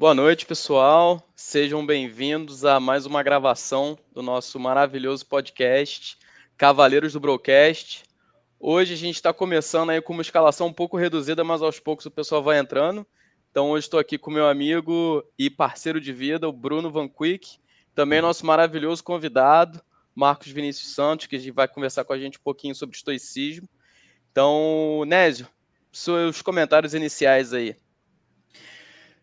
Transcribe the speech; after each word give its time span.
Boa 0.00 0.14
noite, 0.14 0.46
pessoal. 0.46 1.22
Sejam 1.36 1.84
bem-vindos 1.84 2.64
a 2.64 2.80
mais 2.80 3.04
uma 3.04 3.22
gravação 3.22 3.98
do 4.14 4.22
nosso 4.22 4.58
maravilhoso 4.58 5.26
podcast 5.26 6.16
Cavaleiros 6.56 7.12
do 7.12 7.20
Broadcast. 7.20 8.04
Hoje 8.58 8.94
a 8.94 8.96
gente 8.96 9.16
está 9.16 9.30
começando 9.30 9.90
aí 9.90 10.00
com 10.00 10.14
uma 10.14 10.22
escalação 10.22 10.68
um 10.68 10.72
pouco 10.72 10.96
reduzida, 10.96 11.44
mas 11.44 11.60
aos 11.60 11.78
poucos 11.78 12.06
o 12.06 12.10
pessoal 12.10 12.42
vai 12.42 12.58
entrando. 12.58 13.06
Então 13.50 13.72
hoje 13.72 13.88
estou 13.88 14.00
aqui 14.00 14.16
com 14.16 14.30
meu 14.30 14.48
amigo 14.48 15.22
e 15.38 15.50
parceiro 15.50 16.00
de 16.00 16.14
vida, 16.14 16.48
o 16.48 16.52
Bruno 16.52 16.90
Van 16.90 17.06
Quick, 17.06 17.58
também 17.94 18.22
nosso 18.22 18.46
maravilhoso 18.46 19.04
convidado, 19.04 19.82
Marcos 20.14 20.48
Vinícius 20.48 20.94
Santos, 20.94 21.26
que 21.26 21.52
vai 21.52 21.68
conversar 21.68 22.04
com 22.04 22.14
a 22.14 22.18
gente 22.18 22.38
um 22.38 22.42
pouquinho 22.42 22.74
sobre 22.74 22.96
estoicismo. 22.96 23.68
Então, 24.32 25.04
Nésio, 25.06 25.46
seus 25.92 26.40
comentários 26.40 26.94
iniciais 26.94 27.52
aí. 27.52 27.76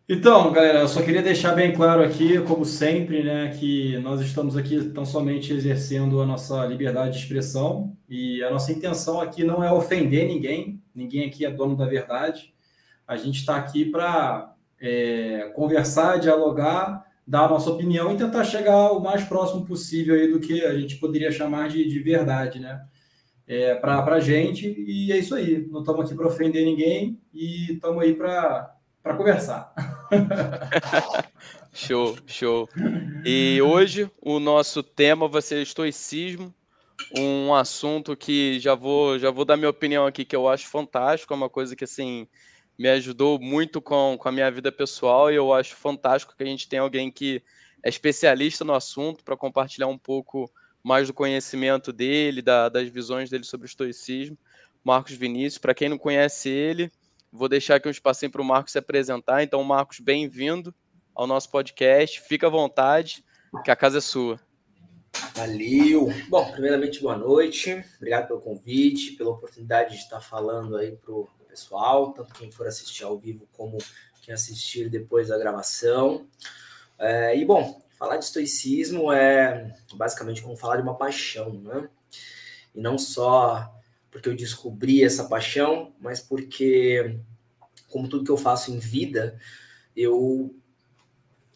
Então, 0.09 0.53
galera, 0.53 0.79
eu 0.79 0.87
só 0.87 1.01
queria 1.01 1.21
deixar 1.21 1.53
bem 1.53 1.73
claro 1.73 2.01
aqui, 2.01 2.39
como 2.43 2.63
sempre, 2.63 3.23
né, 3.25 3.49
que 3.59 3.97
nós 3.97 4.21
estamos 4.21 4.55
aqui 4.55 4.81
tão 4.91 5.03
somente 5.05 5.51
exercendo 5.51 6.21
a 6.21 6.25
nossa 6.25 6.65
liberdade 6.65 7.17
de 7.17 7.23
expressão 7.23 7.93
e 8.07 8.41
a 8.41 8.49
nossa 8.49 8.71
intenção 8.71 9.19
aqui 9.19 9.43
não 9.43 9.61
é 9.61 9.69
ofender 9.69 10.25
ninguém, 10.25 10.81
ninguém 10.95 11.25
aqui 11.27 11.45
é 11.45 11.51
dono 11.51 11.75
da 11.75 11.85
verdade. 11.85 12.53
A 13.05 13.17
gente 13.17 13.39
está 13.39 13.57
aqui 13.57 13.83
para 13.83 14.55
é, 14.79 15.51
conversar, 15.53 16.19
dialogar, 16.19 17.05
dar 17.27 17.41
a 17.45 17.49
nossa 17.49 17.69
opinião 17.69 18.13
e 18.13 18.17
tentar 18.17 18.45
chegar 18.45 18.93
o 18.93 19.01
mais 19.01 19.25
próximo 19.25 19.65
possível 19.65 20.15
aí 20.15 20.31
do 20.31 20.39
que 20.39 20.63
a 20.63 20.79
gente 20.79 20.95
poderia 20.95 21.33
chamar 21.33 21.67
de, 21.67 21.85
de 21.85 21.99
verdade, 21.99 22.61
né? 22.61 22.81
É, 23.45 23.75
para 23.75 24.05
a 24.05 24.19
gente, 24.21 24.73
e 24.87 25.11
é 25.11 25.17
isso 25.17 25.35
aí. 25.35 25.67
Não 25.69 25.81
estamos 25.81 26.05
aqui 26.05 26.15
para 26.15 26.27
ofender 26.27 26.63
ninguém 26.63 27.19
e 27.33 27.73
estamos 27.73 28.01
aí 28.01 28.13
para 28.13 28.73
conversar. 29.17 29.73
show, 31.73 32.17
show. 32.25 32.69
E 33.25 33.61
hoje 33.61 34.09
o 34.21 34.39
nosso 34.39 34.81
tema 34.81 35.27
vai 35.27 35.41
ser 35.41 35.61
estoicismo, 35.61 36.53
um 37.15 37.53
assunto 37.53 38.15
que 38.15 38.59
já 38.59 38.75
vou 38.75 39.19
já 39.19 39.29
vou 39.31 39.45
dar 39.45 39.57
minha 39.57 39.69
opinião 39.69 40.05
aqui 40.05 40.25
que 40.25 40.35
eu 40.35 40.47
acho 40.47 40.67
fantástico, 40.67 41.33
é 41.33 41.37
uma 41.37 41.49
coisa 41.49 41.75
que 41.75 41.83
assim 41.83 42.27
me 42.77 42.89
ajudou 42.89 43.39
muito 43.39 43.81
com, 43.81 44.17
com 44.19 44.29
a 44.29 44.31
minha 44.31 44.51
vida 44.51 44.71
pessoal 44.71 45.31
e 45.31 45.35
eu 45.35 45.53
acho 45.53 45.75
fantástico 45.75 46.35
que 46.37 46.43
a 46.43 46.47
gente 46.47 46.69
tem 46.69 46.79
alguém 46.79 47.11
que 47.11 47.41
é 47.83 47.89
especialista 47.89 48.63
no 48.63 48.73
assunto 48.73 49.23
para 49.23 49.35
compartilhar 49.35 49.87
um 49.87 49.97
pouco 49.97 50.51
mais 50.83 51.07
do 51.07 51.13
conhecimento 51.13 51.91
dele, 51.91 52.41
da, 52.41 52.69
das 52.69 52.87
visões 52.87 53.29
dele 53.29 53.43
sobre 53.43 53.65
o 53.65 53.67
estoicismo. 53.69 54.37
Marcos 54.83 55.13
Vinícius, 55.13 55.57
para 55.57 55.73
quem 55.73 55.89
não 55.89 55.97
conhece 55.97 56.49
ele, 56.49 56.91
Vou 57.37 57.47
deixar 57.47 57.75
aqui 57.75 57.87
um 57.87 57.91
espacinho 57.91 58.31
para 58.31 58.41
o 58.41 58.45
Marcos 58.45 58.71
se 58.71 58.79
apresentar. 58.79 59.43
Então, 59.43 59.63
Marcos, 59.63 59.99
bem-vindo 59.99 60.73
ao 61.13 61.27
nosso 61.27 61.51
podcast. 61.51 62.19
Fica 62.21 62.47
à 62.47 62.49
vontade, 62.49 63.23
que 63.63 63.69
a 63.69 63.75
casa 63.75 63.99
é 63.99 64.01
sua. 64.01 64.39
Valeu! 65.35 66.11
Bom, 66.29 66.51
primeiramente, 66.51 66.99
boa 66.99 67.15
noite. 67.15 67.85
Obrigado 67.97 68.27
pelo 68.29 68.41
convite, 68.41 69.11
pela 69.11 69.29
oportunidade 69.29 69.91
de 69.91 70.01
estar 70.01 70.19
falando 70.19 70.77
aí 70.77 70.95
para 70.95 71.13
o 71.13 71.29
pessoal, 71.47 72.11
tanto 72.11 72.33
quem 72.33 72.49
for 72.49 72.65
assistir 72.65 73.03
ao 73.03 73.19
vivo 73.19 73.47
como 73.51 73.77
quem 74.23 74.33
assistir 74.33 74.89
depois 74.89 75.27
da 75.27 75.37
gravação. 75.37 76.27
É, 76.97 77.37
e, 77.37 77.45
bom, 77.45 77.79
falar 77.99 78.17
de 78.17 78.25
estoicismo 78.25 79.11
é 79.11 79.75
basicamente 79.93 80.41
como 80.41 80.57
falar 80.57 80.77
de 80.77 80.81
uma 80.81 80.97
paixão, 80.97 81.53
né? 81.53 81.87
E 82.73 82.81
não 82.81 82.97
só 82.97 83.76
porque 84.17 84.29
eu 84.29 84.35
descobri 84.35 85.03
essa 85.03 85.25
paixão, 85.25 85.93
mas 85.99 86.19
porque, 86.19 87.19
como 87.87 88.09
tudo 88.09 88.25
que 88.25 88.31
eu 88.31 88.37
faço 88.37 88.71
em 88.71 88.79
vida, 88.79 89.39
eu 89.95 90.55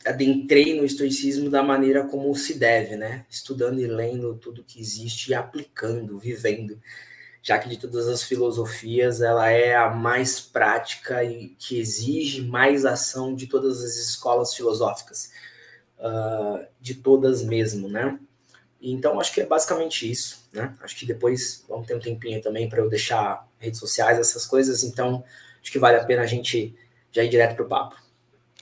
adentrei 0.05 0.77
no 0.77 0.85
estoicismo 0.85 1.49
da 1.49 1.63
maneira 1.63 2.05
como 2.05 2.33
se 2.35 2.59
deve, 2.59 2.95
né? 2.95 3.25
Estudando 3.27 3.79
e 3.79 3.87
lendo 3.87 4.35
tudo 4.35 4.63
que 4.63 4.79
existe 4.79 5.31
e 5.31 5.33
aplicando, 5.33 6.19
vivendo. 6.19 6.79
Já 7.41 7.57
que 7.57 7.67
de 7.67 7.77
todas 7.77 8.07
as 8.07 8.21
filosofias, 8.21 9.21
ela 9.21 9.49
é 9.49 9.75
a 9.75 9.89
mais 9.89 10.39
prática 10.39 11.23
e 11.23 11.55
que 11.57 11.79
exige 11.79 12.43
mais 12.43 12.85
ação 12.85 13.33
de 13.33 13.47
todas 13.47 13.83
as 13.83 13.95
escolas 13.95 14.53
filosóficas, 14.53 15.31
uh, 15.97 16.63
de 16.79 16.93
todas 16.93 17.43
mesmo, 17.43 17.89
né? 17.89 18.19
Então, 18.81 19.19
acho 19.19 19.31
que 19.33 19.41
é 19.41 19.45
basicamente 19.45 20.09
isso, 20.09 20.49
né? 20.51 20.75
Acho 20.81 20.95
que 20.97 21.05
depois 21.05 21.63
vamos 21.69 21.85
ter 21.85 21.95
um 21.95 21.99
tempinho 21.99 22.41
também 22.41 22.67
para 22.67 22.79
eu 22.79 22.89
deixar 22.89 23.47
redes 23.59 23.79
sociais, 23.79 24.17
essas 24.17 24.45
coisas. 24.45 24.83
Então, 24.83 25.23
acho 25.61 25.71
que 25.71 25.77
vale 25.77 25.97
a 25.97 26.03
pena 26.03 26.23
a 26.23 26.25
gente 26.25 26.73
já 27.11 27.23
ir 27.23 27.29
direto 27.29 27.55
para 27.55 27.65
o 27.65 27.67
papo. 27.67 27.95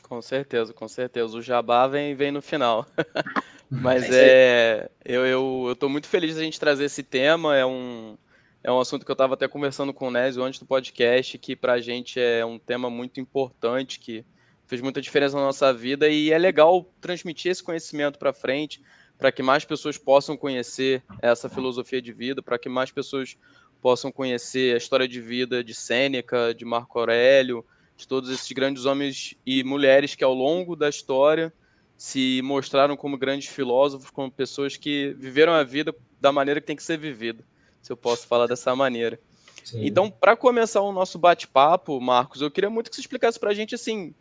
Com 0.03 0.22
certeza, 0.22 0.74
com 0.74 0.88
certeza. 0.88 1.38
O 1.38 1.41
jabá 1.41 1.88
vem, 1.88 2.16
vem 2.16 2.31
no 2.31 2.41
final. 2.41 2.85
Mas 3.69 4.03
é, 4.12 4.12
é 4.12 4.90
eu, 5.06 5.25
eu, 5.25 5.66
eu 5.69 5.75
tô 5.75 5.88
muito 5.88 6.07
feliz 6.07 6.36
da 6.36 6.41
gente 6.41 6.59
trazer 6.59 6.86
esse 6.86 7.03
tema. 7.03 7.56
É 7.56 7.66
um, 7.66 8.18
é 8.63 8.72
um 8.72 8.80
assunto 8.80 9.06
que 9.06 9.12
eu 9.12 9.13
estava 9.13 9.36
até 9.36 9.47
conversando 9.47 9.94
com 9.94 10.07
o 10.07 10.12
Nésio 10.12 10.44
antes 10.44 10.59
do 10.59 10.66
podcast, 10.66 11.38
que 11.38 11.56
para 11.56 11.74
a 11.74 11.80
gente 11.80 12.19
é 12.19 12.44
um 12.44 12.59
tema 12.59 12.90
muito 12.90 13.22
importante, 13.22 14.00
que 14.00 14.25
fez 14.66 14.81
muita 14.81 15.01
diferença 15.01 15.38
na 15.38 15.44
nossa 15.44 15.74
vida 15.74 16.09
e 16.09 16.31
é 16.31 16.38
legal 16.38 16.86
transmitir 17.00 17.51
esse 17.51 17.63
conhecimento 17.63 18.19
para 18.19 18.34
frente 18.34 18.81
para 19.19 19.34
que 19.34 19.44
mais 19.44 19.66
pessoas 19.66 19.97
possam 19.97 20.38
conhecer 20.38 21.03
essa 21.22 21.50
filosofia 21.50 22.02
de 22.02 22.13
vida, 22.13 22.41
para 22.41 22.57
que 22.57 22.69
mais 22.69 22.90
pessoas 22.90 23.38
possam 23.81 24.12
conhecer 24.12 24.74
a 24.74 24.78
história 24.78 25.07
de 25.07 25.19
vida 25.19 25.62
de 25.62 25.74
Sêneca, 25.74 26.53
de 26.53 26.63
Marco 26.63 26.97
Aurélio, 26.97 27.66
de 27.97 28.07
todos 28.07 28.30
esses 28.30 28.50
grandes 28.53 28.85
homens 28.85 29.35
e 29.46 29.62
mulheres 29.62 30.16
que 30.16 30.24
ao 30.24 30.34
longo 30.34 30.74
da 30.74 30.88
história 30.88 31.53
se 31.97 32.41
mostraram 32.46 32.96
como 32.96 33.18
grandes 33.18 33.50
filósofos, 33.50 34.09
como 34.09 34.31
pessoas 34.31 34.78
que 34.78 35.13
viveram 35.18 35.51
a 35.51 35.66
vida 35.66 35.94
da 36.19 36.31
maneira 36.31 36.62
que 36.62 36.68
tem 36.68 36.75
que 36.78 36.84
ser 36.84 36.97
vivida, 36.97 37.44
se 37.81 37.91
eu 37.91 37.97
posso 37.97 38.25
falar 38.25 38.47
dessa 38.47 38.74
maneira. 38.74 39.19
Sim. 39.66 39.86
Então, 39.86 40.09
para 40.09 40.38
começar 40.38 40.80
o 40.80 40.94
nosso 40.94 41.19
bate-papo, 41.19 42.00
Marcos, 42.00 42.41
eu 42.41 42.50
queria 42.50 42.69
muito 42.69 42.90
que 42.90 42.96
você 42.96 43.01
explicasse 43.01 43.38
para 43.38 43.50
a 43.50 43.53
gente 43.53 43.75
assim, 43.75 44.16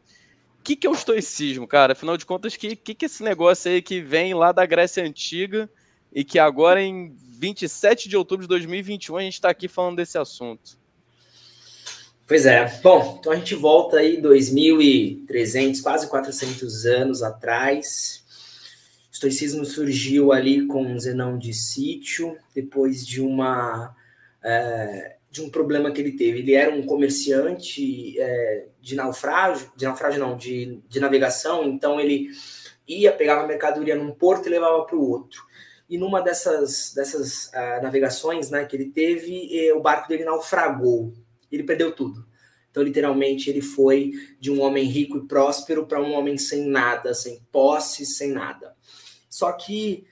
que, 0.62 0.76
que 0.76 0.86
é 0.86 0.90
o 0.90 0.94
estoicismo, 0.94 1.66
cara? 1.66 1.92
Afinal 1.92 2.16
de 2.16 2.26
contas, 2.26 2.54
o 2.54 2.58
que, 2.58 2.76
que, 2.76 2.94
que 2.94 3.04
é 3.04 3.06
esse 3.06 3.22
negócio 3.22 3.70
aí 3.70 3.80
que 3.80 4.00
vem 4.00 4.34
lá 4.34 4.52
da 4.52 4.66
Grécia 4.66 5.04
Antiga 5.04 5.68
e 6.12 6.24
que 6.24 6.38
agora, 6.38 6.82
em 6.82 7.14
27 7.38 8.08
de 8.08 8.16
outubro 8.16 8.44
de 8.44 8.48
2021, 8.48 9.16
a 9.16 9.22
gente 9.22 9.34
está 9.34 9.50
aqui 9.50 9.68
falando 9.68 9.96
desse 9.96 10.18
assunto? 10.18 10.78
Pois 12.26 12.44
é. 12.44 12.78
Bom, 12.82 13.16
então 13.18 13.32
a 13.32 13.36
gente 13.36 13.54
volta 13.54 13.98
aí 13.98 14.20
2.300, 14.20 15.80
quase 15.82 16.08
400 16.08 16.84
anos 16.84 17.22
atrás. 17.22 18.22
O 19.10 19.14
estoicismo 19.14 19.64
surgiu 19.64 20.32
ali 20.32 20.66
com 20.66 20.98
Zenão 20.98 21.38
de 21.38 21.54
Sítio, 21.54 22.36
depois 22.54 23.06
de 23.06 23.20
uma... 23.22 23.96
É, 24.44 25.16
de 25.30 25.42
um 25.42 25.50
problema 25.50 25.90
que 25.90 26.00
ele 26.00 26.12
teve. 26.12 26.40
Ele 26.40 26.54
era 26.54 26.74
um 26.74 26.84
comerciante 26.84 28.18
é, 28.18 28.66
de 28.80 28.94
naufrágio, 28.94 29.70
de 29.76 29.84
naufrágio 29.84 30.20
não, 30.20 30.36
de, 30.36 30.80
de 30.88 31.00
navegação, 31.00 31.64
então 31.64 32.00
ele 32.00 32.28
ia, 32.86 33.12
pegava 33.12 33.42
a 33.42 33.46
mercadoria 33.46 33.94
num 33.94 34.12
porto 34.12 34.46
e 34.46 34.50
levava 34.50 34.84
para 34.84 34.96
o 34.96 35.10
outro. 35.10 35.42
E 35.88 35.96
numa 35.96 36.20
dessas, 36.20 36.92
dessas 36.94 37.46
uh, 37.46 37.82
navegações 37.82 38.50
né, 38.50 38.64
que 38.64 38.76
ele 38.76 38.90
teve, 38.90 39.72
o 39.72 39.80
barco 39.80 40.08
dele 40.08 40.24
naufragou. 40.24 41.14
Ele 41.50 41.62
perdeu 41.62 41.92
tudo. 41.92 42.26
Então, 42.70 42.82
literalmente, 42.82 43.48
ele 43.48 43.62
foi 43.62 44.12
de 44.38 44.50
um 44.50 44.60
homem 44.60 44.84
rico 44.84 45.16
e 45.16 45.26
próspero 45.26 45.86
para 45.86 46.00
um 46.00 46.12
homem 46.12 46.36
sem 46.36 46.66
nada, 46.66 47.14
sem 47.14 47.40
posse, 47.50 48.04
sem 48.04 48.32
nada. 48.32 48.76
Só 49.30 49.50
que 49.52 50.06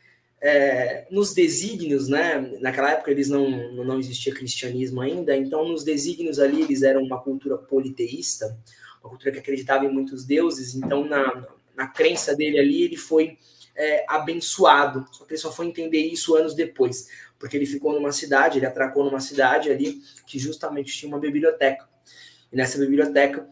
é, 0.47 1.09
nos 1.11 1.34
desígnios, 1.34 2.07
né? 2.07 2.39
Naquela 2.61 2.93
época 2.93 3.11
eles 3.11 3.29
não, 3.29 3.75
não 3.84 3.99
existia 3.99 4.33
cristianismo 4.33 5.01
ainda, 5.01 5.37
então 5.37 5.69
nos 5.69 5.83
desígnios 5.83 6.39
ali 6.39 6.62
eles 6.62 6.83
eram 6.83 7.03
uma 7.03 7.21
cultura 7.21 7.59
politeísta, 7.59 8.56
uma 9.03 9.11
cultura 9.11 9.33
que 9.33 9.41
acreditava 9.41 9.85
em 9.85 9.93
muitos 9.93 10.25
deuses, 10.25 10.77
então 10.77 11.05
na, 11.05 11.49
na 11.75 11.89
crença 11.89 12.37
dele 12.37 12.61
ali 12.61 12.82
ele 12.82 12.97
foi 12.97 13.38
é, 13.75 14.05
abençoado, 14.09 15.05
só 15.11 15.25
que 15.25 15.32
ele 15.32 15.41
só 15.41 15.50
foi 15.50 15.67
entender 15.67 16.06
isso 16.06 16.37
anos 16.37 16.55
depois, 16.55 17.09
porque 17.41 17.56
ele 17.56 17.67
ficou 17.67 17.93
numa 17.93 18.12
cidade, 18.12 18.61
ele 18.61 18.67
atracou 18.67 19.05
numa 19.05 19.20
cidade 19.20 19.69
ali 19.69 20.00
que 20.29 20.38
justamente 20.38 20.97
tinha 20.97 21.09
uma 21.09 21.19
biblioteca, 21.19 21.88
e 22.53 22.56
nessa 22.56 22.79
biblioteca 22.79 23.49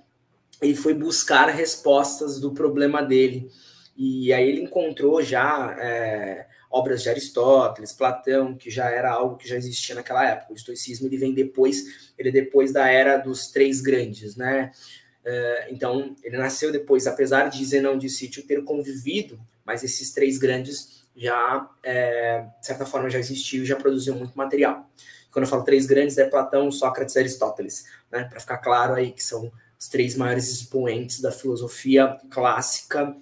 ele 0.63 0.77
foi 0.77 0.95
buscar 0.95 1.49
respostas 1.49 2.39
do 2.39 2.53
problema 2.53 3.03
dele, 3.03 3.51
e 3.97 4.33
aí 4.33 4.49
ele 4.49 4.63
encontrou 4.63 5.21
já 5.21 5.77
é, 5.77 6.54
obras 6.75 7.05
de 7.05 7.09
Aristóteles, 7.09 7.93
Platão, 7.93 8.56
que 8.56 8.69
já 8.69 8.91
era 8.91 9.12
algo 9.12 9.37
que 9.37 9.49
já 9.49 9.56
existia 9.56 9.94
naquela 9.94 10.29
época. 10.29 10.53
O 10.53 10.56
estoicismo 10.56 11.06
ele 11.06 11.17
vem 11.17 11.32
depois, 11.32 12.12
ele 12.19 12.31
é 12.31 12.32
depois 12.32 12.73
da 12.73 12.88
era 12.88 13.17
dos 13.17 13.47
três 13.47 13.81
grandes, 13.81 14.35
né? 14.35 14.73
É, 15.25 15.69
então 15.71 16.17
ele 16.25 16.37
nasceu 16.37 16.73
depois, 16.73 17.06
apesar 17.06 17.49
de 17.49 17.65
Zenão 17.65 17.97
de 17.97 18.09
Sítio 18.09 18.44
ter 18.44 18.65
convivido, 18.65 19.38
mas 19.65 19.85
esses 19.85 20.12
três 20.12 20.37
grandes 20.37 21.05
já, 21.17 21.71
é, 21.81 22.44
de 22.61 22.67
certa 22.67 22.85
forma, 22.85 23.09
já 23.09 23.20
existiam 23.20 23.62
e 23.62 23.67
já 23.67 23.77
produziam 23.77 24.17
muito 24.17 24.37
material. 24.37 24.91
Quando 25.31 25.44
eu 25.44 25.49
falo 25.49 25.62
três 25.62 25.87
grandes, 25.87 26.19
é 26.19 26.25
Platão, 26.25 26.73
Sócrates 26.73 27.15
e 27.15 27.20
Aristóteles, 27.20 27.85
né? 28.11 28.25
Para 28.25 28.41
ficar 28.41 28.59
claro 28.59 28.94
aí 28.94 29.12
que 29.12 29.23
são 29.23 29.53
os 29.79 29.87
três 29.87 30.17
maiores 30.17 30.49
expoentes 30.49 31.20
da 31.20 31.31
filosofia 31.31 32.19
clássica 32.31 33.17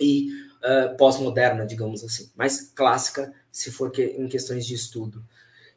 e 0.00 0.28
uh, 0.64 0.96
pós-moderna, 0.96 1.66
digamos 1.66 2.02
assim, 2.02 2.30
mais 2.34 2.72
clássica 2.74 3.32
se 3.52 3.70
for 3.70 3.90
que, 3.90 4.02
em 4.02 4.26
questões 4.26 4.66
de 4.66 4.74
estudo. 4.74 5.24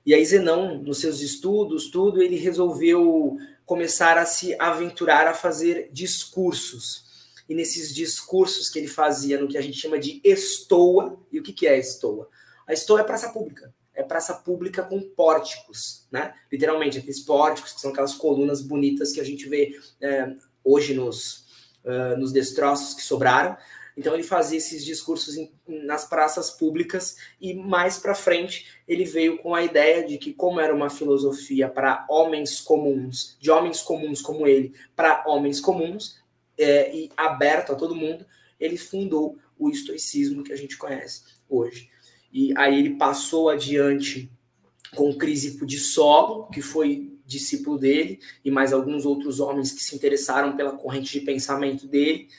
E 0.05 0.13
aí 0.13 0.25
Zenão, 0.25 0.81
nos 0.81 0.99
seus 0.99 1.19
estudos, 1.19 1.91
tudo, 1.91 2.21
ele 2.21 2.37
resolveu 2.37 3.37
começar 3.65 4.17
a 4.17 4.25
se 4.25 4.55
aventurar 4.57 5.27
a 5.27 5.33
fazer 5.33 5.89
discursos. 5.91 7.05
E 7.49 7.53
nesses 7.53 7.93
discursos 7.93 8.69
que 8.69 8.79
ele 8.79 8.87
fazia 8.87 9.39
no 9.39 9.47
que 9.47 9.57
a 9.57 9.61
gente 9.61 9.77
chama 9.77 9.99
de 9.99 10.21
estoa, 10.23 11.19
e 11.31 11.39
o 11.39 11.43
que, 11.43 11.51
que 11.51 11.67
é 11.67 11.77
estoa? 11.77 12.29
A 12.65 12.73
estoa 12.73 13.01
é 13.01 13.03
praça 13.03 13.29
pública. 13.29 13.73
É 13.93 14.03
praça 14.03 14.33
pública 14.33 14.83
com 14.83 15.01
pórticos, 15.01 16.07
né? 16.11 16.33
Literalmente, 16.51 16.99
aqueles 16.99 17.19
pórticos 17.19 17.73
que 17.73 17.81
são 17.81 17.91
aquelas 17.91 18.13
colunas 18.13 18.61
bonitas 18.61 19.11
que 19.11 19.19
a 19.19 19.23
gente 19.23 19.49
vê 19.49 19.77
é, 19.99 20.35
hoje 20.63 20.93
nos, 20.93 21.45
uh, 21.83 22.17
nos 22.17 22.31
destroços 22.31 22.93
que 22.93 23.01
sobraram. 23.01 23.57
Então 23.97 24.13
ele 24.13 24.23
fazia 24.23 24.59
esses 24.59 24.85
discursos 24.85 25.35
em, 25.35 25.51
nas 25.67 26.07
praças 26.07 26.51
públicas 26.51 27.17
e 27.41 27.55
mais 27.55 27.97
para 27.97 28.13
frente 28.13 28.67
ele 28.87 29.03
veio 29.03 29.39
com 29.39 29.55
a 29.55 29.63
ideia 29.63 30.05
de 30.05 30.19
que 30.19 30.33
como 30.33 30.59
era 30.59 30.73
uma 30.73 30.89
filosofia 30.89 31.67
para 31.67 32.05
homens 32.07 32.61
comuns, 32.61 33.35
de 33.39 33.49
homens 33.49 33.81
comuns 33.81 34.21
como 34.21 34.45
ele, 34.45 34.73
para 34.95 35.23
homens 35.25 35.59
comuns 35.59 36.21
é, 36.57 36.95
e 36.95 37.09
aberto 37.17 37.71
a 37.71 37.75
todo 37.75 37.95
mundo, 37.95 38.25
ele 38.59 38.77
fundou 38.77 39.37
o 39.57 39.69
estoicismo 39.69 40.43
que 40.43 40.53
a 40.53 40.57
gente 40.57 40.77
conhece 40.77 41.23
hoje. 41.49 41.89
E 42.31 42.53
aí 42.57 42.77
ele 42.77 42.97
passou 42.97 43.49
adiante 43.49 44.29
com 44.95 45.13
Crisipo 45.13 45.65
de 45.65 45.79
Solo, 45.79 46.47
que 46.49 46.61
foi 46.61 47.17
discípulo 47.25 47.77
dele, 47.77 48.19
e 48.43 48.49
mais 48.49 48.71
alguns 48.71 49.05
outros 49.05 49.39
homens 49.39 49.71
que 49.71 49.83
se 49.83 49.95
interessaram 49.95 50.55
pela 50.55 50.71
corrente 50.71 51.19
de 51.19 51.25
pensamento 51.25 51.87
dele. 51.87 52.29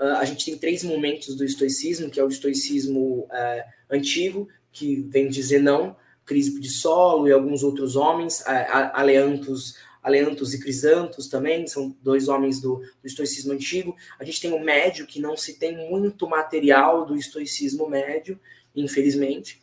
Uh, 0.00 0.16
a 0.16 0.24
gente 0.24 0.46
tem 0.46 0.56
três 0.56 0.82
momentos 0.82 1.36
do 1.36 1.44
estoicismo, 1.44 2.08
que 2.08 2.18
é 2.18 2.24
o 2.24 2.28
estoicismo 2.28 3.26
uh, 3.26 3.70
antigo, 3.90 4.48
que 4.72 5.02
vem 5.10 5.28
dizer 5.28 5.60
não, 5.60 5.94
Crisipo 6.24 6.58
de 6.58 6.70
Solo 6.70 7.28
e 7.28 7.32
alguns 7.32 7.62
outros 7.62 7.96
homens, 7.96 8.42
Aleantos, 8.46 9.74
Aleantos 10.02 10.54
e 10.54 10.60
Crisantos 10.60 11.28
também, 11.28 11.66
são 11.66 11.94
dois 12.02 12.28
homens 12.28 12.60
do, 12.60 12.76
do, 12.76 13.06
estoicismo 13.06 13.52
antigo. 13.52 13.94
A 14.18 14.24
gente 14.24 14.40
tem 14.40 14.52
o 14.52 14.64
médio, 14.64 15.06
que 15.06 15.20
não 15.20 15.36
se 15.36 15.58
tem 15.58 15.90
muito 15.90 16.26
material 16.26 17.04
do 17.04 17.16
estoicismo 17.16 17.88
médio, 17.88 18.40
infelizmente. 18.74 19.60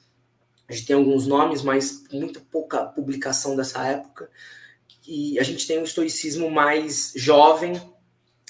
A 0.68 0.74
gente 0.74 0.86
tem 0.86 0.96
alguns 0.96 1.26
nomes, 1.26 1.62
mas 1.62 2.04
muito 2.12 2.42
pouca 2.42 2.86
publicação 2.86 3.56
dessa 3.56 3.84
época. 3.88 4.30
E 5.08 5.40
a 5.40 5.44
gente 5.44 5.66
tem 5.66 5.80
o 5.80 5.86
estoicismo 5.86 6.52
mais 6.52 7.14
jovem, 7.16 7.82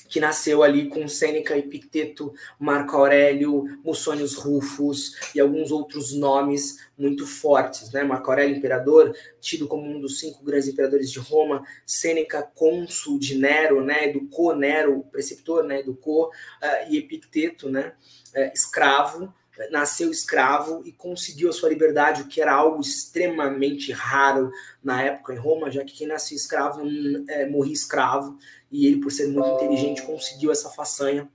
que 0.08 0.20
nasceu 0.20 0.64
ali 0.64 0.88
com 0.88 1.08
Sêneca, 1.08 1.58
Epicteto, 1.58 2.34
Marco 2.60 2.96
Aurélio, 2.96 3.66
Mussônios 3.84 4.36
Rufus 4.36 5.34
e 5.36 5.40
alguns 5.40 5.72
outros 5.72 6.14
nomes 6.14 6.88
muito 6.98 7.28
fortes, 7.28 7.92
né? 7.92 8.04
Marco 8.04 8.30
Aurélio, 8.30 8.56
imperador, 8.56 9.16
tido 9.40 9.68
como 9.68 9.84
um 9.84 10.00
dos 10.00 10.20
cinco 10.20 10.44
grandes 10.44 10.68
imperadores 10.68 11.12
de 11.12 11.20
Roma, 11.20 11.64
Sêneca, 11.86 12.42
cônsul 12.42 13.20
de 13.20 13.36
Nero, 13.36 13.84
né? 13.84 14.10
Educou 14.10 14.56
Nero, 14.56 15.04
preceptor, 15.12 15.64
né? 15.64 15.80
Educou, 15.80 16.28
uh, 16.28 16.92
e 16.92 16.98
Epicteto, 16.98 17.70
né? 17.70 17.94
Uh, 18.36 18.52
escravo, 18.54 19.34
nasceu 19.72 20.12
escravo 20.12 20.82
e 20.86 20.92
conseguiu 20.92 21.50
a 21.50 21.54
sua 21.54 21.70
liberdade, 21.70 22.22
o 22.22 22.28
que 22.28 22.42
era 22.42 22.54
algo 22.54 22.80
extremamente 22.82 23.92
raro 23.92 24.52
na 24.84 25.02
época 25.02 25.34
em 25.34 25.38
Roma, 25.38 25.72
já 25.72 25.84
que 25.84 25.94
quem 25.94 26.08
nascia 26.08 26.38
escravo 26.38 26.82
é, 27.28 27.48
morria 27.48 27.74
escravo, 27.74 28.38
e 28.72 28.88
ele, 28.88 29.00
por 29.00 29.12
ser 29.12 29.28
muito 29.28 29.48
inteligente, 29.50 30.02
conseguiu 30.02 30.52
essa 30.52 30.70
façanha, 30.70 31.30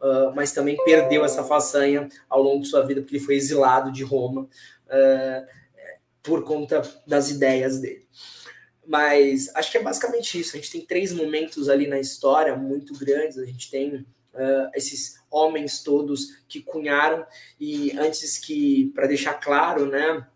uh, 0.00 0.34
mas 0.34 0.52
também 0.52 0.76
perdeu 0.84 1.24
essa 1.24 1.44
façanha 1.44 2.08
ao 2.28 2.42
longo 2.42 2.62
de 2.62 2.68
sua 2.68 2.84
vida, 2.84 3.00
porque 3.00 3.16
ele 3.16 3.24
foi 3.24 3.34
exilado 3.34 3.92
de 3.92 4.02
Roma 4.02 4.42
uh, 4.42 5.46
por 6.22 6.44
conta 6.44 6.82
das 7.06 7.30
ideias 7.30 7.80
dele. 7.80 8.06
Mas 8.86 9.54
acho 9.54 9.70
que 9.70 9.76
é 9.76 9.82
basicamente 9.82 10.40
isso. 10.40 10.56
A 10.56 10.58
gente 10.58 10.72
tem 10.72 10.80
três 10.80 11.12
momentos 11.12 11.68
ali 11.68 11.86
na 11.86 12.00
história 12.00 12.56
muito 12.56 12.98
grandes. 12.98 13.36
A 13.36 13.44
gente 13.44 13.70
tem 13.70 13.96
uh, 13.96 14.70
esses 14.74 15.18
homens 15.30 15.82
todos 15.82 16.38
que 16.48 16.62
cunharam. 16.62 17.26
E 17.60 17.92
antes 17.98 18.38
que, 18.38 18.90
para 18.94 19.06
deixar 19.06 19.34
claro, 19.34 19.84
né, 19.84 20.26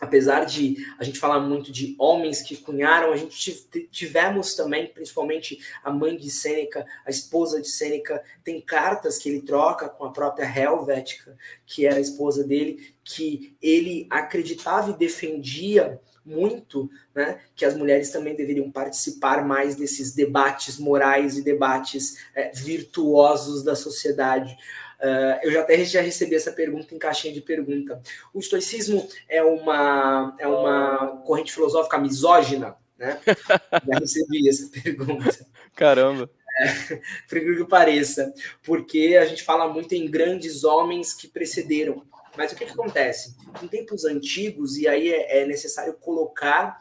apesar 0.00 0.44
de 0.44 0.76
a 0.98 1.04
gente 1.04 1.18
falar 1.18 1.40
muito 1.40 1.70
de 1.70 1.94
homens 1.98 2.40
que 2.40 2.56
cunharam, 2.56 3.12
a 3.12 3.16
gente 3.16 3.68
tivemos 3.90 4.54
também, 4.54 4.86
principalmente 4.86 5.58
a 5.84 5.92
mãe 5.92 6.16
de 6.16 6.30
Sêneca, 6.30 6.86
a 7.04 7.10
esposa 7.10 7.60
de 7.60 7.68
Sêneca, 7.68 8.22
tem 8.42 8.60
cartas 8.60 9.18
que 9.18 9.28
ele 9.28 9.42
troca 9.42 9.88
com 9.88 10.04
a 10.04 10.10
própria 10.10 10.46
Helvética, 10.46 11.36
que 11.66 11.86
era 11.86 11.96
a 11.96 12.00
esposa 12.00 12.42
dele, 12.42 12.94
que 13.04 13.54
ele 13.60 14.06
acreditava 14.08 14.90
e 14.90 14.96
defendia 14.96 16.00
muito 16.24 16.88
né, 17.14 17.40
que 17.56 17.64
as 17.64 17.74
mulheres 17.74 18.10
também 18.10 18.36
deveriam 18.36 18.70
participar 18.70 19.44
mais 19.44 19.74
desses 19.74 20.14
debates 20.14 20.78
morais 20.78 21.36
e 21.36 21.42
debates 21.42 22.16
é, 22.34 22.50
virtuosos 22.52 23.62
da 23.62 23.74
sociedade. 23.74 24.56
Uh, 25.00 25.40
eu 25.42 25.50
já 25.50 25.60
até 25.62 25.82
já 25.82 26.02
recebi 26.02 26.34
essa 26.34 26.52
pergunta 26.52 26.94
em 26.94 26.98
caixinha 26.98 27.32
de 27.32 27.40
pergunta. 27.40 28.02
O 28.34 28.38
estoicismo 28.38 29.08
é 29.28 29.42
uma, 29.42 30.36
é 30.38 30.46
uma 30.46 31.22
corrente 31.24 31.52
filosófica 31.52 31.98
misógina? 31.98 32.76
Né? 32.98 33.18
já 33.88 33.98
recebi 33.98 34.46
essa 34.46 34.68
pergunta. 34.68 35.46
Caramba. 35.74 36.30
É, 36.60 37.00
por 37.28 37.40
que 37.40 37.64
pareça, 37.64 38.34
porque 38.62 39.16
a 39.18 39.24
gente 39.24 39.42
fala 39.42 39.72
muito 39.72 39.94
em 39.94 40.10
grandes 40.10 40.64
homens 40.64 41.14
que 41.14 41.26
precederam. 41.26 42.04
Mas 42.36 42.52
o 42.52 42.56
que, 42.56 42.66
que 42.66 42.72
acontece? 42.72 43.34
Em 43.62 43.66
tempos 43.66 44.04
antigos, 44.04 44.76
e 44.76 44.86
aí 44.86 45.10
é, 45.10 45.40
é 45.40 45.46
necessário 45.46 45.94
colocar 45.94 46.78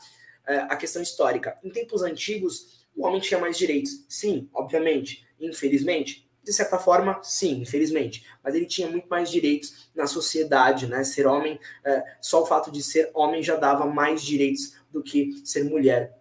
uh, 0.47 0.67
a 0.69 0.75
questão 0.75 1.01
histórica, 1.01 1.57
em 1.63 1.69
tempos 1.69 2.03
antigos, 2.03 2.85
o 2.95 3.05
homem 3.05 3.21
tinha 3.21 3.39
mais 3.39 3.57
direitos. 3.57 4.05
Sim, 4.09 4.49
obviamente. 4.53 5.25
Infelizmente, 5.39 6.28
de 6.49 6.55
certa 6.55 6.79
forma, 6.79 7.19
sim, 7.21 7.61
infelizmente. 7.61 8.25
Mas 8.43 8.55
ele 8.55 8.65
tinha 8.65 8.89
muito 8.89 9.07
mais 9.07 9.29
direitos 9.29 9.89
na 9.95 10.07
sociedade, 10.07 10.87
né? 10.87 11.03
Ser 11.03 11.27
homem, 11.27 11.55
uh, 11.55 12.01
só 12.19 12.41
o 12.41 12.45
fato 12.45 12.71
de 12.71 12.81
ser 12.81 13.11
homem 13.13 13.43
já 13.43 13.55
dava 13.55 13.85
mais 13.85 14.21
direitos 14.21 14.73
do 14.91 15.03
que 15.03 15.41
ser 15.45 15.63
mulher 15.63 16.17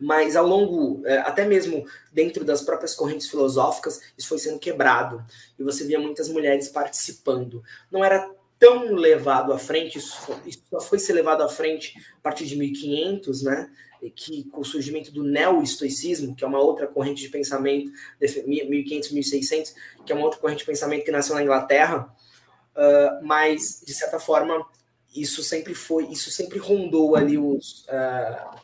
mas 0.00 0.36
ao 0.36 0.46
longo, 0.46 1.04
é, 1.04 1.18
até 1.18 1.44
mesmo 1.44 1.84
dentro 2.12 2.44
das 2.44 2.62
próprias 2.62 2.94
correntes 2.94 3.28
filosóficas, 3.28 4.00
isso 4.16 4.28
foi 4.28 4.38
sendo 4.38 4.56
quebrado 4.56 5.24
e 5.58 5.64
você 5.64 5.84
via 5.84 5.98
muitas 5.98 6.28
mulheres 6.28 6.68
participando. 6.68 7.64
Não 7.90 8.04
era 8.04 8.30
tão 8.60 8.94
levado 8.94 9.52
à 9.52 9.58
frente, 9.58 9.98
isso 9.98 10.16
só 10.70 10.80
foi 10.80 11.00
ser 11.00 11.14
levado 11.14 11.42
à 11.42 11.48
frente 11.48 11.94
a 12.16 12.20
partir 12.22 12.46
de 12.46 12.56
1500, 12.56 13.42
né? 13.42 13.70
Que 14.14 14.44
com 14.50 14.60
o 14.60 14.64
surgimento 14.64 15.12
do 15.12 15.24
neo-estoicismo, 15.24 16.34
que 16.34 16.44
é 16.44 16.46
uma 16.46 16.60
outra 16.60 16.86
corrente 16.86 17.22
de 17.22 17.28
pensamento, 17.28 17.90
1500, 18.20 19.10
1600, 19.10 19.74
que 20.04 20.12
é 20.12 20.14
uma 20.14 20.24
outra 20.24 20.38
corrente 20.38 20.60
de 20.60 20.66
pensamento 20.66 21.04
que 21.04 21.10
nasceu 21.10 21.34
na 21.34 21.42
Inglaterra, 21.42 22.14
uh, 22.74 23.26
mas, 23.26 23.82
de 23.84 23.92
certa 23.94 24.18
forma, 24.20 24.64
isso 25.14 25.42
sempre 25.42 25.74
foi, 25.74 26.06
isso 26.10 26.30
sempre 26.30 26.58
rondou 26.58 27.16
ali 27.16 27.38
os, 27.38 27.84
uh, 27.84 28.58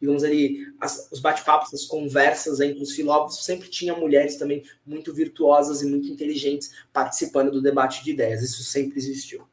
digamos 0.00 0.22
ali, 0.22 0.66
as, 0.80 1.10
os 1.10 1.20
bate-papos, 1.20 1.72
as 1.72 1.84
conversas 1.84 2.60
entre 2.60 2.82
os 2.82 2.92
filósofos, 2.92 3.44
sempre 3.44 3.68
tinha 3.68 3.96
mulheres 3.96 4.36
também 4.36 4.62
muito 4.84 5.12
virtuosas 5.12 5.82
e 5.82 5.86
muito 5.86 6.08
inteligentes 6.08 6.70
participando 6.92 7.50
do 7.50 7.62
debate 7.62 8.04
de 8.04 8.10
ideias. 8.10 8.42
Isso 8.42 8.62
sempre 8.62 8.98
existiu. 8.98 9.46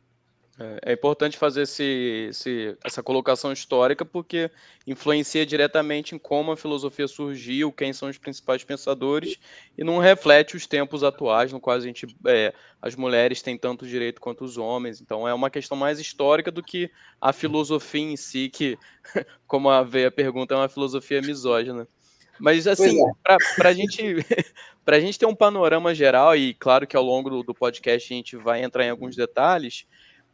É, 0.59 0.91
é 0.91 0.93
importante 0.93 1.37
fazer 1.37 1.63
esse, 1.63 2.27
esse, 2.29 2.77
essa 2.83 3.01
colocação 3.01 3.51
histórica 3.51 4.03
porque 4.03 4.51
influencia 4.85 5.45
diretamente 5.45 6.13
em 6.13 6.19
como 6.19 6.51
a 6.51 6.57
filosofia 6.57 7.07
surgiu, 7.07 7.71
quem 7.71 7.93
são 7.93 8.09
os 8.09 8.17
principais 8.17 8.63
pensadores 8.63 9.37
e 9.77 9.83
não 9.83 9.97
reflete 9.97 10.55
os 10.55 10.67
tempos 10.67 11.03
atuais, 11.03 11.51
no 11.51 11.59
qual 11.59 11.77
a 11.77 11.79
gente, 11.79 12.05
é, 12.27 12.53
as 12.81 12.95
mulheres 12.95 13.41
têm 13.41 13.57
tanto 13.57 13.87
direito 13.87 14.19
quanto 14.19 14.43
os 14.43 14.57
homens. 14.57 15.01
Então 15.01 15.27
é 15.27 15.33
uma 15.33 15.49
questão 15.49 15.77
mais 15.77 15.99
histórica 15.99 16.51
do 16.51 16.61
que 16.61 16.91
a 17.19 17.31
filosofia 17.31 18.01
em 18.01 18.17
si, 18.17 18.49
que, 18.49 18.77
como 19.47 19.69
a 19.69 19.83
veio 19.83 20.09
a 20.09 20.11
pergunta, 20.11 20.53
é 20.53 20.57
uma 20.57 20.69
filosofia 20.69 21.21
misógina. 21.21 21.87
Mas 22.39 22.65
assim, 22.65 22.99
é. 22.99 23.37
para 23.55 23.69
a 23.69 23.73
gente, 23.73 24.01
a 24.85 24.99
gente 24.99 25.19
ter 25.19 25.27
um 25.27 25.35
panorama 25.35 25.93
geral, 25.93 26.35
e 26.35 26.55
claro 26.55 26.87
que 26.87 26.97
ao 26.97 27.03
longo 27.03 27.29
do, 27.29 27.43
do 27.43 27.53
podcast 27.53 28.11
a 28.11 28.17
gente 28.17 28.35
vai 28.35 28.63
entrar 28.63 28.83
em 28.83 28.89
alguns 28.89 29.15
detalhes, 29.15 29.85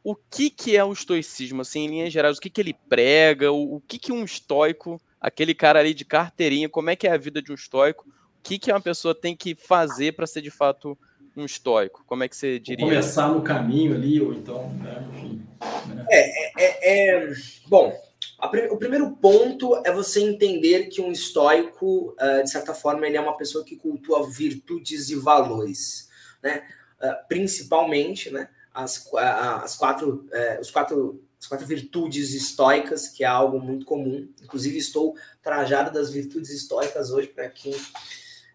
o 0.03 0.15
que, 0.15 0.49
que 0.49 0.75
é 0.77 0.83
o 0.83 0.93
estoicismo, 0.93 1.61
assim, 1.61 1.81
em 1.81 1.87
linhas 1.87 2.13
gerais, 2.13 2.37
o 2.37 2.41
que, 2.41 2.49
que 2.49 2.61
ele 2.61 2.75
prega, 2.87 3.51
o, 3.51 3.75
o 3.75 3.81
que, 3.81 3.99
que 3.99 4.11
um 4.11 4.23
estoico, 4.23 5.01
aquele 5.19 5.53
cara 5.53 5.79
ali 5.79 5.93
de 5.93 6.05
carteirinha, 6.05 6.69
como 6.69 6.89
é 6.89 6.95
que 6.95 7.07
é 7.07 7.11
a 7.11 7.17
vida 7.17 7.41
de 7.41 7.51
um 7.51 7.55
estoico, 7.55 8.07
o 8.07 8.43
que, 8.43 8.57
que 8.57 8.71
uma 8.71 8.81
pessoa 8.81 9.13
tem 9.13 9.35
que 9.35 9.55
fazer 9.55 10.13
para 10.13 10.27
ser 10.27 10.41
de 10.41 10.51
fato 10.51 10.97
um 11.35 11.45
estoico? 11.45 12.03
Como 12.07 12.23
é 12.23 12.27
que 12.27 12.35
você 12.35 12.57
diria? 12.59 12.85
Começar 12.85 13.29
no 13.29 13.41
caminho 13.41 13.93
ali, 13.93 14.21
ou 14.21 14.33
então, 14.33 14.69
né, 14.73 15.07
enfim. 15.13 15.47
Né? 15.93 16.05
É, 16.09 16.63
é, 16.63 17.25
é, 17.25 17.33
bom, 17.67 17.93
o 18.69 18.77
primeiro 18.77 19.11
ponto 19.17 19.75
é 19.85 19.91
você 19.91 20.21
entender 20.21 20.87
que 20.87 21.01
um 21.01 21.11
estoico, 21.11 22.15
uh, 22.19 22.43
de 22.43 22.49
certa 22.49 22.73
forma, 22.73 23.05
ele 23.07 23.17
é 23.17 23.21
uma 23.21 23.35
pessoa 23.35 23.63
que 23.63 23.75
cultua 23.75 24.29
virtudes 24.29 25.09
e 25.09 25.15
valores, 25.15 26.07
né? 26.41 26.63
Uh, 27.01 27.27
principalmente, 27.27 28.31
né? 28.31 28.49
As, 28.83 29.11
as 29.13 29.75
quatro, 29.75 30.27
uh, 30.27 30.61
os 30.61 30.69
quatro, 30.69 31.23
as 31.39 31.47
quatro 31.47 31.65
virtudes 31.65 32.33
estoicas, 32.33 33.07
que 33.07 33.23
é 33.23 33.27
algo 33.27 33.59
muito 33.59 33.85
comum. 33.85 34.29
Inclusive, 34.43 34.77
estou 34.77 35.15
trajado 35.41 35.91
das 35.91 36.11
virtudes 36.11 36.51
estoicas 36.51 37.09
hoje 37.11 37.27
para 37.27 37.49
quem 37.49 37.73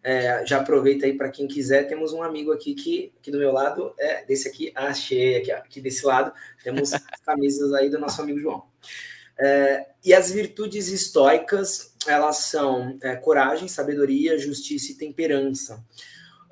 é, 0.02 0.45
já 0.45 0.59
aproveita 0.59 1.07
aí 1.07 1.17
para 1.17 1.31
quem 1.31 1.47
quiser. 1.47 1.88
Temos 1.88 2.12
um 2.12 2.23
amigo 2.23 2.52
aqui 2.52 2.75
que 2.75 3.12
aqui 3.19 3.31
do 3.31 3.38
meu 3.38 3.52
lado 3.52 3.95
é 3.99 4.25
desse 4.25 4.49
aqui, 4.49 4.73
achei 4.75 5.37
aqui, 5.37 5.52
aqui 5.52 5.81
desse 5.81 6.05
lado 6.05 6.33
temos 6.62 6.91
camisas 7.25 7.73
aí 7.73 7.88
do 7.88 7.99
nosso 7.99 8.21
amigo 8.21 8.38
João. 8.38 8.64
É, 9.38 9.87
e 10.05 10.12
as 10.12 10.31
virtudes 10.31 10.88
estoicas, 10.88 11.95
elas 12.07 12.37
são 12.37 12.99
é, 13.02 13.17
coragem, 13.17 13.69
sabedoria, 13.69 14.38
justiça 14.38 14.93
e 14.93 14.97
temperança. 14.97 15.83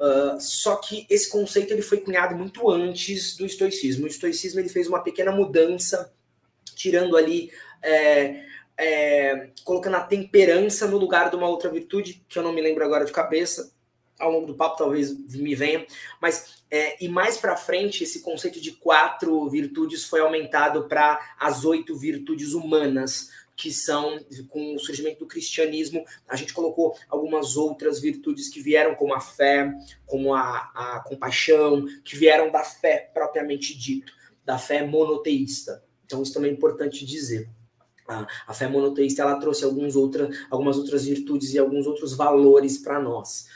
Uh, 0.00 0.40
só 0.40 0.76
que 0.76 1.06
esse 1.10 1.28
conceito 1.28 1.72
ele 1.72 1.82
foi 1.82 1.98
cunhado 1.98 2.34
muito 2.34 2.70
antes 2.70 3.36
do 3.36 3.44
estoicismo. 3.44 4.04
O 4.04 4.08
estoicismo 4.08 4.58
ele 4.58 4.70
fez 4.70 4.88
uma 4.88 5.02
pequena 5.02 5.30
mudança, 5.30 6.10
tirando 6.74 7.18
ali, 7.18 7.52
é, 7.82 8.42
é, 8.78 9.50
colocando 9.62 9.96
a 9.96 10.00
temperança 10.00 10.86
no 10.86 10.96
lugar 10.96 11.28
de 11.28 11.36
uma 11.36 11.48
outra 11.48 11.68
virtude, 11.68 12.24
que 12.26 12.38
eu 12.38 12.42
não 12.42 12.52
me 12.52 12.62
lembro 12.62 12.82
agora 12.82 13.04
de 13.04 13.12
cabeça, 13.12 13.70
ao 14.18 14.30
longo 14.30 14.46
do 14.46 14.54
papo 14.54 14.76
talvez 14.76 15.18
me 15.34 15.54
venha, 15.54 15.86
mas 16.20 16.62
é, 16.70 17.02
e 17.02 17.08
mais 17.08 17.36
para 17.38 17.56
frente 17.56 18.04
esse 18.04 18.20
conceito 18.20 18.60
de 18.60 18.72
quatro 18.72 19.48
virtudes 19.48 20.04
foi 20.04 20.20
aumentado 20.20 20.86
para 20.88 21.18
as 21.38 21.64
oito 21.64 21.96
virtudes 21.96 22.52
humanas 22.52 23.30
que 23.60 23.70
são 23.70 24.18
com 24.48 24.74
o 24.74 24.78
surgimento 24.78 25.20
do 25.20 25.26
cristianismo 25.26 26.04
a 26.26 26.34
gente 26.34 26.54
colocou 26.54 26.96
algumas 27.08 27.56
outras 27.56 28.00
virtudes 28.00 28.48
que 28.48 28.60
vieram 28.60 28.94
como 28.94 29.12
a 29.12 29.20
fé 29.20 29.70
como 30.06 30.34
a, 30.34 30.70
a 30.74 31.04
compaixão 31.06 31.84
que 32.02 32.16
vieram 32.16 32.50
da 32.50 32.64
fé 32.64 33.10
propriamente 33.12 33.76
dito 33.76 34.12
da 34.44 34.58
fé 34.58 34.84
monoteísta. 34.84 35.84
Então 36.04 36.22
isso 36.22 36.32
também 36.32 36.50
é 36.50 36.54
importante 36.54 37.04
dizer. 37.04 37.48
A, 38.08 38.26
a 38.48 38.54
fé 38.54 38.66
monoteísta 38.66 39.22
ela 39.22 39.38
trouxe 39.38 39.64
alguns 39.64 39.94
outra, 39.94 40.28
algumas 40.50 40.76
outras 40.76 41.04
virtudes 41.04 41.54
e 41.54 41.58
alguns 41.58 41.86
outros 41.86 42.16
valores 42.16 42.78
para 42.78 42.98
nós. 42.98 43.46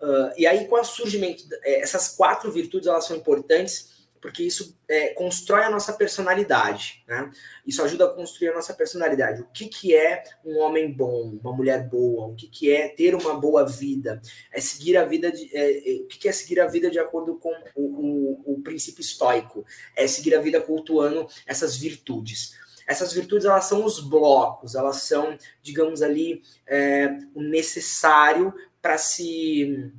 Uh, 0.00 0.30
e 0.38 0.46
aí, 0.46 0.68
com 0.68 0.76
o 0.76 0.84
surgimento, 0.84 1.42
é, 1.64 1.80
essas 1.80 2.10
quatro 2.10 2.52
virtudes 2.52 2.86
elas 2.86 3.04
são 3.04 3.16
importantes 3.16 3.97
porque 4.20 4.42
isso 4.42 4.76
é, 4.88 5.08
constrói 5.08 5.64
a 5.64 5.70
nossa 5.70 5.92
personalidade, 5.92 7.02
né? 7.06 7.30
Isso 7.66 7.82
ajuda 7.82 8.06
a 8.06 8.08
construir 8.08 8.48
a 8.48 8.54
nossa 8.54 8.74
personalidade. 8.74 9.42
O 9.42 9.46
que, 9.52 9.66
que 9.66 9.94
é 9.94 10.22
um 10.44 10.58
homem 10.58 10.92
bom, 10.92 11.38
uma 11.42 11.52
mulher 11.52 11.88
boa? 11.88 12.26
O 12.26 12.34
que, 12.34 12.48
que 12.48 12.72
é 12.72 12.88
ter 12.88 13.14
uma 13.14 13.38
boa 13.38 13.66
vida? 13.66 14.20
É 14.52 14.60
seguir 14.60 14.96
a 14.96 15.04
vida 15.04 15.30
de, 15.30 15.48
é, 15.56 15.96
é, 15.96 16.00
o 16.02 16.06
que, 16.06 16.18
que 16.18 16.28
é 16.28 16.32
seguir 16.32 16.60
a 16.60 16.66
vida 16.66 16.90
de 16.90 16.98
acordo 16.98 17.36
com 17.36 17.52
o, 17.74 17.82
o, 17.82 18.54
o 18.54 18.62
princípio 18.62 19.00
estoico? 19.00 19.64
É 19.96 20.06
seguir 20.06 20.34
a 20.34 20.40
vida 20.40 20.60
cultuando 20.60 21.26
essas 21.46 21.76
virtudes. 21.76 22.56
Essas 22.86 23.12
virtudes 23.12 23.44
elas 23.44 23.66
são 23.66 23.84
os 23.84 24.00
blocos, 24.00 24.74
elas 24.74 25.02
são, 25.02 25.36
digamos 25.62 26.00
ali, 26.00 26.42
é, 26.66 27.18
o 27.34 27.42
necessário 27.42 28.54
para 28.80 28.96
se 28.96 29.92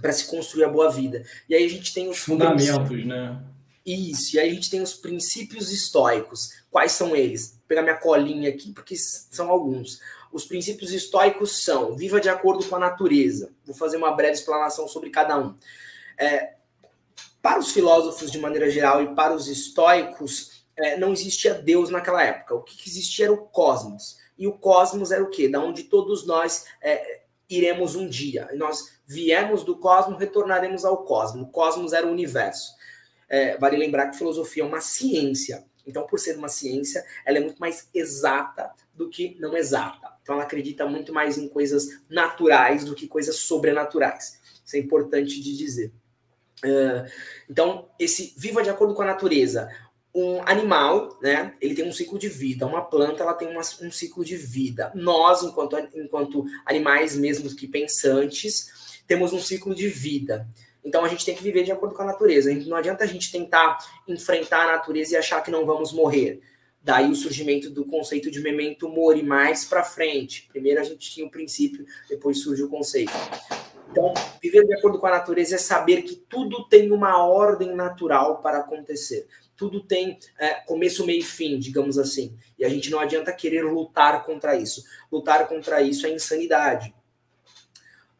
para 0.00 0.12
se 0.12 0.26
construir 0.26 0.64
a 0.64 0.68
boa 0.68 0.90
vida. 0.90 1.24
E 1.48 1.54
aí 1.54 1.64
a 1.64 1.68
gente 1.68 1.92
tem 1.92 2.08
os 2.08 2.18
fundamentos, 2.18 3.04
né? 3.04 3.42
Isso. 3.92 4.36
E 4.36 4.38
aí 4.38 4.50
a 4.50 4.54
gente 4.54 4.70
tem 4.70 4.82
os 4.82 4.94
princípios 4.94 5.72
estoicos. 5.72 6.50
Quais 6.70 6.92
são 6.92 7.16
eles? 7.16 7.52
Vou 7.52 7.60
pegar 7.66 7.82
minha 7.82 7.96
colinha 7.96 8.50
aqui 8.50 8.72
porque 8.72 8.94
são 8.96 9.50
alguns. 9.50 10.00
Os 10.32 10.44
princípios 10.44 10.92
estoicos 10.92 11.64
são: 11.64 11.96
viva 11.96 12.20
de 12.20 12.28
acordo 12.28 12.66
com 12.66 12.76
a 12.76 12.78
natureza. 12.78 13.50
Vou 13.64 13.74
fazer 13.74 13.96
uma 13.96 14.12
breve 14.12 14.34
explanação 14.34 14.86
sobre 14.86 15.10
cada 15.10 15.38
um. 15.38 15.56
É, 16.18 16.54
para 17.40 17.58
os 17.58 17.70
filósofos 17.70 18.30
de 18.30 18.38
maneira 18.38 18.68
geral 18.68 19.02
e 19.02 19.14
para 19.14 19.34
os 19.34 19.48
estoicos, 19.48 20.64
é, 20.76 20.98
não 20.98 21.12
existia 21.12 21.54
Deus 21.54 21.88
naquela 21.88 22.22
época. 22.22 22.56
O 22.56 22.62
que 22.62 22.88
existia 22.88 23.26
era 23.26 23.32
o 23.32 23.46
cosmos. 23.46 24.18
E 24.36 24.46
o 24.46 24.52
cosmos 24.52 25.10
era 25.10 25.22
o 25.22 25.30
quê? 25.30 25.48
Da 25.48 25.60
onde 25.60 25.84
todos 25.84 26.26
nós 26.26 26.66
é, 26.82 27.22
iremos 27.48 27.96
um 27.96 28.06
dia. 28.06 28.48
Nós 28.54 28.98
viemos 29.06 29.64
do 29.64 29.76
cosmos, 29.76 30.18
retornaremos 30.18 30.84
ao 30.84 31.04
cosmos. 31.04 31.42
O 31.42 31.50
cosmos 31.50 31.92
era 31.92 32.06
o 32.06 32.10
universo. 32.10 32.77
É, 33.28 33.56
vale 33.58 33.76
lembrar 33.76 34.08
que 34.08 34.18
filosofia 34.18 34.62
é 34.62 34.66
uma 34.66 34.80
ciência. 34.80 35.64
Então, 35.86 36.06
por 36.06 36.18
ser 36.18 36.36
uma 36.36 36.48
ciência, 36.48 37.04
ela 37.24 37.38
é 37.38 37.40
muito 37.40 37.58
mais 37.58 37.88
exata 37.94 38.70
do 38.94 39.08
que 39.08 39.36
não 39.40 39.56
exata. 39.56 40.12
Então, 40.22 40.34
ela 40.34 40.44
acredita 40.44 40.86
muito 40.86 41.12
mais 41.12 41.38
em 41.38 41.48
coisas 41.48 42.00
naturais 42.08 42.84
do 42.84 42.94
que 42.94 43.08
coisas 43.08 43.36
sobrenaturais. 43.36 44.38
Isso 44.64 44.76
é 44.76 44.78
importante 44.78 45.40
de 45.40 45.56
dizer. 45.56 45.92
Uh, 46.64 47.08
então, 47.48 47.88
esse 47.98 48.34
viva 48.36 48.62
de 48.62 48.68
acordo 48.68 48.92
com 48.92 49.02
a 49.02 49.06
natureza 49.06 49.70
um 50.14 50.42
animal, 50.46 51.16
né, 51.22 51.54
ele 51.60 51.74
tem 51.74 51.86
um 51.86 51.92
ciclo 51.92 52.18
de 52.18 52.28
vida. 52.28 52.66
Uma 52.66 52.82
planta, 52.82 53.22
ela 53.22 53.34
tem 53.34 53.48
uma, 53.48 53.60
um 53.60 53.90
ciclo 53.90 54.24
de 54.24 54.36
vida. 54.36 54.90
Nós, 54.94 55.42
enquanto, 55.42 55.76
enquanto 55.94 56.44
animais 56.66 57.16
mesmo 57.16 57.54
que 57.54 57.68
pensantes, 57.68 59.00
temos 59.06 59.32
um 59.32 59.40
ciclo 59.40 59.74
de 59.74 59.86
vida. 59.86 60.48
Então 60.84 61.04
a 61.04 61.08
gente 61.08 61.24
tem 61.24 61.34
que 61.34 61.42
viver 61.42 61.64
de 61.64 61.72
acordo 61.72 61.94
com 61.94 62.02
a 62.02 62.06
natureza. 62.06 62.52
Não 62.66 62.76
adianta 62.76 63.04
a 63.04 63.06
gente 63.06 63.30
tentar 63.30 63.78
enfrentar 64.06 64.64
a 64.64 64.76
natureza 64.76 65.14
e 65.14 65.16
achar 65.16 65.42
que 65.42 65.50
não 65.50 65.66
vamos 65.66 65.92
morrer. 65.92 66.40
Daí 66.82 67.10
o 67.10 67.16
surgimento 67.16 67.68
do 67.70 67.84
conceito 67.84 68.30
de 68.30 68.40
memento 68.40 68.88
mori 68.88 69.22
mais 69.22 69.64
para 69.64 69.82
frente. 69.82 70.48
Primeiro 70.50 70.80
a 70.80 70.84
gente 70.84 71.10
tinha 71.10 71.26
o 71.26 71.30
princípio, 71.30 71.84
depois 72.08 72.40
surge 72.40 72.62
o 72.62 72.68
conceito. 72.68 73.12
Então, 73.90 74.12
viver 74.40 74.64
de 74.66 74.74
acordo 74.74 74.98
com 74.98 75.06
a 75.06 75.10
natureza 75.10 75.56
é 75.56 75.58
saber 75.58 76.02
que 76.02 76.14
tudo 76.14 76.68
tem 76.68 76.92
uma 76.92 77.24
ordem 77.24 77.74
natural 77.74 78.40
para 78.40 78.58
acontecer 78.58 79.26
tudo 79.58 79.80
tem 79.80 80.16
é, 80.38 80.54
começo, 80.60 81.04
meio 81.04 81.18
e 81.18 81.22
fim, 81.22 81.58
digamos 81.58 81.98
assim. 81.98 82.32
E 82.56 82.64
a 82.64 82.68
gente 82.68 82.90
não 82.90 83.00
adianta 83.00 83.32
querer 83.32 83.62
lutar 83.62 84.24
contra 84.24 84.56
isso. 84.56 84.84
Lutar 85.10 85.48
contra 85.48 85.82
isso 85.82 86.06
é 86.06 86.10
insanidade. 86.10 86.94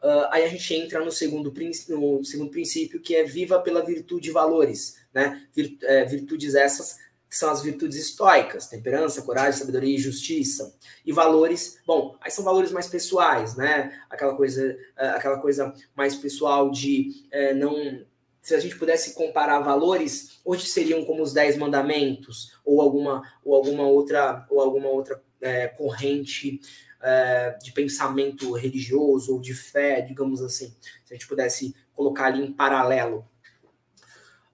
Uh, 0.01 0.27
aí 0.31 0.43
a 0.43 0.47
gente 0.47 0.73
entra 0.73 1.03
no 1.03 1.11
segundo, 1.11 1.53
no 1.89 2.23
segundo 2.23 2.49
princípio, 2.49 3.01
que 3.01 3.15
é 3.15 3.23
viva 3.23 3.59
pela 3.59 3.85
virtude 3.85 4.29
e 4.29 4.33
valores. 4.33 4.97
Né? 5.13 5.45
É, 5.83 6.05
virtudes 6.05 6.55
essas 6.55 6.97
que 7.29 7.37
são 7.37 7.51
as 7.51 7.61
virtudes 7.61 7.95
estoicas, 7.97 8.65
temperança, 8.65 9.21
coragem, 9.21 9.59
sabedoria 9.59 9.95
e 9.95 9.99
justiça. 9.99 10.73
E 11.05 11.11
valores, 11.11 11.79
bom, 11.85 12.17
aí 12.19 12.31
são 12.31 12.43
valores 12.43 12.71
mais 12.71 12.87
pessoais, 12.87 13.55
né? 13.55 14.01
Aquela 14.09 14.35
coisa, 14.35 14.75
é, 14.97 15.09
aquela 15.09 15.37
coisa 15.37 15.71
mais 15.95 16.15
pessoal 16.15 16.71
de 16.71 17.27
é, 17.31 17.53
não 17.53 18.03
se 18.41 18.55
a 18.55 18.59
gente 18.59 18.77
pudesse 18.79 19.13
comparar 19.13 19.59
valores, 19.59 20.39
hoje 20.43 20.65
seriam 20.65 21.05
como 21.05 21.21
os 21.21 21.33
dez 21.33 21.55
mandamentos 21.55 22.57
ou 22.65 22.81
alguma 22.81 23.21
ou 23.43 23.53
alguma 23.53 23.83
outra 23.83 24.47
ou 24.49 24.59
alguma 24.59 24.87
outra 24.87 25.21
é, 25.41 25.67
corrente 25.67 26.59
é, 27.01 27.57
de 27.61 27.71
pensamento 27.71 28.53
religioso 28.53 29.33
ou 29.33 29.41
de 29.41 29.53
fé, 29.53 30.01
digamos 30.01 30.41
assim. 30.41 30.75
Se 31.05 31.13
a 31.13 31.15
gente 31.15 31.27
pudesse 31.27 31.75
colocar 31.93 32.25
ali 32.25 32.41
em 32.41 32.51
paralelo. 32.51 33.27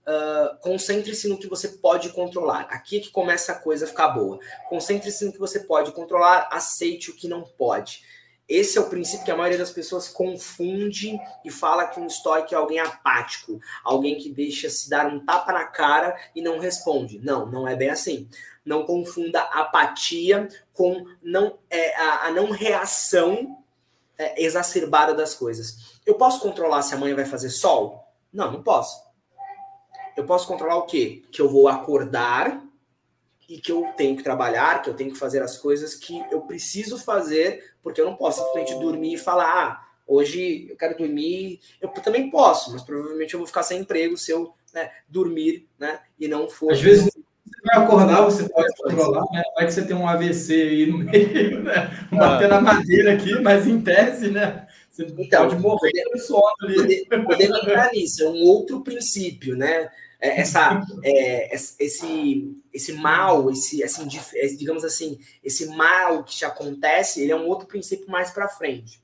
Uh, 0.08 0.56
concentre-se 0.62 1.28
no 1.28 1.38
que 1.38 1.48
você 1.48 1.68
pode 1.68 2.10
controlar. 2.10 2.68
Aqui 2.70 2.98
é 2.98 3.00
que 3.00 3.10
começa 3.10 3.52
a 3.52 3.56
coisa 3.56 3.86
a 3.86 3.88
ficar 3.88 4.10
boa. 4.10 4.40
Concentre-se 4.70 5.26
no 5.26 5.32
que 5.32 5.40
você 5.40 5.62
pode 5.62 5.92
controlar, 5.92 6.48
aceite 6.52 7.10
o 7.10 7.16
que 7.16 7.28
não 7.28 7.42
pode. 7.42 8.04
Esse 8.48 8.78
é 8.78 8.82
o 8.82 8.90
princípio 8.90 9.26
que 9.26 9.32
a 9.32 9.36
maioria 9.36 9.58
das 9.58 9.72
pessoas 9.72 10.08
confunde 10.08 11.20
e 11.44 11.50
fala 11.50 11.88
que 11.88 12.00
um 12.00 12.06
estoico 12.06 12.54
é 12.54 12.58
alguém 12.58 12.80
apático, 12.80 13.60
alguém 13.84 14.18
que 14.18 14.30
deixa 14.30 14.70
se 14.70 14.88
dar 14.88 15.08
um 15.08 15.20
tapa 15.26 15.52
na 15.52 15.66
cara 15.66 16.16
e 16.36 16.42
não 16.42 16.60
responde. 16.60 17.20
Não, 17.20 17.48
não 17.48 17.68
é 17.68 17.76
bem 17.76 17.90
assim. 17.90 18.30
Não 18.64 18.86
confunda 18.86 19.42
apatia 19.42 20.48
com 20.74 21.06
não, 21.24 21.58
é, 21.70 21.96
a, 21.96 22.28
a 22.28 22.32
não 22.32 22.52
reação 22.52 23.64
é, 24.18 24.44
exacerbada 24.44 25.14
das 25.14 25.34
coisas. 25.34 26.00
Eu 26.06 26.14
posso 26.16 26.40
controlar 26.40 26.84
se 26.84 26.94
amanhã 26.94 27.16
vai 27.16 27.26
fazer 27.26 27.50
sol? 27.50 28.08
Não, 28.32 28.52
não 28.52 28.62
posso. 28.62 29.04
Eu 30.16 30.26
posso 30.26 30.48
controlar 30.48 30.78
o 30.78 30.86
quê? 30.86 31.24
Que 31.32 31.42
eu 31.42 31.50
vou 31.50 31.68
acordar 31.68 32.65
e 33.48 33.60
que 33.60 33.72
eu 33.72 33.88
tenho 33.96 34.16
que 34.16 34.24
trabalhar, 34.24 34.82
que 34.82 34.90
eu 34.90 34.94
tenho 34.94 35.12
que 35.12 35.20
fazer 35.20 35.42
as 35.42 35.58
coisas 35.58 35.96
que 35.96 36.24
eu 36.32 36.42
preciso 36.42 36.98
fazer, 36.98 37.74
porque 37.82 38.02
eu 38.02 38.06
não 38.06 38.16
posso 38.16 38.44
simplesmente 38.44 38.80
dormir 38.80 39.14
e 39.14 39.18
falar, 39.18 39.46
ah, 39.46 39.86
hoje 40.08 40.68
eu 40.70 40.76
quero 40.76 40.98
dormir. 40.98 41.60
Eu 41.82 41.90
também 41.90 42.30
posso, 42.30 42.72
mas 42.72 42.82
provavelmente 42.82 43.34
eu 43.34 43.40
vou 43.40 43.48
ficar 43.48 43.64
sem 43.64 43.82
emprego 43.82 44.18
se 44.18 44.32
eu 44.32 44.54
né, 44.74 44.92
dormir, 45.08 45.68
né, 45.80 46.00
e 46.20 46.28
não 46.28 46.50
for. 46.50 46.72
Às 46.72 46.82
vezes 46.82 47.06
você 47.06 47.22
vai 47.64 47.84
acordar, 47.84 48.22
você 48.22 48.50
pode 48.50 48.76
controlar, 48.76 49.26
né? 49.32 49.44
Vai 49.56 49.66
que 49.66 49.72
você 49.72 49.86
tem 49.86 49.96
um 49.96 50.08
AVC 50.08 50.54
aí 50.54 50.86
no 50.88 50.98
meio, 50.98 51.64
né? 51.64 52.08
Bater 52.12 52.50
na 52.50 52.60
madeira 52.60 53.14
aqui, 53.14 53.40
mas 53.42 53.68
em 53.68 53.80
tese, 53.82 54.30
né? 54.30 54.68
Você 54.92 55.04
então, 55.18 55.48
pode 55.48 55.62
morrer 55.62 56.04
no 56.12 56.20
sono 56.20 56.44
ali. 56.64 57.06
Poder, 57.06 57.24
poder 57.26 57.44
entrar 57.46 57.92
nisso, 57.92 58.24
é 58.24 58.30
um 58.30 58.44
outro 58.44 58.82
princípio, 58.82 59.56
né? 59.56 59.90
É, 60.20 60.42
essa, 60.42 60.82
é, 61.04 61.56
esse, 61.56 62.58
esse 62.74 62.94
mal, 62.94 63.50
esse, 63.52 63.84
assim, 63.84 64.08
digamos 64.58 64.84
assim, 64.84 65.20
esse 65.44 65.68
mal 65.68 66.24
que 66.24 66.36
te 66.36 66.46
acontece, 66.46 67.22
ele 67.22 67.32
é 67.32 67.36
um 67.36 67.48
outro 67.48 67.68
princípio 67.68 68.10
mais 68.10 68.32
para 68.32 68.48
frente. 68.48 69.02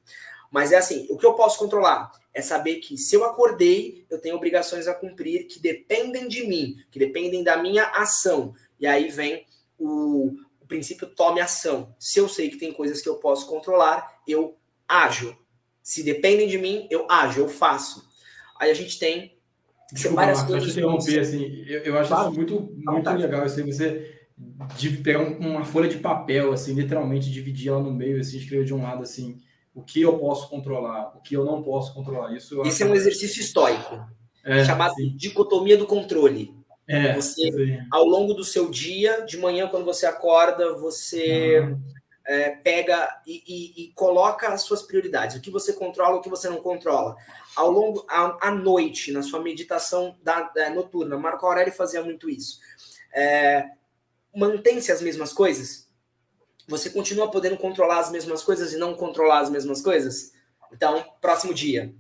Mas 0.52 0.72
é 0.72 0.78
assim, 0.78 1.08
o 1.10 1.18
que 1.18 1.26
eu 1.26 1.34
posso 1.34 1.58
controlar 1.58 2.12
é 2.34 2.42
saber 2.42 2.76
que 2.78 2.98
se 2.98 3.16
eu 3.16 3.24
acordei, 3.24 4.06
eu 4.10 4.20
tenho 4.20 4.36
obrigações 4.36 4.88
a 4.88 4.94
cumprir 4.94 5.48
que 5.48 5.60
dependem 5.60 6.28
de 6.28 6.46
mim, 6.46 6.78
que 6.90 7.00
dependem 7.00 7.44
da 7.44 7.58
minha 7.58 7.86
ação. 7.88 8.54
E 8.80 8.88
aí 8.88 9.10
vem 9.10 9.46
o, 9.78 10.34
o 10.62 10.66
princípio 10.68 11.08
tome 11.08 11.42
ação. 11.42 11.94
Se 12.00 12.20
eu 12.20 12.30
sei 12.30 12.50
que 12.50 12.58
tem 12.58 12.74
coisas 12.74 13.02
que 13.02 13.10
eu 13.10 13.16
posso 13.16 13.48
controlar, 13.48 14.22
eu 14.28 14.58
ajo. 14.88 15.38
Se 15.84 16.04
dependem 16.04 16.48
de 16.48 16.58
mim, 16.58 16.88
eu 16.90 17.06
ajo, 17.10 17.42
eu 17.42 17.50
faço. 17.50 18.10
Aí 18.60 18.70
a 18.70 18.74
gente 18.74 19.00
tem 19.00 19.38
Desculpa, 19.92 20.16
várias 20.16 20.38
Marcos, 20.40 20.56
coisas. 20.56 20.78
interromper, 20.78 21.20
assim, 21.20 21.64
eu, 21.68 21.80
eu 21.82 22.00
acho 22.00 22.10
claro. 22.10 22.28
isso 22.30 22.38
muito, 22.38 22.74
muito 22.78 23.04
tá. 23.04 23.14
legal, 23.14 23.44
assim, 23.44 23.66
você 23.66 24.20
de 24.76 24.90
pegar 24.98 25.20
uma 25.20 25.64
folha 25.64 25.90
de 25.90 25.98
papel, 25.98 26.52
assim, 26.52 26.74
literalmente 26.74 27.30
dividir 27.30 27.70
ela 27.70 27.82
no 27.82 27.92
meio, 27.92 28.20
assim, 28.20 28.38
escrever 28.38 28.66
de 28.66 28.74
um 28.74 28.82
lado, 28.82 29.04
assim, 29.04 29.40
o 29.74 29.84
que 29.84 30.02
eu 30.02 30.18
posso 30.18 30.50
controlar, 30.50 31.14
o 31.16 31.22
que 31.22 31.36
eu 31.36 31.46
não 31.46 31.62
posso 31.62 31.94
controlar. 31.94 32.36
Isso, 32.36 32.62
Isso 32.64 32.84
é 32.84 32.86
um 32.86 32.96
exercício 32.96 33.42
estoico, 33.42 34.00
é, 34.44 34.64
chamado 34.66 34.96
sim. 34.96 35.16
dicotomia 35.16 35.78
do 35.78 35.86
controle. 35.86 36.54
É, 36.88 37.14
você, 37.14 37.80
ao 37.92 38.04
longo 38.06 38.34
do 38.34 38.44
seu 38.44 38.70
dia, 38.70 39.22
de 39.22 39.38
manhã, 39.38 39.68
quando 39.68 39.86
você 39.86 40.06
acorda, 40.06 40.74
você 40.74 41.60
uhum. 41.60 41.80
É, 42.32 42.50
pega 42.52 43.22
e, 43.28 43.44
e, 43.46 43.84
e, 43.84 43.94
coloca 43.94 44.48
as 44.48 44.62
suas 44.62 44.82
prioridades. 44.82 45.36
O 45.36 45.42
que 45.42 45.52
você 45.52 45.74
controla, 45.74 46.16
o 46.16 46.22
que 46.22 46.30
você 46.30 46.48
não 46.48 46.62
controla. 46.62 47.18
Ao 47.58 47.70
longo, 47.70 48.06
à, 48.08 48.50
noite, 48.52 49.12
na 49.12 49.22
sua 49.22 49.42
meditação 49.42 50.18
da, 50.24 50.44
da, 50.44 50.70
noturna, 50.70 51.18
Marco 51.18 51.46
Aurélio 51.46 51.74
fazia 51.74 52.02
muito 52.02 52.30
isso. 52.30 52.58
É, 53.14 53.70
Mantém-se 54.34 54.94
as 54.94 55.02
mesmas 55.02 55.34
coisas? 55.34 55.90
Você 56.70 56.90
continua 56.90 57.30
podendo 57.30 57.58
controlar 57.58 58.00
as 58.00 58.10
mesmas 58.10 58.42
coisas 58.42 58.72
e 58.72 58.78
não 58.78 58.96
controlar 58.96 59.40
as 59.40 59.50
mesmas 59.50 59.82
coisas? 59.82 60.32
Então, 60.72 61.04
próximo 61.20 61.54
dia. 61.54 61.94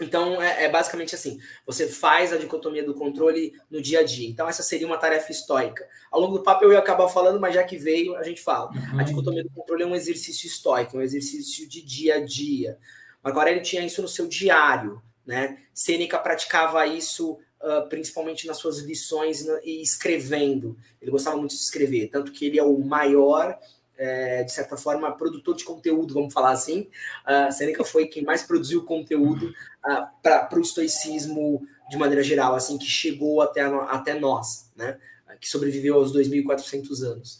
Então, 0.00 0.40
é, 0.40 0.64
é, 0.64 0.68
basicamente 0.68 1.14
assim: 1.14 1.38
você 1.66 1.86
faz 1.86 2.32
a 2.32 2.36
dicotomia 2.36 2.84
do 2.84 2.94
controle 2.94 3.52
no 3.70 3.80
dia 3.80 4.00
a 4.00 4.02
dia. 4.02 4.28
Então, 4.28 4.48
essa 4.48 4.62
seria 4.62 4.86
uma 4.86 4.98
tarefa 4.98 5.30
estoica. 5.30 5.86
Ao 6.10 6.20
longo 6.20 6.38
do 6.38 6.44
papo 6.44 6.64
eu 6.64 6.72
ia 6.72 6.78
acabar 6.78 7.08
falando, 7.08 7.40
mas 7.40 7.54
já 7.54 7.62
que 7.62 7.76
veio, 7.76 8.16
a 8.16 8.22
gente 8.22 8.42
fala. 8.42 8.70
Uhum. 8.70 9.00
A 9.00 9.02
dicotomia 9.02 9.44
do 9.44 9.50
controle 9.50 9.82
é 9.82 9.86
um 9.86 9.94
exercício 9.94 10.46
estoico, 10.46 10.96
um 10.96 11.02
exercício 11.02 11.68
de 11.68 11.82
dia 11.82 12.16
a 12.16 12.24
dia. 12.24 12.78
Agora, 13.22 13.50
ele 13.50 13.60
tinha 13.60 13.84
isso 13.84 14.02
no 14.02 14.08
seu 14.08 14.26
diário. 14.26 15.02
Né? 15.24 15.58
Sêneca 15.72 16.18
praticava 16.18 16.84
isso 16.86 17.38
uh, 17.60 17.88
principalmente 17.88 18.46
nas 18.46 18.56
suas 18.56 18.78
lições 18.78 19.46
e 19.62 19.80
escrevendo. 19.80 20.76
Ele 21.00 21.10
gostava 21.10 21.36
muito 21.36 21.54
de 21.54 21.60
escrever, 21.60 22.08
tanto 22.08 22.32
que 22.32 22.46
ele 22.46 22.58
é 22.58 22.62
o 22.62 22.78
maior 22.78 23.58
é, 23.96 24.42
de 24.42 24.52
certa 24.52 24.76
forma, 24.76 25.16
produtor 25.16 25.54
de 25.54 25.64
conteúdo, 25.64 26.14
vamos 26.14 26.32
falar 26.32 26.52
assim. 26.52 26.88
Uh, 27.26 27.52
Seneca 27.52 27.84
foi 27.84 28.06
quem 28.06 28.24
mais 28.24 28.42
produziu 28.42 28.84
conteúdo 28.84 29.46
uh, 29.48 30.06
para 30.22 30.58
o 30.58 30.60
estoicismo 30.60 31.66
de 31.90 31.96
maneira 31.96 32.22
geral, 32.22 32.54
assim, 32.54 32.78
que 32.78 32.86
chegou 32.86 33.40
até, 33.42 33.60
a, 33.60 33.82
até 33.84 34.18
nós, 34.18 34.70
né? 34.74 34.98
Que 35.40 35.48
sobreviveu 35.48 35.94
aos 35.94 36.12
2.400 36.14 37.02
anos. 37.02 37.34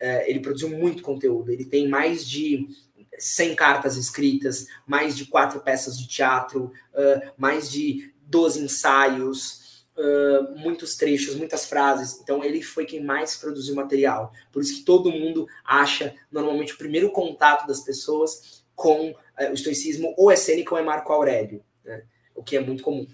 Uh, 0.00 0.22
ele 0.26 0.40
produziu 0.40 0.70
muito 0.70 1.02
conteúdo, 1.02 1.50
ele 1.50 1.64
tem 1.64 1.88
mais 1.88 2.26
de 2.26 2.68
100 3.18 3.56
cartas 3.56 3.96
escritas, 3.96 4.66
mais 4.86 5.16
de 5.16 5.26
quatro 5.26 5.60
peças 5.60 5.98
de 5.98 6.06
teatro, 6.06 6.72
uh, 6.94 7.32
mais 7.36 7.70
de 7.70 8.14
12 8.22 8.64
ensaios, 8.64 9.57
uh, 9.98 10.56
muitos 10.56 10.96
trechos, 10.96 11.34
muitas 11.34 11.66
frases. 11.66 12.20
Então, 12.22 12.42
ele 12.44 12.62
foi 12.62 12.86
quem 12.86 13.02
mais 13.02 13.36
produziu 13.36 13.74
material. 13.74 14.32
Por 14.52 14.62
isso 14.62 14.76
que 14.76 14.84
todo 14.84 15.10
mundo 15.10 15.46
acha, 15.64 16.14
normalmente, 16.30 16.74
o 16.74 16.78
primeiro 16.78 17.10
contato 17.10 17.66
das 17.66 17.80
pessoas 17.80 18.64
com 18.74 19.10
uh, 19.10 19.50
o 19.50 19.54
estoicismo 19.54 20.14
ou 20.16 20.30
é 20.30 20.36
Sêneca 20.36 20.74
ou 20.74 20.80
é 20.80 20.82
Marco 20.82 21.12
Aurélio, 21.12 21.62
né? 21.84 22.04
o 22.34 22.42
que 22.42 22.56
é 22.56 22.60
muito 22.60 22.82
comum. 22.82 23.06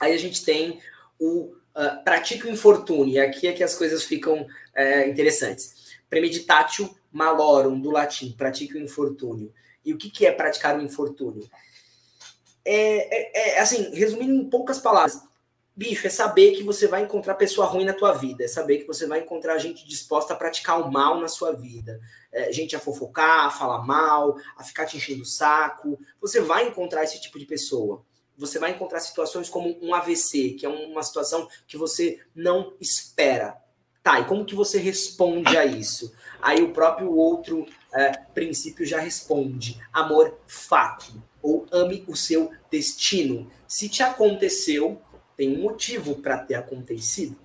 Aí 0.00 0.12
a 0.12 0.18
gente 0.18 0.44
tem 0.44 0.80
o 1.18 1.52
uh, 1.78 2.04
pratica 2.04 2.48
o 2.48 2.50
infortúnio, 2.50 3.14
e 3.14 3.18
aqui 3.18 3.46
é 3.46 3.52
que 3.52 3.62
as 3.62 3.74
coisas 3.74 4.04
ficam 4.04 4.42
uh, 4.42 5.08
interessantes. 5.08 5.98
Premeditatio 6.08 6.96
malorum, 7.12 7.80
do 7.80 7.90
latim, 7.90 8.32
pratica 8.32 8.78
o 8.78 8.80
infortúnio. 8.80 9.52
E 9.84 9.92
o 9.92 9.98
que, 9.98 10.10
que 10.10 10.26
é 10.26 10.32
praticar 10.32 10.78
o 10.78 10.82
infortúnio? 10.82 11.48
É, 12.64 12.74
é, 12.74 13.56
é, 13.56 13.60
assim, 13.60 13.94
resumindo 13.94 14.34
em 14.34 14.50
poucas 14.50 14.78
palavras, 14.78 15.22
bicho, 15.78 16.08
é 16.08 16.10
saber 16.10 16.56
que 16.56 16.64
você 16.64 16.88
vai 16.88 17.04
encontrar 17.04 17.36
pessoa 17.36 17.64
ruim 17.68 17.84
na 17.84 17.92
tua 17.92 18.12
vida, 18.12 18.42
é 18.42 18.48
saber 18.48 18.78
que 18.78 18.86
você 18.86 19.06
vai 19.06 19.20
encontrar 19.20 19.58
gente 19.58 19.86
disposta 19.86 20.34
a 20.34 20.36
praticar 20.36 20.82
o 20.82 20.90
mal 20.90 21.20
na 21.20 21.28
sua 21.28 21.52
vida, 21.52 22.00
é, 22.32 22.52
gente 22.52 22.74
a 22.74 22.80
fofocar, 22.80 23.46
a 23.46 23.50
falar 23.50 23.86
mal, 23.86 24.36
a 24.56 24.64
ficar 24.64 24.86
te 24.86 24.96
enchendo 24.96 25.22
o 25.22 25.24
saco. 25.24 25.96
Você 26.20 26.40
vai 26.40 26.66
encontrar 26.66 27.04
esse 27.04 27.20
tipo 27.20 27.38
de 27.38 27.46
pessoa. 27.46 28.04
Você 28.36 28.58
vai 28.58 28.72
encontrar 28.72 28.98
situações 28.98 29.48
como 29.48 29.78
um 29.80 29.94
AVC, 29.94 30.56
que 30.58 30.66
é 30.66 30.68
uma 30.68 31.02
situação 31.04 31.48
que 31.64 31.76
você 31.76 32.20
não 32.34 32.72
espera. 32.80 33.56
Tá, 34.02 34.18
e 34.18 34.24
como 34.24 34.44
que 34.44 34.56
você 34.56 34.78
responde 34.78 35.56
a 35.56 35.64
isso? 35.64 36.12
Aí 36.42 36.60
o 36.60 36.72
próprio 36.72 37.12
outro 37.12 37.64
é, 37.94 38.10
princípio 38.34 38.84
já 38.84 38.98
responde: 38.98 39.80
amor 39.92 40.40
fato, 40.44 41.22
ou 41.40 41.66
ame 41.70 42.04
o 42.08 42.16
seu 42.16 42.50
destino. 42.68 43.48
Se 43.66 43.88
te 43.88 44.02
aconteceu, 44.02 45.00
tem 45.38 45.56
um 45.56 45.62
motivo 45.62 46.16
para 46.16 46.36
ter 46.36 46.56
acontecido. 46.56 47.38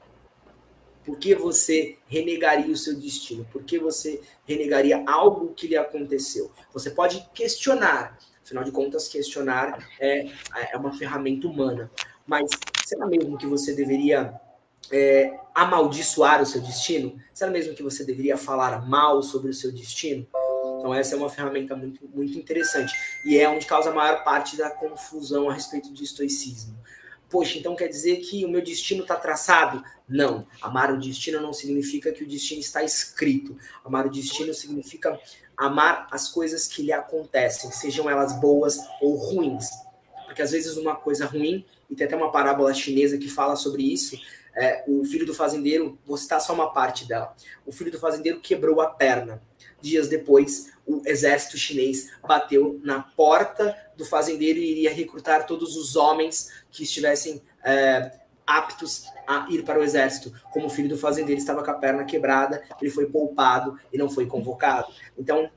Por 1.05 1.15
que 1.19 1.35
você 1.35 1.97
renegaria 2.07 2.73
o 2.73 2.75
seu 2.75 2.95
destino? 2.95 3.45
Por 3.51 3.63
que 3.63 3.77
você 3.77 4.19
renegaria 4.45 5.03
algo 5.05 5.53
que 5.53 5.67
lhe 5.67 5.77
aconteceu? 5.77 6.51
Você 6.73 6.89
pode 6.89 7.23
questionar. 7.35 8.17
Afinal 8.43 8.63
de 8.63 8.71
contas, 8.71 9.07
questionar 9.07 9.87
é, 9.99 10.27
é 10.71 10.77
uma 10.77 10.97
ferramenta 10.97 11.47
humana. 11.47 11.91
Mas 12.25 12.49
será 12.83 13.05
mesmo 13.05 13.37
que 13.37 13.45
você 13.45 13.75
deveria 13.75 14.33
é, 14.91 15.37
amaldiçoar 15.53 16.41
o 16.41 16.45
seu 16.47 16.61
destino? 16.61 17.21
Será 17.31 17.51
mesmo 17.51 17.75
que 17.75 17.83
você 17.83 18.03
deveria 18.03 18.37
falar 18.37 18.87
mal 18.87 19.21
sobre 19.21 19.51
o 19.51 19.53
seu 19.53 19.71
destino? 19.71 20.25
Então, 20.79 20.93
essa 20.95 21.15
é 21.15 21.17
uma 21.17 21.29
ferramenta 21.29 21.75
muito, 21.75 22.09
muito 22.09 22.37
interessante. 22.37 22.91
E 23.25 23.37
é 23.37 23.47
onde 23.47 23.67
causa 23.67 23.91
a 23.91 23.93
maior 23.93 24.23
parte 24.23 24.57
da 24.57 24.69
confusão 24.71 25.49
a 25.49 25.53
respeito 25.53 25.93
de 25.93 26.03
estoicismo. 26.03 26.75
Poxa, 27.33 27.57
então 27.57 27.75
quer 27.75 27.87
dizer 27.87 28.17
que 28.17 28.45
o 28.45 28.47
meu 28.47 28.61
destino 28.61 29.01
está 29.01 29.15
traçado? 29.15 29.83
Não. 30.07 30.45
Amar 30.61 30.93
o 30.93 30.99
destino 30.99 31.41
não 31.41 31.51
significa 31.51 32.11
que 32.11 32.23
o 32.23 32.27
destino 32.27 32.61
está 32.61 32.83
escrito. 32.83 33.57
Amar 33.83 34.05
o 34.05 34.11
destino 34.11 34.53
significa 34.53 35.19
amar 35.57 36.07
as 36.11 36.29
coisas 36.29 36.67
que 36.67 36.83
lhe 36.83 36.91
acontecem, 36.91 37.71
sejam 37.71 38.07
elas 38.07 38.39
boas 38.39 38.77
ou 39.01 39.15
ruins. 39.15 39.67
Porque 40.27 40.43
às 40.43 40.51
vezes 40.51 40.77
uma 40.77 40.95
coisa 40.95 41.25
ruim, 41.25 41.65
e 41.89 41.95
tem 41.95 42.05
até 42.05 42.15
uma 42.15 42.31
parábola 42.31 42.71
chinesa 42.71 43.17
que 43.17 43.27
fala 43.27 43.55
sobre 43.55 43.81
isso, 43.81 44.15
é, 44.55 44.83
o 44.87 45.03
filho 45.03 45.25
do 45.25 45.33
fazendeiro, 45.33 45.97
vou 46.05 46.17
citar 46.17 46.39
só 46.39 46.53
uma 46.53 46.71
parte 46.71 47.07
dela. 47.07 47.35
O 47.65 47.71
filho 47.71 47.91
do 47.91 47.99
fazendeiro 47.99 48.39
quebrou 48.39 48.81
a 48.81 48.87
perna. 48.87 49.41
Dias 49.81 50.07
depois, 50.07 50.71
o 50.85 51.01
exército 51.05 51.57
chinês 51.57 52.11
bateu 52.25 52.79
na 52.83 53.01
porta 53.01 53.75
do 53.97 54.05
fazendeiro 54.05 54.59
e 54.59 54.71
iria 54.71 54.93
recrutar 54.93 55.45
todos 55.45 55.75
os 55.75 55.95
homens 55.95 56.51
que 56.71 56.83
estivessem 56.83 57.41
é, 57.63 58.19
aptos 58.45 59.05
a 59.27 59.47
ir 59.49 59.63
para 59.63 59.79
o 59.79 59.83
exército. 59.83 60.33
Como 60.51 60.67
o 60.67 60.69
filho 60.69 60.89
do 60.89 60.97
fazendeiro 60.97 61.39
estava 61.39 61.63
com 61.63 61.71
a 61.71 61.75
perna 61.75 62.03
quebrada, 62.03 62.63
ele 62.81 62.91
foi 62.91 63.07
poupado 63.07 63.79
e 63.91 63.97
não 63.97 64.09
foi 64.09 64.25
convocado. 64.25 64.91
Então, 65.17 65.49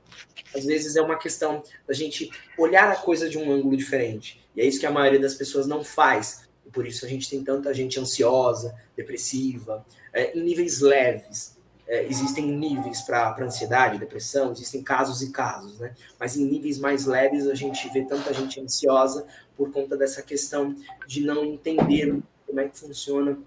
às 0.55 0.65
vezes 0.65 0.95
é 0.95 1.01
uma 1.01 1.17
questão 1.17 1.61
da 1.87 1.93
gente 1.93 2.29
olhar 2.57 2.89
a 2.91 2.95
coisa 2.95 3.29
de 3.29 3.37
um 3.37 3.51
ângulo 3.51 3.75
diferente. 3.75 4.41
E 4.55 4.61
é 4.61 4.65
isso 4.65 4.79
que 4.79 4.85
a 4.85 4.91
maioria 4.91 5.19
das 5.19 5.35
pessoas 5.35 5.67
não 5.67 5.83
faz. 5.83 6.46
E 6.67 6.69
por 6.69 6.85
isso 6.85 7.05
a 7.05 7.09
gente 7.09 7.29
tem 7.29 7.43
tanta 7.43 7.73
gente 7.73 7.99
ansiosa, 7.99 8.75
depressiva, 8.95 9.85
é, 10.13 10.37
em 10.37 10.43
níveis 10.43 10.81
leves 10.81 11.57
é, 11.87 12.05
existem 12.05 12.45
níveis 12.45 13.01
para 13.01 13.35
ansiedade, 13.39 13.97
depressão, 13.97 14.51
existem 14.51 14.83
casos 14.83 15.21
e 15.21 15.31
casos, 15.31 15.79
né? 15.79 15.93
Mas 16.19 16.35
em 16.35 16.43
níveis 16.43 16.77
mais 16.77 17.05
leves 17.05 17.47
a 17.47 17.55
gente 17.55 17.89
vê 17.93 18.03
tanta 18.03 18.33
gente 18.33 18.59
ansiosa 18.59 19.25
por 19.55 19.71
conta 19.71 19.95
dessa 19.95 20.21
questão 20.21 20.75
de 21.07 21.21
não 21.21 21.45
entender 21.45 22.19
como 22.45 22.59
é 22.59 22.67
que 22.67 22.77
funciona 22.77 23.37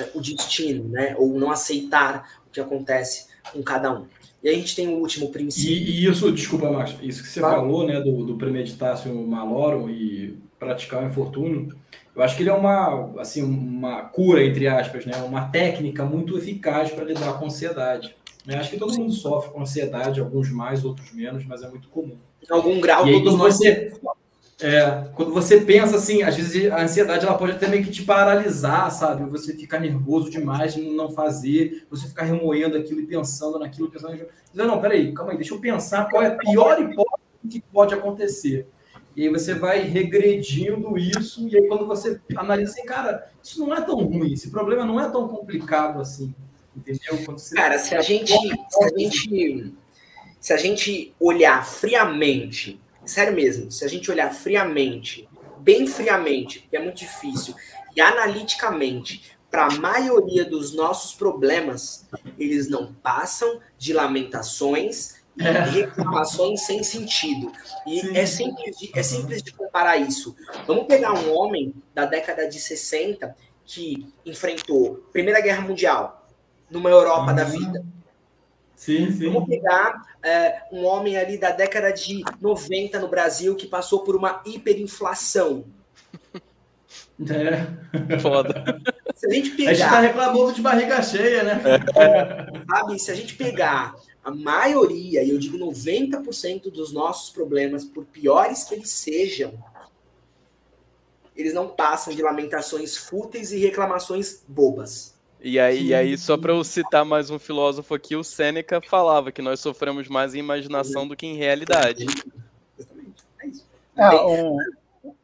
é, 0.00 0.08
o 0.14 0.20
destino, 0.20 0.88
né? 0.88 1.14
Ou 1.18 1.38
não 1.38 1.50
aceitar 1.50 2.40
o 2.46 2.50
que 2.50 2.58
acontece 2.58 3.26
com 3.52 3.62
cada 3.62 3.92
um. 3.92 4.06
E 4.42 4.48
a 4.48 4.54
gente 4.54 4.74
tem 4.74 4.88
o 4.88 4.98
último 4.98 5.30
princípio. 5.30 5.70
E, 5.70 6.04
e 6.04 6.10
isso, 6.10 6.32
desculpa, 6.32 6.70
Marcos, 6.70 6.96
isso 7.02 7.22
que 7.22 7.28
você 7.28 7.40
claro. 7.40 7.56
falou, 7.56 7.86
né, 7.86 8.00
do, 8.00 8.24
do 8.24 8.36
premeditácio 8.36 9.14
malorum 9.26 9.90
e 9.90 10.38
praticar 10.58 11.02
o 11.02 11.06
infortúnio, 11.06 11.74
eu 12.14 12.22
acho 12.22 12.36
que 12.36 12.42
ele 12.42 12.50
é 12.50 12.54
uma, 12.54 13.20
assim, 13.20 13.42
uma 13.42 14.02
cura, 14.02 14.44
entre 14.44 14.68
aspas, 14.68 15.04
né? 15.04 15.16
uma 15.16 15.48
técnica 15.48 16.04
muito 16.04 16.38
eficaz 16.38 16.90
para 16.90 17.04
lidar 17.04 17.38
com 17.38 17.46
ansiedade. 17.46 18.16
Eu 18.46 18.58
acho 18.58 18.70
que 18.70 18.76
todo 18.76 18.96
mundo 18.96 19.12
sofre 19.12 19.50
com 19.50 19.62
ansiedade, 19.62 20.20
alguns 20.20 20.50
mais, 20.50 20.84
outros 20.84 21.12
menos, 21.12 21.44
mas 21.44 21.62
é 21.62 21.68
muito 21.68 21.88
comum. 21.88 22.16
Em 22.42 22.52
algum 22.52 22.80
grau, 22.80 23.08
e 23.08 23.22
todos 23.22 23.38
nós... 23.38 23.56
você... 23.56 23.92
É, 24.60 25.08
quando 25.16 25.32
você 25.32 25.60
pensa 25.60 25.96
assim, 25.96 26.22
às 26.22 26.36
vezes 26.36 26.70
a 26.70 26.80
ansiedade 26.80 27.26
ela 27.26 27.36
pode 27.36 27.52
até 27.52 27.66
meio 27.66 27.82
que 27.82 27.90
te 27.90 28.04
paralisar, 28.04 28.88
sabe? 28.92 29.28
Você 29.28 29.52
ficar 29.52 29.80
nervoso 29.80 30.30
demais 30.30 30.74
de 30.74 30.80
não 30.80 31.10
fazer, 31.10 31.84
você 31.90 32.06
ficar 32.06 32.22
remoendo 32.22 32.76
aquilo 32.76 33.00
e 33.00 33.06
pensando 33.06 33.58
naquilo, 33.58 33.90
pensando. 33.90 34.16
Não, 34.54 34.66
não, 34.66 34.80
peraí, 34.80 35.12
calma 35.12 35.32
aí, 35.32 35.36
deixa 35.36 35.52
eu 35.52 35.60
pensar 35.60 36.08
qual 36.08 36.22
é 36.22 36.28
a 36.28 36.36
pior 36.36 36.80
hipótese 36.80 37.48
que 37.50 37.60
pode 37.60 37.94
acontecer. 37.94 38.68
E 39.16 39.22
aí 39.22 39.28
você 39.28 39.54
vai 39.54 39.80
regredindo 39.80 40.98
isso, 40.98 41.48
e 41.48 41.56
aí 41.56 41.68
quando 41.68 41.86
você 41.86 42.20
analisa 42.36 42.72
assim, 42.72 42.84
cara, 42.84 43.30
isso 43.42 43.64
não 43.64 43.74
é 43.74 43.80
tão 43.80 43.96
ruim, 43.96 44.32
esse 44.32 44.50
problema 44.50 44.84
não 44.84 44.98
é 44.98 45.08
tão 45.08 45.28
complicado 45.28 46.00
assim. 46.00 46.34
Entendeu? 46.76 47.16
Você... 47.26 47.54
Cara, 47.54 47.78
se 47.78 47.94
a 47.94 48.00
gente. 48.00 48.32
Se 48.32 48.84
a 48.84 48.98
gente, 48.98 49.74
se 50.40 50.52
a 50.52 50.56
gente 50.56 51.14
olhar 51.20 51.64
friamente, 51.64 52.80
sério 53.04 53.34
mesmo, 53.34 53.70
se 53.70 53.84
a 53.84 53.88
gente 53.88 54.10
olhar 54.10 54.34
friamente, 54.34 55.28
bem 55.60 55.86
friamente, 55.86 56.60
porque 56.60 56.76
é 56.76 56.82
muito 56.82 56.96
difícil, 56.96 57.54
e 57.94 58.00
analiticamente, 58.00 59.22
para 59.50 59.66
a 59.66 59.78
maioria 59.78 60.44
dos 60.44 60.74
nossos 60.74 61.14
problemas, 61.14 62.08
eles 62.36 62.68
não 62.68 62.92
passam 62.92 63.60
de 63.78 63.92
lamentações 63.92 65.22
é. 65.38 65.50
reclamações 65.50 66.62
sem 66.62 66.82
sentido. 66.82 67.50
E 67.86 68.16
é 68.16 68.26
simples, 68.26 68.76
de, 68.78 68.90
é 68.98 69.02
simples 69.02 69.42
de 69.42 69.52
comparar 69.52 69.96
isso. 69.96 70.36
Vamos 70.66 70.86
pegar 70.86 71.12
um 71.12 71.34
homem 71.34 71.74
da 71.94 72.04
década 72.04 72.48
de 72.48 72.58
60 72.58 73.34
que 73.64 74.06
enfrentou 74.24 75.04
Primeira 75.12 75.40
Guerra 75.40 75.62
Mundial, 75.62 76.28
numa 76.70 76.90
Europa 76.90 77.32
da 77.32 77.44
vida. 77.44 77.84
Sim, 78.76 79.10
sim. 79.10 79.32
Vamos 79.32 79.48
pegar 79.48 80.02
é, 80.22 80.62
um 80.70 80.84
homem 80.84 81.16
ali 81.16 81.38
da 81.38 81.50
década 81.50 81.92
de 81.92 82.22
90 82.40 82.98
no 82.98 83.08
Brasil 83.08 83.54
que 83.54 83.66
passou 83.66 84.00
por 84.00 84.14
uma 84.14 84.42
hiperinflação. 84.44 85.64
É. 87.20 88.18
Foda. 88.18 88.80
Se 89.14 89.26
a 89.26 89.30
gente 89.30 89.50
pegar. 89.50 89.70
A 89.70 89.74
gente 89.74 89.88
tá 89.88 90.00
reclamando 90.00 90.52
de 90.52 90.60
barriga 90.60 91.02
cheia, 91.02 91.44
né? 91.44 91.60
É. 91.94 92.66
Sabe, 92.68 92.98
se 92.98 93.10
a 93.10 93.14
gente 93.14 93.36
pegar 93.36 93.94
a 94.24 94.30
maioria, 94.30 95.22
e 95.22 95.30
eu 95.30 95.38
digo 95.38 95.58
90% 95.58 96.70
dos 96.70 96.92
nossos 96.92 97.30
problemas, 97.30 97.84
por 97.84 98.06
piores 98.06 98.64
que 98.64 98.74
eles 98.74 98.88
sejam, 98.88 99.52
eles 101.36 101.52
não 101.52 101.68
passam 101.68 102.14
de 102.14 102.22
lamentações 102.22 102.96
fúteis 102.96 103.52
e 103.52 103.58
reclamações 103.58 104.42
bobas. 104.48 105.14
E 105.40 105.60
aí, 105.60 105.88
e 105.88 105.94
aí, 105.94 106.16
só 106.16 106.38
para 106.38 106.52
eu 106.52 106.64
citar 106.64 107.04
mais 107.04 107.28
um 107.28 107.38
filósofo 107.38 107.94
aqui, 107.94 108.16
o 108.16 108.24
Sêneca 108.24 108.80
falava 108.80 109.30
que 109.30 109.42
nós 109.42 109.60
sofremos 109.60 110.08
mais 110.08 110.34
em 110.34 110.38
imaginação 110.38 111.06
do 111.06 111.14
que 111.14 111.26
em 111.26 111.36
realidade. 111.36 112.06
É, 113.94 114.10
um, 114.10 114.58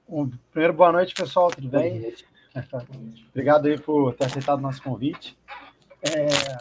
um, 0.07 0.31
primeiro, 0.53 0.75
boa 0.75 0.93
noite, 0.93 1.15
pessoal, 1.15 1.51
tudo 1.51 1.69
bem? 1.69 2.15
Obrigado 3.31 3.67
aí 3.67 3.79
por 3.79 4.13
ter 4.13 4.27
aceitado 4.27 4.59
o 4.59 4.63
nosso 4.63 4.83
convite. 4.83 5.39
É, 6.03 6.59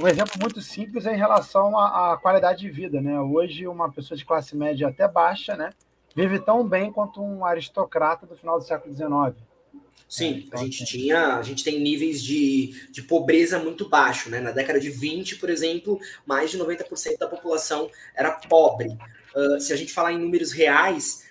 um 0.00 0.08
exemplo 0.08 0.34
muito 0.40 0.60
simples 0.60 1.06
é 1.06 1.14
em 1.14 1.18
relação 1.18 1.78
à, 1.78 2.12
à, 2.12 2.16
qualidade 2.16 2.60
de 2.60 2.70
vida, 2.70 3.00
né? 3.00 3.20
Hoje, 3.20 3.66
uma 3.66 3.90
pessoa 3.90 4.18
de 4.18 4.24
classe 4.24 4.56
média 4.56 4.88
até 4.88 5.06
baixa, 5.06 5.56
né, 5.56 5.70
vive 6.14 6.38
tão 6.40 6.66
bem 6.66 6.92
quanto 6.92 7.22
um 7.22 7.44
aristocrata 7.44 8.26
do 8.26 8.36
final 8.36 8.58
do 8.58 8.64
século 8.64 8.92
XIX. 8.92 9.40
Sim, 10.08 10.46
é, 10.52 10.56
a 10.56 10.58
gente 10.58 10.84
tinha, 10.84 11.36
a 11.36 11.42
gente 11.42 11.64
tem 11.64 11.80
níveis 11.80 12.22
de, 12.22 12.88
de 12.90 13.02
pobreza 13.02 13.58
muito 13.58 13.88
baixo, 13.88 14.28
né? 14.28 14.40
Na 14.40 14.50
década 14.50 14.78
de 14.78 14.90
20, 14.90 15.36
por 15.36 15.48
exemplo, 15.48 15.98
mais 16.26 16.50
de 16.50 16.58
90% 16.58 17.18
da 17.18 17.26
população 17.26 17.88
era 18.14 18.30
pobre. 18.30 18.88
Uh, 19.34 19.58
se 19.58 19.72
a 19.72 19.76
gente 19.76 19.92
falar 19.92 20.12
em 20.12 20.18
números 20.18 20.52
reais, 20.52 21.24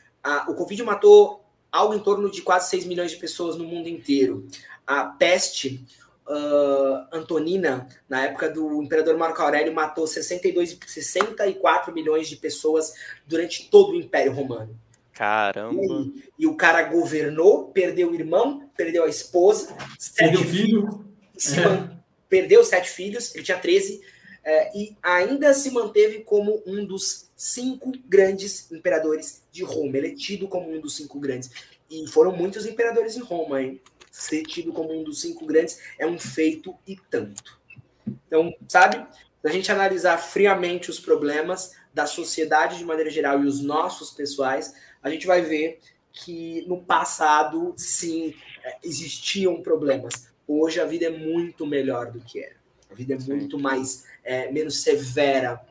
o 0.47 0.55
Covid 0.55 0.81
matou 0.81 1.45
algo 1.71 1.93
em 1.93 1.99
torno 1.99 2.31
de 2.31 2.41
quase 2.41 2.69
6 2.71 2.85
milhões 2.85 3.11
de 3.11 3.17
pessoas 3.17 3.55
no 3.55 3.63
mundo 3.63 3.87
inteiro. 3.87 4.47
A 4.85 5.05
peste 5.05 5.85
uh, 6.31 7.07
antonina, 7.11 7.87
na 8.07 8.25
época 8.25 8.49
do 8.49 8.81
imperador 8.81 9.17
Marco 9.17 9.41
Aurélio, 9.41 9.73
matou 9.73 10.07
62, 10.07 10.77
64 10.87 11.93
milhões 11.93 12.29
de 12.29 12.37
pessoas 12.37 12.93
durante 13.27 13.69
todo 13.69 13.91
o 13.91 13.95
Império 13.95 14.31
Romano. 14.31 14.75
Caramba. 15.13 15.81
E, 15.81 16.23
e, 16.39 16.47
o 16.47 16.55
cara 16.55 16.83
governou, 16.83 17.65
perdeu 17.65 18.11
o 18.11 18.15
irmão, 18.15 18.69
perdeu 18.75 19.03
a 19.03 19.09
esposa, 19.09 19.75
perdeu 20.15 20.43
filho. 20.43 21.05
É. 21.35 22.01
Perdeu 22.29 22.63
sete 22.63 22.89
filhos, 22.89 23.35
ele 23.35 23.43
tinha 23.43 23.57
13, 23.57 23.99
é, 24.43 24.77
e 24.77 24.95
ainda 25.03 25.53
se 25.53 25.69
manteve 25.69 26.19
como 26.19 26.63
um 26.65 26.85
dos 26.85 27.29
cinco 27.35 27.91
grandes 28.07 28.71
imperadores 28.71 29.43
de 29.51 29.63
Roma. 29.63 29.97
Ele 29.97 30.07
é 30.07 30.15
tido 30.15 30.47
como 30.47 30.73
um 30.73 30.79
dos 30.79 30.95
cinco 30.95 31.19
grandes. 31.19 31.51
E 31.89 32.07
foram 32.07 32.31
muitos 32.31 32.65
imperadores 32.65 33.17
em 33.17 33.21
Roma, 33.21 33.61
hein? 33.61 33.81
Ser 34.11 34.43
tido 34.43 34.73
como 34.73 34.93
um 34.93 35.03
dos 35.03 35.21
cinco 35.21 35.45
grandes 35.45 35.79
é 35.97 36.05
um 36.05 36.19
feito 36.19 36.77
e 36.85 36.97
tanto. 37.09 37.59
Então, 38.27 38.53
sabe? 38.67 38.97
Se 39.41 39.47
a 39.47 39.49
gente 39.49 39.71
analisar 39.71 40.17
friamente 40.17 40.91
os 40.91 40.99
problemas 40.99 41.71
da 41.93 42.05
sociedade 42.05 42.77
de 42.77 42.85
maneira 42.85 43.09
geral 43.09 43.41
e 43.41 43.47
os 43.47 43.61
nossos 43.61 44.11
pessoais, 44.11 44.75
a 45.01 45.09
gente 45.09 45.25
vai 45.25 45.41
ver 45.41 45.79
que 46.11 46.65
no 46.67 46.83
passado, 46.83 47.73
sim, 47.77 48.35
é, 48.63 48.77
existiam 48.83 49.61
problemas. 49.61 50.27
Hoje 50.47 50.79
a 50.79 50.85
vida 50.85 51.05
é 51.05 51.09
muito 51.09 51.65
melhor 51.65 52.11
do 52.11 52.19
que 52.19 52.43
era. 52.43 52.55
A 52.89 52.93
vida 52.93 53.13
é 53.13 53.17
muito 53.17 53.57
mais, 53.57 54.05
é, 54.23 54.51
menos 54.51 54.81
severa 54.81 55.61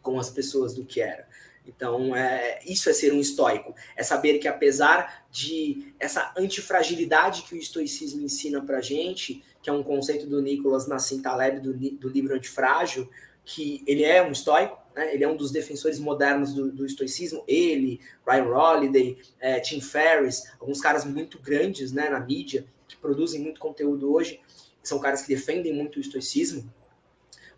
com 0.00 0.18
as 0.18 0.30
pessoas 0.30 0.74
do 0.74 0.84
que 0.84 1.00
era. 1.00 1.28
Então, 1.66 2.14
é, 2.14 2.60
isso 2.66 2.88
é 2.88 2.92
ser 2.92 3.12
um 3.12 3.20
estoico. 3.20 3.74
É 3.96 4.02
saber 4.02 4.38
que, 4.38 4.48
apesar 4.48 5.24
de 5.30 5.92
essa 5.98 6.32
antifragilidade 6.36 7.42
que 7.42 7.54
o 7.54 7.58
estoicismo 7.58 8.22
ensina 8.22 8.60
para 8.60 8.80
gente, 8.80 9.42
que 9.62 9.68
é 9.68 9.72
um 9.72 9.82
conceito 9.82 10.26
do 10.26 10.40
Nicolas 10.40 10.86
Nassim 10.86 11.20
Taleb, 11.20 11.60
do, 11.60 11.72
do 11.72 12.08
livro 12.08 12.34
Antifrágil, 12.34 13.08
que 13.44 13.82
ele 13.86 14.04
é 14.04 14.22
um 14.22 14.32
estoico, 14.32 14.78
né? 14.94 15.14
ele 15.14 15.24
é 15.24 15.28
um 15.28 15.36
dos 15.36 15.50
defensores 15.50 15.98
modernos 15.98 16.52
do, 16.52 16.70
do 16.70 16.86
estoicismo, 16.86 17.42
ele, 17.46 18.00
Ryan 18.26 18.46
Holiday, 18.46 19.18
é, 19.38 19.60
Tim 19.60 19.80
Ferriss, 19.80 20.50
alguns 20.60 20.80
caras 20.80 21.04
muito 21.04 21.38
grandes 21.38 21.92
né, 21.92 22.08
na 22.08 22.20
mídia, 22.20 22.64
que 22.86 22.96
produzem 22.96 23.40
muito 23.40 23.60
conteúdo 23.60 24.12
hoje, 24.12 24.40
são 24.82 24.98
caras 24.98 25.22
que 25.22 25.28
defendem 25.28 25.72
muito 25.72 25.96
o 25.96 26.00
estoicismo, 26.00 26.72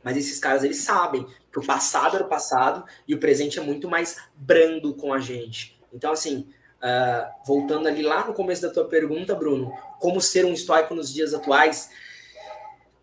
mas 0.03 0.17
esses 0.17 0.38
caras 0.38 0.65
eles 0.65 0.79
sabem 0.79 1.27
que 1.51 1.59
o 1.59 1.65
passado 1.65 2.17
era 2.17 2.25
o 2.25 2.29
passado 2.29 2.85
e 3.07 3.15
o 3.15 3.19
presente 3.19 3.59
é 3.59 3.62
muito 3.62 3.88
mais 3.88 4.17
brando 4.35 4.95
com 4.95 5.12
a 5.12 5.21
gente. 5.21 5.79
Então, 5.93 6.12
assim, 6.12 6.49
uh, 6.79 7.47
voltando 7.47 7.87
ali 7.87 8.03
lá 8.03 8.27
no 8.27 8.33
começo 8.33 8.62
da 8.62 8.71
tua 8.71 8.87
pergunta, 8.87 9.35
Bruno, 9.35 9.73
como 9.99 10.21
ser 10.21 10.45
um 10.45 10.53
estoico 10.53 10.95
nos 10.95 11.12
dias 11.12 11.35
atuais, 11.35 11.91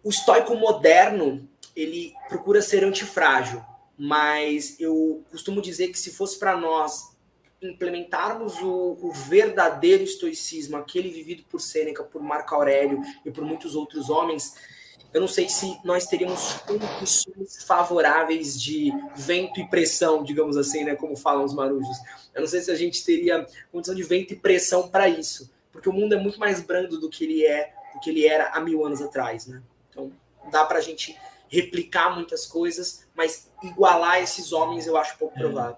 o 0.03 0.09
estoico 0.09 0.55
moderno 0.55 1.47
ele 1.75 2.13
procura 2.27 2.62
ser 2.62 2.83
antifrágil, 2.83 3.63
mas 3.97 4.79
eu 4.79 5.23
costumo 5.31 5.62
dizer 5.62 5.89
que 5.89 5.99
se 5.99 6.12
fosse 6.12 6.38
para 6.39 6.57
nós 6.57 7.17
implementarmos 7.62 8.57
o, 8.62 8.97
o, 9.01 9.12
verdadeiro 9.12 10.03
estoicismo, 10.03 10.77
aquele 10.77 11.09
vivido 11.09 11.43
por 11.49 11.59
Sêneca, 11.59 12.03
por 12.03 12.21
Marco 12.21 12.55
Aurélio 12.55 13.01
e 13.25 13.31
por 13.31 13.43
muitos 13.43 13.75
outros 13.75 14.09
homens, 14.09 14.55
eu 15.13 15.21
não 15.21 15.27
sei 15.27 15.49
se 15.49 15.77
nós 15.83 16.05
teríamos 16.05 16.53
condições 16.67 17.63
favoráveis 17.65 18.61
de 18.61 18.91
vento 19.15 19.59
e 19.59 19.67
pressão, 19.67 20.23
digamos 20.23 20.55
assim, 20.55 20.83
né, 20.83 20.95
como 20.95 21.15
falam 21.15 21.43
os 21.43 21.53
marujos. 21.53 21.97
Eu 22.33 22.41
não 22.41 22.47
sei 22.47 22.61
se 22.61 22.69
a 22.69 22.75
gente 22.75 23.03
teria 23.03 23.45
condição 23.71 23.95
de 23.95 24.03
vento 24.03 24.33
e 24.33 24.35
pressão 24.35 24.87
para 24.87 25.09
isso, 25.09 25.49
porque 25.71 25.89
o 25.89 25.93
mundo 25.93 26.13
é 26.13 26.17
muito 26.17 26.39
mais 26.39 26.61
brando 26.61 26.99
do 26.99 27.09
que 27.09 27.23
ele 27.23 27.45
é, 27.45 27.71
do 27.93 27.99
que 27.99 28.09
ele 28.09 28.27
era 28.27 28.49
há 28.49 28.59
mil 28.59 28.85
anos 28.85 29.01
atrás, 29.01 29.47
né? 29.47 29.61
Então, 29.89 30.11
dá 30.51 30.63
para 30.63 30.77
a 30.77 30.81
gente 30.81 31.17
replicar 31.49 32.13
muitas 32.13 32.45
coisas, 32.45 33.07
mas 33.15 33.49
igualar 33.63 34.21
esses 34.21 34.53
homens 34.53 34.85
eu 34.85 34.95
acho 34.95 35.17
pouco 35.17 35.35
é. 35.37 35.41
provável. 35.41 35.77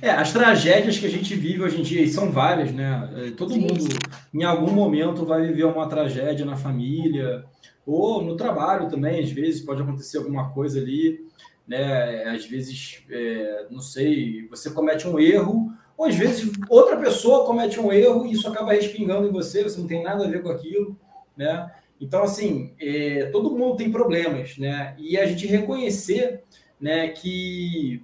É, 0.00 0.10
as 0.10 0.32
tragédias 0.32 0.98
que 0.98 1.06
a 1.06 1.10
gente 1.10 1.34
vive 1.34 1.62
hoje 1.62 1.78
em 1.78 1.82
dia, 1.82 2.02
e 2.02 2.08
são 2.08 2.30
várias, 2.30 2.72
né? 2.72 3.10
É, 3.16 3.30
todo 3.32 3.52
Sim. 3.52 3.60
mundo, 3.60 3.86
em 4.32 4.42
algum 4.42 4.70
momento, 4.70 5.26
vai 5.26 5.46
viver 5.46 5.64
uma 5.64 5.88
tragédia 5.88 6.44
na 6.44 6.56
família, 6.56 7.44
ou 7.86 8.22
no 8.22 8.36
trabalho 8.36 8.88
também, 8.88 9.22
às 9.22 9.30
vezes 9.30 9.60
pode 9.60 9.82
acontecer 9.82 10.18
alguma 10.18 10.50
coisa 10.50 10.80
ali, 10.80 11.26
né? 11.66 12.24
Às 12.24 12.46
vezes, 12.46 13.02
é, 13.10 13.66
não 13.70 13.80
sei, 13.80 14.46
você 14.48 14.70
comete 14.70 15.06
um 15.06 15.18
erro, 15.18 15.72
ou 15.96 16.06
às 16.06 16.14
vezes 16.14 16.50
outra 16.68 16.96
pessoa 16.96 17.46
comete 17.46 17.78
um 17.78 17.92
erro 17.92 18.26
e 18.26 18.32
isso 18.32 18.48
acaba 18.48 18.72
respingando 18.72 19.28
em 19.28 19.32
você, 19.32 19.62
você 19.62 19.80
não 19.80 19.86
tem 19.86 20.02
nada 20.02 20.24
a 20.24 20.28
ver 20.28 20.42
com 20.42 20.50
aquilo, 20.50 20.98
né? 21.36 21.70
Então, 22.00 22.22
assim, 22.22 22.74
é, 22.80 23.26
todo 23.32 23.56
mundo 23.56 23.76
tem 23.76 23.90
problemas, 23.90 24.58
né? 24.58 24.94
E 24.98 25.16
a 25.16 25.26
gente 25.26 25.46
reconhecer 25.46 26.42
né, 26.80 27.08
que 27.08 28.02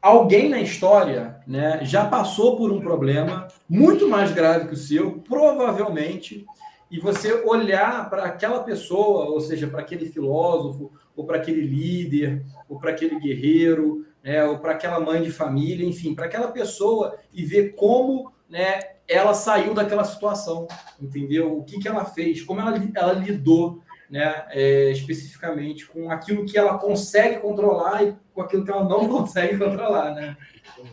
alguém 0.00 0.48
na 0.48 0.60
história 0.60 1.40
né, 1.46 1.80
já 1.82 2.04
passou 2.06 2.56
por 2.56 2.70
um 2.70 2.80
problema 2.80 3.48
muito 3.68 4.08
mais 4.08 4.32
grave 4.32 4.68
que 4.68 4.74
o 4.74 4.76
seu, 4.76 5.18
provavelmente, 5.18 6.46
e 6.90 6.98
você 6.98 7.32
olhar 7.32 8.08
para 8.08 8.24
aquela 8.24 8.62
pessoa, 8.62 9.26
ou 9.26 9.40
seja, 9.40 9.66
para 9.66 9.80
aquele 9.80 10.06
filósofo, 10.06 10.92
ou 11.16 11.24
para 11.24 11.36
aquele 11.36 11.62
líder, 11.62 12.44
ou 12.68 12.78
para 12.78 12.90
aquele 12.90 13.18
guerreiro, 13.18 14.06
né, 14.22 14.44
ou 14.44 14.58
para 14.58 14.72
aquela 14.72 15.00
mãe 15.00 15.22
de 15.22 15.30
família, 15.30 15.86
enfim, 15.86 16.14
para 16.14 16.26
aquela 16.26 16.48
pessoa 16.48 17.16
e 17.32 17.44
ver 17.44 17.74
como 17.74 18.32
né, 18.48 18.80
ela 19.06 19.34
saiu 19.34 19.74
daquela 19.74 20.04
situação, 20.04 20.66
entendeu? 21.00 21.58
O 21.58 21.64
que, 21.64 21.78
que 21.78 21.88
ela 21.88 22.04
fez, 22.04 22.42
como 22.42 22.60
ela, 22.60 22.74
ela 22.94 23.12
lidou 23.12 23.82
né, 24.08 24.44
é, 24.50 24.90
especificamente 24.90 25.86
com 25.86 26.10
aquilo 26.10 26.46
que 26.46 26.56
ela 26.56 26.78
consegue 26.78 27.40
controlar 27.40 28.04
e 28.04 28.16
com 28.32 28.42
aquilo 28.42 28.64
que 28.64 28.70
ela 28.70 28.84
não 28.84 29.08
consegue 29.10 29.58
controlar, 29.58 30.14
né? 30.14 30.36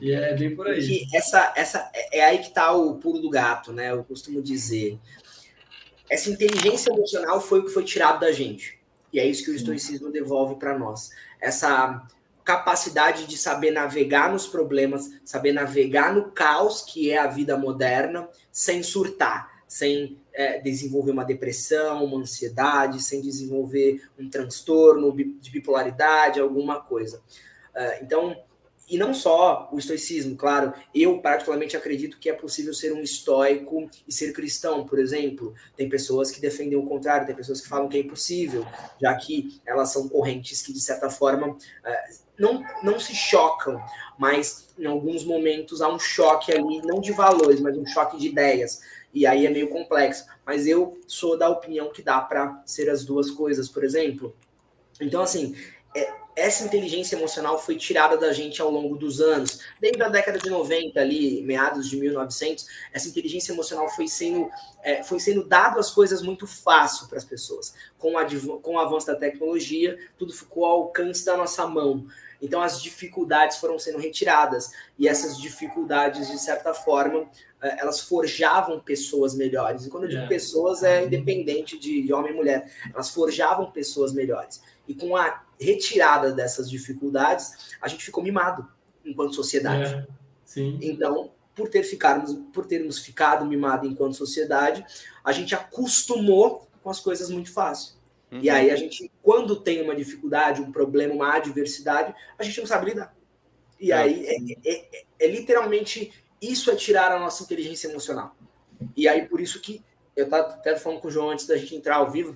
E 0.02 0.12
é 0.12 0.36
bem 0.36 0.56
por 0.56 0.68
aí. 0.68 1.06
Essa, 1.14 1.54
essa 1.56 1.92
é, 1.94 2.20
é 2.20 2.26
aí 2.26 2.40
que 2.40 2.48
está 2.48 2.72
o 2.72 2.96
pulo 2.96 3.20
do 3.20 3.30
gato, 3.30 3.72
né? 3.72 3.92
Eu 3.92 4.04
costumo 4.04 4.42
dizer. 4.42 5.00
Essa 6.12 6.30
inteligência 6.30 6.92
emocional 6.92 7.40
foi 7.40 7.62
o 7.62 7.66
que 7.66 7.72
foi 7.72 7.86
tirado 7.86 8.20
da 8.20 8.34
gente. 8.34 8.78
E 9.14 9.20
é 9.20 9.26
isso 9.26 9.46
que 9.46 9.52
o 9.52 9.56
estoicismo 9.56 10.12
devolve 10.12 10.56
para 10.56 10.78
nós. 10.78 11.10
Essa 11.40 12.06
capacidade 12.44 13.26
de 13.28 13.38
saber 13.38 13.72
navegar 13.72 14.30
nos 14.30 14.46
problemas, 14.46 15.10
saber 15.24 15.54
navegar 15.54 16.14
no 16.14 16.30
caos 16.32 16.82
que 16.82 17.10
é 17.10 17.18
a 17.18 17.28
vida 17.28 17.56
moderna, 17.56 18.28
sem 18.52 18.84
surtar, 18.84 19.64
sem 19.66 20.18
é, 20.34 20.60
desenvolver 20.60 21.12
uma 21.12 21.24
depressão, 21.24 22.04
uma 22.04 22.18
ansiedade, 22.18 23.02
sem 23.02 23.22
desenvolver 23.22 24.04
um 24.20 24.30
transtorno 24.30 25.16
de 25.16 25.50
bipolaridade, 25.50 26.42
alguma 26.42 26.82
coisa. 26.82 27.22
Uh, 27.74 28.04
então, 28.04 28.36
e 28.92 28.98
não 28.98 29.14
só 29.14 29.70
o 29.72 29.80
estoicismo, 29.80 30.36
claro, 30.36 30.74
eu 30.94 31.18
particularmente 31.22 31.78
acredito 31.78 32.20
que 32.20 32.30
é 32.30 32.34
possível 32.34 32.74
ser 32.74 32.92
um 32.92 33.02
estoico 33.02 33.90
e 34.06 34.12
ser 34.12 34.34
cristão, 34.34 34.86
por 34.86 35.00
exemplo. 35.00 35.54
Tem 35.78 35.88
pessoas 35.88 36.30
que 36.30 36.42
defendem 36.42 36.78
o 36.78 36.86
contrário, 36.86 37.26
tem 37.26 37.34
pessoas 37.34 37.62
que 37.62 37.70
falam 37.70 37.88
que 37.88 37.96
é 37.96 38.02
impossível, 38.02 38.66
já 39.02 39.16
que 39.16 39.62
elas 39.66 39.94
são 39.94 40.10
correntes 40.10 40.62
que, 40.62 40.74
de 40.74 40.82
certa 40.82 41.10
forma, 41.10 41.52
uh, 41.52 41.58
não, 42.38 42.62
não 42.84 43.00
se 43.00 43.16
chocam, 43.16 43.82
mas 44.20 44.68
em 44.78 44.86
alguns 44.86 45.24
momentos 45.24 45.82
há 45.82 45.88
um 45.88 45.98
choque 45.98 46.52
ali, 46.52 46.82
não 46.84 47.00
de 47.00 47.14
valores, 47.14 47.62
mas 47.62 47.78
um 47.78 47.86
choque 47.86 48.18
de 48.18 48.28
ideias 48.28 48.82
e 49.14 49.26
aí 49.26 49.46
é 49.46 49.50
meio 49.50 49.70
complexo. 49.70 50.26
Mas 50.46 50.68
eu 50.68 51.00
sou 51.08 51.38
da 51.38 51.48
opinião 51.48 51.94
que 51.94 52.02
dá 52.02 52.20
para 52.20 52.62
ser 52.66 52.90
as 52.90 53.06
duas 53.06 53.32
coisas, 53.32 53.70
por 53.70 53.86
exemplo. 53.86 54.36
Então, 55.00 55.22
assim, 55.22 55.56
essa 56.36 56.64
inteligência 56.64 57.16
emocional 57.16 57.60
foi 57.60 57.76
tirada 57.76 58.18
da 58.18 58.32
gente 58.32 58.62
ao 58.62 58.72
longo 58.72 58.96
dos 58.96 59.20
anos. 59.20 59.60
Desde 59.80 60.02
a 60.02 60.10
década 60.10 60.40
de 60.40 60.50
90, 60.50 61.00
ali, 61.00 61.42
meados 61.44 61.90
de 61.90 61.98
1900, 61.98 62.66
essa 62.94 63.08
inteligência 63.08 63.52
emocional 63.52 63.90
foi 63.90 64.08
sendo, 64.08 64.50
é, 64.82 65.04
foi 65.04 65.20
sendo 65.20 65.44
dado 65.44 65.80
as 65.80 65.92
coisas 65.92 66.22
muito 66.22 66.48
fácil 66.48 67.08
para 67.08 67.18
as 67.18 67.26
pessoas. 67.26 67.74
Com, 68.00 68.14
com 68.62 68.76
o 68.76 68.80
avanço 68.80 69.08
da 69.08 69.16
tecnologia, 69.16 69.98
tudo 70.18 70.34
ficou 70.34 70.66
ao 70.66 70.84
alcance 70.84 71.26
da 71.26 71.36
nossa 71.36 71.68
mão. 71.68 72.08
Então, 72.42 72.62
as 72.62 72.82
dificuldades 72.82 73.58
foram 73.58 73.78
sendo 73.78 74.00
retiradas. 74.00 74.72
E 74.98 75.08
essas 75.08 75.38
dificuldades, 75.38 76.28
de 76.28 76.40
certa 76.40 76.74
forma, 76.74 77.30
é, 77.51 77.51
elas 77.62 78.00
forjavam 78.02 78.80
pessoas 78.80 79.36
melhores. 79.36 79.86
E 79.86 79.90
quando 79.90 80.04
eu 80.04 80.10
digo 80.10 80.24
é. 80.24 80.28
pessoas, 80.28 80.84
é 80.84 81.06
independente 81.06 81.78
de, 81.78 82.12
homem 82.12 82.34
e 82.34 82.36
mulher. 82.36 82.72
Elas 82.94 83.10
forjavam 83.10 83.72
pessoas 83.72 84.14
melhores. 84.14 84.62
E 84.88 84.96
com 84.96 85.16
a 85.16 85.44
retirada 85.60 86.32
dessas 86.32 86.70
dificuldades, 86.70 87.76
a 87.80 87.88
gente 87.88 88.04
ficou 88.04 88.24
mimado 88.24 88.68
enquanto 89.06 89.36
sociedade. 89.36 89.94
É. 89.94 90.08
Sim. 90.44 90.80
Então, 90.82 91.32
por, 91.56 91.70
ter 91.70 91.84
ficarmos, 91.84 92.34
por 92.52 92.66
termos 92.66 93.00
ficado 93.00 93.46
mimado 93.46 93.86
enquanto 93.86 94.16
sociedade, 94.16 94.84
a 95.24 95.32
gente 95.32 95.54
acostumou 95.54 96.68
com 96.84 96.90
as 96.90 97.00
coisas 97.00 97.30
muito 97.30 97.52
fácil. 97.54 97.96
Uhum. 98.32 98.40
E 98.42 98.50
aí 98.50 98.72
a 98.72 98.76
gente, 98.76 99.12
quando 99.22 99.56
tem 99.58 99.82
uma 99.82 99.96
dificuldade, 99.96 100.62
um 100.62 100.72
problema, 100.72 101.14
uma 101.14 101.36
adversidade, 101.36 102.14
a 102.40 102.44
gente 102.44 102.60
não 102.60 102.66
sabe 102.66 102.88
lidar. 102.88 103.16
E 103.80 103.92
é. 103.92 103.96
aí 103.96 104.26
é, 104.26 104.36
é, 104.66 105.04
é, 105.20 105.28
literalmente 105.28 106.14
isso 106.42 106.72
é 106.72 106.76
tirar 106.76 107.12
a 107.12 107.20
nossa 107.20 107.44
inteligência 107.44 107.88
emocional. 107.88 108.36
E 108.98 109.08
aí, 109.08 109.28
por 109.28 109.40
isso 109.40 109.62
que 109.62 109.84
eu 110.16 110.26
estava 110.26 110.50
até 110.50 110.76
falando 110.76 111.00
com 111.00 111.08
o 111.08 111.12
João 111.12 111.30
antes 111.30 111.46
da 111.46 111.56
gente 111.56 111.76
entrar 111.76 111.98
ao 111.98 112.10
vivo, 112.10 112.36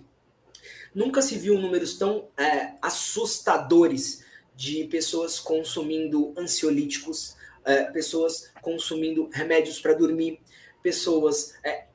nunca 0.93 1.21
se 1.21 1.37
viu 1.37 1.59
números 1.59 1.97
tão 1.97 2.27
é, 2.37 2.73
assustadores 2.81 4.23
de 4.55 4.85
pessoas 4.85 5.39
consumindo 5.39 6.33
ansiolíticos, 6.37 7.35
é, 7.65 7.85
pessoas 7.85 8.51
consumindo 8.61 9.29
remédios 9.33 9.79
para 9.79 9.93
dormir, 9.93 10.39
pessoas 10.81 11.55
é, 11.63 11.85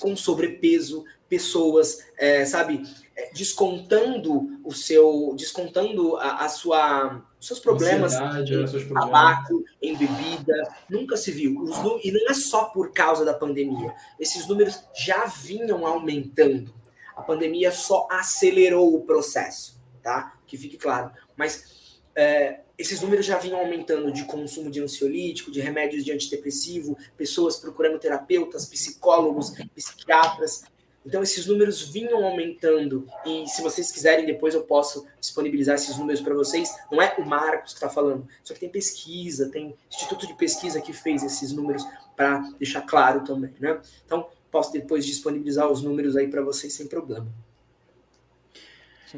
com 0.00 0.16
sobrepeso, 0.16 1.04
pessoas, 1.28 1.98
é, 2.16 2.44
sabe, 2.44 2.82
é, 3.16 3.30
descontando 3.32 4.60
o 4.64 4.72
seu, 4.72 5.34
descontando 5.36 6.16
a, 6.16 6.44
a 6.44 6.48
sua, 6.48 7.22
os 7.40 7.46
seus 7.46 7.58
problemas 7.58 8.14
em 8.14 8.88
tabaco, 8.92 9.64
em 9.80 9.96
bebida, 9.96 10.54
nunca 10.88 11.16
se 11.16 11.30
viu. 11.32 11.60
Os, 11.60 11.76
e 12.04 12.12
não 12.12 12.30
é 12.30 12.34
só 12.34 12.66
por 12.66 12.92
causa 12.92 13.24
da 13.24 13.34
pandemia. 13.34 13.94
Esses 14.20 14.46
números 14.46 14.82
já 14.94 15.26
vinham 15.26 15.86
aumentando. 15.86 16.74
A 17.16 17.22
pandemia 17.22 17.72
só 17.72 18.06
acelerou 18.10 18.94
o 18.94 19.04
processo, 19.04 19.80
tá? 20.02 20.34
Que 20.46 20.58
fique 20.58 20.76
claro. 20.76 21.10
Mas 21.34 22.00
é, 22.14 22.60
esses 22.78 23.00
números 23.00 23.24
já 23.24 23.38
vinham 23.38 23.58
aumentando 23.58 24.12
de 24.12 24.24
consumo 24.24 24.70
de 24.70 24.80
ansiolítico, 24.80 25.50
de 25.50 25.60
remédios 25.60 26.04
de 26.04 26.12
antidepressivo, 26.12 26.96
pessoas 27.16 27.56
procurando 27.56 27.98
terapeutas, 27.98 28.66
psicólogos, 28.66 29.54
psiquiatras. 29.74 30.64
Então, 31.06 31.22
esses 31.22 31.46
números 31.46 31.82
vinham 31.82 32.24
aumentando. 32.24 33.06
E 33.24 33.46
se 33.46 33.62
vocês 33.62 33.92
quiserem, 33.92 34.26
depois 34.26 34.54
eu 34.54 34.62
posso 34.64 35.06
disponibilizar 35.20 35.76
esses 35.76 35.96
números 35.96 36.20
para 36.20 36.34
vocês. 36.34 36.68
Não 36.90 37.00
é 37.00 37.14
o 37.16 37.24
Marcos 37.24 37.72
que 37.72 37.78
está 37.78 37.88
falando, 37.88 38.26
só 38.42 38.52
que 38.52 38.60
tem 38.60 38.68
pesquisa, 38.68 39.48
tem 39.48 39.74
instituto 39.88 40.26
de 40.26 40.34
pesquisa 40.34 40.80
que 40.80 40.92
fez 40.92 41.22
esses 41.22 41.52
números 41.52 41.84
para 42.16 42.40
deixar 42.58 42.80
claro 42.82 43.22
também. 43.22 43.52
Né? 43.60 43.78
Então, 44.04 44.26
posso 44.50 44.72
depois 44.72 45.06
disponibilizar 45.06 45.70
os 45.70 45.80
números 45.80 46.16
aí 46.16 46.26
para 46.26 46.42
vocês 46.42 46.72
sem 46.72 46.88
problema. 46.88 47.26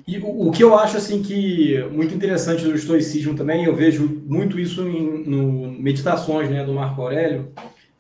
E 0.07 0.19
o, 0.19 0.51
que 0.51 0.63
eu 0.63 0.79
acho 0.79 0.99
assim 0.99 1.23
que 1.23 1.83
muito 1.91 2.15
interessante 2.15 2.63
do 2.63 2.75
estoicismo 2.75 3.35
também, 3.35 3.65
eu 3.65 3.75
vejo 3.75 4.07
muito 4.27 4.61
isso 4.61 4.87
em 4.87 5.25
no 5.25 5.73
meditações 5.73 6.51
né, 6.51 6.65
do 6.65 6.75
Marco 6.75 7.01
Aurélio. 7.01 7.53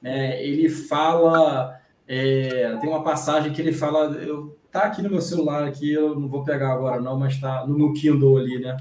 É, 0.03 0.47
ele 0.47 0.69
fala 0.69 1.81
é, 2.09 2.75
tem 2.81 2.89
uma 2.89 3.05
passagem 3.05 3.53
que 3.53 3.61
ele 3.61 3.73
fala, 3.73 4.17
eu 4.17 4.59
tá 4.73 4.85
aqui 4.85 5.03
no 5.03 5.11
meu 5.11 5.21
celular 5.21 5.67
aqui, 5.67 5.93
eu 5.93 6.19
não 6.19 6.29
vou 6.29 6.43
pegar 6.43 6.73
agora 6.73 7.01
não, 7.01 7.19
mas 7.19 7.35
está 7.35 7.67
no 7.67 7.77
meu 7.77 7.93
Kindle 7.93 8.39
ali, 8.39 8.59
né? 8.59 8.77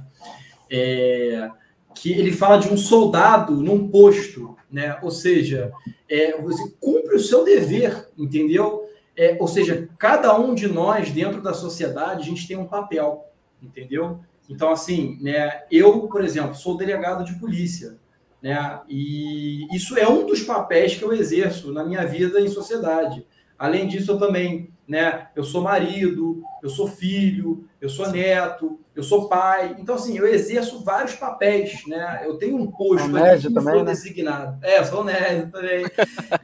É, 0.69 1.49
que 1.93 2.11
ele 2.11 2.31
fala 2.31 2.57
de 2.57 2.69
um 2.69 2.77
soldado 2.77 3.55
num 3.57 3.89
posto, 3.89 4.55
né? 4.71 4.97
Ou 5.01 5.11
seja, 5.11 5.71
é, 6.09 6.39
você 6.41 6.71
cumpre 6.79 7.15
o 7.15 7.19
seu 7.19 7.43
dever, 7.43 8.09
entendeu? 8.17 8.87
É, 9.15 9.37
ou 9.39 9.47
seja, 9.47 9.89
cada 9.97 10.37
um 10.37 10.53
de 10.53 10.67
nós 10.67 11.11
dentro 11.11 11.41
da 11.41 11.53
sociedade 11.53 12.21
a 12.21 12.25
gente 12.25 12.47
tem 12.47 12.57
um 12.57 12.67
papel, 12.67 13.25
entendeu? 13.61 14.19
Então 14.49 14.71
assim, 14.71 15.17
né? 15.21 15.63
Eu, 15.71 16.07
por 16.07 16.23
exemplo, 16.23 16.55
sou 16.55 16.77
delegado 16.77 17.25
de 17.25 17.33
polícia. 17.39 17.97
Né? 18.41 18.79
E 18.87 19.67
isso 19.75 19.97
é 19.97 20.07
um 20.07 20.25
dos 20.25 20.43
papéis 20.43 20.95
que 20.95 21.03
eu 21.03 21.13
exerço 21.13 21.71
na 21.71 21.83
minha 21.83 22.05
vida 22.05 22.39
em 22.39 22.47
sociedade. 22.47 23.25
Além 23.57 23.87
disso, 23.87 24.11
eu 24.11 24.19
também, 24.19 24.71
né? 24.87 25.29
Eu 25.35 25.43
sou 25.43 25.61
marido, 25.61 26.43
eu 26.61 26.69
sou 26.69 26.87
filho, 26.87 27.67
eu 27.81 27.89
sou 27.89 28.07
neto, 28.11 28.79
eu 28.95 29.01
sou 29.01 29.27
pai. 29.27 29.75
Então, 29.79 29.95
assim, 29.95 30.17
eu 30.17 30.27
exerço 30.27 30.83
vários 30.83 31.15
papéis, 31.15 31.85
né? 31.87 32.21
Eu 32.23 32.37
tenho 32.37 32.55
um 32.55 32.69
posto 32.69 33.15
aqui 33.17 33.47
que 33.47 33.53
também, 33.53 33.83
né? 33.83 33.91
designado. 33.91 34.63
É, 34.63 34.83
sou 34.83 35.03
nésio 35.03 35.51
também. 35.51 35.85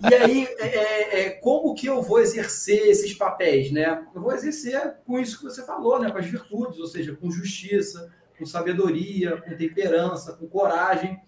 e 0.09 0.13
aí, 0.15 0.47
é, 0.57 0.67
é, 0.67 1.19
é, 1.21 1.29
como 1.29 1.75
que 1.75 1.85
eu 1.85 2.01
vou 2.01 2.19
exercer 2.19 2.87
esses 2.87 3.13
papéis, 3.13 3.71
né? 3.71 4.03
Eu 4.13 4.21
vou 4.21 4.33
exercer 4.33 4.95
com 5.05 5.19
isso 5.19 5.37
que 5.37 5.45
você 5.45 5.63
falou, 5.63 5.99
né? 5.99 6.09
Com 6.09 6.17
as 6.17 6.25
virtudes, 6.25 6.79
ou 6.79 6.87
seja, 6.87 7.15
com 7.15 7.29
justiça, 7.29 8.11
com 8.37 8.45
sabedoria, 8.45 9.37
com 9.37 9.55
temperança, 9.55 10.33
com 10.33 10.47
coragem. 10.47 11.19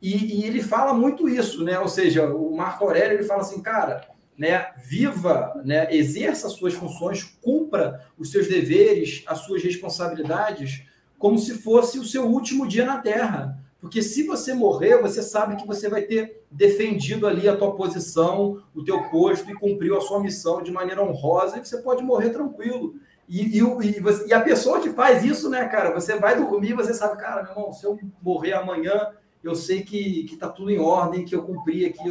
E, 0.00 0.40
e, 0.40 0.44
ele 0.44 0.62
fala 0.62 0.94
muito 0.94 1.28
isso, 1.28 1.62
né? 1.62 1.78
Ou 1.78 1.88
seja, 1.88 2.26
o 2.32 2.56
Marco 2.56 2.84
Aurélio 2.84 3.18
ele 3.18 3.24
fala 3.24 3.42
assim, 3.42 3.60
cara, 3.60 4.08
né? 4.36 4.68
Viva, 4.78 5.60
né? 5.64 5.94
Exerça 5.94 6.46
as 6.46 6.54
suas 6.54 6.72
funções, 6.72 7.24
cumpra 7.42 8.06
os 8.18 8.30
seus 8.30 8.48
deveres, 8.48 9.22
as 9.26 9.40
suas 9.40 9.62
responsabilidades, 9.62 10.84
como 11.18 11.38
se 11.38 11.58
fosse 11.58 11.98
o 11.98 12.04
seu 12.04 12.26
último 12.26 12.66
dia 12.66 12.86
na 12.86 12.98
Terra. 12.98 13.58
Porque 13.80 14.02
se 14.02 14.24
você 14.24 14.52
morrer, 14.52 15.00
você 15.00 15.22
sabe 15.22 15.56
que 15.56 15.66
você 15.66 15.88
vai 15.88 16.02
ter 16.02 16.44
defendido 16.50 17.26
ali 17.26 17.48
a 17.48 17.56
tua 17.56 17.74
posição, 17.74 18.62
o 18.74 18.84
teu 18.84 19.02
posto 19.10 19.50
e 19.50 19.54
cumpriu 19.54 19.96
a 19.96 20.00
sua 20.00 20.20
missão 20.20 20.62
de 20.62 20.70
maneira 20.70 21.02
honrosa 21.02 21.58
e 21.58 21.64
você 21.64 21.78
pode 21.78 22.02
morrer 22.02 22.30
tranquilo. 22.30 22.94
E, 23.28 23.58
e, 23.58 23.58
e, 23.58 24.00
você, 24.00 24.26
e 24.26 24.34
a 24.34 24.40
pessoa 24.40 24.80
que 24.80 24.90
faz 24.90 25.24
isso, 25.24 25.48
né, 25.48 25.64
cara? 25.66 25.92
Você 25.92 26.18
vai 26.18 26.36
dormir, 26.36 26.74
você 26.74 26.92
sabe, 26.92 27.20
cara, 27.20 27.42
meu 27.42 27.52
irmão, 27.52 27.72
se 27.72 27.84
eu 27.84 27.98
morrer 28.20 28.54
amanhã, 28.54 29.12
eu 29.42 29.54
sei 29.54 29.82
que 29.82 30.26
está 30.30 30.48
tudo 30.48 30.70
em 30.70 30.78
ordem, 30.78 31.24
que 31.24 31.34
eu 31.34 31.42
cumpri 31.42 31.84
aqui 31.86 32.10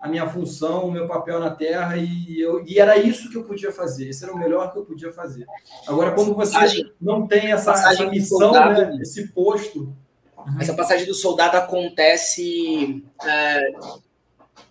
a 0.00 0.08
minha 0.08 0.28
função, 0.28 0.86
o 0.86 0.92
meu 0.92 1.08
papel 1.08 1.40
na 1.40 1.50
Terra, 1.50 1.96
e, 1.96 2.40
eu, 2.40 2.64
e 2.64 2.78
era 2.78 2.96
isso 2.96 3.28
que 3.30 3.36
eu 3.36 3.44
podia 3.44 3.72
fazer, 3.72 4.08
esse 4.08 4.22
era 4.22 4.32
o 4.32 4.38
melhor 4.38 4.72
que 4.72 4.78
eu 4.78 4.84
podia 4.84 5.12
fazer. 5.12 5.44
Agora, 5.86 6.12
quando 6.12 6.34
você 6.34 6.52
passagem, 6.52 6.92
não 7.00 7.26
tem 7.26 7.50
essa, 7.52 7.72
essa 7.72 8.06
missão, 8.06 8.38
soldado, 8.38 8.80
né, 8.80 8.98
esse 9.02 9.28
posto. 9.28 9.92
Essa 10.60 10.72
passagem 10.72 11.04
do 11.04 11.14
soldado 11.14 11.56
acontece, 11.56 13.04
é, 13.24 13.72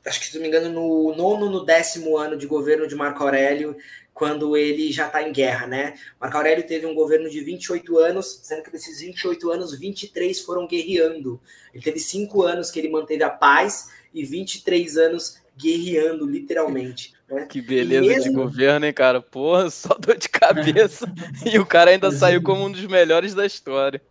acho 0.05 0.19
que 0.19 0.27
se 0.27 0.35
não 0.35 0.41
me 0.41 0.47
engano, 0.47 0.69
no 0.69 1.15
nono, 1.15 1.49
no 1.49 1.65
décimo 1.65 2.17
ano 2.17 2.37
de 2.37 2.47
governo 2.47 2.87
de 2.87 2.95
Marco 2.95 3.21
Aurélio, 3.21 3.75
quando 4.17 4.57
ele 4.57 4.91
já 4.91 5.05
está 5.05 5.21
em 5.21 5.31
guerra, 5.31 5.67
né? 5.67 5.93
Marco 6.19 6.35
Aurélio 6.37 6.65
teve 6.65 6.87
um 6.87 6.95
governo 6.95 7.29
de 7.29 7.39
28 7.39 7.99
anos, 7.99 8.39
sendo 8.41 8.63
que 8.63 8.71
desses 8.71 8.99
28 8.99 9.51
anos, 9.51 9.77
23 9.77 10.41
foram 10.41 10.65
guerreando. 10.65 11.39
Ele 11.71 11.83
teve 11.83 11.99
cinco 11.99 12.41
anos 12.41 12.71
que 12.71 12.79
ele 12.79 12.89
manteve 12.89 13.21
a 13.21 13.29
paz 13.29 13.91
e 14.11 14.25
23 14.25 14.97
anos 14.97 15.39
guerreando, 15.55 16.25
literalmente. 16.25 17.13
Né? 17.29 17.45
Que 17.47 17.61
beleza 17.61 18.07
mesmo... 18.07 18.23
de 18.23 18.29
governo, 18.31 18.87
hein, 18.87 18.93
cara? 18.93 19.21
Porra, 19.21 19.69
só 19.69 19.93
dor 19.93 20.17
de 20.17 20.29
cabeça. 20.29 21.05
e 21.45 21.59
o 21.59 21.65
cara 21.65 21.91
ainda 21.91 22.09
saiu 22.09 22.41
como 22.41 22.65
um 22.65 22.71
dos 22.71 22.87
melhores 22.87 23.35
da 23.35 23.45
história. 23.45 24.01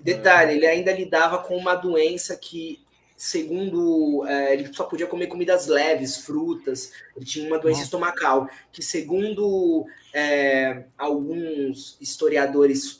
Detalhe, 0.00 0.56
ele 0.56 0.66
ainda 0.66 0.90
lidava 0.92 1.38
com 1.38 1.56
uma 1.56 1.76
doença 1.76 2.34
que 2.34 2.80
segundo 3.22 4.26
é, 4.26 4.52
ele 4.52 4.74
só 4.74 4.82
podia 4.82 5.06
comer 5.06 5.28
comidas 5.28 5.68
leves, 5.68 6.16
frutas. 6.16 6.92
Ele 7.14 7.24
tinha 7.24 7.46
uma 7.46 7.56
doença 7.56 7.78
Nossa. 7.78 7.84
estomacal 7.84 8.48
que, 8.72 8.82
segundo 8.82 9.86
é, 10.12 10.86
alguns 10.98 11.96
historiadores 12.00 12.98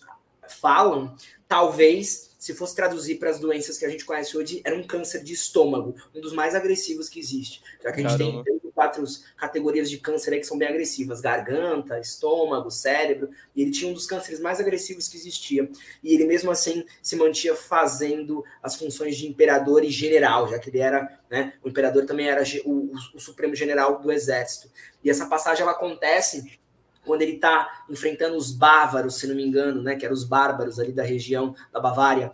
falam, 0.61 1.13
talvez 1.49 2.31
se 2.39 2.55
fosse 2.55 2.77
traduzir 2.77 3.17
para 3.17 3.31
as 3.31 3.41
doenças 3.41 3.77
que 3.77 3.85
a 3.85 3.89
gente 3.89 4.05
conhece 4.05 4.37
hoje, 4.37 4.61
era 4.63 4.77
um 4.77 4.85
câncer 4.85 5.25
de 5.25 5.33
estômago, 5.33 5.97
um 6.15 6.21
dos 6.21 6.33
mais 6.33 6.55
agressivos 6.55 7.09
que 7.09 7.19
existe. 7.19 7.61
Já 7.83 7.91
que 7.91 8.01
a 8.01 8.09
gente 8.09 8.19
Caramba. 8.19 8.45
tem 8.45 8.62
quatro 8.75 9.05
categorias 9.37 9.89
de 9.89 9.99
câncer 9.99 10.35
aí 10.35 10.41
que 10.41 10.47
são 10.47 10.59
bem 10.59 10.69
agressivas: 10.69 11.21
garganta, 11.21 11.99
estômago, 11.99 12.71
cérebro. 12.71 13.31
E 13.55 13.63
ele 13.63 13.71
tinha 13.71 13.91
um 13.91 13.95
dos 13.95 14.07
cânceres 14.07 14.41
mais 14.41 14.61
agressivos 14.61 15.09
que 15.09 15.17
existia. 15.17 15.69
E 16.03 16.15
ele 16.15 16.25
mesmo 16.25 16.51
assim 16.51 16.85
se 17.03 17.17
mantinha 17.17 17.55
fazendo 17.55 18.45
as 18.63 18.77
funções 18.77 19.17
de 19.17 19.27
imperador 19.27 19.85
e 19.85 19.91
general, 19.91 20.49
já 20.49 20.59
que 20.59 20.71
ele 20.71 20.79
era, 20.79 21.19
né? 21.31 21.55
O 21.63 21.69
imperador 21.69 22.05
também 22.07 22.29
era 22.29 22.43
o, 22.65 22.71
o, 22.71 22.93
o 23.15 23.21
supremo 23.21 23.55
general 23.55 24.01
do 24.01 24.11
exército. 24.11 24.71
E 25.03 25.11
essa 25.11 25.27
passagem 25.27 25.63
ela 25.63 25.73
acontece 25.73 26.61
quando 27.05 27.23
ele 27.23 27.35
está 27.35 27.85
enfrentando 27.91 28.37
os 28.37 28.53
bávaros, 28.53 29.19
se 29.19 29.27
não 29.27 29.35
me 29.35 29.45
engano, 29.45 29.83
né, 29.83 29.97
que 29.97 30.05
eram 30.05 30.15
os 30.15 30.25
bárbaros 30.25 30.79
ali 30.79 30.93
da 30.93 31.03
região 31.03 31.55
da 31.73 31.81
Bavária, 31.81 32.33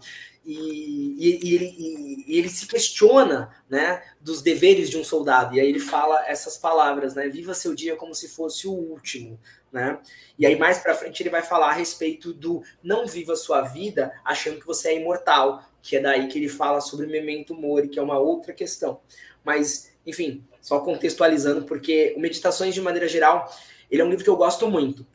e, 0.50 1.38
e, 1.42 1.54
ele, 1.54 2.24
e, 2.26 2.38
ele, 2.38 2.48
se 2.48 2.66
questiona 2.66 3.54
né, 3.68 4.02
dos 4.18 4.40
deveres 4.40 4.88
de 4.88 4.96
um 4.96 5.04
soldado, 5.04 5.54
e 5.54 5.60
aí 5.60 5.68
ele 5.68 5.78
fala 5.78 6.26
essas 6.26 6.56
palavras, 6.56 7.14
né, 7.14 7.28
viva 7.28 7.52
seu 7.52 7.74
dia 7.74 7.96
como 7.96 8.14
se 8.14 8.28
fosse 8.28 8.66
o 8.66 8.72
último, 8.72 9.38
né, 9.70 9.98
e 10.38 10.46
aí 10.46 10.58
mais 10.58 10.78
para 10.78 10.94
frente 10.94 11.22
ele 11.22 11.28
vai 11.28 11.42
falar 11.42 11.68
a 11.68 11.74
respeito 11.74 12.32
do 12.32 12.62
não 12.82 13.06
viva 13.06 13.36
sua 13.36 13.60
vida 13.60 14.10
achando 14.24 14.58
que 14.58 14.66
você 14.66 14.88
é 14.88 14.96
imortal, 14.96 15.62
que 15.82 15.96
é 15.96 16.00
daí 16.00 16.28
que 16.28 16.38
ele 16.38 16.48
fala 16.48 16.80
sobre 16.80 17.06
memento 17.06 17.54
mori, 17.54 17.88
que 17.88 17.98
é 17.98 18.02
uma 18.02 18.18
outra 18.18 18.54
questão, 18.54 19.00
mas, 19.44 19.92
enfim, 20.06 20.42
só 20.62 20.80
contextualizando, 20.80 21.66
porque 21.66 22.14
o 22.16 22.20
Meditações, 22.20 22.74
de 22.74 22.80
maneira 22.80 23.06
geral, 23.06 23.54
ele 23.90 24.00
é 24.00 24.04
um 24.04 24.08
livro 24.08 24.24
que 24.24 24.30
eu 24.30 24.36
gosto 24.36 24.66
muito, 24.66 25.06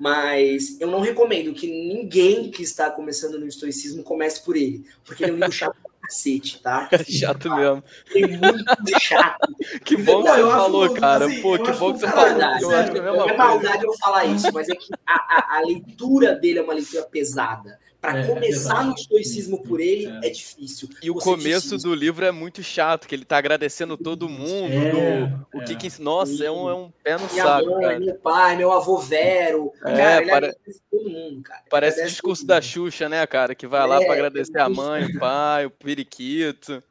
mas 0.00 0.80
eu 0.80 0.90
não 0.90 1.00
recomendo 1.00 1.52
que 1.52 1.66
ninguém 1.66 2.50
que 2.50 2.62
está 2.62 2.90
começando 2.90 3.38
no 3.38 3.46
estoicismo 3.46 4.02
comece 4.02 4.42
por 4.42 4.56
ele, 4.56 4.82
porque 5.04 5.22
ele 5.22 5.32
é 5.32 5.34
um 5.34 5.36
livro 5.36 5.52
chato 5.52 5.76
pra 5.82 5.92
cacete, 6.08 6.62
tá? 6.62 6.88
É 6.90 7.04
chato 7.04 7.50
tá? 7.50 7.54
mesmo. 7.54 7.84
É 8.14 8.26
muito 8.26 8.98
chato. 8.98 9.54
que 9.84 9.98
bom 9.98 10.24
que 10.24 10.30
você 10.30 10.40
falou, 10.40 10.94
cara. 10.94 11.26
Pô, 11.42 11.58
que 11.58 11.72
bom 11.72 11.92
que 11.92 11.98
você 12.00 12.08
falou. 12.08 12.24
Verdade, 12.24 12.62
eu 12.62 12.70
acho 12.70 12.92
que 12.92 12.98
é, 12.98 13.02
é 13.02 13.36
maldade 13.36 13.84
eu 13.84 13.92
falar 13.98 14.24
isso, 14.24 14.50
mas 14.54 14.70
é 14.70 14.74
que 14.74 14.88
a, 15.10 15.56
a, 15.56 15.58
a 15.58 15.60
leitura 15.62 16.34
dele 16.34 16.58
é 16.58 16.62
uma 16.62 16.74
leitura 16.74 17.02
pesada. 17.04 17.78
Para 18.00 18.20
é, 18.20 18.26
começar 18.26 18.82
é 18.82 18.86
no 18.86 18.94
estoicismo 18.94 19.62
por 19.62 19.78
ele 19.78 20.06
é, 20.06 20.28
é 20.28 20.30
difícil. 20.30 20.88
E 21.02 21.10
o 21.10 21.14
começo 21.16 21.76
do 21.76 21.94
livro 21.94 22.24
é 22.24 22.32
muito 22.32 22.62
chato, 22.62 23.06
que 23.06 23.14
ele 23.14 23.26
tá 23.26 23.36
agradecendo 23.36 23.94
todo 23.96 24.26
mundo. 24.26 24.72
É, 24.72 25.26
do, 25.26 25.46
o 25.58 25.64
que 25.64 25.76
que. 25.76 26.00
Nossa, 26.00 26.42
é 26.42 26.50
um, 26.50 26.70
é 26.70 26.74
um 26.74 26.90
pé 27.04 27.18
no 27.18 27.30
Minha 27.30 27.44
saco. 27.44 27.66
Mãe, 27.66 27.80
cara. 27.82 28.00
Meu 28.00 28.14
pai, 28.14 28.56
meu 28.56 28.72
avô 28.72 28.96
Vero. 28.96 29.70
É, 29.84 29.96
cara, 29.96 30.22
ele 30.22 30.30
para... 30.30 30.54
todo 30.90 31.10
mundo, 31.10 31.42
cara. 31.42 31.62
Parece 31.68 32.00
o 32.00 32.06
discurso 32.06 32.46
da 32.46 32.62
Xuxa, 32.62 33.06
né, 33.06 33.26
cara? 33.26 33.54
Que 33.54 33.66
vai 33.66 33.86
lá 33.86 33.98
para 33.98 34.14
agradecer 34.14 34.58
a 34.58 34.68
mãe, 34.68 35.04
o 35.04 35.18
pai, 35.20 35.66
o 35.66 35.70
periquito. 35.70 36.82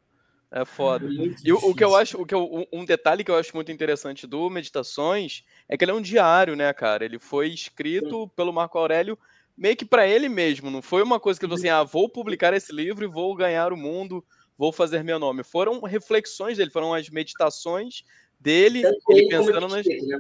É 0.51 0.65
foda. 0.65 1.07
e 1.43 1.53
o, 1.53 1.57
o, 1.57 1.75
que 1.75 1.83
eu 1.83 1.95
acho, 1.95 2.19
o 2.19 2.25
que 2.25 2.33
eu, 2.33 2.67
um 2.73 2.83
detalhe 2.83 3.23
que 3.23 3.29
eu 3.29 3.35
acho 3.35 3.55
muito 3.55 3.71
interessante 3.71 4.25
do 4.25 4.49
Meditações 4.49 5.43
é 5.67 5.77
que 5.77 5.83
ele 5.83 5.91
é 5.91 5.93
um 5.93 6.01
diário, 6.01 6.55
né, 6.55 6.73
cara? 6.73 7.05
Ele 7.05 7.19
foi 7.19 7.49
escrito 7.49 8.23
Sim. 8.23 8.31
pelo 8.35 8.51
Marco 8.51 8.77
Aurélio 8.77 9.17
meio 9.59 9.75
que 9.75 9.85
para 9.85 10.07
ele 10.07 10.29
mesmo, 10.29 10.71
não 10.71 10.81
foi 10.81 11.03
uma 11.03 11.19
coisa 11.19 11.37
que 11.37 11.45
ele 11.45 11.49
falou 11.49 11.59
assim, 11.59 11.69
ah, 11.69 11.83
vou 11.83 12.07
publicar 12.07 12.53
esse 12.53 12.73
livro 12.73 13.03
e 13.03 13.09
vou 13.09 13.35
ganhar 13.35 13.73
o 13.73 13.77
mundo, 13.77 14.23
vou 14.57 14.71
fazer 14.71 15.03
meu 15.03 15.19
nome. 15.19 15.43
Foram 15.43 15.81
reflexões 15.81 16.57
dele, 16.57 16.71
foram 16.71 16.93
as 16.93 17.09
meditações 17.09 18.03
dele, 18.39 18.81
Tanto 18.81 19.01
ele, 19.09 19.19
ele 19.19 19.29
pensando 19.29 19.67
nas... 19.67 19.85
Né? 19.85 20.19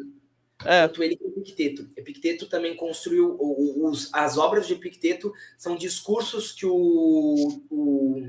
É. 0.65 0.87
Tanto 0.87 1.01
ele 1.01 1.15
como 1.15 1.37
Epicteto. 1.37 1.89
Epicteto 1.95 2.49
também 2.49 2.75
construiu 2.75 3.37
os, 3.39 4.13
as 4.13 4.37
obras 4.37 4.67
de 4.67 4.73
Epicteto 4.73 5.31
são 5.57 5.73
discursos 5.77 6.51
que 6.51 6.65
o, 6.65 7.63
o, 7.69 8.21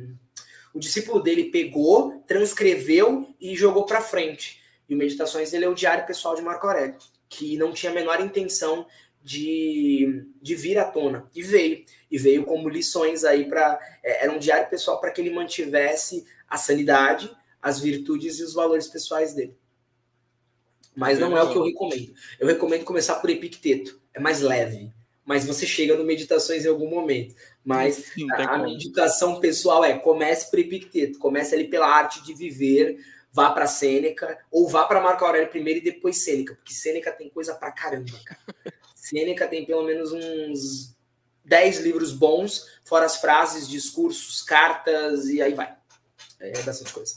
o 0.74 0.78
discípulo 0.78 1.22
dele 1.22 1.44
pegou, 1.44 2.22
transcreveu 2.26 3.28
e 3.40 3.54
jogou 3.56 3.84
para 3.84 4.00
frente. 4.00 4.60
E 4.88 4.94
o 4.94 4.98
Meditações 4.98 5.52
ele 5.52 5.64
é 5.64 5.68
o 5.68 5.74
diário 5.74 6.06
pessoal 6.06 6.34
de 6.34 6.42
Marco 6.42 6.66
Aurélio, 6.66 6.96
que 7.28 7.56
não 7.56 7.72
tinha 7.72 7.92
a 7.92 7.94
menor 7.94 8.20
intenção 8.20 8.86
de, 9.22 10.26
de 10.40 10.54
vir 10.54 10.78
à 10.78 10.84
tona. 10.84 11.26
E 11.34 11.42
veio. 11.42 11.84
E 12.10 12.18
veio 12.18 12.44
como 12.44 12.68
lições 12.68 13.24
aí 13.24 13.48
para. 13.48 13.78
É, 14.02 14.24
era 14.24 14.32
um 14.32 14.38
diário 14.38 14.68
pessoal 14.68 15.00
para 15.00 15.10
que 15.10 15.20
ele 15.20 15.30
mantivesse 15.30 16.24
a 16.48 16.56
sanidade, 16.56 17.30
as 17.62 17.78
virtudes 17.78 18.38
e 18.38 18.42
os 18.42 18.54
valores 18.54 18.88
pessoais 18.88 19.34
dele. 19.34 19.56
Mas 20.94 21.18
não 21.18 21.36
é 21.36 21.42
o 21.42 21.50
que 21.50 21.56
eu 21.56 21.64
recomendo. 21.64 22.12
Eu 22.38 22.48
recomendo 22.48 22.84
começar 22.84 23.16
por 23.16 23.30
Epicteto. 23.30 24.00
É 24.12 24.18
mais 24.18 24.40
leve. 24.40 24.92
Mas 25.24 25.44
você 25.44 25.66
chega 25.66 25.96
no 25.96 26.04
Meditações 26.04 26.64
em 26.64 26.68
algum 26.68 26.90
momento. 26.90 27.34
Mas 27.64 27.96
Sim, 27.96 28.30
a, 28.32 28.54
a 28.54 28.58
meditação 28.58 29.38
pessoal 29.38 29.84
é 29.84 29.98
comece 29.98 30.50
por 30.50 30.58
Epicteto. 30.58 31.18
Comece 31.18 31.54
ali 31.54 31.68
pela 31.68 31.86
arte 31.86 32.22
de 32.22 32.34
viver 32.34 32.98
vá 33.32 33.50
para 33.50 33.66
Sêneca 33.66 34.38
ou 34.50 34.68
vá 34.68 34.84
para 34.84 35.00
Marco 35.00 35.24
Aurélio 35.24 35.48
primeiro 35.48 35.78
e 35.80 35.84
depois 35.84 36.24
Sêneca, 36.24 36.54
porque 36.54 36.72
Sêneca 36.72 37.12
tem 37.12 37.28
coisa 37.30 37.54
pra 37.54 37.70
caramba, 37.70 38.18
cara. 38.24 38.40
Sêneca 38.94 39.46
tem 39.46 39.64
pelo 39.64 39.84
menos 39.84 40.12
uns 40.12 40.96
10 41.44 41.80
livros 41.80 42.12
bons, 42.12 42.66
fora 42.84 43.06
as 43.06 43.16
frases, 43.16 43.68
discursos, 43.68 44.42
cartas 44.42 45.26
e 45.26 45.40
aí 45.40 45.54
vai. 45.54 45.74
É 46.38 46.62
bastante 46.62 46.92
coisa. 46.92 47.14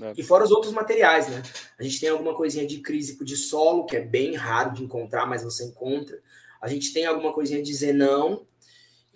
É. 0.00 0.12
E 0.16 0.22
fora 0.22 0.44
os 0.44 0.50
outros 0.50 0.72
materiais, 0.72 1.28
né? 1.28 1.42
A 1.78 1.82
gente 1.82 2.00
tem 2.00 2.08
alguma 2.08 2.34
coisinha 2.34 2.66
de 2.66 2.80
crísico 2.80 3.24
de 3.24 3.36
solo, 3.36 3.86
que 3.86 3.96
é 3.96 4.00
bem 4.00 4.34
raro 4.34 4.72
de 4.72 4.82
encontrar, 4.82 5.26
mas 5.26 5.42
você 5.42 5.64
encontra. 5.64 6.20
A 6.60 6.68
gente 6.68 6.92
tem 6.92 7.06
alguma 7.06 7.32
coisinha 7.32 7.62
de 7.62 7.72
Zenão. 7.72 8.46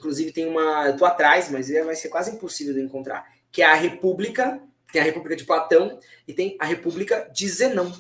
Inclusive 0.01 0.33
tem 0.33 0.49
uma. 0.49 0.87
Eu 0.87 0.97
tô 0.97 1.05
atrás, 1.05 1.51
mas 1.51 1.69
vai 1.69 1.95
ser 1.95 2.09
quase 2.09 2.31
impossível 2.31 2.73
de 2.73 2.81
encontrar. 2.81 3.27
Que 3.53 3.61
é 3.61 3.67
a 3.67 3.75
República. 3.75 4.59
Tem 4.91 5.01
a 5.01 5.05
República 5.05 5.37
de 5.37 5.45
Platão 5.45 6.01
e 6.27 6.33
tem 6.33 6.57
a 6.59 6.65
República 6.65 7.31
de 7.33 7.47
Zenão. 7.47 7.93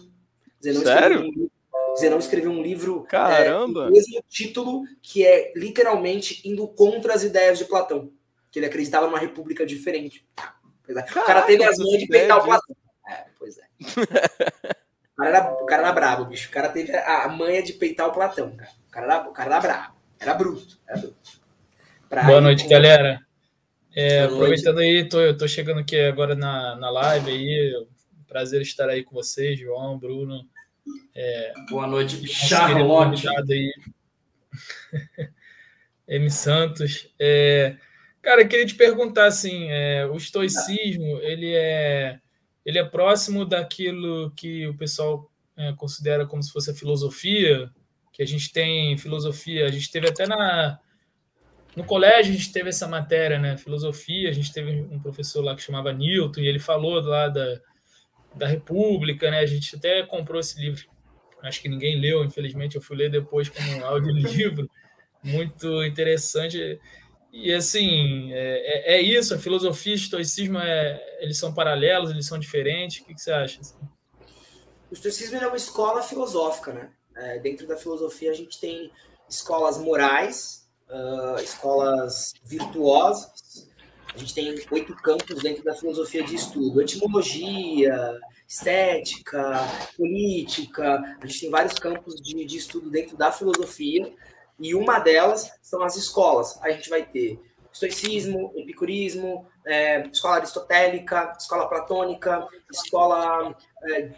Zenão 0.63 0.83
Sério? 0.83 1.51
Zenão 1.99 2.19
escreveu 2.19 2.51
um 2.51 2.63
livro 2.63 3.03
Caramba. 3.03 3.83
É, 3.83 3.85
com 3.85 3.91
o 3.91 3.93
mesmo 3.93 4.25
título, 4.29 4.83
que 5.03 5.25
é 5.25 5.53
literalmente 5.55 6.41
indo 6.49 6.67
contra 6.67 7.15
as 7.15 7.23
ideias 7.23 7.59
de 7.59 7.67
Platão. 7.67 8.11
Que 8.51 8.59
ele 8.59 8.67
acreditava 8.67 9.07
numa 9.07 9.19
república 9.19 9.65
diferente. 9.67 10.27
É. 10.39 10.95
Caraca, 10.95 11.21
o 11.21 11.27
cara 11.27 11.43
teve 11.43 11.63
as 11.63 11.79
mãos 11.79 11.99
de 11.99 12.07
peitar 12.07 12.39
o 12.39 12.45
Platão. 12.45 12.77
É, 13.09 13.27
pois 13.39 13.59
é. 13.59 13.65
o, 15.13 15.17
cara 15.17 15.29
era, 15.29 15.53
o 15.53 15.67
cara 15.67 15.83
era 15.83 15.93
brabo, 15.93 16.25
bicho. 16.25 16.49
O 16.49 16.53
cara 16.53 16.71
teve 16.71 16.97
a, 16.97 17.25
a 17.25 17.29
manha 17.29 17.63
de 17.63 17.75
peitar 17.75 18.09
o 18.09 18.13
Platão. 18.13 18.57
Cara. 18.57 18.73
O, 18.89 18.91
cara 18.91 19.07
era, 19.07 19.29
o 19.29 19.33
cara 19.33 19.51
era 19.51 19.61
brabo. 19.61 19.95
Era 20.19 20.35
bruto. 20.35 20.79
Era 20.89 20.99
bruto. 20.99 21.40
Pra 22.11 22.25
Boa 22.25 22.41
noite, 22.41 22.67
galera. 22.67 23.25
É, 23.95 24.25
aproveitando 24.25 24.79
aí, 24.79 25.09
tô, 25.09 25.21
eu 25.21 25.39
tô 25.39 25.47
chegando 25.47 25.79
aqui 25.79 25.97
agora 25.97 26.35
na, 26.35 26.75
na 26.75 26.91
live 26.91 27.31
aí. 27.31 27.87
Prazer 28.27 28.61
estar 28.63 28.89
aí 28.89 29.05
com 29.05 29.15
vocês, 29.15 29.57
João, 29.57 29.97
Bruno. 29.97 30.45
É, 31.15 31.53
Boa 31.71 31.87
noite, 31.87 32.27
Charlotte. 32.27 33.29
Aí. 33.29 33.73
M. 36.09 36.29
Santos. 36.29 37.09
É, 37.17 37.77
cara, 38.21 38.45
queria 38.45 38.67
te 38.67 38.75
perguntar 38.75 39.27
assim, 39.27 39.69
é, 39.71 40.05
o 40.05 40.17
estoicismo 40.17 41.19
ele 41.19 41.55
é 41.55 42.19
ele 42.67 42.81
é 42.81 42.85
próximo 42.85 43.45
daquilo 43.45 44.33
que 44.33 44.67
o 44.67 44.77
pessoal 44.77 45.31
é, 45.57 45.73
considera 45.75 46.27
como 46.27 46.43
se 46.43 46.51
fosse 46.51 46.73
a 46.73 46.75
filosofia, 46.75 47.71
que 48.13 48.21
a 48.21 48.27
gente 48.27 48.53
tem 48.53 48.99
filosofia, 48.99 49.65
a 49.65 49.71
gente 49.71 49.93
teve 49.93 50.09
até 50.09 50.27
na 50.27 50.81
no 51.81 51.87
colégio 51.87 52.33
a 52.33 52.37
gente 52.37 52.53
teve 52.53 52.69
essa 52.69 52.87
matéria, 52.87 53.39
né? 53.39 53.57
Filosofia, 53.57 54.29
a 54.29 54.33
gente 54.33 54.53
teve 54.53 54.71
um 54.71 55.01
professor 55.01 55.43
lá 55.43 55.55
que 55.57 55.63
chamava 55.63 55.93
Newton 55.93 56.41
e 56.41 56.47
ele 56.47 56.59
falou 56.59 57.01
lá 57.01 57.29
da 57.29 57.61
da 58.35 58.47
República, 58.47 59.31
né? 59.31 59.41
A 59.41 59.47
gente 59.47 59.77
até 59.77 60.03
comprou 60.05 60.41
esse 60.41 60.61
livro, 60.61 60.85
acho 61.43 61.61
que 61.61 61.69
ninguém 61.69 62.01
leu, 62.01 62.25
infelizmente, 62.25 62.77
eu 62.77 62.83
fui 62.83 62.97
ler 62.97 63.11
depois 63.11 63.49
como 63.49 63.85
audiolivro, 63.85 64.69
muito 65.23 65.85
interessante. 65.85 66.81
E 67.33 67.53
assim, 67.53 68.33
é, 68.33 68.93
é, 68.93 68.97
é 68.97 69.03
isso, 69.03 69.35
a 69.35 69.39
filosofia 69.39 69.93
e 69.93 69.97
o 69.97 69.97
estoicismo, 69.97 70.59
é, 70.59 71.19
eles 71.21 71.39
são 71.39 71.55
paralelos, 71.55 72.11
eles 72.11 72.27
são 72.27 72.39
diferentes, 72.39 73.01
o 73.01 73.07
que, 73.07 73.15
que 73.15 73.21
você 73.21 73.33
acha? 73.33 73.61
Assim? 73.61 73.79
O 74.91 74.95
estoicismo 74.95 75.37
é 75.37 75.47
uma 75.47 75.57
escola 75.57 76.03
filosófica, 76.03 76.73
né? 76.73 76.91
É, 77.17 77.39
dentro 77.39 77.67
da 77.67 77.77
filosofia 77.77 78.31
a 78.31 78.35
gente 78.35 78.59
tem 78.61 78.91
escolas 79.29 79.79
morais, 79.79 80.60
uh, 80.91 81.41
escolas 81.41 82.35
virtuosas, 82.45 83.69
a 84.15 84.19
gente 84.19 84.35
tem 84.35 84.67
oito 84.71 84.95
campos 84.97 85.43
dentro 85.43 85.63
da 85.63 85.75
filosofia 85.75 86.23
de 86.25 86.35
estudo: 86.35 86.81
etimologia, 86.81 88.19
estética, 88.47 89.61
política. 89.97 91.17
A 91.21 91.27
gente 91.27 91.41
tem 91.41 91.51
vários 91.51 91.75
campos 91.75 92.17
de, 92.17 92.45
de 92.45 92.57
estudo 92.57 92.91
dentro 92.91 93.17
da 93.17 93.31
filosofia, 93.31 94.13
e 94.59 94.75
uma 94.75 94.99
delas 94.99 95.53
são 95.63 95.83
as 95.83 95.97
escolas. 95.97 96.59
A 96.63 96.71
gente 96.71 96.91
vai 96.91 97.05
ter 97.05 97.41
estoicismo, 97.73 98.53
epicurismo, 98.57 99.47
é, 99.65 100.07
escola 100.09 100.37
aristotélica, 100.37 101.33
escola 101.39 101.69
platônica, 101.69 102.47
escola. 102.71 103.57
É, 103.85 104.11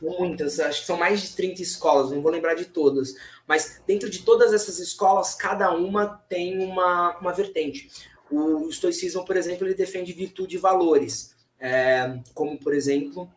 muitas, 0.00 0.60
acho 0.60 0.80
que 0.80 0.86
são 0.86 0.96
mais 0.96 1.20
de 1.20 1.34
30 1.34 1.62
escolas, 1.62 2.10
não 2.10 2.22
vou 2.22 2.30
lembrar 2.30 2.54
de 2.54 2.66
todas. 2.66 3.14
Mas 3.46 3.80
dentro 3.86 4.08
de 4.08 4.22
todas 4.22 4.52
essas 4.52 4.78
escolas, 4.78 5.34
cada 5.34 5.74
uma 5.74 6.06
tem 6.28 6.58
uma, 6.58 7.16
uma 7.18 7.32
vertente. 7.32 7.90
O 8.30 8.68
estoicismo, 8.68 9.24
por 9.24 9.36
exemplo, 9.36 9.66
ele 9.66 9.74
defende 9.74 10.12
virtude 10.12 10.56
e 10.56 10.58
valores, 10.58 11.34
é, 11.58 12.18
como, 12.34 12.58
por 12.58 12.74
exemplo, 12.74 13.30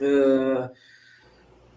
uh, 0.00 0.70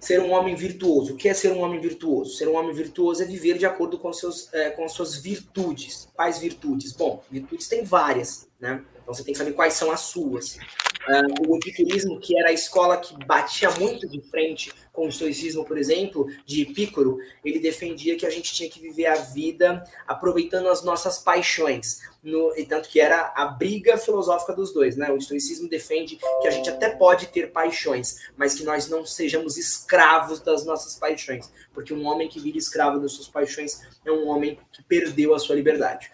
ser 0.03 0.19
um 0.19 0.31
homem 0.31 0.53
virtuoso. 0.53 1.13
O 1.13 1.15
que 1.15 1.29
é 1.29 1.33
ser 1.33 1.53
um 1.53 1.61
homem 1.61 1.79
virtuoso? 1.79 2.35
Ser 2.35 2.49
um 2.49 2.55
homem 2.55 2.73
virtuoso 2.73 3.23
é 3.23 3.25
viver 3.25 3.57
de 3.57 3.65
acordo 3.65 3.97
com, 3.97 4.11
seus, 4.11 4.53
é, 4.53 4.69
com 4.71 4.87
suas 4.89 5.15
virtudes. 5.15 6.09
Quais 6.13 6.39
virtudes? 6.39 6.91
Bom, 6.91 7.23
virtudes 7.31 7.69
tem 7.69 7.85
várias, 7.85 8.49
né? 8.59 8.83
Então 9.01 9.13
você 9.13 9.23
tem 9.23 9.33
que 9.33 9.37
saber 9.37 9.53
quais 9.53 9.73
são 9.73 9.91
as 9.91 10.01
suas. 10.01 10.55
Uh, 10.55 11.49
o 11.49 11.55
epicurismo, 11.55 12.19
que 12.19 12.37
era 12.37 12.49
a 12.49 12.53
escola 12.53 12.97
que 12.97 13.13
batia 13.25 13.71
muito 13.71 14.07
de 14.07 14.21
frente 14.21 14.73
com 14.93 15.07
o 15.07 15.09
estoicismo, 15.09 15.65
por 15.65 15.75
exemplo, 15.75 16.27
de 16.45 16.61
Epicuro, 16.61 17.17
ele 17.43 17.59
defendia 17.59 18.15
que 18.15 18.27
a 18.27 18.29
gente 18.29 18.53
tinha 18.53 18.69
que 18.69 18.79
viver 18.79 19.07
a 19.07 19.15
vida 19.15 19.83
aproveitando 20.07 20.69
as 20.69 20.83
nossas 20.83 21.17
paixões. 21.17 22.01
No, 22.23 22.55
e 22.55 22.63
tanto 22.63 22.87
que 22.87 23.01
era 23.01 23.33
a 23.35 23.45
briga 23.47 23.97
filosófica 23.97 24.53
dos 24.53 24.71
dois, 24.71 24.95
né? 24.95 25.11
O 25.11 25.17
estoicismo 25.17 25.67
defende 25.67 26.17
que 26.41 26.47
a 26.47 26.51
gente 26.51 26.69
até 26.69 26.89
pode 26.89 27.27
ter 27.27 27.51
paixões, 27.51 28.29
mas 28.37 28.53
que 28.53 28.63
nós 28.63 28.87
não 28.87 29.03
sejamos 29.03 29.57
escravos 29.57 30.39
das 30.39 30.63
nossas 30.63 30.95
paixões, 30.95 31.51
porque 31.73 31.93
um 31.93 32.05
homem 32.05 32.29
que 32.29 32.39
vira 32.39 32.57
escravo 32.57 32.99
das 32.99 33.13
suas 33.13 33.27
paixões 33.27 33.81
é 34.05 34.11
um 34.11 34.27
homem 34.27 34.57
que 34.71 34.83
perdeu 34.83 35.33
a 35.33 35.39
sua 35.39 35.55
liberdade. 35.55 36.11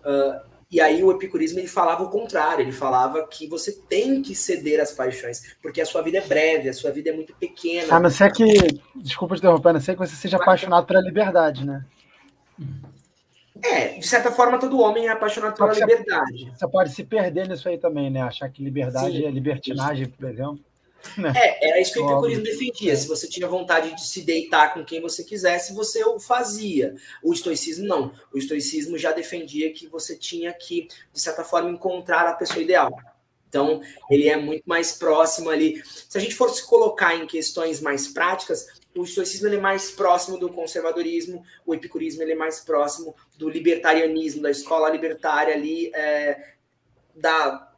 Uh, 0.00 0.51
e 0.72 0.80
aí 0.80 1.04
o 1.04 1.12
epicurismo 1.12 1.58
ele 1.58 1.68
falava 1.68 2.02
o 2.02 2.08
contrário, 2.08 2.62
ele 2.62 2.72
falava 2.72 3.26
que 3.28 3.46
você 3.46 3.72
tem 3.72 4.22
que 4.22 4.34
ceder 4.34 4.80
às 4.80 4.90
paixões, 4.90 5.54
porque 5.62 5.82
a 5.82 5.86
sua 5.86 6.00
vida 6.00 6.16
é 6.16 6.26
breve, 6.26 6.70
a 6.70 6.72
sua 6.72 6.90
vida 6.90 7.10
é 7.10 7.12
muito 7.12 7.34
pequena. 7.34 7.94
A 7.94 8.00
não 8.00 8.08
ser 8.08 8.32
que, 8.32 8.46
desculpa 8.96 9.34
te 9.34 9.40
interromper, 9.40 9.68
a 9.68 9.72
não 9.74 9.80
ser 9.80 9.92
que 9.92 9.98
você 9.98 10.16
seja 10.16 10.38
apaixonado 10.38 10.86
pela 10.86 11.02
liberdade, 11.02 11.66
né? 11.66 11.84
É, 13.62 13.98
de 13.98 14.06
certa 14.06 14.32
forma 14.32 14.58
todo 14.58 14.80
homem 14.80 15.08
é 15.08 15.10
apaixonado 15.10 15.54
pela 15.54 15.74
liberdade. 15.74 16.50
Você 16.56 16.66
pode 16.66 16.90
se 16.90 17.04
perder 17.04 17.46
nisso 17.48 17.68
aí 17.68 17.76
também, 17.76 18.10
né? 18.10 18.22
Achar 18.22 18.48
que 18.48 18.64
liberdade 18.64 19.18
Sim, 19.18 19.26
é 19.26 19.30
libertinagem, 19.30 20.08
por 20.08 20.26
exemplo. 20.26 20.60
Né? 21.16 21.32
É, 21.36 21.68
era 21.68 21.80
isso 21.80 21.92
que 21.92 22.00
o 22.00 22.10
epicurismo 22.10 22.44
defendia. 22.44 22.96
Se 22.96 23.06
você 23.06 23.28
tinha 23.28 23.46
vontade 23.46 23.94
de 23.94 24.06
se 24.06 24.22
deitar 24.22 24.74
com 24.74 24.84
quem 24.84 25.00
você 25.00 25.24
quisesse, 25.24 25.74
você 25.74 26.04
o 26.04 26.18
fazia. 26.18 26.94
O 27.22 27.32
estoicismo 27.32 27.86
não. 27.86 28.12
O 28.32 28.38
estoicismo 28.38 28.96
já 28.96 29.12
defendia 29.12 29.72
que 29.72 29.86
você 29.86 30.16
tinha 30.16 30.52
que, 30.52 30.88
de 31.12 31.20
certa 31.20 31.44
forma, 31.44 31.70
encontrar 31.70 32.26
a 32.26 32.34
pessoa 32.34 32.62
ideal. 32.62 32.90
Então, 33.48 33.82
ele 34.10 34.28
é 34.28 34.36
muito 34.36 34.64
mais 34.64 34.92
próximo 34.92 35.50
ali. 35.50 35.82
Se 35.84 36.16
a 36.16 36.20
gente 36.20 36.34
fosse 36.34 36.66
colocar 36.66 37.14
em 37.14 37.26
questões 37.26 37.82
mais 37.82 38.08
práticas, 38.08 38.66
o 38.96 39.04
estoicismo 39.04 39.48
é 39.48 39.58
mais 39.58 39.90
próximo 39.90 40.38
do 40.38 40.48
conservadorismo, 40.48 41.44
o 41.66 41.74
epicurismo 41.74 42.22
é 42.22 42.34
mais 42.34 42.60
próximo 42.60 43.14
do 43.36 43.50
libertarianismo, 43.50 44.42
da 44.42 44.50
escola 44.50 44.88
libertária 44.88 45.54
ali, 45.54 45.90
é, 45.94 46.54
da 47.14 47.71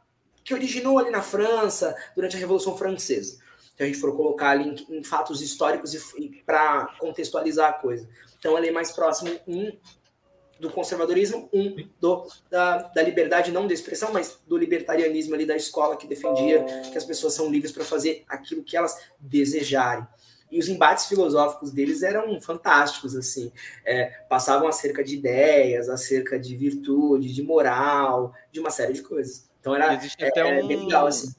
que 0.45 0.53
originou 0.53 0.99
ali 0.99 1.09
na 1.09 1.23
França 1.23 1.95
durante 2.15 2.37
a 2.37 2.39
Revolução 2.39 2.77
Francesa. 2.77 3.39
Se 3.75 3.83
a 3.83 3.85
gente 3.85 3.97
for 3.97 4.15
colocar 4.15 4.51
ali 4.51 4.85
em, 4.89 4.99
em 4.99 5.03
fatos 5.03 5.41
históricos 5.41 5.93
e, 5.93 6.21
e 6.21 6.29
para 6.43 6.95
contextualizar 6.99 7.71
a 7.71 7.73
coisa. 7.73 8.07
Então, 8.39 8.57
ele 8.57 8.69
é 8.69 8.71
mais 8.71 8.91
próximo, 8.91 9.37
um, 9.47 9.75
do 10.59 10.69
conservadorismo, 10.69 11.49
um 11.51 11.75
do, 11.99 12.27
da, 12.49 12.77
da 12.77 13.01
liberdade, 13.01 13.51
não 13.51 13.67
da 13.67 13.73
expressão, 13.73 14.13
mas 14.13 14.39
do 14.47 14.55
libertarianismo 14.55 15.33
ali 15.33 15.45
da 15.45 15.55
escola 15.55 15.97
que 15.97 16.07
defendia 16.07 16.63
que 16.91 16.97
as 16.97 17.03
pessoas 17.03 17.33
são 17.33 17.49
livres 17.49 17.71
para 17.71 17.83
fazer 17.83 18.23
aquilo 18.29 18.63
que 18.63 18.77
elas 18.77 18.97
desejarem. 19.19 20.07
E 20.51 20.59
os 20.59 20.69
embates 20.69 21.07
filosóficos 21.07 21.71
deles 21.71 22.03
eram 22.03 22.39
fantásticos, 22.39 23.15
assim. 23.15 23.51
É, 23.83 24.05
passavam 24.29 24.67
acerca 24.67 25.03
de 25.03 25.15
ideias, 25.15 25.89
acerca 25.89 26.39
de 26.39 26.55
virtude, 26.55 27.33
de 27.33 27.41
moral, 27.41 28.31
de 28.51 28.59
uma 28.59 28.69
série 28.69 28.93
de 28.93 29.01
coisas. 29.01 29.44
Então 29.65 29.75
era 29.75 29.95
Existe 29.95 30.23
é, 30.23 30.27
até 30.27 30.41
é 30.41 30.63
um... 30.63 30.67
bem 30.67 30.85
legal, 30.85 31.07
assim. 31.07 31.33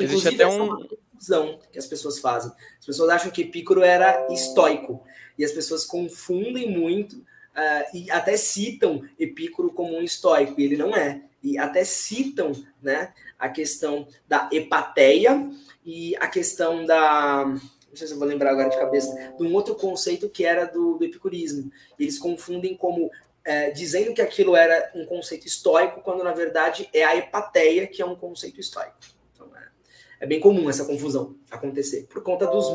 Existe 0.00 0.02
Inclusive, 0.02 0.34
até 0.34 0.46
um... 0.48 0.64
uma 0.64 0.88
confusão 0.88 1.60
que 1.70 1.78
as 1.78 1.86
pessoas 1.86 2.18
fazem. 2.18 2.50
As 2.80 2.84
pessoas 2.84 3.08
acham 3.08 3.30
que 3.30 3.42
Epicuro 3.42 3.84
era 3.84 4.26
estoico. 4.32 5.04
E 5.38 5.44
as 5.44 5.52
pessoas 5.52 5.84
confundem 5.84 6.76
muito 6.76 7.18
uh, 7.18 7.96
e 7.96 8.10
até 8.10 8.36
citam 8.36 9.00
Epicuro 9.16 9.70
como 9.70 9.96
um 9.96 10.02
estoico. 10.02 10.60
E 10.60 10.64
ele 10.64 10.76
não 10.76 10.96
é. 10.96 11.22
E 11.40 11.56
até 11.56 11.84
citam 11.84 12.50
né, 12.82 13.14
a 13.38 13.48
questão 13.48 14.08
da 14.26 14.48
epateia 14.50 15.48
e 15.84 16.16
a 16.16 16.26
questão 16.26 16.84
da 16.84 17.44
não 17.44 17.96
sei 17.96 18.08
se 18.08 18.12
eu 18.12 18.18
vou 18.18 18.28
lembrar 18.28 18.50
agora 18.50 18.68
de 18.68 18.76
cabeça, 18.76 19.34
de 19.38 19.42
um 19.42 19.54
outro 19.54 19.74
conceito 19.74 20.28
que 20.28 20.44
era 20.44 20.66
do, 20.66 20.98
do 20.98 21.04
epicurismo. 21.04 21.70
Eles 21.98 22.18
confundem 22.18 22.76
como 22.76 23.10
é, 23.46 23.70
dizendo 23.70 24.12
que 24.12 24.20
aquilo 24.20 24.56
era 24.56 24.90
um 24.92 25.06
conceito 25.06 25.46
estoico, 25.46 26.00
quando 26.02 26.24
na 26.24 26.32
verdade 26.32 26.88
é 26.92 27.04
a 27.04 27.16
epateia 27.16 27.86
que 27.86 28.02
é 28.02 28.04
um 28.04 28.16
conceito 28.16 28.58
estoico. 28.58 28.96
Então, 29.32 29.48
é, 29.56 30.24
é 30.24 30.26
bem 30.26 30.40
comum 30.40 30.68
essa 30.68 30.84
confusão 30.84 31.36
acontecer, 31.48 32.08
por 32.08 32.24
conta 32.24 32.44
dos 32.44 32.66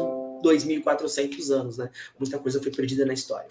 2.400 0.42 1.52
anos, 1.52 1.78
né? 1.78 1.92
Muita 2.18 2.40
coisa 2.40 2.64
foi 2.64 2.72
perdida 2.72 3.06
na 3.06 3.14
história. 3.14 3.50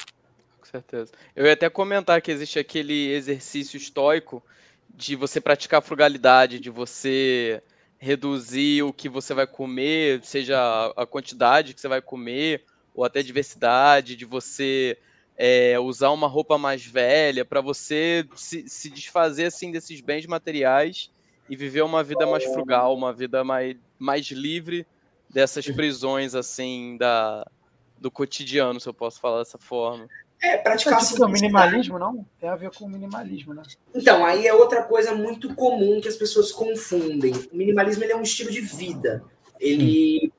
Com 0.58 0.64
certeza. 0.64 1.12
Eu 1.36 1.44
ia 1.44 1.52
até 1.52 1.68
comentar 1.68 2.22
que 2.22 2.30
existe 2.30 2.58
aquele 2.58 3.12
exercício 3.12 3.76
estoico 3.76 4.42
de 4.88 5.14
você 5.14 5.42
praticar 5.42 5.82
frugalidade, 5.82 6.58
de 6.58 6.70
você 6.70 7.62
reduzir 7.98 8.82
o 8.82 8.94
que 8.94 9.10
você 9.10 9.34
vai 9.34 9.46
comer, 9.46 10.24
seja 10.24 10.90
a 10.96 11.04
quantidade 11.04 11.74
que 11.74 11.80
você 11.80 11.88
vai 11.88 12.00
comer, 12.00 12.64
ou 12.94 13.04
até 13.04 13.22
diversidade, 13.22 14.16
de 14.16 14.24
você 14.24 14.96
é, 15.42 15.80
usar 15.80 16.10
uma 16.10 16.26
roupa 16.26 16.58
mais 16.58 16.84
velha, 16.84 17.46
para 17.46 17.62
você 17.62 18.28
se, 18.36 18.68
se, 18.68 18.90
desfazer 18.90 19.46
assim 19.46 19.72
desses 19.72 20.02
bens 20.02 20.26
materiais 20.26 21.10
e 21.48 21.56
viver 21.56 21.80
uma 21.80 22.04
vida 22.04 22.26
mais 22.26 22.44
frugal, 22.44 22.94
uma 22.94 23.10
vida 23.10 23.42
mais, 23.42 23.74
mais 23.98 24.26
livre 24.26 24.86
dessas 25.30 25.64
prisões 25.64 26.34
assim 26.34 26.98
da, 26.98 27.50
do 27.98 28.10
cotidiano, 28.10 28.78
se 28.78 28.86
eu 28.86 28.92
posso 28.92 29.18
falar 29.18 29.38
dessa 29.38 29.56
forma. 29.56 30.06
É, 30.42 30.58
praticar 30.58 31.00
tipo, 31.02 31.24
o 31.24 31.28
minimalismo, 31.28 31.98
não? 31.98 32.26
Tem 32.38 32.50
a 32.50 32.56
ver 32.56 32.70
com 32.72 32.84
o 32.84 32.90
minimalismo, 32.90 33.54
né? 33.54 33.62
Então, 33.94 34.26
aí 34.26 34.46
é 34.46 34.52
outra 34.52 34.82
coisa 34.82 35.14
muito 35.14 35.54
comum 35.54 36.02
que 36.02 36.08
as 36.08 36.16
pessoas 36.16 36.52
confundem. 36.52 37.32
O 37.50 37.56
minimalismo 37.56 38.04
ele 38.04 38.12
é 38.12 38.16
um 38.16 38.22
estilo 38.22 38.50
de 38.50 38.60
vida. 38.60 39.24
Ele, 39.58 40.30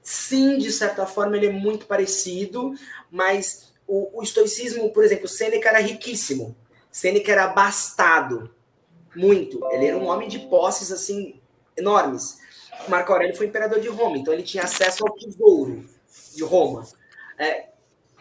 sim, 0.00 0.56
de 0.56 0.70
certa 0.70 1.04
forma, 1.04 1.36
ele 1.36 1.46
é 1.46 1.52
muito 1.52 1.86
parecido, 1.86 2.74
mas 3.10 3.69
o, 3.90 4.20
o 4.20 4.22
estoicismo, 4.22 4.92
por 4.92 5.02
exemplo, 5.02 5.26
Sêneca 5.26 5.68
era 5.68 5.80
riquíssimo. 5.80 6.56
Sêneca 6.92 7.32
era 7.32 7.44
abastado. 7.46 8.54
Muito. 9.16 9.60
Ele 9.72 9.86
era 9.86 9.98
um 9.98 10.06
homem 10.06 10.28
de 10.28 10.38
posses, 10.38 10.92
assim, 10.92 11.40
enormes. 11.76 12.38
Marco 12.88 13.12
Aurélio 13.12 13.36
foi 13.36 13.46
imperador 13.46 13.80
de 13.80 13.88
Roma, 13.88 14.16
então 14.16 14.32
ele 14.32 14.44
tinha 14.44 14.62
acesso 14.62 15.04
ao 15.04 15.12
tesouro 15.14 15.84
de 16.32 16.44
Roma. 16.44 16.86
É, 17.36 17.70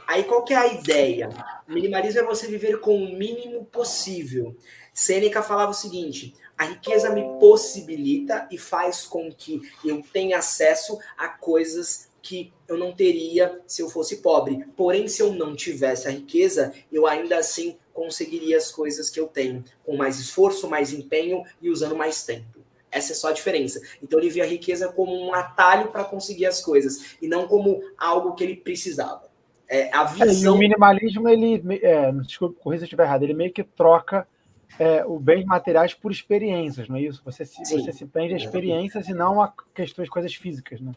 aí 0.08 0.24
qual 0.24 0.44
que 0.44 0.54
é 0.54 0.58
a 0.58 0.74
ideia? 0.74 1.30
O 1.68 1.72
minimalismo 1.72 2.22
é 2.22 2.24
você 2.24 2.48
viver 2.48 2.80
com 2.80 2.96
o 2.96 3.16
mínimo 3.16 3.64
possível. 3.66 4.58
Sêneca 4.92 5.44
falava 5.44 5.70
o 5.70 5.76
seguinte: 5.76 6.34
a 6.58 6.66
riqueza 6.66 7.12
me 7.12 7.22
possibilita 7.40 8.48
e 8.50 8.58
faz 8.58 9.06
com 9.06 9.32
que 9.32 9.62
eu 9.86 10.04
tenha 10.12 10.40
acesso 10.40 11.00
a 11.16 11.30
coisas 11.30 12.09
que 12.22 12.54
eu 12.68 12.78
não 12.78 12.92
teria 12.92 13.62
se 13.66 13.82
eu 13.82 13.90
fosse 13.90 14.18
pobre. 14.18 14.66
Porém, 14.76 15.08
se 15.08 15.22
eu 15.22 15.34
não 15.34 15.56
tivesse 15.56 16.08
a 16.08 16.12
riqueza, 16.12 16.74
eu 16.92 17.08
ainda 17.08 17.38
assim 17.38 17.78
conseguiria 17.94 18.58
as 18.58 18.72
coisas 18.72 19.10
que 19.10 19.20
eu 19.20 19.28
tenho, 19.28 19.64
com 19.84 19.98
mais 19.98 20.20
esforço, 20.20 20.70
mais 20.70 20.94
empenho 20.94 21.44
e 21.62 21.70
usando 21.70 21.96
mais 21.96 22.24
tempo. 22.24 22.60
Essa 22.92 23.12
é 23.12 23.16
só 23.16 23.30
a 23.30 23.34
diferença. 23.34 23.82
Então 24.02 24.20
ele 24.20 24.30
via 24.30 24.44
a 24.44 24.48
riqueza 24.48 24.92
como 24.92 25.14
um 25.14 25.34
atalho 25.34 25.92
para 25.92 26.04
conseguir 26.04 26.46
as 26.46 26.62
coisas 26.62 27.18
e 27.22 27.28
não 27.28 27.48
como 27.48 27.82
algo 27.98 28.34
que 28.34 28.44
ele 28.44 28.56
precisava. 28.56 29.30
É, 29.68 29.94
a 29.96 30.06
visão... 30.06 30.54
É, 30.54 30.56
o 30.56 30.58
minimalismo, 30.58 31.30
ele, 31.30 31.62
é, 31.84 32.12
desculpa, 32.14 32.60
corrija 32.60 32.80
se 32.80 32.84
eu 32.86 32.88
estiver 32.88 33.04
errado, 33.04 33.24
ele 33.24 33.36
meio 33.36 33.54
que 33.54 33.64
troca 33.64 34.28
é, 34.80 35.06
o 35.06 35.20
bens 35.20 35.46
materiais 35.46 35.94
por 35.94 36.12
experiências, 36.12 36.88
não 36.88 36.96
é 36.96 37.02
isso? 37.02 37.22
Você 37.24 37.46
se, 37.46 37.64
você 37.64 37.92
se 37.92 38.06
prende 38.06 38.34
a 38.34 38.38
experiências 38.38 39.08
e 39.08 39.14
não 39.14 39.42
a 39.42 39.54
questões, 39.74 40.10
coisas 40.10 40.34
físicas, 40.34 40.82
né? 40.82 40.94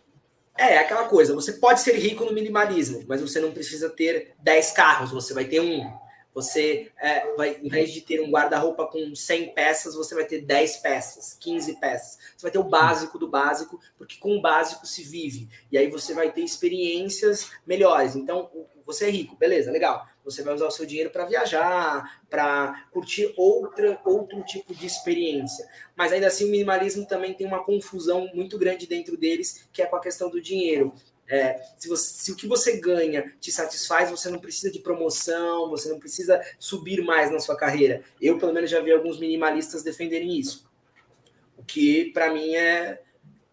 É, 0.62 0.78
aquela 0.78 1.08
coisa, 1.08 1.34
você 1.34 1.54
pode 1.54 1.80
ser 1.80 1.96
rico 1.98 2.24
no 2.24 2.32
minimalismo, 2.32 3.02
mas 3.08 3.20
você 3.20 3.40
não 3.40 3.50
precisa 3.50 3.90
ter 3.90 4.32
10 4.38 4.70
carros, 4.70 5.10
você 5.10 5.34
vai 5.34 5.44
ter 5.44 5.58
um. 5.60 5.92
Você 6.32 6.92
é, 7.00 7.34
vai, 7.34 7.58
em 7.60 7.68
vez 7.68 7.92
de 7.92 8.00
ter 8.00 8.20
um 8.20 8.30
guarda-roupa 8.30 8.86
com 8.86 9.12
100 9.12 9.54
peças, 9.54 9.96
você 9.96 10.14
vai 10.14 10.24
ter 10.24 10.42
10 10.42 10.76
peças, 10.76 11.36
15 11.40 11.80
peças. 11.80 12.16
Você 12.36 12.42
vai 12.42 12.50
ter 12.52 12.60
o 12.60 12.64
básico 12.64 13.18
do 13.18 13.28
básico, 13.28 13.80
porque 13.98 14.18
com 14.18 14.36
o 14.36 14.40
básico 14.40 14.86
se 14.86 15.02
vive. 15.02 15.48
E 15.70 15.76
aí 15.76 15.90
você 15.90 16.14
vai 16.14 16.30
ter 16.30 16.42
experiências 16.42 17.50
melhores. 17.66 18.14
Então, 18.14 18.48
você 18.86 19.06
é 19.06 19.10
rico, 19.10 19.34
beleza, 19.34 19.72
legal. 19.72 20.06
Você 20.24 20.42
vai 20.42 20.54
usar 20.54 20.66
o 20.66 20.70
seu 20.70 20.86
dinheiro 20.86 21.10
para 21.10 21.24
viajar, 21.24 22.22
para 22.30 22.86
curtir 22.92 23.32
outra, 23.36 24.00
outro 24.04 24.42
tipo 24.44 24.74
de 24.74 24.86
experiência. 24.86 25.66
Mas 25.96 26.12
ainda 26.12 26.28
assim, 26.28 26.46
o 26.46 26.50
minimalismo 26.50 27.06
também 27.06 27.34
tem 27.34 27.46
uma 27.46 27.64
confusão 27.64 28.30
muito 28.34 28.58
grande 28.58 28.86
dentro 28.86 29.16
deles, 29.16 29.68
que 29.72 29.82
é 29.82 29.86
com 29.86 29.96
a 29.96 30.00
questão 30.00 30.30
do 30.30 30.40
dinheiro. 30.40 30.92
É, 31.28 31.62
se, 31.78 31.88
você, 31.88 32.24
se, 32.24 32.32
o 32.32 32.36
que 32.36 32.46
você 32.46 32.78
ganha 32.78 33.32
te 33.40 33.50
satisfaz, 33.50 34.10
você 34.10 34.28
não 34.28 34.38
precisa 34.38 34.70
de 34.70 34.80
promoção, 34.80 35.70
você 35.70 35.88
não 35.88 35.98
precisa 35.98 36.40
subir 36.58 37.02
mais 37.02 37.30
na 37.30 37.40
sua 37.40 37.56
carreira. 37.56 38.02
Eu, 38.20 38.38
pelo 38.38 38.52
menos, 38.52 38.70
já 38.70 38.80
vi 38.80 38.92
alguns 38.92 39.18
minimalistas 39.18 39.82
defenderem 39.82 40.38
isso. 40.38 40.70
O 41.56 41.64
que, 41.64 42.12
para 42.12 42.32
mim, 42.32 42.54
é, 42.54 43.00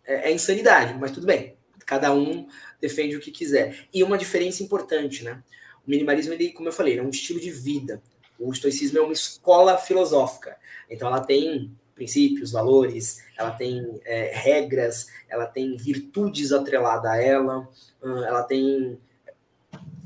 é, 0.04 0.30
é, 0.30 0.32
insanidade, 0.32 0.94
mas 1.00 1.12
tudo 1.12 1.28
bem. 1.28 1.56
Cada 1.86 2.12
um 2.14 2.48
defende 2.82 3.16
o 3.16 3.20
que 3.20 3.32
quiser. 3.32 3.88
E 3.94 4.04
uma 4.04 4.18
diferença 4.18 4.64
importante, 4.64 5.24
né? 5.24 5.42
Minimalismo, 5.90 6.34
ele, 6.34 6.52
como 6.52 6.70
eu 6.70 6.74
falei, 6.74 6.98
é 6.98 7.04
um 7.04 7.10
estilo 7.10 7.40
de 7.40 7.50
vida. 7.50 8.02
O 8.38 8.52
estoicismo 8.52 9.00
é 9.00 9.02
uma 9.02 9.14
escola 9.14 9.78
filosófica. 9.78 10.56
Então, 10.90 11.08
ela 11.08 11.22
tem 11.22 11.72
princípios, 11.96 12.52
valores, 12.52 13.24
ela 13.38 13.52
tem 13.52 14.00
é, 14.06 14.32
regras, 14.34 15.08
ela 15.28 15.46
tem 15.46 15.76
virtudes 15.76 16.54
atreladas 16.54 17.12
a 17.12 17.22
ela, 17.22 17.68
ela 18.02 18.44
tem 18.44 18.98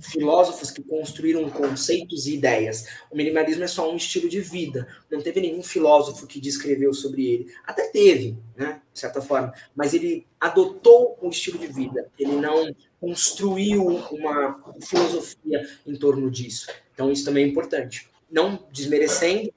filósofos 0.04 0.70
que 0.70 0.84
construíram 0.84 1.50
conceitos 1.50 2.28
e 2.28 2.36
ideias. 2.36 2.88
O 3.10 3.16
minimalismo 3.16 3.64
é 3.64 3.68
só 3.68 3.92
um 3.92 3.96
estilo 3.96 4.30
de 4.30 4.42
vida. 4.42 4.88
Não 5.10 5.22
teve 5.22 5.42
nenhum 5.42 5.64
filósofo 5.64 6.28
que 6.28 6.40
descreveu 6.40 6.94
sobre 6.94 7.26
ele. 7.26 7.54
Até 7.66 7.90
teve, 7.90 8.38
né, 8.56 8.82
de 8.92 9.00
certa 9.00 9.22
forma, 9.22 9.54
mas 9.76 9.94
ele 9.94 10.28
adotou 10.40 11.18
um 11.22 11.30
estilo 11.30 11.58
de 11.58 11.68
vida. 11.68 12.10
Ele 12.20 12.34
não 12.34 12.76
construiu 13.00 13.86
uma 14.12 14.64
filosofia 14.82 15.68
em 15.86 15.96
torno 15.96 16.30
disso. 16.30 16.68
Então 16.94 17.12
isso 17.12 17.26
também 17.26 17.46
é 17.46 17.48
importante. 17.48 18.10
Não 18.30 18.66
desmerecendo, 18.72 19.54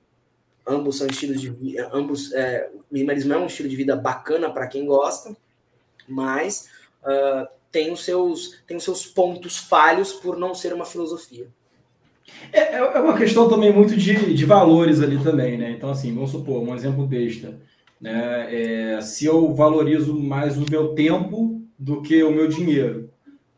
ambos 0.67 0.99
são 0.99 1.07
estilos 1.07 1.41
de 1.41 1.51
vida, 1.51 1.89
ambos, 1.93 2.33
é, 2.33 2.69
o 2.75 2.83
minimalismo 2.91 3.33
é 3.33 3.39
um 3.39 3.47
estilo 3.47 3.69
de 3.69 3.77
vida 3.77 3.95
bacana 3.95 4.51
para 4.51 4.67
quem 4.67 4.85
gosta, 4.85 5.37
mas 6.09 6.69
uh, 7.03 7.47
tem, 7.77 7.93
os 7.93 8.07
seus, 8.07 8.59
tem 8.67 8.75
os 8.75 8.85
seus 8.85 9.05
pontos 9.05 9.59
falhos 9.59 10.11
por 10.11 10.39
não 10.39 10.55
ser 10.55 10.73
uma 10.73 10.87
filosofia. 10.87 11.47
É, 12.51 12.61
é, 12.61 12.79
é 12.79 13.01
uma 13.01 13.19
questão 13.19 13.51
também 13.51 13.71
muito 13.71 13.95
de, 13.95 14.33
de 14.33 14.45
valores 14.47 15.03
ali 15.03 15.23
também, 15.23 15.59
né? 15.59 15.73
Então, 15.73 15.91
assim, 15.91 16.15
vamos 16.15 16.31
supor, 16.31 16.63
um 16.63 16.75
exemplo 16.75 17.07
besta. 17.07 17.61
Né? 18.01 18.95
É, 18.95 19.01
se 19.03 19.27
eu 19.27 19.55
valorizo 19.55 20.19
mais 20.19 20.57
o 20.57 20.65
meu 20.71 20.95
tempo 20.95 21.61
do 21.79 22.01
que 22.01 22.23
o 22.23 22.33
meu 22.33 22.49
dinheiro. 22.49 23.11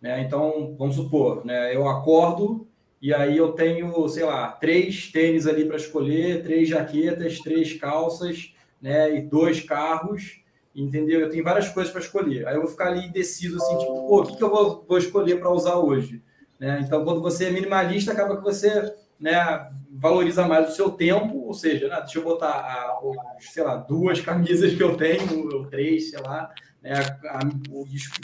Né? 0.02 0.20
Então, 0.22 0.74
vamos 0.76 0.96
supor, 0.96 1.46
né? 1.46 1.72
eu 1.72 1.86
acordo 1.88 2.66
e 3.00 3.14
aí 3.14 3.36
eu 3.36 3.52
tenho, 3.52 4.08
sei 4.08 4.24
lá, 4.24 4.48
três 4.48 5.12
tênis 5.12 5.46
ali 5.46 5.64
para 5.64 5.76
escolher, 5.76 6.42
três 6.42 6.68
jaquetas, 6.68 7.38
três 7.38 7.72
calças, 7.74 8.52
né, 8.82 9.16
e 9.16 9.20
dois 9.20 9.60
carros, 9.60 10.40
entendeu? 10.82 11.20
Eu 11.20 11.28
tenho 11.28 11.44
várias 11.44 11.68
coisas 11.68 11.92
para 11.92 12.00
escolher. 12.00 12.46
Aí 12.46 12.54
eu 12.54 12.60
vou 12.60 12.70
ficar 12.70 12.88
ali 12.88 13.06
indeciso, 13.06 13.56
assim, 13.56 13.78
tipo, 13.78 14.06
pô, 14.06 14.22
o 14.22 14.26
que, 14.26 14.36
que 14.36 14.44
eu 14.44 14.50
vou, 14.50 14.84
vou 14.86 14.98
escolher 14.98 15.38
para 15.38 15.50
usar 15.50 15.76
hoje? 15.76 16.22
Né? 16.58 16.80
Então, 16.84 17.04
quando 17.04 17.20
você 17.20 17.46
é 17.46 17.50
minimalista, 17.50 18.12
acaba 18.12 18.36
que 18.36 18.42
você 18.42 18.94
né, 19.18 19.70
valoriza 19.90 20.46
mais 20.46 20.70
o 20.70 20.74
seu 20.74 20.90
tempo, 20.90 21.46
ou 21.46 21.54
seja, 21.54 21.88
né, 21.88 21.96
deixa 22.00 22.18
eu 22.18 22.24
botar, 22.24 22.50
a, 22.50 23.00
sei 23.40 23.62
lá, 23.62 23.76
duas 23.76 24.20
camisas 24.22 24.74
que 24.74 24.82
eu 24.82 24.96
tenho, 24.96 25.48
ou 25.54 25.66
três, 25.66 26.10
sei 26.10 26.20
lá, 26.20 26.52
né, 26.82 26.94
a, 27.26 27.40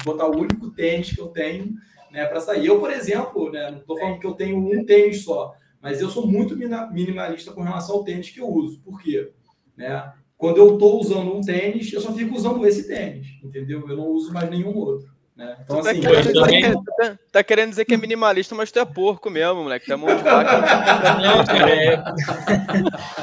botar 0.04 0.26
o 0.26 0.36
único 0.36 0.70
tênis 0.70 1.12
que 1.12 1.20
eu 1.20 1.28
tenho, 1.28 1.74
né, 2.10 2.24
para 2.26 2.40
sair. 2.40 2.66
Eu, 2.66 2.78
por 2.78 2.90
exemplo, 2.90 3.50
né, 3.50 3.70
não 3.70 3.78
estou 3.78 3.98
falando 3.98 4.20
que 4.20 4.26
eu 4.26 4.34
tenho 4.34 4.58
um 4.58 4.84
tênis 4.84 5.24
só, 5.24 5.54
mas 5.80 6.00
eu 6.00 6.08
sou 6.08 6.26
muito 6.26 6.56
minimalista 6.56 7.52
com 7.52 7.62
relação 7.62 7.96
ao 7.96 8.04
tênis 8.04 8.30
que 8.30 8.40
eu 8.40 8.48
uso. 8.48 8.80
Por 8.80 9.02
quê? 9.02 9.32
Né? 9.76 10.12
Quando 10.44 10.58
eu 10.58 10.74
estou 10.74 11.00
usando 11.00 11.34
um 11.34 11.40
tênis, 11.40 11.90
eu 11.90 12.02
só 12.02 12.12
fico 12.12 12.36
usando 12.36 12.66
esse 12.66 12.86
tênis, 12.86 13.28
entendeu? 13.42 13.82
Eu 13.88 13.96
não 13.96 14.08
uso 14.08 14.30
mais 14.30 14.50
nenhum 14.50 14.76
outro. 14.76 15.08
Né? 15.34 15.56
Então, 15.64 15.80
tá 15.80 15.90
assim, 15.90 16.02
tá 16.02 16.10
querendo, 16.10 16.32
também... 16.34 16.62
tá, 16.62 17.18
tá, 17.32 17.42
querendo 17.42 17.70
dizer 17.70 17.86
que 17.86 17.94
é 17.94 17.96
minimalista, 17.96 18.54
mas 18.54 18.70
tu 18.70 18.78
é 18.78 18.84
porco 18.84 19.30
mesmo, 19.30 19.62
moleque. 19.62 19.86
Tu 19.86 19.94
é 19.94 19.96
mão 19.96 20.14
de 20.14 20.22
vaca. 20.22 20.60
Não, 21.22 21.44
cara, 21.46 21.70
é... 21.70 22.04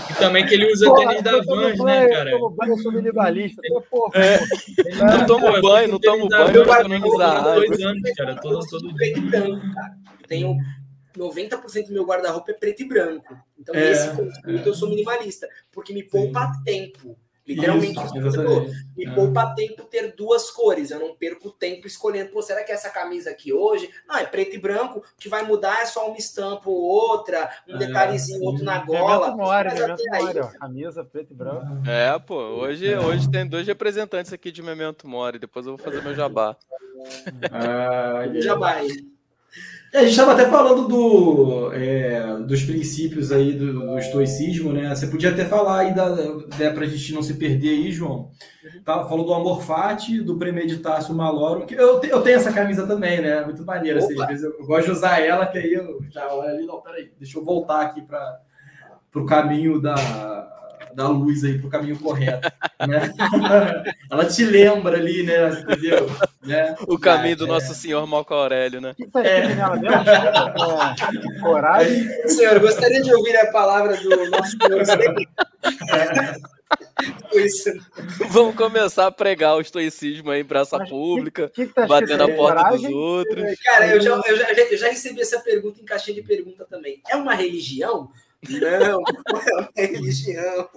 E 0.09 0.13
também 0.15 0.47
que 0.47 0.55
ele 0.55 0.73
usa 0.73 0.87
Porra, 0.87 1.09
tênis 1.09 1.21
da 1.21 1.41
Vans, 1.43 1.77
né, 1.77 2.07
cara? 2.07 2.31
Eu 2.31 2.39
tomo 2.39 2.55
banho, 2.55 2.73
eu 2.73 2.77
sou 2.79 2.91
minimalista. 2.91 3.61
Tu 3.61 3.77
é 3.77 3.81
porco. 3.81 4.17
É. 4.17 4.39
Não 4.95 5.25
tomo 5.27 5.61
banho, 5.61 5.87
não 5.89 5.99
tomo 5.99 6.27
banho, 6.27 6.55
eu 6.55 6.63
economizar 6.63 7.43
dois 7.43 7.81
anos, 7.83 8.11
cara. 8.17 8.35
Todo, 8.41 8.65
todo 8.67 8.93
dia. 8.95 9.13
Tenho 10.27 10.57
90% 11.17 11.87
do 11.87 11.93
meu 11.93 12.05
guarda-roupa 12.05 12.51
é 12.51 12.53
preto 12.53 12.81
e 12.81 12.85
branco. 12.87 13.37
Então, 13.57 13.75
é, 13.75 13.89
nesse 13.89 14.09
conceito, 14.09 14.65
é. 14.65 14.67
eu 14.67 14.73
sou 14.73 14.89
minimalista, 14.89 15.47
porque 15.71 15.93
me 15.93 16.03
poupa 16.03 16.53
Sim. 16.53 16.63
tempo. 16.63 17.17
Literalmente, 17.47 17.99
Isso, 17.99 18.13
me 18.95 19.05
é. 19.05 19.15
poupa 19.15 19.53
tempo 19.55 19.83
ter 19.85 20.15
duas 20.15 20.51
cores. 20.51 20.91
Eu 20.91 20.99
não 20.99 21.15
perco 21.15 21.49
tempo 21.49 21.87
escolhendo, 21.87 22.29
pô, 22.29 22.41
será 22.41 22.63
que 22.63 22.71
é 22.71 22.75
essa 22.75 22.89
camisa 22.89 23.31
aqui 23.31 23.51
hoje? 23.51 23.89
Não, 24.07 24.15
é 24.15 24.25
preto 24.25 24.55
e 24.55 24.59
branco. 24.59 24.99
O 24.99 25.03
que 25.19 25.27
vai 25.27 25.43
mudar 25.43 25.81
é 25.81 25.85
só 25.85 26.07
uma 26.07 26.17
estampa 26.17 26.69
ou 26.69 26.79
outra, 26.79 27.49
um 27.67 27.75
é, 27.75 27.77
detalhezinho, 27.79 28.43
outro 28.43 28.63
na 28.63 28.77
gola. 28.85 29.35
Memento 29.35 29.37
Memento 29.37 30.03
Mori, 30.09 30.39
ó, 30.39 30.47
camisa 30.59 31.03
preto 31.03 31.31
e 31.31 31.35
branco. 31.35 31.65
É, 31.87 32.17
pô, 32.19 32.35
hoje, 32.35 32.93
é. 32.93 32.99
hoje 32.99 33.29
tem 33.29 33.45
dois 33.45 33.65
representantes 33.65 34.31
aqui 34.31 34.51
de 34.51 34.61
Memento 34.61 35.07
Mori. 35.07 35.39
Depois 35.39 35.65
eu 35.65 35.75
vou 35.75 35.83
fazer 35.83 36.01
meu 36.03 36.13
jabá. 36.13 36.55
Ah, 37.51 38.27
jabá 38.39 38.73
aí. 38.73 39.10
É, 39.93 39.99
a 39.99 40.01
gente 40.01 40.11
estava 40.11 40.31
até 40.31 40.49
falando 40.49 40.87
do, 40.87 41.73
é, 41.73 42.37
dos 42.43 42.63
princípios 42.63 43.29
aí 43.29 43.51
do, 43.51 43.73
do, 43.73 43.99
estoicismo, 43.99 44.71
né? 44.71 44.95
Você 44.95 45.07
podia 45.07 45.31
até 45.31 45.43
falar 45.43 45.79
aí 45.79 45.93
da, 45.93 46.15
né, 46.15 46.69
para 46.69 46.85
a 46.85 46.87
gente 46.87 47.13
não 47.13 47.21
se 47.21 47.33
perder 47.33 47.71
aí, 47.71 47.91
João. 47.91 48.29
Tá, 48.85 49.03
falou 49.05 49.25
do 49.25 49.33
amor 49.33 49.61
fati, 49.61 50.21
do 50.21 50.37
premeditácio 50.37 51.13
malorum, 51.13 51.65
que 51.65 51.75
eu, 51.75 52.01
eu 52.03 52.21
tenho 52.21 52.37
essa 52.37 52.53
camisa 52.53 52.87
também, 52.87 53.21
né? 53.21 53.43
Muito 53.43 53.65
maneira. 53.65 53.99
Assim, 53.99 54.19
às 54.21 54.27
vezes 54.27 54.43
eu, 54.45 54.55
eu, 54.57 54.65
gosto 54.65 54.85
de 54.85 54.91
usar 54.91 55.19
ela, 55.19 55.45
que 55.45 55.57
aí 55.57 55.73
eu 55.73 55.99
já 56.09 56.33
olha 56.33 56.51
ali, 56.51 56.65
não, 56.65 56.79
peraí, 56.81 57.11
deixa 57.19 57.37
eu 57.37 57.43
voltar 57.43 57.81
aqui 57.81 58.01
para 58.01 58.39
o 59.13 59.25
caminho 59.25 59.81
da, 59.81 59.95
da 60.93 61.07
luz 61.07 61.43
aí 61.43 61.57
para 61.57 61.67
o 61.67 61.69
caminho 61.69 61.99
correto. 61.99 62.51
Né? 62.87 63.13
Ela 64.09 64.25
te 64.25 64.43
lembra 64.45 64.97
ali, 64.97 65.23
né? 65.23 65.49
Entendeu? 65.49 66.09
Né? 66.43 66.75
O 66.87 66.97
caminho 66.97 67.37
do 67.37 67.45
é, 67.45 67.47
Nosso 67.47 67.73
Senhor 67.73 68.05
Marco 68.07 68.33
Aurélio, 68.33 68.81
né? 68.81 68.95
É. 69.15 69.37
é. 69.41 69.55
Coragem. 71.41 72.27
Senhor, 72.27 72.59
gostaria 72.59 73.01
de 73.01 73.13
ouvir 73.13 73.37
a 73.37 73.51
palavra 73.51 73.97
do 73.97 74.29
nosso 74.29 74.57
Senhor. 74.57 75.15
Vamos 78.29 78.55
começar 78.55 79.07
a 79.07 79.11
pregar 79.11 79.55
o 79.55 79.61
estoicismo 79.61 80.31
aí 80.31 80.41
em 80.41 80.45
praça 80.45 80.77
Mas 80.77 80.89
pública, 80.89 81.49
que, 81.49 81.67
que 81.67 81.73
tá 81.73 81.87
batendo 81.87 82.23
a 82.23 82.27
porta 82.27 82.63
coragem? 82.63 82.89
dos 82.89 82.95
outros. 82.95 83.59
Cara, 83.63 83.87
eu 83.87 84.01
já, 84.01 84.21
eu, 84.27 84.37
já, 84.37 84.51
eu 84.51 84.77
já 84.77 84.87
recebi 84.87 85.21
essa 85.21 85.39
pergunta 85.39 85.81
em 85.81 85.85
caixinha 85.85 86.15
de 86.15 86.27
pergunta 86.27 86.65
também. 86.65 87.01
É 87.09 87.15
uma 87.15 87.33
religião? 87.33 88.09
Não, 88.49 89.01
não 89.01 89.41
é 89.41 89.53
uma 89.53 89.69
religião. 89.75 90.69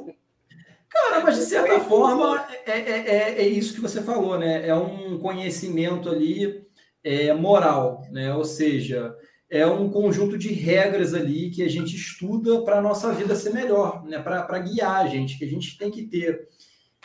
Cara, 0.94 1.24
mas 1.24 1.36
de 1.36 1.42
certa 1.42 1.80
forma 1.80 2.46
é, 2.66 2.70
é, 2.70 2.98
é, 2.98 3.42
é, 3.42 3.48
isso 3.48 3.74
que 3.74 3.80
você 3.80 4.00
falou, 4.00 4.38
né? 4.38 4.66
É 4.66 4.74
um 4.76 5.18
conhecimento 5.18 6.08
ali 6.08 6.64
é, 7.02 7.34
moral, 7.34 8.06
né? 8.12 8.32
Ou 8.32 8.44
seja, 8.44 9.12
é 9.50 9.66
um 9.66 9.90
conjunto 9.90 10.38
de 10.38 10.52
regras 10.52 11.12
ali 11.12 11.50
que 11.50 11.64
a 11.64 11.68
gente 11.68 11.96
estuda 11.96 12.62
para 12.62 12.78
a 12.78 12.82
nossa 12.82 13.12
vida 13.12 13.34
ser 13.34 13.52
melhor, 13.52 14.04
né? 14.04 14.20
Para 14.20 14.58
guiar 14.60 15.04
a 15.04 15.08
gente, 15.08 15.36
que 15.36 15.44
a 15.44 15.48
gente 15.48 15.76
tem 15.76 15.90
que 15.90 16.04
ter. 16.04 16.48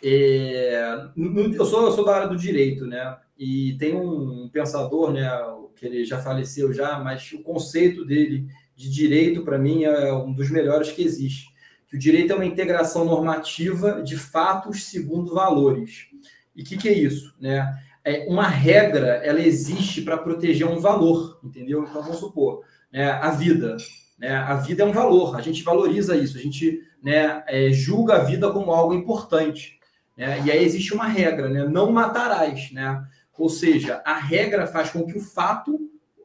É... 0.02 1.10
Eu, 1.54 1.64
sou, 1.64 1.86
eu 1.86 1.92
sou 1.92 2.04
da 2.04 2.14
área 2.14 2.28
do 2.28 2.36
direito, 2.36 2.86
né? 2.86 3.16
E 3.36 3.76
tem 3.78 3.94
um 3.94 4.48
pensador, 4.52 5.12
né? 5.12 5.28
Que 5.74 5.86
ele 5.86 6.04
já 6.04 6.20
faleceu 6.20 6.72
já, 6.72 6.98
mas 7.00 7.32
o 7.32 7.42
conceito 7.42 8.04
dele 8.04 8.46
de 8.80 8.90
direito, 8.90 9.42
para 9.42 9.58
mim, 9.58 9.84
é 9.84 10.10
um 10.14 10.32
dos 10.32 10.48
melhores 10.48 10.90
que 10.90 11.02
existe, 11.02 11.50
que 11.86 11.96
o 11.96 11.98
direito 11.98 12.32
é 12.32 12.36
uma 12.36 12.46
integração 12.46 13.04
normativa 13.04 14.02
de 14.02 14.16
fatos 14.16 14.84
segundo 14.84 15.34
valores. 15.34 16.06
E 16.56 16.62
o 16.62 16.64
que, 16.64 16.78
que, 16.78 16.88
é 16.88 16.92
isso? 16.92 17.34
Né? 17.38 17.78
É, 18.02 18.26
uma 18.26 18.48
regra, 18.48 19.20
ela 19.22 19.40
existe 19.40 20.00
para 20.00 20.16
proteger 20.16 20.66
um 20.66 20.78
valor, 20.78 21.38
entendeu? 21.44 21.82
Então, 21.82 22.00
vamos 22.00 22.18
supor, 22.18 22.64
né, 22.90 23.10
a 23.10 23.30
vida. 23.30 23.76
Né? 24.18 24.34
A 24.34 24.54
vida 24.54 24.82
é 24.82 24.86
um 24.86 24.92
valor, 24.92 25.36
a 25.36 25.42
gente 25.42 25.62
valoriza 25.62 26.16
isso, 26.16 26.38
a 26.38 26.40
gente 26.40 26.80
né, 27.02 27.44
é, 27.48 27.70
julga 27.70 28.14
a 28.14 28.24
vida 28.24 28.50
como 28.50 28.72
algo 28.72 28.94
importante. 28.94 29.78
Né? 30.16 30.42
E 30.46 30.50
aí 30.50 30.64
existe 30.64 30.94
uma 30.94 31.06
regra, 31.06 31.50
né? 31.50 31.68
não 31.68 31.92
matarás. 31.92 32.72
Né? 32.72 33.04
Ou 33.36 33.50
seja, 33.50 34.00
a 34.06 34.14
regra 34.18 34.66
faz 34.66 34.88
com 34.88 35.04
que 35.04 35.18
o 35.18 35.20
fato, 35.20 35.78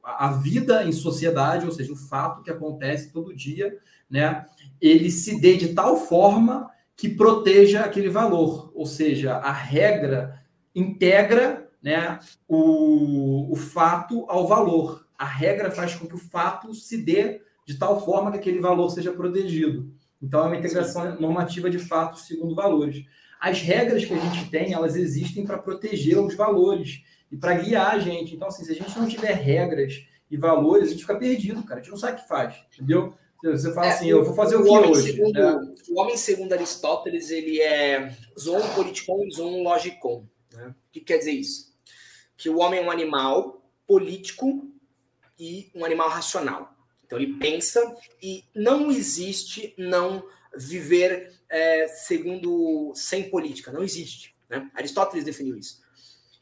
a 0.06 0.32
vida 0.32 0.84
em 0.84 0.92
sociedade, 0.92 1.66
ou 1.66 1.72
seja, 1.72 1.92
o 1.92 1.98
fato 1.98 2.44
que 2.44 2.52
acontece 2.52 3.12
todo 3.12 3.36
dia, 3.36 3.76
né, 4.10 4.46
ele 4.80 5.10
se 5.10 5.42
dê 5.42 5.58
de 5.58 5.70
tal 5.74 5.98
forma 5.98 6.70
que 6.96 7.10
proteja 7.10 7.82
aquele 7.82 8.10
valor. 8.10 8.72
Ou 8.76 8.86
seja, 8.86 9.38
a 9.38 9.52
regra 9.52 10.40
integra 10.74 11.68
né, 11.82 12.20
o, 12.48 13.52
o 13.52 13.56
fato 13.56 14.26
ao 14.30 14.48
valor. 14.48 15.06
A 15.18 15.26
regra 15.26 15.72
faz 15.72 15.96
com 15.96 16.08
que 16.08 16.16
o 16.16 16.20
fato 16.20 16.74
se 16.74 16.98
dê 17.04 17.42
de 17.66 17.78
tal 17.80 18.04
forma 18.06 18.32
que 18.32 18.38
aquele 18.38 18.60
valor 18.60 18.90
seja 18.90 19.12
protegido. 19.12 19.92
Então, 20.22 20.42
é 20.42 20.48
uma 20.48 20.58
integração 20.58 21.20
normativa 21.20 21.70
de 21.70 21.80
fatos 21.80 22.28
segundo 22.28 22.56
valores. 22.56 23.04
As 23.40 23.62
regras 23.62 24.06
que 24.06 24.14
a 24.14 24.20
gente 24.20 24.50
tem, 24.50 24.74
elas 24.74 24.96
existem 24.96 25.46
para 25.46 25.58
proteger 25.58 26.18
os 26.20 26.36
valores 26.36 27.04
e 27.32 27.38
para 27.38 27.56
guiar 27.56 27.96
a 27.96 28.00
gente. 28.00 28.36
Então, 28.36 28.48
assim, 28.48 28.64
se 28.64 28.72
a 28.72 28.76
gente 28.76 28.98
não 28.98 29.08
tiver 29.08 29.34
regras 29.34 30.06
e 30.30 30.38
valores, 30.38 30.88
a 30.88 30.92
gente 30.92 31.02
fica 31.02 31.18
perdido, 31.18 31.64
cara. 31.64 31.80
A 31.80 31.84
gente 31.84 31.92
não 31.92 31.98
sabe 31.98 32.20
o 32.20 32.22
que 32.22 32.28
faz, 32.28 32.56
entendeu? 32.74 33.14
Você 33.44 33.74
fala 33.74 33.88
é, 33.88 33.90
assim, 33.92 34.10
eu 34.10 34.24
vou 34.24 34.34
fazer 34.34 34.56
o, 34.56 34.62
o 34.62 34.64
que 34.64 34.90
hoje? 34.90 35.12
Segundo, 35.12 35.34
né? 35.34 35.76
O 35.90 36.00
homem, 36.00 36.18
segundo 36.18 36.54
Aristóteles, 36.54 37.30
ele 37.30 37.62
é 37.62 38.16
zoon 38.40 38.62
politikon 38.74 39.24
e 39.26 39.32
zoon 39.32 39.62
logicon. 39.62 40.28
Né? 40.54 40.68
O 40.70 40.92
que 40.92 41.02
quer 41.02 41.20
dizer 41.20 41.32
isso? 41.32 41.76
Que 42.36 42.50
o 42.50 42.58
homem 42.58 42.80
é 42.80 42.84
um 42.84 42.90
animal 42.90 43.64
político 43.86 44.68
e 45.38 45.70
um 45.76 45.86
animal 45.86 46.10
racional. 46.10 46.74
Então 47.06 47.20
ele 47.20 47.36
pensa 47.36 47.96
e 48.22 48.44
não 48.56 48.90
existe 48.90 49.76
não 49.78 50.26
viver 50.58 51.32
é, 51.50 51.88
segundo 51.88 52.94
sem 52.96 53.30
política, 53.30 53.72
não 53.72 53.84
existe. 53.84 54.36
Né? 54.50 54.70
Aristóteles 54.74 55.24
definiu 55.24 55.56
isso. 55.56 55.85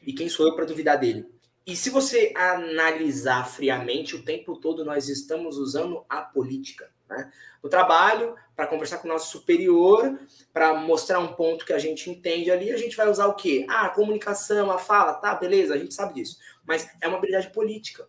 E 0.06 0.14
quem 0.14 0.30
sou 0.30 0.47
eu 0.47 0.56
para 0.56 0.66
duvidar 0.66 0.99
dele? 0.99 1.26
E 1.66 1.76
se 1.76 1.89
você 1.89 2.34
analisar 2.36 3.47
friamente, 3.47 4.16
o 4.16 4.24
tempo 4.24 4.58
todo 4.58 4.84
nós 4.84 5.08
estamos 5.08 5.58
usando 5.58 6.04
a 6.10 6.22
política. 6.22 6.91
Né? 7.08 7.32
No 7.64 7.70
trabalho, 7.70 8.36
para 8.54 8.68
conversar 8.68 8.97
com 8.97 9.08
o 9.08 9.12
nosso 9.12 9.32
superior, 9.32 10.20
para 10.51 10.74
mostrar 10.74 11.20
um 11.20 11.34
ponto 11.34 11.66
que 11.66 11.72
a 11.72 11.80
gente 11.80 12.10
entende 12.10 12.51
ali, 12.51 12.70
a 12.70 12.78
gente 12.78 12.97
vai 12.97 13.10
usar 13.10 13.28
o 13.28 13.36
quê? 13.36 13.66
Ah, 13.70 13.86
a 13.86 13.89
comunicação, 13.89 14.70
a 14.72 14.78
fala, 14.78 15.14
tá, 15.14 15.34
beleza, 15.36 15.74
a 15.74 15.78
gente 15.78 15.93
sabe 15.93 16.16
disso. 16.16 16.38
Mas 16.66 16.89
é 16.99 17.08
uma 17.08 17.18
habilidade 17.18 17.49
política. 17.51 18.08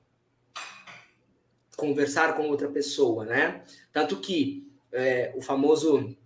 Conversar 1.77 2.37
com 2.37 2.49
outra 2.49 2.69
pessoa, 2.69 3.25
né? 3.25 3.65
Tanto 3.93 4.21
que 4.21 4.69
é, 4.93 5.33
o 5.37 5.41
famoso, 5.41 6.17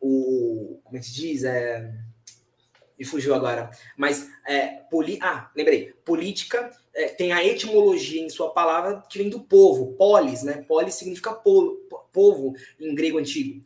o, 0.00 0.80
como 0.84 0.96
é 0.96 1.02
se 1.02 1.12
diz? 1.12 1.42
É, 1.42 1.92
me 2.98 3.04
fugiu 3.04 3.34
agora. 3.34 3.70
Mas, 3.96 4.28
é, 4.46 4.66
poli... 4.90 5.18
ah, 5.22 5.50
lembrei. 5.54 5.92
Política 6.04 6.70
é, 6.94 7.08
tem 7.08 7.32
a 7.32 7.44
etimologia 7.44 8.20
em 8.20 8.28
sua 8.28 8.50
palavra 8.50 9.02
que 9.08 9.18
vem 9.18 9.30
do 9.30 9.40
povo, 9.40 9.94
polis, 9.94 10.42
né? 10.42 10.64
Polis 10.66 10.94
significa 10.94 11.32
polo, 11.32 11.76
povo 12.12 12.54
em 12.80 12.94
grego 12.94 13.18
antigo. 13.18 13.64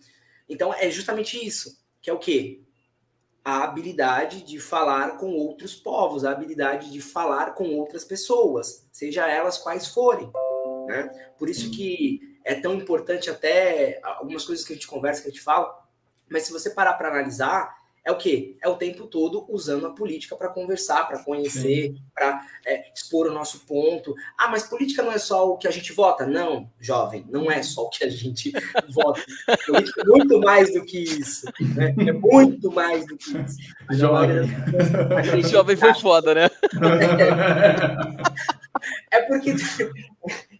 Então, 0.49 0.75
é 0.75 0.91
justamente 0.91 1.45
isso, 1.45 1.79
que 2.01 2.11
é 2.11 2.13
o 2.13 2.19
quê? 2.19 2.61
A 3.45 3.65
habilidade 3.65 4.43
de 4.43 4.61
falar 4.61 5.17
com 5.17 5.33
outros 5.33 5.75
povos, 5.75 6.25
a 6.25 6.31
habilidade 6.31 6.93
de 6.93 7.01
falar 7.01 7.55
com 7.55 7.75
outras 7.77 8.05
pessoas, 8.05 8.87
seja 8.93 9.27
elas 9.29 9.59
quais 9.59 9.89
forem. 9.89 10.31
Né? 10.87 11.09
Por 11.39 11.49
isso 11.49 11.71
que 11.71 12.21
é 12.45 12.55
tão 12.55 12.75
importante 12.75 13.31
até 13.31 13.99
algumas 14.03 14.45
coisas 14.45 14.65
que 14.65 14.73
a 14.73 14.77
gente 14.77 14.87
conversa, 14.87 15.23
que 15.23 15.29
a 15.29 15.31
gente 15.31 15.43
fala, 15.43 15.83
mas 16.29 16.45
se 16.45 16.53
você 16.53 16.71
parar 16.71 16.95
para 16.95 17.09
analisar, 17.09 17.82
é 18.05 18.11
o 18.11 18.17
quê? 18.17 18.57
É 18.61 18.69
o 18.69 18.75
tempo 18.75 19.07
todo 19.07 19.47
usando 19.49 19.87
a 19.87 19.91
política 19.95 20.35
para 20.35 20.49
conversar, 20.49 21.07
para 21.07 21.23
conhecer, 21.23 21.95
para 22.13 22.45
é, 22.67 22.93
expor 22.93 23.29
o 23.29 23.33
nosso 23.33 23.61
ponto. 23.61 24.13
Ah, 24.37 24.49
mas 24.49 24.65
política 24.65 25.03
não 25.03 25.13
é 25.13 25.19
só 25.19 25.49
o 25.49 25.57
que 25.57 25.69
a 25.69 25.71
gente 25.71 25.93
vota? 25.93 26.27
Não, 26.27 26.69
jovem, 26.81 27.25
não 27.31 27.51
é 27.51 27.63
só 27.63 27.83
o 27.83 27.91
que 27.91 28.05
a 28.05 28.11
gente 28.11 28.53
vota. 28.93 29.23
Política 29.67 30.01
é 30.01 30.05
muito 30.05 30.41
mais 30.41 30.73
do 30.73 30.85
que 30.85 30.99
isso. 30.99 31.47
Né? 31.77 31.95
É 32.09 32.13
muito 32.13 32.73
mais 32.73 33.07
do 33.07 33.17
que 33.17 33.39
isso. 33.39 33.59
Jovem. 33.93 34.41
O 35.39 35.43
jovem 35.49 35.77
foi 35.77 35.95
foda, 35.95 36.35
né? 36.35 36.51
É 39.13 39.23
porque 39.23 39.55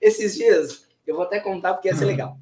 esses 0.01 0.35
dias, 0.35 0.87
eu 1.05 1.17
vou 1.17 1.25
até 1.25 1.41
contar 1.41 1.75
porque 1.75 1.89
ia 1.89 1.97
ser 1.97 2.05
legal 2.05 2.39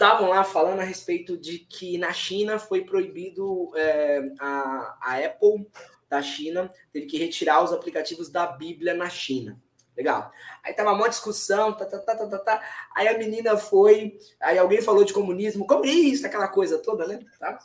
estavam 0.00 0.30
lá 0.30 0.42
falando 0.42 0.80
a 0.80 0.84
respeito 0.84 1.36
de 1.36 1.58
que 1.58 1.98
na 1.98 2.10
China 2.10 2.58
foi 2.58 2.82
proibido 2.82 3.70
é, 3.76 4.32
a, 4.40 4.98
a 4.98 5.26
Apple 5.26 5.70
da 6.08 6.22
China 6.22 6.72
teve 6.90 7.04
que 7.04 7.18
retirar 7.18 7.62
os 7.62 7.70
aplicativos 7.70 8.30
da 8.30 8.46
Bíblia 8.46 8.94
na 8.94 9.10
China. 9.10 9.60
Legal. 9.94 10.32
Aí 10.64 10.72
tava 10.72 10.92
uma 10.92 11.08
discussão, 11.08 11.74
tá, 11.74 11.84
tá, 11.84 11.98
tá, 11.98 12.16
tá, 12.16 12.26
tá, 12.26 12.38
tá. 12.38 12.62
Aí 12.96 13.08
a 13.08 13.18
menina 13.18 13.58
foi, 13.58 14.18
aí 14.40 14.56
alguém 14.56 14.80
falou 14.80 15.04
de 15.04 15.12
comunismo, 15.12 15.66
comunista, 15.66 16.28
aquela 16.28 16.48
coisa 16.48 16.78
toda, 16.78 17.06
né? 17.06 17.20
Tá? 17.38 17.58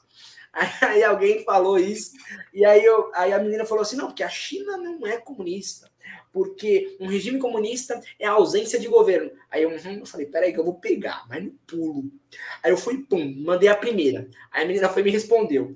Aí, 0.81 1.03
alguém 1.03 1.43
falou 1.43 1.77
isso, 1.77 2.13
e 2.53 2.63
aí, 2.63 2.81
eu, 2.81 3.11
aí 3.13 3.33
a 3.33 3.39
menina 3.39 3.65
falou 3.65 3.81
assim: 3.81 3.97
não, 3.97 4.07
porque 4.07 4.23
a 4.23 4.29
China 4.29 4.77
não 4.77 5.05
é 5.05 5.17
comunista 5.17 5.91
porque 6.36 6.97
um 6.99 7.07
regime 7.07 7.39
comunista 7.39 7.97
é 8.19 8.27
a 8.27 8.33
ausência 8.33 8.77
de 8.77 8.89
governo. 8.89 9.31
Aí 9.49 9.63
eu, 9.63 9.69
uhum, 9.69 9.99
eu 9.99 10.05
falei, 10.05 10.25
peraí 10.25 10.51
que 10.51 10.59
eu 10.59 10.65
vou 10.65 10.73
pegar, 10.73 11.25
mas 11.29 11.41
no 11.41 11.51
pulo. 11.65 12.11
Aí 12.61 12.69
eu 12.73 12.77
fui, 12.77 13.05
pum, 13.05 13.33
mandei 13.38 13.69
a 13.69 13.75
primeira. 13.75 14.27
Aí 14.51 14.65
a 14.65 14.67
menina 14.67 14.89
foi 14.89 15.01
e 15.01 15.05
me 15.05 15.11
respondeu. 15.11 15.73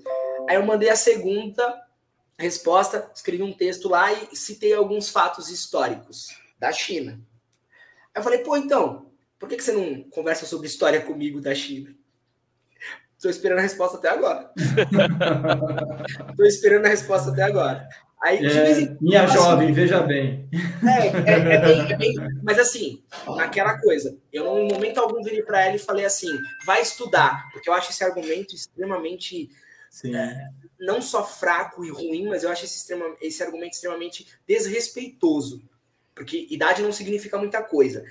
Aí 0.50 0.58
eu 0.58 0.66
mandei 0.66 0.90
a 0.90 0.98
segunda 0.98 1.82
resposta, 2.38 3.10
escrevi 3.16 3.42
um 3.42 3.54
texto 3.54 3.88
lá 3.88 4.12
e 4.12 4.36
citei 4.36 4.74
alguns 4.74 5.10
fatos 5.10 5.50
históricos 5.50 6.28
da 6.60 6.74
China. 6.74 7.22
Aí 8.14 8.20
eu 8.20 8.24
falei, 8.24 8.40
pô, 8.40 8.58
então, 8.58 9.14
por 9.40 9.48
que, 9.48 9.56
que 9.56 9.64
você 9.64 9.72
não 9.72 10.04
conversa 10.10 10.46
sobre 10.46 10.68
história 10.68 11.00
comigo 11.00 11.40
da 11.40 11.56
China? 11.56 11.96
Estou 13.20 13.30
esperando 13.30 13.58
a 13.58 13.64
resposta 13.64 13.98
até 13.98 14.08
agora. 14.08 14.50
Estou 16.32 16.46
esperando 16.46 16.86
a 16.86 16.88
resposta 16.90 17.32
até 17.32 17.44
agora. 17.44 17.86
Aí, 18.24 18.38
é, 18.38 18.96
minha 19.02 19.26
assim, 19.26 19.34
jovem, 19.34 19.74
veja 19.74 20.00
bem. 20.00 20.50
É, 20.82 21.08
é, 21.30 21.34
é, 21.34 21.60
bem, 21.60 21.92
é, 21.92 21.98
bem, 21.98 22.16
Mas 22.42 22.58
assim, 22.58 23.04
naquela 23.36 23.78
coisa, 23.82 24.18
eu 24.32 24.46
não, 24.46 24.60
em 24.60 24.72
momento 24.72 25.00
algum 25.00 25.22
virei 25.22 25.44
para 25.44 25.66
ela 25.66 25.76
e 25.76 25.80
falei 25.80 26.06
assim, 26.06 26.30
vai 26.66 26.82
estudar, 26.82 27.50
porque 27.52 27.70
eu 27.70 27.74
acho 27.74 27.92
esse 27.92 28.06
argumento 28.06 28.56
extremamente. 28.56 29.50
É, 30.06 30.48
não 30.80 31.02
só 31.02 31.26
fraco 31.26 31.84
e 31.84 31.90
ruim, 31.90 32.26
mas 32.30 32.44
eu 32.44 32.50
acho 32.50 32.64
esse, 32.64 32.78
extrema, 32.78 33.04
esse 33.20 33.44
argumento 33.44 33.74
extremamente 33.74 34.28
desrespeitoso. 34.48 35.62
Porque 36.16 36.48
idade 36.50 36.82
não 36.82 36.94
significa 36.94 37.38
muita 37.38 37.62
coisa. 37.62 38.06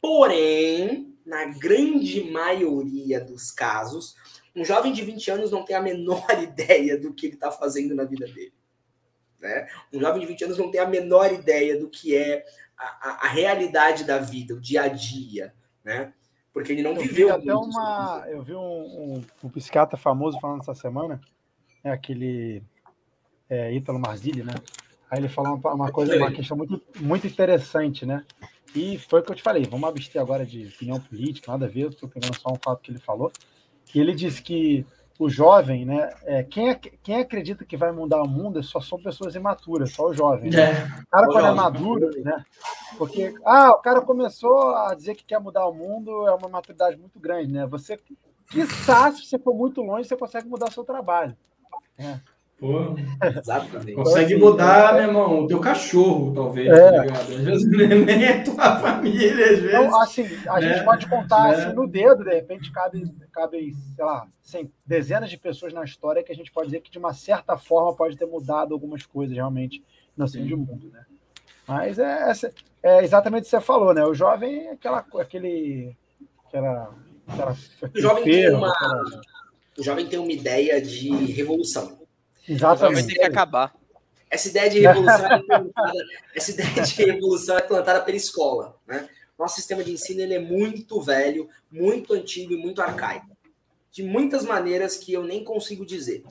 Porém, 0.00 1.14
na 1.24 1.44
grande 1.46 2.24
maioria 2.30 3.20
dos 3.20 3.50
casos, 3.50 4.16
um 4.54 4.64
jovem 4.64 4.92
de 4.92 5.02
20 5.02 5.30
anos 5.30 5.50
não 5.50 5.64
tem 5.64 5.74
a 5.76 5.82
menor 5.82 6.26
ideia 6.42 6.98
do 6.98 7.12
que 7.12 7.26
ele 7.26 7.34
está 7.34 7.50
fazendo 7.50 7.94
na 7.94 8.04
vida 8.04 8.26
dele. 8.26 8.52
Né? 9.40 9.68
Um 9.92 10.00
jovem 10.00 10.20
de 10.20 10.26
20 10.26 10.44
anos 10.44 10.58
não 10.58 10.70
tem 10.70 10.80
a 10.80 10.86
menor 10.86 11.32
ideia 11.32 11.78
do 11.78 11.88
que 11.88 12.16
é 12.16 12.44
a, 12.76 12.84
a, 12.84 13.26
a 13.26 13.28
realidade 13.28 14.04
da 14.04 14.18
vida, 14.18 14.54
o 14.54 14.60
dia 14.60 14.82
a 14.82 14.88
dia, 14.88 15.54
né? 15.84 16.12
Porque 16.52 16.72
ele 16.72 16.82
não 16.82 16.92
eu 16.92 17.02
viveu. 17.02 17.26
Vi 17.26 17.32
até 17.32 17.54
uma, 17.54 18.24
eu 18.28 18.42
vi 18.42 18.54
um, 18.54 18.58
um, 18.58 19.24
um, 19.42 19.48
psiquiatra 19.50 19.98
famoso 19.98 20.38
falando 20.40 20.60
essa 20.60 20.74
semana, 20.74 21.20
é 21.82 21.90
aquele 21.90 22.62
é, 23.50 23.74
Ítalo 23.74 23.98
Marzilli, 23.98 24.44
né? 24.44 24.54
Aí 25.10 25.18
ele 25.18 25.28
falou 25.28 25.56
uma, 25.56 25.74
uma 25.74 25.92
coisa, 25.92 26.16
uma 26.16 26.32
questão 26.32 26.56
muito, 26.56 26.80
muito 27.00 27.26
interessante, 27.26 28.06
né? 28.06 28.24
E 28.74 28.98
foi 28.98 29.20
o 29.20 29.22
que 29.22 29.30
eu 29.30 29.36
te 29.36 29.42
falei, 29.42 29.64
vamos 29.64 29.88
abster 29.88 30.20
agora 30.20 30.46
de 30.46 30.66
opinião 30.66 31.00
política, 31.00 31.52
nada 31.52 31.66
a 31.66 31.68
ver, 31.68 31.90
estou 31.90 32.08
pegando 32.08 32.38
só 32.38 32.50
um 32.52 32.58
fato 32.62 32.82
que 32.82 32.90
ele 32.90 32.98
falou. 32.98 33.30
E 33.94 34.00
ele 34.00 34.14
disse 34.14 34.42
que 34.42 34.86
o 35.18 35.28
jovem, 35.28 35.84
né? 35.84 36.10
É, 36.24 36.42
quem, 36.42 36.74
quem 37.02 37.20
acredita 37.20 37.64
que 37.64 37.76
vai 37.76 37.92
mudar 37.92 38.20
o 38.22 38.28
mundo 38.28 38.62
só 38.62 38.80
são 38.80 39.00
pessoas 39.00 39.34
imaturas, 39.34 39.92
só 39.92 40.08
o 40.08 40.14
jovem. 40.14 40.50
Né? 40.50 40.72
É. 40.72 41.02
O 41.02 41.06
cara, 41.06 41.26
quando 41.28 41.46
é 41.46 41.52
maduro, 41.52 42.10
né? 42.22 42.44
Porque, 42.98 43.34
ah, 43.44 43.70
o 43.70 43.80
cara 43.80 44.00
começou 44.00 44.74
a 44.74 44.94
dizer 44.94 45.14
que 45.14 45.24
quer 45.24 45.38
mudar 45.38 45.66
o 45.66 45.74
mundo, 45.74 46.26
é 46.26 46.34
uma 46.34 46.48
maturidade 46.48 46.96
muito 46.96 47.18
grande, 47.20 47.52
né? 47.52 47.66
Você, 47.66 47.98
quiçá, 48.50 49.12
se 49.12 49.24
você 49.24 49.38
for 49.38 49.54
muito 49.54 49.80
longe, 49.82 50.08
você 50.08 50.16
consegue 50.16 50.48
mudar 50.48 50.72
seu 50.72 50.84
trabalho. 50.84 51.36
Né? 51.96 52.20
Pô, 52.64 52.96
Exatamente. 53.22 53.92
Consegue 53.92 54.36
mudar, 54.36 54.94
meu 54.94 55.02
irmão, 55.02 55.44
o 55.44 55.46
teu 55.46 55.60
cachorro, 55.60 56.32
talvez, 56.34 56.66
é. 56.68 56.92
tá 56.92 57.02
ligado? 57.02 57.20
Às 57.20 57.26
vezes 57.26 57.68
nem 58.06 58.24
é 58.24 58.42
tua 58.42 58.80
família, 58.80 59.44
às 59.52 59.60
vezes. 59.60 59.74
Então, 59.74 60.00
assim, 60.00 60.22
a 60.48 60.60
gente 60.62 60.78
né? 60.78 60.82
pode 60.82 61.06
contar 61.06 61.42
né? 61.42 61.56
assim, 61.56 61.74
no 61.74 61.86
dedo, 61.86 62.24
de 62.24 62.30
repente, 62.30 62.72
cabe, 62.72 63.04
cabe 63.30 63.74
sei 63.94 64.04
lá, 64.04 64.26
assim, 64.42 64.70
dezenas 64.86 65.28
de 65.28 65.36
pessoas 65.36 65.74
na 65.74 65.84
história 65.84 66.22
que 66.22 66.32
a 66.32 66.34
gente 66.34 66.50
pode 66.50 66.68
dizer 66.68 66.80
que, 66.80 66.90
de 66.90 66.98
uma 66.98 67.12
certa 67.12 67.58
forma, 67.58 67.94
pode 67.94 68.16
ter 68.16 68.24
mudado 68.24 68.72
algumas 68.72 69.04
coisas 69.04 69.36
realmente 69.36 69.84
no 70.16 70.26
fim 70.26 70.46
do 70.46 70.56
mundo, 70.56 70.90
né? 70.90 71.04
Mas 71.68 71.98
é, 71.98 72.32
é 72.82 73.04
exatamente 73.04 73.42
o 73.42 73.44
que 73.44 73.50
você 73.50 73.60
falou, 73.60 73.92
né? 73.92 74.02
O 74.06 74.14
jovem 74.14 74.68
é 74.68 74.72
aquela, 74.72 75.04
aquele, 75.20 75.94
aquela, 76.46 76.94
aquela 77.28 77.54
o 77.94 78.00
jovem 78.00 78.24
tem 78.24 78.54
uma, 78.54 78.72
aquela... 78.72 79.20
o 79.78 79.82
jovem 79.82 80.06
tem 80.06 80.18
uma 80.18 80.32
ideia 80.32 80.80
de 80.80 81.10
revolução 81.32 82.03
Exatamente. 82.48 83.06
Tem 83.06 83.16
que 83.16 83.22
acabar. 83.22 83.74
Essa 84.30 84.48
ideia 84.48 84.68
de 84.68 84.80
revolução, 84.80 85.26
é 85.26 85.42
plantada, 85.42 86.04
essa 86.34 86.50
ideia 86.50 86.82
de 86.82 86.94
revolução 86.94 87.56
é 87.56 87.62
plantada 87.62 88.00
pela 88.02 88.16
escola. 88.16 88.76
Né? 88.86 89.08
Nosso 89.38 89.56
sistema 89.56 89.84
de 89.84 89.92
ensino 89.92 90.20
ele 90.20 90.34
é 90.34 90.40
muito 90.40 91.00
velho, 91.00 91.48
muito 91.70 92.12
antigo 92.14 92.52
e 92.52 92.56
muito 92.56 92.82
arcaico. 92.82 93.36
De 93.92 94.02
muitas 94.02 94.44
maneiras 94.44 94.96
que 94.96 95.12
eu 95.12 95.22
nem 95.22 95.44
consigo 95.44 95.86
dizer. 95.86 96.24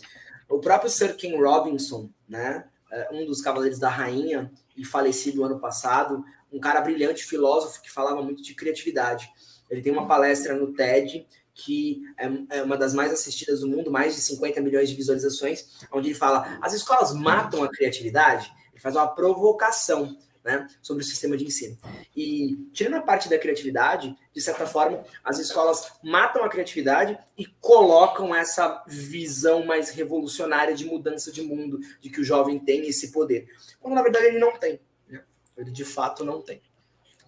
O 0.49 0.59
próprio 0.59 0.89
Sir 0.89 1.15
Ken 1.15 1.37
Robinson, 1.37 2.09
né, 2.27 2.65
é, 2.91 3.09
um 3.11 3.25
dos 3.25 3.41
cavaleiros 3.41 3.79
da 3.79 3.89
rainha 3.89 4.51
e 4.75 4.83
falecido 4.83 5.43
ano 5.43 5.59
passado, 5.59 6.23
um 6.51 6.59
cara 6.59 6.81
brilhante, 6.81 7.23
filósofo 7.23 7.81
que 7.81 7.91
falava 7.91 8.21
muito 8.21 8.43
de 8.43 8.53
criatividade. 8.53 9.31
Ele 9.69 9.81
tem 9.81 9.91
uma 9.91 10.07
palestra 10.07 10.53
no 10.53 10.73
TED 10.73 11.25
que 11.53 12.01
é, 12.17 12.57
é, 12.57 12.63
uma 12.63 12.77
das 12.77 12.93
mais 12.93 13.11
assistidas 13.11 13.61
do 13.61 13.67
mundo, 13.67 13.91
mais 13.91 14.15
de 14.15 14.21
50 14.21 14.61
milhões 14.61 14.89
de 14.89 14.95
visualizações, 14.95 15.65
onde 15.91 16.09
ele 16.09 16.15
fala: 16.15 16.57
as 16.61 16.73
escolas 16.73 17.13
matam 17.13 17.63
a 17.63 17.69
criatividade, 17.69 18.51
ele 18.71 18.81
faz 18.81 18.95
uma 18.95 19.07
provocação 19.07 20.17
né, 20.43 20.67
sobre 20.81 21.03
o 21.03 21.05
sistema 21.05 21.37
de 21.37 21.45
ensino. 21.45 21.77
E 22.15 22.57
tirando 22.73 22.95
a 22.95 23.01
parte 23.01 23.29
da 23.29 23.37
criatividade, 23.37 24.15
de 24.33 24.41
certa 24.41 24.67
forma, 24.67 25.03
as 25.23 25.39
escolas 25.39 25.93
matam 26.03 26.43
a 26.43 26.49
criatividade 26.49 27.17
e 27.37 27.45
colocam 27.61 28.35
essa 28.35 28.83
visão 28.87 29.65
mais 29.65 29.89
revolucionária 29.89 30.75
de 30.75 30.85
mudança 30.85 31.31
de 31.31 31.41
mundo, 31.41 31.79
de 32.01 32.09
que 32.09 32.19
o 32.19 32.25
jovem 32.25 32.59
tem 32.59 32.87
esse 32.87 33.11
poder. 33.11 33.47
Quando 33.79 33.95
na 33.95 34.01
verdade 34.01 34.25
ele 34.25 34.39
não 34.39 34.57
tem. 34.57 34.81
Né? 35.07 35.23
Ele 35.55 35.71
de 35.71 35.85
fato 35.85 36.25
não 36.25 36.41
tem 36.41 36.61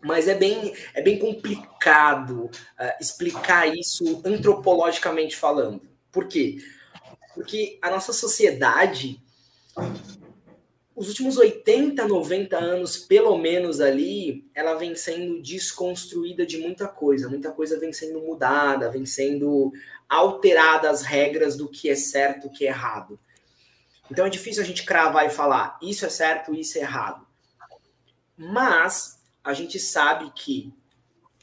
mas 0.05 0.27
é 0.27 0.35
bem, 0.35 0.71
é 0.93 1.01
bem 1.01 1.17
complicado 1.17 2.45
uh, 2.45 3.01
explicar 3.01 3.67
isso 3.75 4.21
antropologicamente 4.23 5.35
falando. 5.35 5.81
Por 6.11 6.27
quê? 6.27 6.57
Porque 7.33 7.79
a 7.81 7.89
nossa 7.89 8.13
sociedade, 8.13 9.19
os 10.95 11.07
últimos 11.07 11.37
80, 11.37 12.07
90 12.07 12.55
anos, 12.55 12.97
pelo 12.97 13.35
menos 13.39 13.81
ali, 13.81 14.47
ela 14.53 14.75
vem 14.75 14.95
sendo 14.95 15.41
desconstruída 15.41 16.45
de 16.45 16.59
muita 16.59 16.87
coisa. 16.87 17.27
Muita 17.27 17.51
coisa 17.51 17.79
vem 17.79 17.91
sendo 17.91 18.21
mudada, 18.21 18.91
vem 18.91 19.07
sendo 19.07 19.73
alterada 20.07 20.87
as 20.87 21.01
regras 21.01 21.57
do 21.57 21.67
que 21.67 21.89
é 21.89 21.95
certo, 21.95 22.45
o 22.45 22.51
que 22.51 22.65
é 22.65 22.69
errado. 22.69 23.19
Então 24.11 24.27
é 24.27 24.29
difícil 24.29 24.61
a 24.61 24.65
gente 24.65 24.85
cravar 24.85 25.25
e 25.25 25.31
falar 25.31 25.79
isso 25.81 26.05
é 26.05 26.09
certo, 26.09 26.53
isso 26.53 26.77
é 26.77 26.81
errado. 26.81 27.25
Mas 28.37 29.15
a 29.45 29.53
gente 29.53 29.79
sabe 29.79 30.31
que 30.35 30.73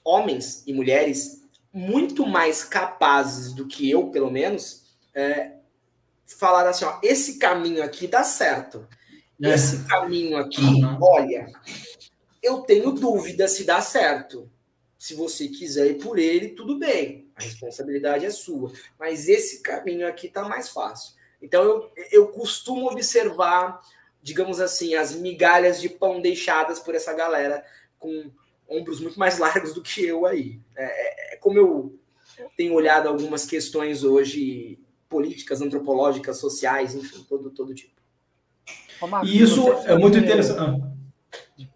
homens 0.05 0.65
e 0.67 0.75
mulheres 0.75 1.43
muito 1.73 2.27
mais 2.27 2.65
capazes 2.65 3.53
do 3.53 3.67
que 3.67 3.89
eu, 3.89 4.11
pelo 4.11 4.31
menos, 4.31 4.83
é, 5.15 5.53
falaram 6.27 6.71
assim: 6.71 6.85
ó, 6.85 6.99
esse 7.03 7.39
caminho 7.39 7.83
aqui 7.83 8.09
dá 8.09 8.25
certo. 8.25 8.87
É. 9.41 9.55
Esse 9.55 9.85
caminho 9.85 10.37
aqui, 10.37 10.63
olha, 11.01 11.47
eu 12.43 12.61
tenho 12.61 12.91
dúvida 12.93 13.47
se 13.49 13.65
dá 13.65 13.81
certo. 13.81 14.51
Se 14.99 15.15
você 15.15 15.49
quiser 15.49 15.87
ir 15.89 15.99
por 15.99 16.19
ele, 16.19 16.51
tudo 16.51 16.79
bem. 16.79 17.31
A 17.35 17.43
responsabilidade 17.43 18.25
é 18.25 18.31
sua. 18.31 18.73
Mas 18.99 19.29
esse 19.29 19.61
caminho 19.61 20.07
aqui 20.07 20.29
tá 20.29 20.49
mais 20.49 20.69
fácil. 20.69 21.15
Então 21.41 21.63
eu, 21.65 21.93
eu 22.13 22.29
costumo 22.29 22.89
observar, 22.89 23.81
digamos 24.23 24.61
assim, 24.61 24.95
as 24.95 25.13
migalhas 25.13 25.81
de 25.81 25.89
pão 25.89 26.21
deixadas 26.21 26.79
por 26.79 26.95
essa 26.95 27.13
galera 27.13 27.65
com 28.03 28.31
ombros 28.69 29.01
muito 29.01 29.19
mais 29.19 29.39
largos 29.39 29.73
do 29.73 29.81
que 29.81 30.05
eu 30.05 30.27
aí. 30.27 30.61
É, 30.77 30.85
é, 30.85 31.35
é 31.35 31.37
como 31.37 31.57
eu 31.57 31.99
tenho 32.57 32.75
olhado 32.75 33.09
algumas 33.09 33.47
questões 33.47 34.03
hoje 34.03 34.79
políticas, 35.09 35.63
antropológicas, 35.63 36.39
sociais, 36.39 36.95
enfim, 36.95 37.25
todo, 37.29 37.51
todo 37.51 37.75
tipo. 37.75 37.93
E 39.25 39.41
isso 39.41 39.71
é 39.85 39.97
muito 39.97 40.19
interessante. 40.19 40.83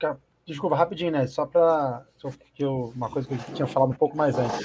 Ah. 0.02 0.16
Desculpa, 0.46 0.76
rapidinho, 0.76 1.10
né? 1.10 1.26
Só 1.26 1.44
para 1.44 2.06
uma 2.94 3.10
coisa 3.10 3.28
que 3.28 3.34
eu 3.34 3.54
tinha 3.54 3.66
falado 3.66 3.90
um 3.90 3.96
pouco 3.96 4.16
mais 4.16 4.36
antes. 4.38 4.60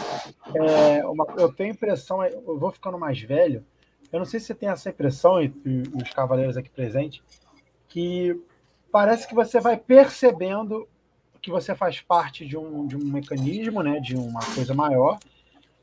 É, 0.53 1.05
uma, 1.05 1.25
eu 1.37 1.51
tenho 1.51 1.71
a 1.71 1.73
impressão, 1.73 2.23
eu 2.23 2.57
vou 2.57 2.71
ficando 2.71 2.99
mais 2.99 3.19
velho. 3.19 3.65
Eu 4.11 4.19
não 4.19 4.25
sei 4.25 4.39
se 4.39 4.47
você 4.47 4.55
tem 4.55 4.69
essa 4.69 4.89
impressão, 4.89 5.41
e, 5.41 5.51
e 5.65 5.83
os 6.01 6.13
cavaleiros 6.13 6.55
aqui 6.55 6.69
presentes, 6.69 7.21
que 7.87 8.39
parece 8.91 9.27
que 9.27 9.33
você 9.33 9.59
vai 9.59 9.75
percebendo 9.75 10.87
que 11.41 11.49
você 11.49 11.73
faz 11.73 11.99
parte 11.99 12.45
de 12.45 12.57
um, 12.57 12.85
de 12.85 12.95
um 12.95 13.03
mecanismo, 13.03 13.81
né, 13.81 13.99
de 13.99 14.15
uma 14.15 14.41
coisa 14.53 14.73
maior. 14.73 15.17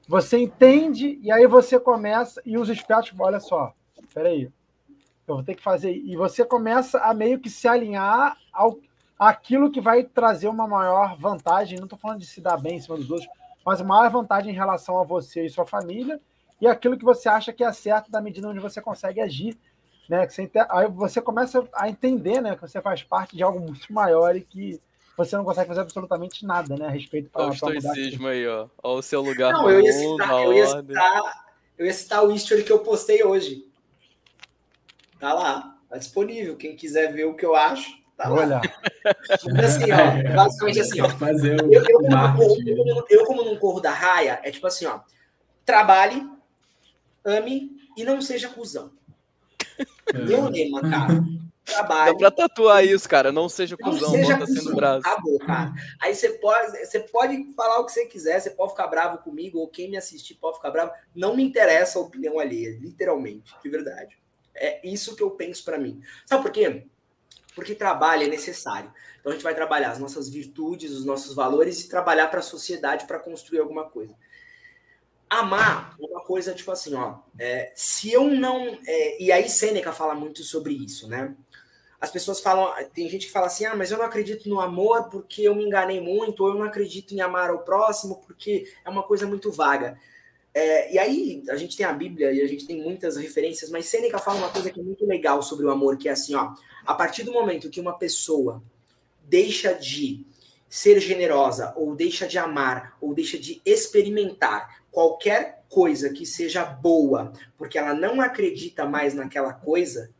Você 0.07 0.39
entende 0.39 1.19
e 1.23 1.31
aí 1.31 1.47
você 1.47 1.79
começa 1.79 2.41
e 2.47 2.57
os 2.57 2.69
espertos, 2.69 3.13
olha 3.19 3.41
só, 3.41 3.75
peraí, 4.15 4.51
eu 5.27 5.35
vou 5.35 5.45
ter 5.45 5.55
que 5.55 5.63
fazer 5.63 5.93
e 5.93 6.17
você 6.17 6.45
começa 6.45 6.99
a 6.99 7.13
meio 7.13 7.39
que 7.39 7.51
se 7.51 7.69
alinhar 7.69 8.37
ao 8.53 8.79
aquilo 9.19 9.71
que 9.71 9.81
vai 9.81 10.05
trazer 10.05 10.47
uma 10.47 10.67
maior 10.69 11.17
vantagem. 11.17 11.77
Não 11.77 11.85
estou 11.85 11.99
falando 11.99 12.21
de 12.21 12.27
se 12.27 12.41
dar 12.41 12.57
bem 12.57 12.77
em 12.77 12.81
cima 12.81 12.97
dos 12.97 13.11
outros, 13.11 13.29
mas 13.67 13.83
maior 13.83 14.09
vantagem 14.11 14.53
em 14.53 14.57
relação 14.57 14.99
a 14.99 15.05
você 15.05 15.45
e 15.45 15.51
sua 15.51 15.67
família 15.67 16.21
e 16.61 16.67
aquilo 16.67 16.97
que 16.97 17.05
você 17.05 17.29
acha 17.29 17.53
que 17.53 17.65
é 17.65 17.73
certo 17.73 18.11
da 18.11 18.21
medida 18.21 18.49
onde 18.49 18.61
você 18.61 18.81
consegue 18.81 19.21
agir, 19.21 19.59
né? 20.09 20.27
Que 20.27 20.33
você, 20.33 20.51
aí 20.71 20.89
você 20.89 21.21
começa 21.21 21.69
a 21.75 21.89
entender, 21.89 22.41
né, 22.41 22.55
que 22.55 22.63
você 22.63 22.81
faz 22.81 23.03
parte 23.03 23.37
de 23.37 23.43
algo 23.43 23.61
muito 23.61 23.93
maior 23.93 24.35
e 24.37 24.41
que 24.41 24.81
você 25.19 25.37
não 25.37 25.45
consegue 25.45 25.67
fazer 25.67 25.81
absolutamente 25.81 26.47
nada, 26.47 26.77
né, 26.77 26.87
a 26.87 26.91
respeito 26.91 27.29
para 27.29 27.43
Olha 27.43 27.51
o 27.51 27.55
estoicismo 27.55 28.29
aí, 28.29 28.47
ó. 28.47 28.69
Olha 28.81 28.99
o 28.99 29.03
seu 29.03 29.21
lugar 29.21 29.53
não, 29.53 29.69
eu 29.69 29.81
ia, 29.81 29.93
citar, 29.93 30.45
eu, 30.45 30.53
ia 30.53 30.67
citar, 30.67 31.45
eu 31.77 31.87
ia 31.87 31.93
citar 31.93 32.25
o 32.25 32.33
history 32.33 32.63
que 32.63 32.71
eu 32.71 32.79
postei 32.79 33.25
hoje. 33.25 33.67
Tá 35.19 35.35
lá, 35.35 35.77
tá 35.91 35.99
disponível. 35.99 36.57
Quem 36.57 36.77
quiser 36.77 37.13
ver 37.13 37.25
o 37.25 37.35
que 37.35 37.45
eu 37.45 37.57
acho, 37.57 37.91
tá 38.17 38.29
lá. 38.29 38.37
Olha. 38.37 38.61
assim, 39.65 39.91
ó, 39.91 40.37
basicamente 40.37 40.81
assim, 40.81 41.01
ó. 41.01 41.09
Fazer 41.09 41.61
eu, 41.63 41.83
eu, 41.83 41.93
como, 41.93 43.07
eu, 43.11 43.25
como 43.25 43.45
não 43.45 43.57
corro 43.57 43.81
da 43.81 43.91
raia, 43.91 44.41
é 44.45 44.53
tipo 44.53 44.69
assim, 44.69 44.87
ó. 44.87 45.01
Trabalhe, 45.65 46.25
ame 47.25 47.73
e 47.97 48.05
não 48.05 48.23
seja 48.23 48.49
cuzão. 48.49 48.93
Meu 50.15 50.49
lema, 50.49 50.81
cara 50.83 51.25
trabalho. 51.69 52.13
Dá 52.13 52.19
pra 52.19 52.31
tatuar 52.31 52.85
isso, 52.85 53.09
cara. 53.09 53.31
Não 53.31 53.49
seja 53.49 53.77
não 53.79 53.91
cuzão, 53.91 54.11
seja 54.11 54.37
bota 54.37 54.53
no 54.53 54.75
braço. 54.75 55.07
Acabou, 55.07 55.39
cara. 55.39 55.73
Aí 56.01 56.15
você 56.15 56.31
pode, 56.31 56.87
você 56.87 57.01
pode 57.01 57.53
falar 57.55 57.81
o 57.81 57.87
que 57.87 57.93
você 57.93 58.07
quiser, 58.07 58.41
você 58.41 58.51
pode 58.51 58.73
ficar 58.73 58.87
bravo 58.87 59.19
comigo, 59.19 59.59
ou 59.59 59.69
quem 59.69 59.91
me 59.91 59.97
assistir 59.97 60.35
pode 60.35 60.57
ficar 60.57 60.71
bravo. 60.71 60.93
Não 61.15 61.37
me 61.37 61.43
interessa 61.43 61.99
a 61.99 62.03
opinião 62.03 62.39
alheia, 62.39 62.79
literalmente, 62.81 63.55
de 63.63 63.69
verdade. 63.69 64.19
É 64.55 64.87
isso 64.87 65.15
que 65.15 65.23
eu 65.23 65.31
penso 65.31 65.65
para 65.65 65.79
mim. 65.79 66.01
Sabe 66.27 66.43
por 66.43 66.51
quê? 66.51 66.87
Porque 67.55 67.75
trabalho 67.75 68.25
é 68.25 68.29
necessário. 68.29 68.93
Então 69.21 69.31
a 69.31 69.35
gente 69.35 69.45
vai 69.45 69.55
trabalhar 69.55 69.91
as 69.91 69.99
nossas 69.99 70.29
virtudes, 70.29 70.93
os 70.93 71.05
nossos 71.05 71.35
valores 71.35 71.81
e 71.81 71.89
trabalhar 71.89 72.29
para 72.29 72.41
a 72.41 72.43
sociedade 72.43 73.07
para 73.07 73.19
construir 73.19 73.61
alguma 73.61 73.85
coisa. 73.89 74.15
Amar 75.29 75.95
é 76.01 76.07
uma 76.07 76.23
coisa 76.23 76.55
tipo 76.55 76.71
assim, 76.71 76.95
ó. 76.95 77.19
É, 77.39 77.71
se 77.75 78.11
eu 78.11 78.29
não. 78.29 78.79
É, 78.87 79.23
e 79.23 79.31
aí 79.31 79.49
Sêneca 79.49 79.93
fala 79.93 80.15
muito 80.15 80.43
sobre 80.43 80.73
isso, 80.73 81.07
né? 81.09 81.35
As 82.01 82.11
pessoas 82.11 82.41
falam, 82.41 82.73
tem 82.95 83.09
gente 83.09 83.27
que 83.27 83.33
fala 83.33 83.47
assim, 83.47 83.65
ah, 83.65 83.75
mas 83.75 83.91
eu 83.91 83.99
não 83.99 84.05
acredito 84.05 84.49
no 84.49 84.61
amor 84.61 85.09
porque 85.09 85.43
eu 85.43 85.55
me 85.55 85.65
enganei 85.65 86.01
muito, 86.01 86.45
ou 86.45 86.51
eu 86.51 86.55
não 86.55 86.63
acredito 86.63 87.13
em 87.13 87.21
amar 87.21 87.51
ao 87.51 87.61
próximo 87.61 88.23
porque 88.25 88.73
é 88.85 88.89
uma 88.89 89.03
coisa 89.03 89.27
muito 89.27 89.51
vaga. 89.51 89.99
É, 90.55 90.93
e 90.93 90.99
aí, 90.99 91.43
a 91.51 91.57
gente 91.57 91.77
tem 91.77 91.85
a 91.85 91.93
Bíblia 91.93 92.33
e 92.33 92.41
a 92.41 92.47
gente 92.47 92.67
tem 92.67 92.83
muitas 92.83 93.17
referências, 93.17 93.71
mas 93.71 93.87
Sêneca 93.87 94.19
fala 94.19 94.39
uma 94.39 94.51
coisa 94.51 94.71
que 94.71 94.81
é 94.81 94.83
muito 94.83 95.05
legal 95.07 95.43
sobre 95.43 95.67
o 95.67 95.71
amor, 95.71 95.97
que 95.97 96.09
é 96.09 96.13
assim, 96.13 96.35
ó, 96.35 96.53
a 96.87 96.95
partir 96.95 97.23
do 97.23 97.33
momento 97.33 97.71
que 97.71 97.81
uma 97.81 97.99
pessoa 97.99 98.63
deixa 99.25 99.75
de 99.75 100.25
ser 100.69 101.01
generosa, 101.01 101.73
ou 101.77 101.95
deixa 101.95 102.27
de 102.27 102.39
amar, 102.39 102.97
ou 103.01 103.15
deixa 103.15 103.39
de 103.39 103.61
experimentar 103.65 104.83
qualquer 104.91 105.65
coisa 105.69 106.11
que 106.11 106.25
seja 106.25 106.65
boa, 106.65 107.33
porque 107.57 107.79
ela 107.79 107.95
não 107.95 108.21
acredita 108.21 108.87
mais 108.87 109.15
naquela 109.15 109.53
coisa, 109.53 110.11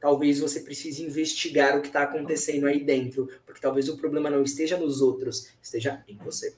talvez 0.00 0.40
você 0.40 0.60
precise 0.60 1.02
investigar 1.02 1.76
o 1.76 1.80
que 1.80 1.88
está 1.88 2.02
acontecendo 2.02 2.66
aí 2.66 2.82
dentro, 2.82 3.28
porque 3.44 3.60
talvez 3.60 3.88
o 3.88 3.96
problema 3.96 4.30
não 4.30 4.42
esteja 4.42 4.76
nos 4.76 5.00
outros, 5.00 5.48
esteja 5.60 6.02
em 6.08 6.16
você. 6.16 6.54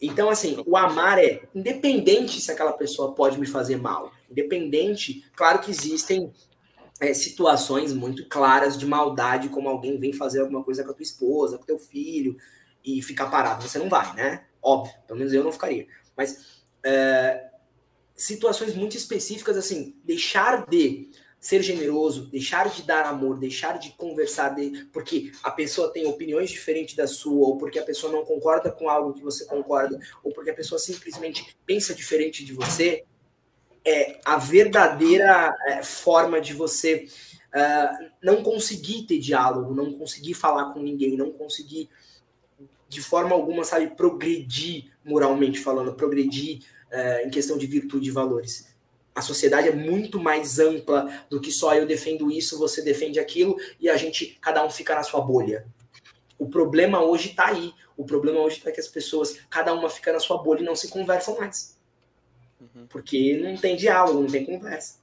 Então, 0.00 0.28
assim, 0.28 0.62
o 0.66 0.76
amar 0.76 1.18
é 1.18 1.42
independente 1.54 2.40
se 2.40 2.52
aquela 2.52 2.72
pessoa 2.72 3.14
pode 3.14 3.40
me 3.40 3.46
fazer 3.46 3.76
mal, 3.76 4.12
independente, 4.30 5.24
claro 5.34 5.60
que 5.60 5.70
existem 5.70 6.30
é, 7.00 7.14
situações 7.14 7.92
muito 7.94 8.26
claras 8.28 8.76
de 8.76 8.86
maldade, 8.86 9.48
como 9.48 9.68
alguém 9.68 9.98
vem 9.98 10.12
fazer 10.12 10.40
alguma 10.40 10.62
coisa 10.62 10.84
com 10.84 10.90
a 10.90 10.94
tua 10.94 11.02
esposa, 11.02 11.58
com 11.58 11.64
teu 11.64 11.78
filho, 11.78 12.36
e 12.84 13.02
ficar 13.02 13.26
parado. 13.26 13.66
Você 13.66 13.78
não 13.78 13.88
vai, 13.88 14.14
né? 14.14 14.44
Óbvio, 14.62 14.94
pelo 15.06 15.18
menos 15.18 15.32
eu 15.32 15.42
não 15.42 15.52
ficaria. 15.52 15.86
Mas 16.16 16.62
é, 16.84 17.50
situações 18.14 18.74
muito 18.74 18.96
específicas, 18.96 19.56
assim, 19.56 19.94
deixar 20.04 20.66
de 20.66 21.10
ser 21.40 21.62
generoso, 21.62 22.26
deixar 22.26 22.68
de 22.68 22.82
dar 22.82 23.06
amor, 23.06 23.38
deixar 23.38 23.78
de 23.78 23.90
conversar, 23.90 24.50
de, 24.50 24.86
porque 24.92 25.30
a 25.42 25.50
pessoa 25.50 25.92
tem 25.92 26.06
opiniões 26.06 26.50
diferentes 26.50 26.96
da 26.96 27.06
sua, 27.06 27.46
ou 27.46 27.58
porque 27.58 27.78
a 27.78 27.84
pessoa 27.84 28.12
não 28.12 28.24
concorda 28.24 28.70
com 28.70 28.88
algo 28.88 29.12
que 29.12 29.22
você 29.22 29.44
concorda, 29.44 29.98
ou 30.24 30.32
porque 30.32 30.50
a 30.50 30.54
pessoa 30.54 30.78
simplesmente 30.78 31.56
pensa 31.64 31.94
diferente 31.94 32.44
de 32.44 32.52
você, 32.52 33.04
é 33.84 34.18
a 34.24 34.36
verdadeira 34.36 35.56
é, 35.66 35.82
forma 35.82 36.40
de 36.40 36.52
você 36.52 37.06
uh, 37.54 38.10
não 38.20 38.42
conseguir 38.42 39.04
ter 39.04 39.18
diálogo, 39.18 39.72
não 39.72 39.92
conseguir 39.92 40.34
falar 40.34 40.72
com 40.72 40.80
ninguém, 40.80 41.16
não 41.16 41.30
conseguir 41.30 41.88
de 42.88 43.00
forma 43.00 43.32
alguma, 43.34 43.64
sabe, 43.64 43.88
progredir 43.94 44.90
moralmente 45.04 45.60
falando, 45.60 45.94
progredir 45.94 46.62
uh, 46.90 47.26
em 47.26 47.30
questão 47.30 47.56
de 47.56 47.66
virtude 47.66 48.08
e 48.08 48.12
valores. 48.12 48.74
A 49.16 49.22
sociedade 49.22 49.68
é 49.68 49.74
muito 49.74 50.20
mais 50.20 50.58
ampla 50.58 51.24
do 51.30 51.40
que 51.40 51.50
só 51.50 51.74
eu 51.74 51.86
defendo 51.86 52.30
isso, 52.30 52.58
você 52.58 52.82
defende 52.82 53.18
aquilo 53.18 53.56
e 53.80 53.88
a 53.88 53.96
gente, 53.96 54.38
cada 54.42 54.62
um 54.62 54.68
fica 54.68 54.94
na 54.94 55.02
sua 55.02 55.22
bolha. 55.22 55.66
O 56.38 56.50
problema 56.50 57.02
hoje 57.02 57.30
está 57.30 57.46
aí. 57.46 57.72
O 57.96 58.04
problema 58.04 58.40
hoje 58.40 58.58
está 58.58 58.70
que 58.70 58.78
as 58.78 58.88
pessoas, 58.88 59.38
cada 59.48 59.72
uma 59.72 59.88
fica 59.88 60.12
na 60.12 60.20
sua 60.20 60.36
bolha 60.36 60.60
e 60.60 60.64
não 60.64 60.76
se 60.76 60.88
conversam 60.88 61.34
mais. 61.38 61.78
Uhum. 62.60 62.86
Porque 62.90 63.38
não 63.38 63.56
tem 63.56 63.74
diálogo, 63.74 64.20
não 64.20 64.28
tem 64.28 64.44
conversa. 64.44 64.98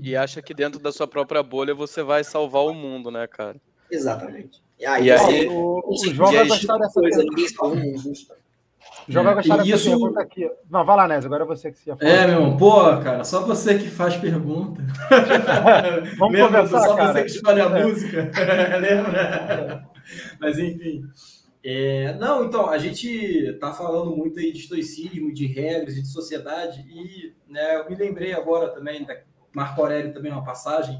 E 0.00 0.14
acha 0.14 0.40
que 0.40 0.54
dentro 0.54 0.78
da 0.78 0.92
sua 0.92 1.08
própria 1.08 1.42
bolha 1.42 1.74
você 1.74 2.04
vai 2.04 2.22
salvar 2.22 2.64
o 2.64 2.72
mundo, 2.72 3.10
né, 3.10 3.26
cara? 3.26 3.60
Exatamente. 3.90 4.62
E 4.78 4.86
aí, 4.86 5.06
e 5.06 5.10
aí 5.10 5.48
o, 5.48 5.82
o 5.84 6.14
João 6.14 6.32
vai 6.32 6.46
gostar 6.46 6.78
dessa 6.78 7.00
coisa, 7.00 7.24
ninguém 7.24 7.48
salva 7.48 7.74
o 7.74 7.78
mundo. 7.78 8.12
Vai 9.08 9.34
gostar 9.34 9.56
dessa 9.56 9.68
isso... 9.68 9.90
pergunta 9.90 10.20
aqui. 10.20 10.50
Não, 10.70 10.84
vai 10.84 10.96
lá, 10.96 11.08
Nes, 11.08 11.24
agora 11.24 11.44
é 11.44 11.46
você 11.46 11.70
que 11.72 11.78
se. 11.78 11.90
É, 11.90 12.26
meu 12.26 12.40
irmão, 12.40 12.56
pô, 12.56 12.80
cara, 12.98 13.24
só 13.24 13.44
você 13.44 13.78
que 13.78 13.88
faz 13.88 14.16
pergunta. 14.16 14.82
Vamos 16.18 16.34
Lembra? 16.34 16.62
conversar, 16.62 16.86
Só 16.86 16.96
cara. 16.96 17.12
você 17.12 17.24
que 17.24 17.30
escolhe 17.30 17.60
a 17.60 17.64
é. 17.64 17.84
música. 17.84 18.30
Lembra? 18.80 19.88
Mas 20.40 20.58
enfim. 20.58 21.04
É, 21.62 22.14
não, 22.14 22.44
então, 22.44 22.70
a 22.70 22.78
gente 22.78 23.06
está 23.06 23.72
falando 23.72 24.16
muito 24.16 24.38
aí 24.38 24.50
de 24.50 24.60
estoicismo, 24.60 25.32
de 25.32 25.46
regras 25.46 25.96
e 25.96 26.02
de 26.02 26.08
sociedade, 26.08 26.80
e 26.88 27.34
né, 27.46 27.76
eu 27.76 27.90
me 27.90 27.94
lembrei 27.94 28.32
agora 28.32 28.68
também, 28.70 29.04
da 29.04 29.14
Marco 29.54 29.82
Aurélio 29.82 30.12
também, 30.12 30.32
uma 30.32 30.44
passagem, 30.44 30.98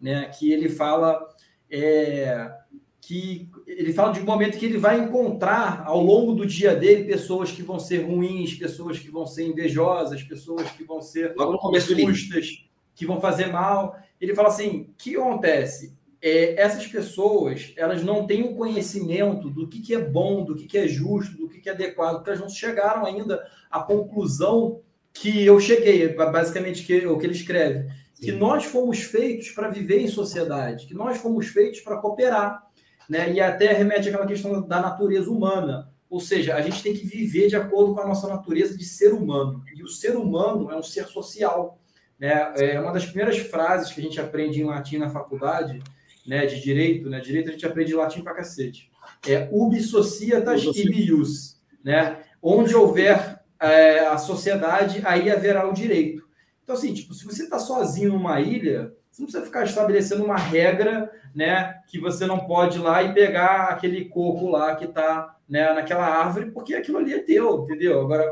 né, 0.00 0.24
que 0.28 0.50
ele 0.50 0.70
fala 0.70 1.22
é, 1.70 2.50
que 2.98 3.50
ele 3.78 3.92
fala 3.92 4.12
de 4.12 4.20
um 4.20 4.24
momento 4.24 4.58
que 4.58 4.66
ele 4.66 4.78
vai 4.78 4.98
encontrar 4.98 5.84
ao 5.86 6.02
longo 6.02 6.32
do 6.32 6.44
dia 6.44 6.74
dele 6.74 7.04
pessoas 7.04 7.52
que 7.52 7.62
vão 7.62 7.78
ser 7.78 7.98
ruins, 7.98 8.54
pessoas 8.54 8.98
que 8.98 9.10
vão 9.10 9.26
ser 9.26 9.46
invejosas, 9.46 10.22
pessoas 10.22 10.68
que 10.70 10.84
vão 10.84 11.00
ser 11.00 11.34
Logo 11.36 11.52
no 11.52 11.58
começo 11.58 11.96
justas, 11.96 12.66
que 12.94 13.06
vão 13.06 13.20
fazer 13.20 13.46
mal. 13.46 13.96
Ele 14.20 14.34
fala 14.34 14.48
assim: 14.48 14.88
o 14.90 14.94
que 14.98 15.16
acontece? 15.16 15.98
É, 16.22 16.60
essas 16.60 16.86
pessoas 16.86 17.72
elas 17.76 18.02
não 18.02 18.26
têm 18.26 18.42
o 18.42 18.54
conhecimento 18.54 19.48
do 19.48 19.66
que, 19.66 19.80
que 19.80 19.94
é 19.94 19.98
bom, 19.98 20.44
do 20.44 20.54
que, 20.54 20.66
que 20.66 20.76
é 20.76 20.86
justo, 20.86 21.36
do 21.38 21.48
que, 21.48 21.60
que 21.60 21.68
é 21.68 21.72
adequado, 21.72 22.16
porque 22.16 22.30
elas 22.30 22.42
não 22.42 22.48
chegaram 22.48 23.06
ainda 23.06 23.42
à 23.70 23.80
conclusão 23.80 24.80
que 25.12 25.44
eu 25.44 25.58
cheguei, 25.58 26.08
basicamente 26.14 26.84
que, 26.84 27.06
o 27.06 27.18
que 27.18 27.26
ele 27.26 27.34
escreve, 27.34 27.88
Sim. 28.14 28.26
que 28.26 28.32
nós 28.32 28.64
fomos 28.64 29.00
feitos 29.00 29.48
para 29.50 29.68
viver 29.68 30.00
em 30.00 30.08
sociedade, 30.08 30.86
que 30.86 30.94
nós 30.94 31.16
fomos 31.16 31.46
feitos 31.46 31.80
para 31.80 31.96
cooperar, 31.96 32.69
né? 33.10 33.32
E 33.32 33.40
até 33.40 33.72
remete 33.72 34.08
àquela 34.08 34.24
questão 34.24 34.62
da 34.62 34.80
natureza 34.80 35.28
humana, 35.28 35.92
ou 36.08 36.20
seja, 36.20 36.54
a 36.54 36.62
gente 36.62 36.80
tem 36.80 36.94
que 36.94 37.04
viver 37.04 37.48
de 37.48 37.56
acordo 37.56 37.92
com 37.92 38.00
a 38.00 38.06
nossa 38.06 38.28
natureza 38.28 38.78
de 38.78 38.84
ser 38.84 39.12
humano. 39.12 39.64
E 39.74 39.82
o 39.82 39.88
ser 39.88 40.16
humano 40.16 40.70
é 40.70 40.76
um 40.76 40.82
ser 40.82 41.06
social. 41.06 41.80
Né? 42.16 42.52
É 42.56 42.80
uma 42.80 42.92
das 42.92 43.06
primeiras 43.06 43.36
frases 43.38 43.92
que 43.92 44.00
a 44.00 44.04
gente 44.04 44.20
aprende 44.20 44.60
em 44.60 44.64
latim 44.64 44.98
na 44.98 45.10
faculdade, 45.10 45.80
né, 46.24 46.46
de 46.46 46.60
direito, 46.60 47.08
né? 47.08 47.18
Direito 47.18 47.48
a 47.48 47.52
gente 47.52 47.66
aprende 47.66 47.94
latim 47.94 48.22
pra 48.22 48.34
cacete. 48.34 48.90
É 49.26 49.48
ubi 49.50 49.80
societas 49.80 50.62
ibius, 50.62 51.60
né? 51.82 52.18
Onde 52.40 52.76
houver 52.76 53.40
é, 53.58 54.00
a 54.06 54.18
sociedade, 54.18 55.00
aí 55.04 55.30
haverá 55.30 55.68
o 55.68 55.72
direito. 55.72 56.28
Então, 56.62 56.76
assim, 56.76 56.94
tipo, 56.94 57.14
se 57.14 57.24
você 57.24 57.44
está 57.44 57.58
sozinho 57.58 58.10
numa 58.10 58.40
ilha, 58.40 58.92
você 59.20 59.22
não 59.22 59.26
precisa 59.26 59.44
ficar 59.44 59.64
estabelecendo 59.64 60.24
uma 60.24 60.36
regra, 60.36 61.10
né, 61.34 61.80
que 61.88 61.98
você 61.98 62.26
não 62.26 62.40
pode 62.40 62.78
ir 62.78 62.82
lá 62.82 63.02
e 63.02 63.12
pegar 63.12 63.68
aquele 63.68 64.06
coco 64.06 64.48
lá 64.48 64.74
que 64.74 64.86
está 64.86 65.36
né, 65.48 65.72
naquela 65.72 66.06
árvore, 66.06 66.50
porque 66.50 66.74
aquilo 66.74 66.98
ali 66.98 67.12
é 67.12 67.18
teu, 67.18 67.64
entendeu? 67.64 68.00
Agora, 68.00 68.24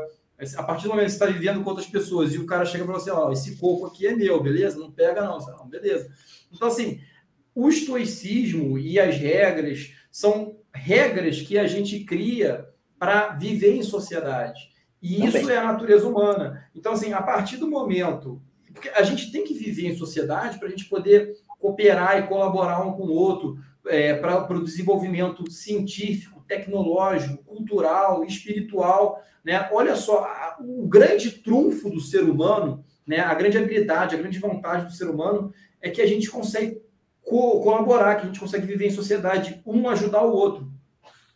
a 0.55 0.63
partir 0.63 0.83
do 0.83 0.89
momento 0.89 1.05
que 1.05 1.11
você 1.11 1.23
está 1.23 1.25
vivendo 1.25 1.63
com 1.63 1.69
outras 1.69 1.87
pessoas 1.87 2.33
e 2.33 2.37
o 2.37 2.45
cara 2.45 2.65
chega 2.65 2.85
para 2.85 2.93
você, 2.93 3.11
ó, 3.11 3.31
esse 3.31 3.57
coco 3.57 3.85
aqui 3.85 4.07
é 4.07 4.15
meu, 4.15 4.41
beleza? 4.41 4.79
Não 4.79 4.91
pega 4.91 5.21
não, 5.21 5.37
não, 5.37 5.67
beleza. 5.67 6.09
Então, 6.51 6.67
assim, 6.67 7.01
o 7.53 7.69
estoicismo 7.69 8.77
e 8.77 8.99
as 8.99 9.17
regras 9.17 9.93
são 10.11 10.57
regras 10.73 11.41
que 11.41 11.57
a 11.57 11.67
gente 11.67 11.99
cria 12.05 12.67
para 12.97 13.29
viver 13.29 13.75
em 13.75 13.83
sociedade. 13.83 14.69
E 15.01 15.25
isso 15.25 15.49
é 15.49 15.57
a 15.57 15.63
natureza 15.63 16.07
humana. 16.07 16.67
Então, 16.75 16.93
assim, 16.93 17.13
a 17.13 17.21
partir 17.21 17.57
do 17.57 17.69
momento. 17.69 18.41
Porque 18.73 18.89
a 18.89 19.03
gente 19.03 19.31
tem 19.31 19.43
que 19.43 19.53
viver 19.53 19.87
em 19.87 19.97
sociedade 19.97 20.57
para 20.57 20.67
a 20.67 20.71
gente 20.71 20.85
poder 20.85 21.35
cooperar 21.59 22.19
e 22.19 22.27
colaborar 22.27 22.85
um 22.85 22.93
com 22.93 23.03
o 23.03 23.11
outro 23.11 23.57
é, 23.87 24.13
para 24.13 24.57
o 24.57 24.63
desenvolvimento 24.63 25.49
científico, 25.51 26.43
tecnológico, 26.47 27.43
cultural, 27.43 28.23
espiritual. 28.23 29.21
Né? 29.43 29.69
Olha 29.71 29.95
só, 29.95 30.23
a, 30.23 30.57
o 30.59 30.87
grande 30.87 31.31
trunfo 31.31 31.89
do 31.89 31.99
ser 31.99 32.23
humano, 32.23 32.83
né, 33.05 33.19
a 33.19 33.33
grande 33.33 33.57
habilidade, 33.57 34.15
a 34.15 34.19
grande 34.19 34.39
vantagem 34.39 34.87
do 34.87 34.93
ser 34.93 35.09
humano 35.09 35.53
é 35.81 35.89
que 35.89 36.01
a 36.01 36.07
gente 36.07 36.29
consegue 36.29 36.81
co 37.23 37.61
colaborar, 37.61 38.15
que 38.15 38.23
a 38.23 38.25
gente 38.25 38.39
consegue 38.39 38.65
viver 38.65 38.87
em 38.87 38.91
sociedade, 38.91 39.61
um 39.65 39.87
ajudar 39.89 40.23
o 40.23 40.33
outro. 40.33 40.71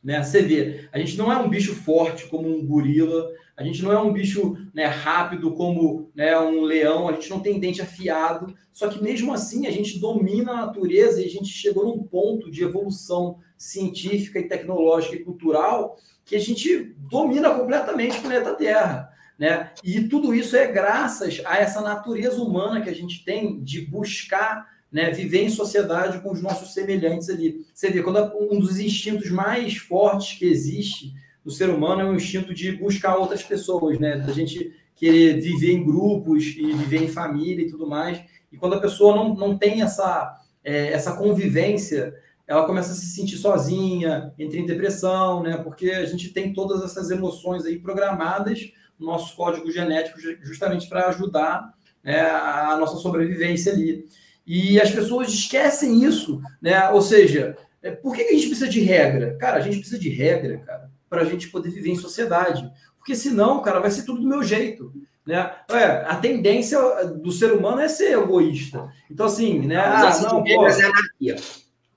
Né? 0.03 0.21
Você 0.21 0.41
vê, 0.41 0.89
a 0.91 0.99
gente 0.99 1.17
não 1.17 1.31
é 1.31 1.37
um 1.37 1.49
bicho 1.49 1.73
forte 1.73 2.27
como 2.27 2.47
um 2.47 2.65
gorila, 2.65 3.31
a 3.55 3.63
gente 3.63 3.83
não 3.83 3.91
é 3.91 3.99
um 3.99 4.11
bicho 4.11 4.57
né, 4.73 4.85
rápido 4.85 5.51
como 5.51 6.09
né, 6.15 6.37
um 6.39 6.61
leão, 6.61 7.07
a 7.07 7.13
gente 7.13 7.29
não 7.29 7.39
tem 7.39 7.59
dente 7.59 7.81
afiado, 7.81 8.53
só 8.71 8.87
que 8.87 9.01
mesmo 9.01 9.31
assim 9.31 9.67
a 9.67 9.71
gente 9.71 9.99
domina 9.99 10.51
a 10.51 10.65
natureza 10.65 11.21
e 11.21 11.25
a 11.25 11.29
gente 11.29 11.47
chegou 11.47 11.85
num 11.85 12.03
ponto 12.03 12.49
de 12.49 12.63
evolução 12.63 13.37
científica 13.57 14.39
e 14.39 14.47
tecnológica 14.47 15.15
e 15.15 15.23
cultural 15.23 15.97
que 16.25 16.35
a 16.35 16.39
gente 16.39 16.95
domina 17.09 17.53
completamente 17.53 18.17
o 18.17 18.21
planeta 18.21 18.55
Terra. 18.55 19.09
Né? 19.37 19.71
E 19.83 20.07
tudo 20.07 20.33
isso 20.33 20.55
é 20.55 20.71
graças 20.71 21.41
a 21.45 21.57
essa 21.57 21.81
natureza 21.81 22.41
humana 22.41 22.81
que 22.81 22.89
a 22.89 22.95
gente 22.95 23.23
tem 23.23 23.61
de 23.63 23.81
buscar 23.81 24.71
né, 24.91 25.09
viver 25.09 25.43
em 25.43 25.49
sociedade 25.49 26.21
com 26.21 26.31
os 26.31 26.41
nossos 26.41 26.73
semelhantes 26.73 27.29
ali. 27.29 27.65
Você 27.73 27.89
vê, 27.89 28.03
quando 28.03 28.31
um 28.39 28.59
dos 28.59 28.79
instintos 28.79 29.31
mais 29.31 29.75
fortes 29.75 30.37
que 30.37 30.45
existe 30.45 31.13
no 31.43 31.51
ser 31.51 31.69
humano 31.69 32.01
é 32.01 32.05
o 32.05 32.15
instinto 32.15 32.53
de 32.53 32.71
buscar 32.71 33.15
outras 33.15 33.43
pessoas, 33.43 33.99
né? 33.99 34.17
Da 34.17 34.31
gente 34.31 34.73
querer 34.95 35.39
viver 35.41 35.73
em 35.73 35.83
grupos 35.83 36.45
e 36.57 36.71
viver 36.73 37.03
em 37.03 37.07
família 37.07 37.65
e 37.65 37.69
tudo 37.69 37.87
mais. 37.87 38.23
E 38.51 38.57
quando 38.57 38.75
a 38.75 38.79
pessoa 38.79 39.15
não, 39.15 39.35
não 39.35 39.57
tem 39.57 39.81
essa, 39.81 40.39
é, 40.63 40.93
essa 40.93 41.15
convivência, 41.15 42.13
ela 42.47 42.65
começa 42.65 42.91
a 42.91 42.95
se 42.95 43.07
sentir 43.07 43.37
sozinha, 43.37 44.33
entra 44.37 44.57
em 44.57 44.65
depressão, 44.65 45.43
né? 45.43 45.57
Porque 45.57 45.89
a 45.91 46.05
gente 46.05 46.29
tem 46.29 46.53
todas 46.53 46.83
essas 46.83 47.09
emoções 47.09 47.65
aí 47.65 47.79
programadas 47.79 48.71
no 48.99 49.07
nosso 49.07 49.35
código 49.35 49.71
genético 49.71 50.19
justamente 50.41 50.87
para 50.87 51.09
ajudar 51.09 51.73
né, 52.03 52.19
a 52.19 52.77
nossa 52.79 52.97
sobrevivência 52.97 53.73
ali. 53.73 54.05
E 54.45 54.79
as 54.79 54.91
pessoas 54.91 55.29
esquecem 55.29 56.03
isso, 56.03 56.41
né? 56.61 56.89
Ou 56.89 57.01
seja, 57.01 57.57
é, 57.81 57.91
por 57.91 58.15
que 58.15 58.21
a 58.21 58.31
gente 58.33 58.47
precisa 58.47 58.69
de 58.69 58.81
regra? 58.81 59.37
Cara, 59.37 59.57
a 59.57 59.61
gente 59.61 59.79
precisa 59.79 59.99
de 59.99 60.09
regra, 60.09 60.57
cara, 60.59 60.91
para 61.13 61.21
a 61.21 61.25
gente 61.25 61.49
poder 61.49 61.69
viver 61.69 61.91
em 61.91 61.95
sociedade. 61.95 62.67
Porque 62.97 63.15
senão, 63.15 63.61
cara, 63.61 63.79
vai 63.79 63.91
ser 63.91 64.03
tudo 64.03 64.19
do 64.19 64.27
meu 64.27 64.41
jeito. 64.41 64.91
Né? 65.23 65.55
É, 65.69 65.85
a 66.07 66.15
tendência 66.15 66.79
do 67.05 67.31
ser 67.31 67.53
humano 67.53 67.79
é 67.79 67.87
ser 67.87 68.17
egoísta. 68.17 68.91
Então, 69.11 69.27
assim, 69.27 69.59
né? 69.59 69.77
Ah, 69.77 70.19
não, 70.23 70.43
pô, 70.43 70.67
é 70.67 70.83
anarquia. 70.83 71.35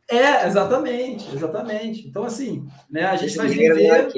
É, 0.07 0.47
exatamente, 0.47 1.35
exatamente. 1.35 2.07
Então, 2.07 2.25
assim, 2.25 2.69
né, 2.91 3.07
a 3.07 3.17
gente 3.17 3.39
vai 3.39 3.49
viver. 3.49 4.12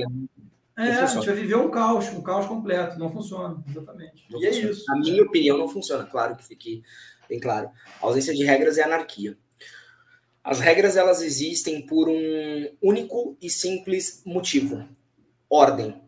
É, 0.76 0.82
a 0.82 1.06
gente 1.06 1.26
vai 1.26 1.34
viver 1.36 1.56
um 1.56 1.70
caos, 1.70 2.08
um 2.08 2.22
caos 2.22 2.46
completo. 2.46 2.98
Não 2.98 3.08
funciona, 3.08 3.62
exatamente. 3.70 4.26
Não 4.28 4.42
e 4.42 4.46
é 4.46 4.48
funciona. 4.48 4.68
é 4.68 4.72
isso. 4.72 4.84
Na 4.88 4.98
minha 4.98 5.22
opinião, 5.22 5.58
não 5.58 5.68
funciona, 5.68 6.04
claro 6.04 6.34
que 6.34 6.44
fique 6.44 6.82
bem 7.28 7.38
claro. 7.38 7.70
A 8.02 8.06
ausência 8.06 8.34
de 8.34 8.42
regras 8.42 8.78
é 8.78 8.82
anarquia. 8.82 9.38
As 10.42 10.60
regras 10.60 10.96
elas 10.96 11.20
existem 11.20 11.84
por 11.84 12.08
um 12.08 12.76
único 12.82 13.36
e 13.40 13.50
simples 13.50 14.22
motivo: 14.24 14.88
ordem. 15.48 16.00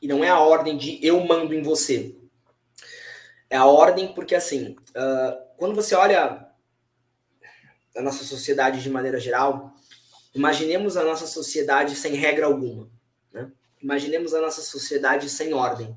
E 0.00 0.06
não 0.06 0.22
é 0.22 0.28
a 0.28 0.38
ordem 0.38 0.76
de 0.76 0.98
eu 1.04 1.24
mando 1.24 1.54
em 1.54 1.62
você. 1.62 2.16
É 3.48 3.56
a 3.56 3.66
ordem 3.66 4.12
porque 4.14 4.34
assim, 4.34 4.76
uh, 4.90 5.56
quando 5.56 5.74
você 5.74 5.94
olha 5.94 6.48
a 7.96 8.02
nossa 8.02 8.24
sociedade 8.24 8.82
de 8.82 8.90
maneira 8.90 9.20
geral, 9.20 9.74
imaginemos 10.34 10.96
a 10.96 11.04
nossa 11.04 11.26
sociedade 11.26 11.94
sem 11.94 12.14
regra 12.14 12.46
alguma. 12.46 12.90
Né? 13.32 13.50
Imaginemos 13.82 14.34
a 14.34 14.40
nossa 14.40 14.62
sociedade 14.62 15.28
sem 15.28 15.54
ordem. 15.54 15.96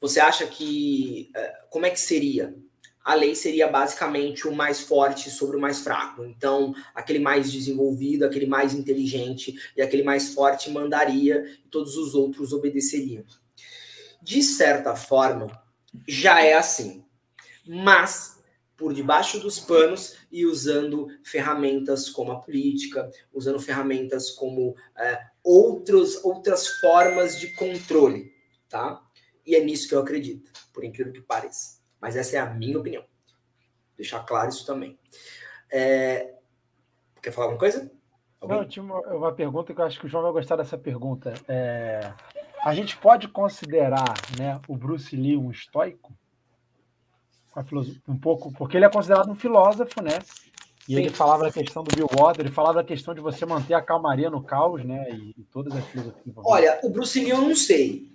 Você 0.00 0.20
acha 0.20 0.46
que. 0.46 1.30
Eh, 1.34 1.54
como 1.70 1.86
é 1.86 1.90
que 1.90 2.00
seria? 2.00 2.54
A 3.08 3.14
lei 3.14 3.34
seria 3.34 3.66
basicamente 3.66 4.46
o 4.46 4.54
mais 4.54 4.82
forte 4.82 5.30
sobre 5.30 5.56
o 5.56 5.60
mais 5.60 5.80
fraco. 5.80 6.26
Então, 6.26 6.74
aquele 6.94 7.18
mais 7.18 7.50
desenvolvido, 7.50 8.26
aquele 8.26 8.44
mais 8.44 8.74
inteligente 8.74 9.58
e 9.74 9.80
aquele 9.80 10.02
mais 10.02 10.34
forte 10.34 10.70
mandaria 10.70 11.42
e 11.64 11.68
todos 11.70 11.96
os 11.96 12.14
outros 12.14 12.52
obedeceriam. 12.52 13.24
De 14.20 14.42
certa 14.42 14.94
forma, 14.94 15.58
já 16.06 16.44
é 16.44 16.52
assim. 16.52 17.02
Mas, 17.66 18.42
por 18.76 18.92
debaixo 18.92 19.40
dos 19.40 19.58
panos 19.58 20.16
e 20.30 20.44
usando 20.44 21.08
ferramentas 21.24 22.10
como 22.10 22.32
a 22.32 22.38
política, 22.38 23.10
usando 23.32 23.58
ferramentas 23.58 24.32
como 24.32 24.76
é, 24.98 25.18
outros, 25.42 26.22
outras 26.22 26.68
formas 26.78 27.40
de 27.40 27.54
controle, 27.54 28.34
tá? 28.68 29.02
E 29.46 29.56
é 29.56 29.64
nisso 29.64 29.88
que 29.88 29.94
eu 29.94 30.00
acredito, 30.00 30.52
por 30.74 30.84
incrível 30.84 31.10
que 31.10 31.22
pareça. 31.22 31.77
Mas 32.00 32.16
essa 32.16 32.36
é 32.36 32.40
a 32.40 32.46
minha 32.46 32.78
opinião. 32.78 33.04
Deixar 33.96 34.20
claro 34.20 34.48
isso 34.48 34.64
também. 34.64 34.98
É... 35.70 36.34
Quer 37.20 37.32
falar 37.32 37.46
alguma 37.46 37.58
coisa? 37.58 37.90
Alguém? 38.40 38.58
Não, 38.58 38.68
tinha 38.68 38.82
uma, 38.82 39.00
uma, 39.00 39.32
pergunta 39.32 39.74
que 39.74 39.80
eu 39.80 39.84
acho 39.84 39.98
que 39.98 40.06
o 40.06 40.08
João 40.08 40.22
vai 40.22 40.32
gostar 40.32 40.56
dessa 40.56 40.78
pergunta. 40.78 41.34
É... 41.48 42.12
A 42.64 42.74
gente 42.74 42.96
pode 42.96 43.28
considerar 43.28 44.14
né, 44.38 44.60
o 44.68 44.76
Bruce 44.76 45.14
Lee 45.16 45.36
um 45.36 45.50
estoico? 45.50 46.12
Um 48.06 48.16
pouco, 48.16 48.52
porque 48.52 48.76
ele 48.76 48.84
é 48.84 48.88
considerado 48.88 49.30
um 49.30 49.34
filósofo, 49.34 50.00
né? 50.00 50.18
E 50.88 50.94
Sim. 50.94 51.00
ele 51.00 51.10
falava 51.10 51.42
da 51.42 51.52
questão 51.52 51.82
do 51.82 51.94
Bill 51.94 52.08
Water, 52.10 52.46
ele 52.46 52.54
falava 52.54 52.74
da 52.74 52.84
questão 52.84 53.12
de 53.12 53.20
você 53.20 53.44
manter 53.44 53.74
a 53.74 53.82
calmaria 53.82 54.30
no 54.30 54.42
caos, 54.42 54.84
né? 54.84 55.10
E, 55.10 55.34
e 55.36 55.42
todas 55.52 55.74
as 55.76 55.84
filosofias. 55.86 56.36
Olha, 56.36 56.78
o 56.82 56.88
Bruce 56.88 57.18
Lee 57.18 57.30
eu 57.30 57.42
não 57.42 57.54
sei. 57.56 58.08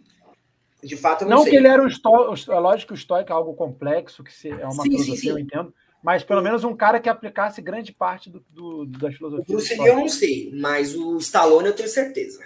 De 0.84 0.98
fato, 0.98 1.24
eu 1.24 1.30
não, 1.30 1.38
não 1.38 1.44
sei. 1.44 1.52
que 1.52 1.58
ele 1.58 1.68
era 1.68 1.82
um 1.82 1.88
estoico, 1.88 2.52
é 2.52 2.60
lógico 2.60 2.90
que 2.90 2.94
o 2.94 3.02
estoico 3.02 3.32
é 3.32 3.36
algo 3.36 3.54
complexo, 3.54 4.24
que 4.24 4.50
é 4.50 4.66
uma 4.66 4.84
sim, 4.84 4.92
filosofia, 4.92 5.16
sim, 5.16 5.22
sim. 5.22 5.30
eu 5.30 5.40
entendo, 5.40 5.74
mas 6.04 6.24
pelo 6.24 6.42
menos 6.42 6.64
um 6.64 6.76
cara 6.76 7.00
que 7.00 7.08
aplicasse 7.08 7.62
grande 7.62 7.94
parte 7.94 8.30
do, 8.30 8.44
do 8.50 8.86
das 8.86 9.16
filosofias. 9.16 9.48
O 9.48 9.52
Bruce 9.54 9.76
Lee 9.76 9.88
eu 9.88 9.96
não 9.96 10.10
sei, 10.10 10.52
mas 10.54 10.96
o 10.96 11.18
Stallone 11.18 11.68
eu 11.68 11.76
tenho 11.76 11.88
certeza. 11.88 12.40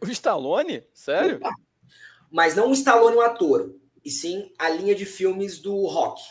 O 0.00 0.06
Stallone? 0.10 0.82
Sério? 0.94 1.38
Mas 2.30 2.56
não 2.56 2.70
o 2.70 2.72
Stallone, 2.72 3.16
o 3.16 3.20
ator, 3.20 3.74
e 4.04 4.10
sim 4.10 4.50
a 4.58 4.68
linha 4.70 4.94
de 4.94 5.04
filmes 5.04 5.58
do 5.58 5.86
Rock. 5.86 6.22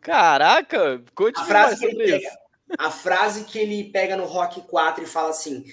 Caraca, 0.00 1.02
conte 1.14 1.38
mais 1.46 1.78
sobre 1.78 2.04
isso. 2.04 2.20
Pega, 2.20 2.40
a 2.78 2.90
frase 2.90 3.44
que 3.44 3.58
ele 3.58 3.90
pega 3.90 4.16
no 4.16 4.24
Rock 4.24 4.62
4 4.62 5.04
e 5.04 5.06
fala 5.06 5.30
assim: 5.30 5.64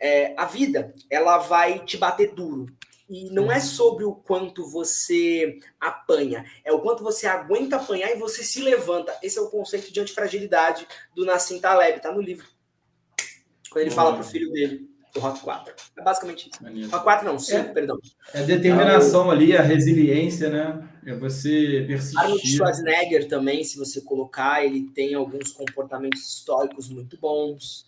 é, 0.00 0.34
a 0.36 0.44
vida, 0.44 0.94
ela 1.10 1.38
vai 1.38 1.80
te 1.80 1.96
bater 1.96 2.32
duro, 2.32 2.66
e 3.12 3.30
não 3.30 3.52
é 3.52 3.60
sobre 3.60 4.04
o 4.04 4.14
quanto 4.14 4.66
você 4.66 5.58
apanha, 5.78 6.46
é 6.64 6.72
o 6.72 6.80
quanto 6.80 7.04
você 7.04 7.26
aguenta 7.26 7.76
apanhar 7.76 8.10
e 8.10 8.18
você 8.18 8.42
se 8.42 8.62
levanta. 8.62 9.14
Esse 9.22 9.38
é 9.38 9.42
o 9.42 9.50
conceito 9.50 9.92
de 9.92 10.00
antifragilidade 10.00 10.88
do 11.14 11.26
Nassim 11.26 11.60
Taleb, 11.60 12.00
tá 12.00 12.10
no 12.10 12.22
livro. 12.22 12.46
Quando 13.70 13.82
ele 13.82 13.90
Bom. 13.90 13.96
fala 13.96 14.14
pro 14.14 14.24
filho 14.24 14.50
dele, 14.50 14.88
do 15.12 15.20
Rock 15.20 15.40
4. 15.40 15.74
É 15.98 16.02
basicamente 16.02 16.50
isso. 16.50 16.90
Rock 16.90 17.04
4 17.04 17.26
não, 17.26 17.38
5, 17.38 17.58
é, 17.58 17.64
perdão. 17.64 17.98
É 18.32 18.42
determinação 18.44 19.30
ali, 19.30 19.54
a 19.54 19.60
resiliência, 19.60 20.48
né? 20.48 20.88
É 21.04 21.14
você 21.14 21.84
persistir. 21.86 22.18
Arnold 22.18 22.48
Schwarzenegger 22.48 23.28
também, 23.28 23.62
se 23.62 23.76
você 23.76 24.00
colocar, 24.00 24.64
ele 24.64 24.88
tem 24.94 25.14
alguns 25.14 25.52
comportamentos 25.52 26.26
históricos 26.26 26.88
muito 26.88 27.18
bons. 27.18 27.84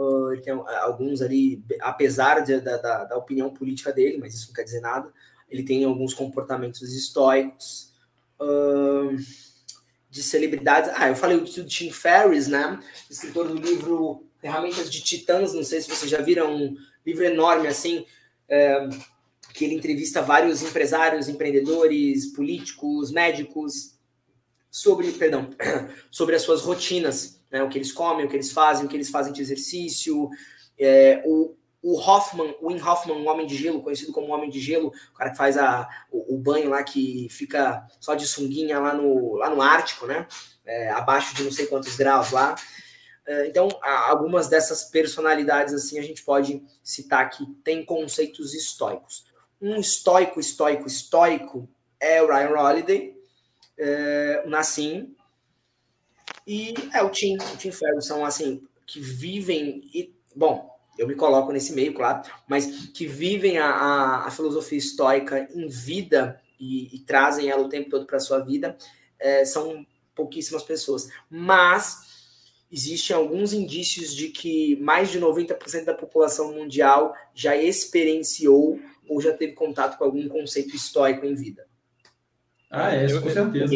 Uh, 0.00 0.40
tem 0.42 0.52
alguns 0.52 1.20
ali, 1.20 1.60
apesar 1.80 2.38
de, 2.40 2.60
da, 2.60 2.76
da, 2.76 3.04
da, 3.04 3.16
opinião 3.16 3.50
política 3.50 3.92
dele, 3.92 4.16
mas 4.16 4.32
isso 4.32 4.46
não 4.46 4.54
quer 4.54 4.62
dizer 4.62 4.80
nada, 4.80 5.12
ele 5.50 5.64
tem 5.64 5.84
alguns 5.84 6.14
comportamentos 6.14 6.94
estoicos. 6.94 7.92
Uh, 8.40 9.16
de 10.10 10.22
celebridades. 10.22 10.90
Ah, 10.94 11.08
eu 11.08 11.16
falei 11.16 11.38
do 11.38 11.64
Tim 11.64 11.90
Ferriss, 11.90 12.48
né? 12.48 12.80
Escritor 13.10 13.48
do 13.48 13.54
livro 13.54 14.26
Ferramentas 14.40 14.90
de 14.90 15.00
Titãs. 15.02 15.52
Não 15.52 15.64
sei 15.64 15.80
se 15.80 15.90
vocês 15.90 16.10
já 16.10 16.20
viram, 16.20 16.54
um 16.54 16.76
livro 17.04 17.24
enorme 17.24 17.68
assim, 17.68 18.06
é, 18.48 18.88
que 19.52 19.64
ele 19.64 19.74
entrevista 19.74 20.22
vários 20.22 20.62
empresários, 20.62 21.28
empreendedores, 21.28 22.26
políticos, 22.32 23.10
médicos 23.10 23.98
sobre, 24.70 25.12
perdão, 25.12 25.48
sobre 26.10 26.34
as 26.34 26.42
suas 26.42 26.62
rotinas 26.62 27.37
né? 27.50 27.62
O 27.62 27.68
que 27.68 27.78
eles 27.78 27.92
comem, 27.92 28.26
o 28.26 28.28
que 28.28 28.36
eles 28.36 28.52
fazem, 28.52 28.86
o 28.86 28.88
que 28.88 28.96
eles 28.96 29.10
fazem 29.10 29.32
de 29.32 29.42
exercício. 29.42 30.28
É, 30.78 31.22
o, 31.26 31.56
o 31.82 31.98
Hoffman, 31.98 32.54
o 32.60 32.68
Wim 32.68 32.80
Hoffman, 32.80 33.16
um 33.16 33.28
homem 33.28 33.46
de 33.46 33.56
gelo, 33.56 33.82
conhecido 33.82 34.12
como 34.12 34.32
homem 34.32 34.50
de 34.50 34.60
gelo, 34.60 34.92
o 35.12 35.14
cara 35.16 35.30
que 35.30 35.36
faz 35.36 35.56
a, 35.56 35.88
o, 36.10 36.34
o 36.34 36.38
banho 36.38 36.70
lá 36.70 36.82
que 36.82 37.28
fica 37.30 37.86
só 38.00 38.14
de 38.14 38.26
sunguinha 38.26 38.78
lá 38.78 38.92
no, 38.92 39.36
lá 39.36 39.48
no 39.50 39.62
Ártico, 39.62 40.06
né? 40.06 40.26
É, 40.64 40.90
abaixo 40.90 41.34
de 41.34 41.44
não 41.44 41.52
sei 41.52 41.66
quantos 41.66 41.96
graus 41.96 42.30
lá. 42.30 42.54
É, 43.26 43.46
então, 43.46 43.68
algumas 43.82 44.48
dessas 44.48 44.84
personalidades 44.84 45.74
assim 45.74 45.98
a 45.98 46.02
gente 46.02 46.22
pode 46.24 46.62
citar 46.82 47.28
que 47.30 47.44
tem 47.62 47.84
conceitos 47.84 48.54
estoicos. 48.54 49.26
Um 49.60 49.76
estoico, 49.76 50.40
estoico, 50.40 50.86
estoico 50.86 51.68
é 52.00 52.22
o 52.22 52.26
Ryan 52.26 52.58
Holiday, 52.58 53.16
é, 53.76 54.42
o 54.46 54.50
Nassim, 54.50 55.14
e 56.46 56.74
é 56.94 57.02
o 57.02 57.10
Tim, 57.10 57.36
o 57.36 57.56
Tim 57.56 57.70
são 58.00 58.24
assim 58.24 58.62
que 58.86 59.00
vivem 59.00 59.82
e 59.92 60.14
bom, 60.34 60.68
eu 60.98 61.06
me 61.06 61.14
coloco 61.14 61.52
nesse 61.52 61.72
meio, 61.72 61.94
claro, 61.94 62.22
mas 62.48 62.88
que 62.88 63.06
vivem 63.06 63.58
a, 63.58 63.70
a, 63.70 64.26
a 64.26 64.30
filosofia 64.30 64.78
estoica 64.78 65.48
em 65.54 65.68
vida 65.68 66.40
e, 66.58 66.94
e, 66.96 66.98
trazem 67.00 67.48
ela 67.48 67.62
o 67.62 67.68
tempo 67.68 67.88
todo 67.88 68.04
para 68.04 68.18
sua 68.18 68.40
vida, 68.40 68.76
é, 69.18 69.44
são 69.44 69.86
pouquíssimas 70.14 70.64
pessoas. 70.64 71.08
Mas 71.30 71.98
existem 72.70 73.14
alguns 73.14 73.52
indícios 73.52 74.12
de 74.12 74.28
que 74.28 74.74
mais 74.76 75.10
de 75.10 75.20
90% 75.20 75.84
da 75.84 75.94
população 75.94 76.52
mundial 76.52 77.14
já 77.32 77.56
experienciou 77.56 78.80
ou 79.08 79.20
já 79.20 79.32
teve 79.32 79.52
contato 79.52 79.96
com 79.96 80.04
algum 80.04 80.28
conceito 80.28 80.74
estoico 80.74 81.24
em 81.24 81.34
vida. 81.34 81.67
Ah, 82.70 82.94
é, 82.94 83.06
isso 83.06 83.20
com 83.22 83.30
certeza. 83.30 83.74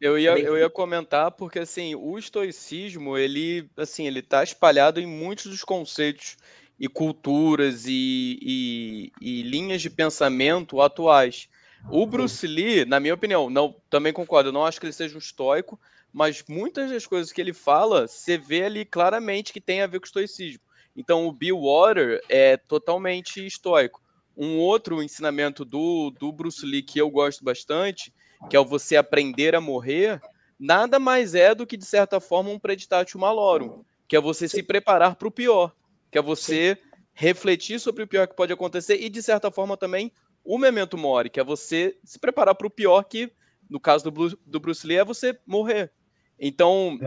Eu 0.00 0.18
ia, 0.18 0.38
eu 0.38 0.58
ia 0.58 0.68
comentar 0.68 1.30
porque 1.30 1.60
assim, 1.60 1.94
o 1.94 2.18
estoicismo, 2.18 3.16
ele 3.16 3.68
assim, 3.76 4.06
ele 4.06 4.20
tá 4.20 4.44
espalhado 4.44 5.00
em 5.00 5.06
muitos 5.06 5.46
dos 5.46 5.64
conceitos 5.64 6.36
e 6.78 6.88
culturas 6.88 7.86
e, 7.86 8.38
e, 8.42 9.12
e 9.20 9.42
linhas 9.42 9.80
de 9.80 9.88
pensamento 9.88 10.80
atuais. 10.80 11.48
O 11.90 12.06
Bruce 12.06 12.46
Lee, 12.46 12.84
na 12.84 12.98
minha 13.00 13.14
opinião, 13.14 13.48
não, 13.48 13.76
também 13.88 14.12
concordo, 14.12 14.48
eu 14.48 14.52
não 14.52 14.64
acho 14.64 14.80
que 14.80 14.86
ele 14.86 14.92
seja 14.92 15.14
um 15.14 15.18
estoico, 15.18 15.78
mas 16.12 16.44
muitas 16.48 16.90
das 16.90 17.06
coisas 17.06 17.32
que 17.32 17.40
ele 17.40 17.52
fala, 17.52 18.06
você 18.06 18.38
vê 18.38 18.64
ali 18.64 18.84
claramente 18.84 19.52
que 19.52 19.60
tem 19.60 19.82
a 19.82 19.86
ver 19.86 20.00
com 20.00 20.04
o 20.04 20.06
estoicismo. 20.06 20.60
Então, 20.96 21.26
o 21.26 21.32
Bill 21.32 21.60
Water 21.60 22.22
é 22.28 22.56
totalmente 22.56 23.44
estoico. 23.44 24.02
Um 24.36 24.58
outro 24.58 25.02
ensinamento 25.02 25.64
do, 25.64 26.10
do 26.10 26.32
Bruce 26.32 26.64
Lee 26.64 26.82
que 26.82 26.98
eu 26.98 27.10
gosto 27.10 27.44
bastante 27.44 28.12
que 28.48 28.56
é 28.56 28.60
o 28.60 28.64
você 28.64 28.96
aprender 28.96 29.54
a 29.54 29.60
morrer, 29.60 30.20
nada 30.58 30.98
mais 30.98 31.34
é 31.34 31.54
do 31.54 31.66
que, 31.66 31.76
de 31.76 31.84
certa 31.84 32.20
forma, 32.20 32.50
um 32.50 32.58
preditatio 32.58 33.18
malorum, 33.18 33.82
que 34.08 34.16
é 34.16 34.20
você 34.20 34.48
Sim. 34.48 34.58
se 34.58 34.62
preparar 34.62 35.16
para 35.16 35.28
o 35.28 35.30
pior, 35.30 35.74
que 36.10 36.18
é 36.18 36.22
você 36.22 36.76
Sim. 36.76 36.90
refletir 37.12 37.80
sobre 37.80 38.02
o 38.02 38.06
pior 38.06 38.26
que 38.26 38.36
pode 38.36 38.52
acontecer 38.52 38.96
e, 39.00 39.08
de 39.08 39.22
certa 39.22 39.50
forma, 39.50 39.76
também 39.76 40.12
o 40.44 40.58
memento 40.58 40.98
mori, 40.98 41.30
que 41.30 41.40
é 41.40 41.44
você 41.44 41.96
se 42.04 42.18
preparar 42.18 42.54
para 42.54 42.66
o 42.66 42.70
pior 42.70 43.04
que, 43.04 43.32
no 43.68 43.80
caso 43.80 44.04
do, 44.04 44.10
Bruce, 44.10 44.38
do 44.44 44.60
Bruce 44.60 44.86
Lee, 44.86 44.98
é 44.98 45.04
você 45.04 45.38
morrer. 45.46 45.90
Então, 46.38 46.98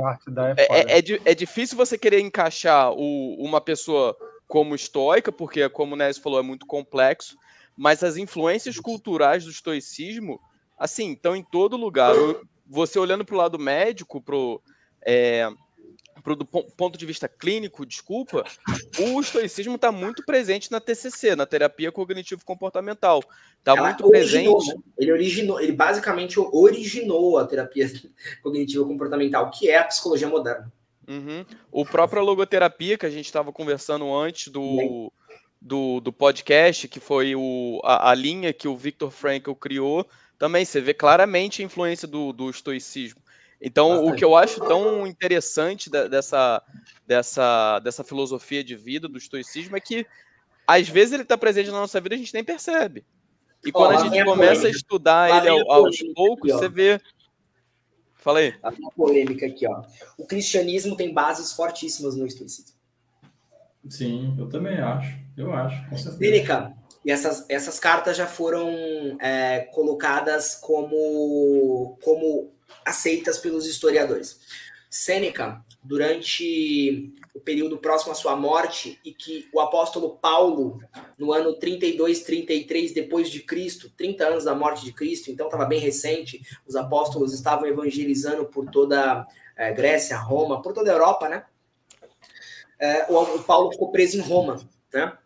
é, 0.57 0.95
é, 0.95 0.99
é, 0.99 1.19
é, 1.25 1.35
difícil 1.35 1.77
você 1.77 1.97
querer 1.97 2.19
encaixar 2.19 2.91
o, 2.93 3.35
uma 3.39 3.61
pessoa 3.61 4.17
como 4.47 4.73
estoica, 4.73 5.31
porque, 5.31 5.67
como 5.69 5.93
o 5.93 5.97
Nézio 5.97 6.23
falou, 6.23 6.39
é 6.39 6.43
muito 6.43 6.65
complexo, 6.65 7.37
mas 7.75 8.03
as 8.03 8.17
influências 8.17 8.79
culturais 8.79 9.43
do 9.43 9.51
estoicismo 9.51 10.39
assim, 10.77 11.13
estão 11.13 11.35
em 11.35 11.43
todo 11.43 11.77
lugar. 11.77 12.13
Você 12.65 12.99
olhando 12.99 13.25
para 13.25 13.35
o 13.35 13.37
lado 13.37 13.57
médico, 13.57 14.21
pro, 14.21 14.61
é, 15.05 15.49
pro, 16.21 16.35
do 16.35 16.45
ponto 16.45 16.97
de 16.97 17.05
vista 17.05 17.27
clínico, 17.27 17.85
desculpa, 17.85 18.43
o 18.99 19.21
estoicismo 19.21 19.75
está 19.75 19.91
muito 19.91 20.25
presente 20.25 20.69
na 20.71 20.81
TCC, 20.81 21.35
na 21.35 21.45
terapia 21.45 21.91
cognitivo-comportamental. 21.91 23.23
Está 23.59 23.75
muito 23.81 24.05
originou, 24.05 24.57
presente. 24.57 24.75
Né? 24.75 24.83
Ele 24.97 25.11
originou, 25.11 25.59
ele 25.61 25.71
basicamente 25.71 26.39
originou 26.39 27.37
a 27.37 27.45
terapia 27.45 27.89
cognitivo-comportamental, 28.43 29.49
que 29.51 29.69
é 29.69 29.77
a 29.77 29.85
psicologia 29.85 30.27
moderna. 30.27 30.71
Uhum. 31.07 31.45
O 31.71 31.85
próprio 31.85 32.21
logoterapia 32.21 32.97
que 32.97 33.05
a 33.05 33.09
gente 33.09 33.25
estava 33.25 33.53
conversando 33.53 34.13
antes 34.13 34.49
do, 34.49 35.11
do, 35.61 36.01
do, 36.01 36.11
podcast, 36.11 36.85
que 36.89 36.99
foi 36.99 37.33
o, 37.33 37.79
a, 37.83 38.11
a 38.11 38.13
linha 38.13 38.51
que 38.51 38.67
o 38.67 38.75
Victor 38.75 39.09
Frankl 39.09 39.53
criou, 39.53 40.05
também 40.37 40.63
você 40.63 40.79
vê 40.79 40.93
claramente 40.93 41.61
a 41.61 41.65
influência 41.65 42.07
do, 42.07 42.31
do 42.31 42.49
estoicismo. 42.49 43.21
Então, 43.59 43.89
Bastante. 43.89 44.11
o 44.11 44.15
que 44.15 44.25
eu 44.25 44.35
acho 44.35 44.59
tão 44.61 45.07
interessante 45.07 45.89
dessa, 45.89 46.61
dessa, 47.05 47.79
dessa 47.79 48.03
filosofia 48.03 48.63
de 48.63 48.75
vida 48.75 49.07
do 49.07 49.17
estoicismo 49.17 49.75
é 49.75 49.79
que 49.79 50.05
às 50.67 50.87
vezes 50.87 51.13
ele 51.13 51.23
está 51.23 51.37
presente 51.37 51.71
na 51.71 51.79
nossa 51.79 51.99
vida 51.99 52.13
e 52.13 52.17
a 52.17 52.19
gente 52.19 52.33
nem 52.33 52.43
percebe. 52.43 53.03
E 53.65 53.71
quando 53.71 53.97
a 53.97 54.03
gente 54.03 54.23
começa 54.23 54.67
a 54.67 54.69
estudar 54.69 55.45
ele 55.45 55.49
aos 55.49 55.97
poucos, 56.13 56.51
aqui, 56.51 56.59
você 56.59 56.69
vê. 56.69 57.01
Fala 58.13 58.39
aí. 58.39 58.53
A 58.61 58.69
minha 58.71 58.91
polêmica 58.91 59.47
aqui, 59.47 59.67
ó. 59.67 59.81
O 60.17 60.25
cristianismo 60.25 60.95
tem 60.95 61.13
bases 61.13 61.53
fortíssimas 61.53 62.15
no 62.15 62.27
estoicismo. 62.27 62.77
Sim, 63.89 64.35
eu 64.37 64.49
também 64.49 64.77
acho. 64.77 65.17
Eu 65.35 65.53
acho, 65.53 65.89
com 65.89 65.97
certeza. 65.97 66.75
E 67.07 67.11
essas, 67.11 67.45
essas 67.47 67.79
cartas 67.79 68.17
já 68.17 68.27
foram 68.27 68.69
é, 69.21 69.61
colocadas 69.71 70.55
como, 70.55 71.97
como 72.03 72.53
aceitas 72.85 73.37
pelos 73.37 73.65
historiadores. 73.65 74.41
Sêneca, 74.89 75.63
durante 75.81 77.13
o 77.33 77.39
período 77.39 77.77
próximo 77.77 78.11
à 78.11 78.15
sua 78.15 78.35
morte, 78.35 78.99
e 79.05 79.13
que 79.13 79.47
o 79.53 79.61
apóstolo 79.61 80.17
Paulo, 80.17 80.81
no 81.17 81.31
ano 81.31 81.53
32, 81.53 82.23
33 82.23 82.93
depois 82.93 83.29
de 83.29 83.39
Cristo, 83.39 83.89
30 83.95 84.27
anos 84.27 84.43
da 84.43 84.53
morte 84.53 84.83
de 84.83 84.91
Cristo, 84.91 85.31
então 85.31 85.47
estava 85.47 85.63
bem 85.63 85.79
recente, 85.79 86.41
os 86.67 86.75
apóstolos 86.75 87.33
estavam 87.33 87.67
evangelizando 87.67 88.47
por 88.47 88.69
toda 88.69 89.25
é, 89.55 89.71
Grécia, 89.71 90.17
Roma, 90.17 90.61
por 90.61 90.73
toda 90.73 90.91
a 90.91 90.95
Europa, 90.95 91.29
né? 91.29 91.45
É, 92.77 93.09
o, 93.09 93.17
o 93.17 93.43
Paulo 93.43 93.71
ficou 93.71 93.93
preso 93.93 94.17
em 94.17 94.21
Roma, 94.21 94.59
né? 94.93 95.17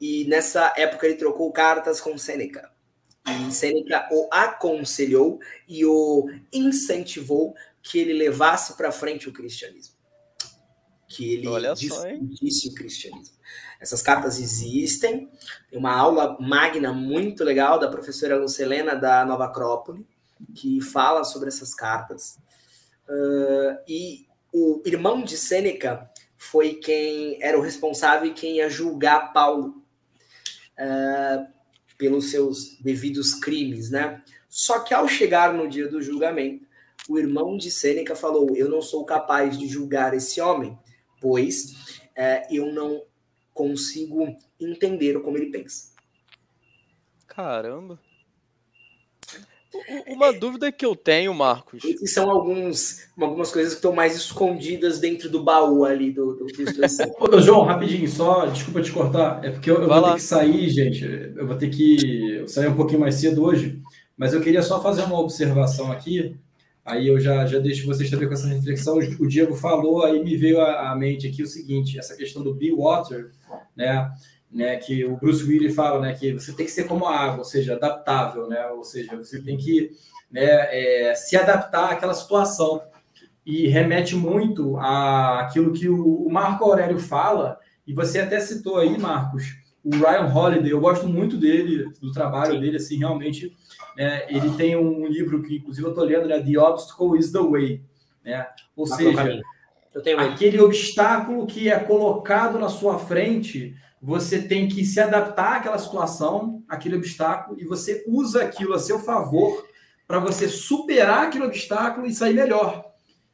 E 0.00 0.24
nessa 0.24 0.72
época 0.76 1.06
ele 1.06 1.16
trocou 1.16 1.52
cartas 1.52 2.00
com 2.00 2.16
Sêneca. 2.16 2.70
E 3.26 3.52
Sêneca 3.52 4.08
o 4.10 4.28
aconselhou 4.32 5.38
e 5.68 5.84
o 5.84 6.28
incentivou 6.52 7.54
que 7.82 7.98
ele 7.98 8.14
levasse 8.14 8.74
para 8.76 8.90
frente 8.90 9.28
o 9.28 9.32
cristianismo. 9.32 9.94
Que 11.06 11.34
ele 11.34 11.74
difundisse 11.74 12.68
o 12.68 12.74
cristianismo. 12.74 13.36
Essas 13.80 14.00
cartas 14.00 14.38
existem. 14.38 15.28
Tem 15.68 15.78
uma 15.78 15.92
aula 15.92 16.36
magna 16.40 16.92
muito 16.92 17.44
legal 17.44 17.78
da 17.78 17.88
professora 17.88 18.36
Lucelena 18.36 18.94
da 18.94 19.24
Nova 19.24 19.46
Acrópole, 19.46 20.06
que 20.54 20.80
fala 20.80 21.24
sobre 21.24 21.48
essas 21.48 21.74
cartas. 21.74 22.38
Uh, 23.08 23.76
e 23.88 24.26
o 24.52 24.82
irmão 24.84 25.22
de 25.22 25.36
Sêneca 25.36 26.08
foi 26.36 26.74
quem 26.74 27.42
era 27.42 27.58
o 27.58 27.62
responsável 27.62 28.30
e 28.30 28.34
quem 28.34 28.56
ia 28.56 28.70
julgar 28.70 29.32
Paulo 29.32 29.79
uh, 30.80 31.46
pelos 31.98 32.30
seus 32.30 32.78
devidos 32.80 33.34
crimes, 33.34 33.90
né? 33.90 34.22
Só 34.48 34.80
que 34.80 34.94
ao 34.94 35.06
chegar 35.06 35.54
no 35.54 35.68
dia 35.68 35.86
do 35.86 36.02
julgamento, 36.02 36.66
o 37.08 37.18
irmão 37.18 37.56
de 37.56 37.70
Sêneca 37.70 38.16
falou: 38.16 38.56
Eu 38.56 38.68
não 38.68 38.82
sou 38.82 39.04
capaz 39.04 39.58
de 39.58 39.68
julgar 39.68 40.14
esse 40.14 40.40
homem, 40.40 40.76
pois 41.20 42.00
uh, 42.16 42.46
eu 42.50 42.72
não 42.72 43.02
consigo 43.52 44.36
entender 44.58 45.20
como 45.20 45.36
ele 45.36 45.50
pensa. 45.50 45.90
Caramba. 47.26 48.00
Uma 50.06 50.32
dúvida 50.32 50.72
que 50.72 50.84
eu 50.84 50.96
tenho, 50.96 51.32
Marcos. 51.32 51.84
Esses 51.84 52.12
são 52.12 52.28
alguns, 52.30 53.06
algumas 53.18 53.52
coisas 53.52 53.72
que 53.72 53.78
estão 53.78 53.92
mais 53.92 54.16
escondidas 54.16 54.98
dentro 54.98 55.28
do 55.28 55.42
baú 55.42 55.84
ali 55.84 56.10
do, 56.10 56.34
do, 56.34 56.46
do 56.46 57.36
Ô, 57.36 57.40
João, 57.40 57.64
rapidinho, 57.64 58.08
só 58.08 58.46
desculpa 58.46 58.82
te 58.82 58.90
cortar. 58.90 59.44
É 59.44 59.50
porque 59.50 59.70
eu, 59.70 59.80
eu 59.80 59.88
vou 59.88 60.00
lá. 60.00 60.10
ter 60.10 60.16
que 60.16 60.22
sair, 60.22 60.68
gente. 60.70 61.04
Eu 61.36 61.46
vou 61.46 61.56
ter 61.56 61.70
que 61.70 62.44
sair 62.48 62.68
um 62.68 62.74
pouquinho 62.74 63.00
mais 63.00 63.14
cedo 63.14 63.44
hoje. 63.44 63.80
Mas 64.16 64.34
eu 64.34 64.40
queria 64.40 64.62
só 64.62 64.82
fazer 64.82 65.02
uma 65.02 65.18
observação 65.18 65.90
aqui. 65.92 66.36
Aí 66.84 67.06
eu 67.06 67.20
já, 67.20 67.46
já 67.46 67.58
deixo 67.58 67.86
vocês 67.86 68.10
também 68.10 68.26
com 68.26 68.34
essa 68.34 68.48
reflexão. 68.48 68.98
O 68.98 69.26
Diego 69.26 69.54
falou, 69.54 70.04
aí 70.04 70.22
me 70.22 70.36
veio 70.36 70.60
à 70.60 70.94
mente 70.96 71.28
aqui 71.28 71.42
o 71.42 71.46
seguinte: 71.46 71.98
essa 71.98 72.16
questão 72.16 72.42
do 72.42 72.54
be 72.54 72.72
water, 72.72 73.30
né? 73.76 74.10
Né, 74.50 74.76
que 74.76 75.04
o 75.04 75.16
Bruce 75.16 75.44
Willis 75.44 75.74
fala, 75.74 76.00
né, 76.00 76.14
que 76.14 76.32
você 76.32 76.52
tem 76.52 76.66
que 76.66 76.72
ser 76.72 76.84
como 76.84 77.06
a 77.06 77.16
água, 77.16 77.38
ou 77.38 77.44
seja, 77.44 77.74
adaptável, 77.74 78.48
né, 78.48 78.66
ou 78.68 78.82
seja, 78.82 79.16
você 79.16 79.40
tem 79.40 79.56
que 79.56 79.92
né, 80.30 80.42
é, 80.42 81.14
se 81.14 81.36
adaptar 81.36 81.92
àquela 81.92 82.14
situação. 82.14 82.82
E 83.46 83.68
remete 83.68 84.14
muito 84.14 84.76
àquilo 84.78 85.72
que 85.72 85.88
o, 85.88 86.28
Marco 86.28 86.64
Aurélio 86.64 86.98
fala 86.98 87.58
e 87.86 87.94
você 87.94 88.20
até 88.20 88.38
citou 88.38 88.78
aí, 88.78 88.98
Marcos, 88.98 89.56
o 89.82 89.90
Ryan 89.90 90.32
Holiday, 90.32 90.70
eu 90.70 90.80
gosto 90.80 91.08
muito 91.08 91.36
dele, 91.36 91.90
do 92.00 92.12
trabalho 92.12 92.60
dele, 92.60 92.76
assim, 92.76 92.98
realmente, 92.98 93.56
né, 93.96 94.26
ele 94.28 94.50
tem 94.56 94.76
um 94.76 95.06
livro 95.06 95.42
que, 95.42 95.56
inclusive, 95.56 95.86
eu 95.86 95.90
estou 95.90 96.04
lendo, 96.04 96.28
né, 96.28 96.38
The 96.38 96.58
Obstacle 96.58 97.18
is 97.18 97.32
the 97.32 97.40
Way, 97.40 97.82
né, 98.22 98.46
ou 98.76 98.86
seja, 98.86 99.40
aquele 100.18 100.60
obstáculo 100.60 101.46
que 101.46 101.70
é 101.70 101.78
colocado 101.78 102.58
na 102.58 102.68
sua 102.68 102.98
frente, 102.98 103.74
você 104.00 104.40
tem 104.40 104.66
que 104.66 104.84
se 104.84 104.98
adaptar 104.98 105.56
àquela 105.56 105.78
situação, 105.78 106.62
aquele 106.68 106.96
obstáculo, 106.96 107.60
e 107.60 107.64
você 107.64 108.02
usa 108.06 108.42
aquilo 108.42 108.74
a 108.74 108.78
seu 108.78 108.98
favor 108.98 109.66
para 110.06 110.18
você 110.18 110.48
superar 110.48 111.26
aquele 111.26 111.44
obstáculo 111.44 112.06
e 112.06 112.14
sair 112.14 112.34
melhor. 112.34 112.90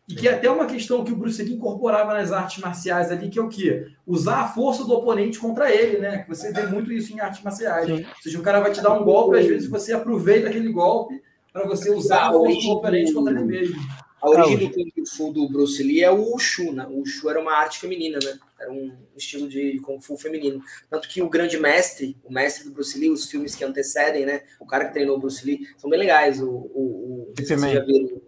E 0.09 0.15
que 0.15 0.29
é 0.29 0.35
até 0.35 0.49
uma 0.49 0.67
questão 0.67 1.03
que 1.05 1.13
o 1.13 1.17
Bruce 1.17 1.43
Lee 1.43 1.55
incorporava 1.55 2.15
nas 2.15 2.31
artes 2.31 2.63
marciais 2.63 3.11
ali, 3.11 3.29
que 3.29 3.39
é 3.39 3.43
o 3.43 3.49
quê? 3.49 3.89
Usar 4.07 4.43
a 4.43 4.49
força 4.49 4.85
do 4.85 4.95
oponente 4.95 5.39
contra 5.39 5.73
ele, 5.73 5.99
né? 5.99 6.19
Que 6.19 6.29
você 6.29 6.53
vê 6.53 6.65
muito 6.67 6.93
isso 6.93 7.13
em 7.13 7.19
artes 7.19 7.43
marciais. 7.43 7.87
Sim. 7.87 8.05
Ou 8.05 8.23
seja, 8.23 8.39
o 8.39 8.43
cara 8.43 8.61
vai 8.61 8.71
te 8.71 8.81
dar 8.81 8.93
um 8.93 9.05
golpe, 9.05 9.37
às 9.37 9.47
vezes 9.47 9.69
você 9.69 9.93
aproveita 9.93 10.49
aquele 10.49 10.71
golpe 10.71 11.21
para 11.53 11.67
você 11.67 11.91
usar 11.91 12.29
a 12.29 12.33
força 12.33 12.61
do 12.61 12.71
oponente 12.71 13.13
contra 13.13 13.33
ele 13.33 13.45
mesmo. 13.45 13.77
A 14.23 14.31
origem 14.31 14.59
do 14.59 14.71
Kung 14.71 15.07
Fu 15.07 15.33
do 15.33 15.49
Bruce 15.49 15.83
Lee 15.83 16.03
é 16.03 16.11
o 16.11 16.23
Wushu, 16.23 16.73
né? 16.73 16.87
O 16.89 16.99
Wushu 16.99 17.29
era 17.29 17.41
uma 17.41 17.53
arte 17.53 17.79
feminina, 17.79 18.19
né? 18.23 18.39
Era 18.59 18.73
um 18.73 18.97
estilo 19.17 19.49
de 19.49 19.79
Kung 19.81 20.01
Fu 20.01 20.17
feminino. 20.17 20.63
Tanto 20.89 21.09
que 21.09 21.21
o 21.21 21.29
grande 21.29 21.59
mestre, 21.59 22.17
o 22.25 22.33
mestre 22.33 22.65
do 22.65 22.73
Bruce 22.73 22.99
Lee, 22.99 23.11
os 23.11 23.31
filmes 23.31 23.55
que 23.55 23.65
antecedem, 23.65 24.25
né? 24.25 24.43
O 24.59 24.67
cara 24.67 24.87
que 24.87 24.93
treinou 24.93 25.17
o 25.17 25.21
Bruce 25.21 25.45
Lee, 25.45 25.69
são 25.77 25.91
bem 25.91 25.99
legais. 25.99 26.41
O, 26.41 26.49
o, 26.49 27.31
o, 27.31 27.35
viram, 27.37 28.23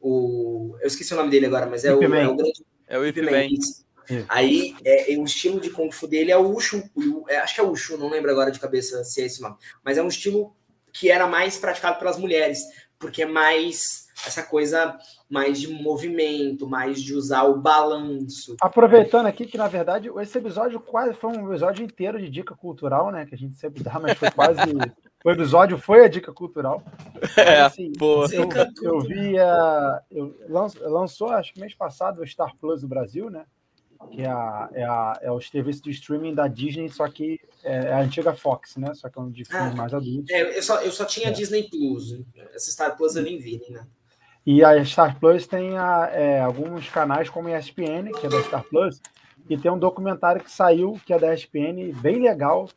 o 0.00 0.76
eu 0.80 0.86
esqueci 0.86 1.12
o 1.12 1.16
nome 1.16 1.30
dele 1.30 1.46
agora, 1.46 1.66
mas 1.66 1.84
é, 1.84 1.94
o, 1.94 2.02
é 2.02 2.06
o 2.28 2.36
grande... 2.36 2.52
É 2.86 2.98
o 2.98 3.06
Ip 3.06 3.22
Man. 3.22 3.48
Aí, 4.28 4.74
é, 4.84 5.14
é, 5.14 5.18
o 5.18 5.24
estilo 5.24 5.60
de 5.60 5.70
Kung 5.70 5.90
Fu 5.90 6.06
dele 6.06 6.32
é 6.32 6.36
o 6.36 6.50
Wushu. 6.50 6.82
O, 6.94 7.24
é, 7.28 7.36
acho 7.38 7.54
que 7.54 7.60
é 7.60 7.62
o 7.62 7.68
Wushu, 7.68 7.96
não 7.96 8.10
lembro 8.10 8.30
agora 8.30 8.50
de 8.50 8.58
cabeça 8.58 9.04
se 9.04 9.22
é 9.22 9.26
esse 9.26 9.40
nome. 9.40 9.56
Mas 9.84 9.98
é 9.98 10.02
um 10.02 10.08
estilo 10.08 10.54
que 10.92 11.10
era 11.10 11.26
mais 11.26 11.56
praticado 11.56 11.98
pelas 11.98 12.18
mulheres, 12.18 12.60
porque 12.98 13.22
é 13.22 13.26
mais 13.26 14.08
essa 14.26 14.42
coisa 14.42 14.98
mais 15.28 15.60
de 15.60 15.68
movimento, 15.68 16.68
mais 16.68 17.00
de 17.00 17.14
usar 17.14 17.44
o 17.44 17.60
balanço. 17.60 18.56
Aproveitando 18.60 19.26
aqui 19.26 19.46
que, 19.46 19.56
na 19.56 19.68
verdade, 19.68 20.10
esse 20.20 20.38
episódio 20.38 20.80
quase 20.80 21.14
foi 21.14 21.30
um 21.30 21.48
episódio 21.48 21.84
inteiro 21.84 22.18
de 22.18 22.28
dica 22.28 22.54
cultural, 22.54 23.10
né? 23.10 23.24
Que 23.26 23.34
a 23.34 23.38
gente 23.38 23.54
sempre 23.54 23.82
dá, 23.82 23.98
mas 23.98 24.18
foi 24.18 24.30
quase. 24.30 24.60
o 25.24 25.30
episódio 25.30 25.78
foi 25.78 26.04
a 26.04 26.08
dica 26.08 26.32
cultural. 26.32 26.82
É, 27.36 27.60
assim, 27.60 27.92
pô. 27.92 28.24
Eu, 28.26 28.48
eu 28.82 29.00
vi. 29.00 29.38
A, 29.38 30.02
eu, 30.10 30.36
lançou, 30.48 31.28
acho 31.28 31.54
que 31.54 31.60
mês 31.60 31.74
passado, 31.74 32.20
o 32.20 32.26
Star 32.26 32.54
Plus 32.56 32.82
do 32.82 32.88
Brasil, 32.88 33.30
né? 33.30 33.44
Que 34.10 34.22
é, 34.22 34.28
a, 34.28 34.68
é, 34.72 34.82
a, 34.82 35.18
é 35.22 35.30
o 35.30 35.40
serviço 35.40 35.82
de 35.82 35.90
streaming 35.90 36.34
da 36.34 36.48
Disney, 36.48 36.88
só 36.88 37.06
que 37.08 37.38
é, 37.62 37.76
é 37.76 37.92
a 37.92 38.00
antiga 38.00 38.34
Fox, 38.34 38.76
né? 38.76 38.94
Só 38.94 39.10
que 39.10 39.18
é 39.18 39.22
um 39.22 39.30
de 39.30 39.44
filmes 39.44 39.72
ah, 39.72 39.76
mais 39.76 39.92
adultos. 39.92 40.30
É, 40.30 40.58
eu, 40.58 40.62
só, 40.62 40.80
eu 40.80 40.90
só 40.90 41.04
tinha 41.04 41.28
é. 41.28 41.30
Disney 41.30 41.64
Plus. 41.68 42.18
Essa 42.54 42.70
Star 42.70 42.96
Plus 42.96 43.14
eu 43.14 43.22
nem 43.22 43.38
vi, 43.38 43.62
né? 43.68 43.86
E 44.46 44.64
a 44.64 44.82
Star 44.84 45.18
Plus 45.18 45.46
tem 45.46 45.76
a, 45.76 46.10
é, 46.12 46.40
alguns 46.40 46.88
canais 46.88 47.28
como 47.28 47.48
a 47.48 47.58
ESPN, 47.58 48.10
que 48.18 48.26
é 48.26 48.28
da 48.28 48.42
Star 48.42 48.64
Plus, 48.64 49.00
e 49.48 49.56
tem 49.56 49.70
um 49.70 49.78
documentário 49.78 50.42
que 50.42 50.50
saiu, 50.50 50.98
que 51.04 51.12
é 51.12 51.18
da 51.18 51.34
ESPN, 51.34 51.92
bem 52.00 52.20
legal, 52.20 52.68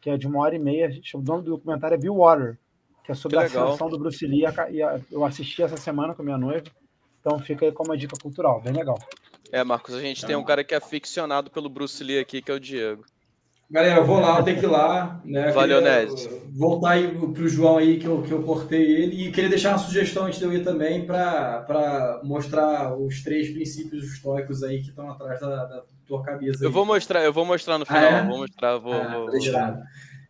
que 0.00 0.10
é 0.10 0.16
de 0.16 0.26
uma 0.26 0.40
hora 0.40 0.56
e 0.56 0.58
meia. 0.58 0.90
O 1.14 1.22
nome 1.22 1.44
do 1.44 1.52
documentário 1.52 1.94
é 1.94 1.98
Bill 1.98 2.16
Water, 2.16 2.58
que 3.04 3.12
é 3.12 3.14
sobre 3.14 3.38
que 3.38 3.44
a 3.44 3.48
seleção 3.48 3.88
do 3.88 3.98
Bruce 3.98 4.26
Lee. 4.26 4.44
E 4.70 4.80
eu 5.10 5.24
assisti 5.24 5.62
essa 5.62 5.76
semana 5.76 6.14
com 6.14 6.22
minha 6.22 6.38
noiva, 6.38 6.64
então 7.20 7.38
fica 7.38 7.66
aí 7.66 7.72
como 7.72 7.90
uma 7.90 7.96
dica 7.96 8.16
cultural, 8.20 8.60
bem 8.60 8.72
legal. 8.72 8.98
É, 9.52 9.62
Marcos, 9.62 9.94
a 9.94 10.00
gente 10.00 10.24
tem 10.24 10.34
um 10.34 10.44
cara 10.44 10.64
que 10.64 10.74
é 10.74 10.78
aficionado 10.78 11.50
pelo 11.50 11.68
Bruce 11.68 12.02
Lee 12.02 12.18
aqui, 12.18 12.40
que 12.40 12.50
é 12.50 12.54
o 12.54 12.60
Diego. 12.60 13.04
Galera, 13.72 14.00
eu 14.00 14.04
vou 14.04 14.20
lá, 14.20 14.38
eu 14.38 14.44
tenho 14.44 14.58
que 14.58 14.66
ir 14.66 14.68
lá. 14.68 15.18
Né? 15.24 15.50
Valeu, 15.50 15.80
Nézio. 15.80 16.42
Voltar 16.54 16.90
aí 16.90 17.08
pro 17.08 17.48
João 17.48 17.78
aí, 17.78 17.98
que 17.98 18.04
eu, 18.04 18.20
que 18.20 18.30
eu 18.30 18.42
cortei 18.42 18.82
ele. 18.82 19.26
E 19.26 19.32
queria 19.32 19.48
deixar 19.48 19.70
uma 19.70 19.78
sugestão 19.78 20.26
antes 20.26 20.38
de 20.38 20.44
eu 20.44 20.52
ir 20.52 20.62
também 20.62 21.06
para 21.06 22.20
mostrar 22.22 22.94
os 22.94 23.22
três 23.22 23.50
princípios 23.50 24.04
estoicos 24.12 24.62
aí 24.62 24.82
que 24.82 24.90
estão 24.90 25.10
atrás 25.10 25.40
da, 25.40 25.64
da, 25.64 25.82
tua 26.06 26.22
cabeça. 26.22 26.58
Aí. 26.62 26.66
Eu 26.66 26.70
vou 26.70 26.84
mostrar, 26.84 27.24
eu 27.24 27.32
vou 27.32 27.46
mostrar 27.46 27.78
no 27.78 27.86
final. 27.86 28.02
Ah, 28.02 28.06
é? 28.06 28.26
Vou 28.26 28.38
mostrar, 28.40 28.76
vou. 28.76 28.92
Ah, 28.92 29.08
vou, 29.08 29.30
vou... 29.30 29.40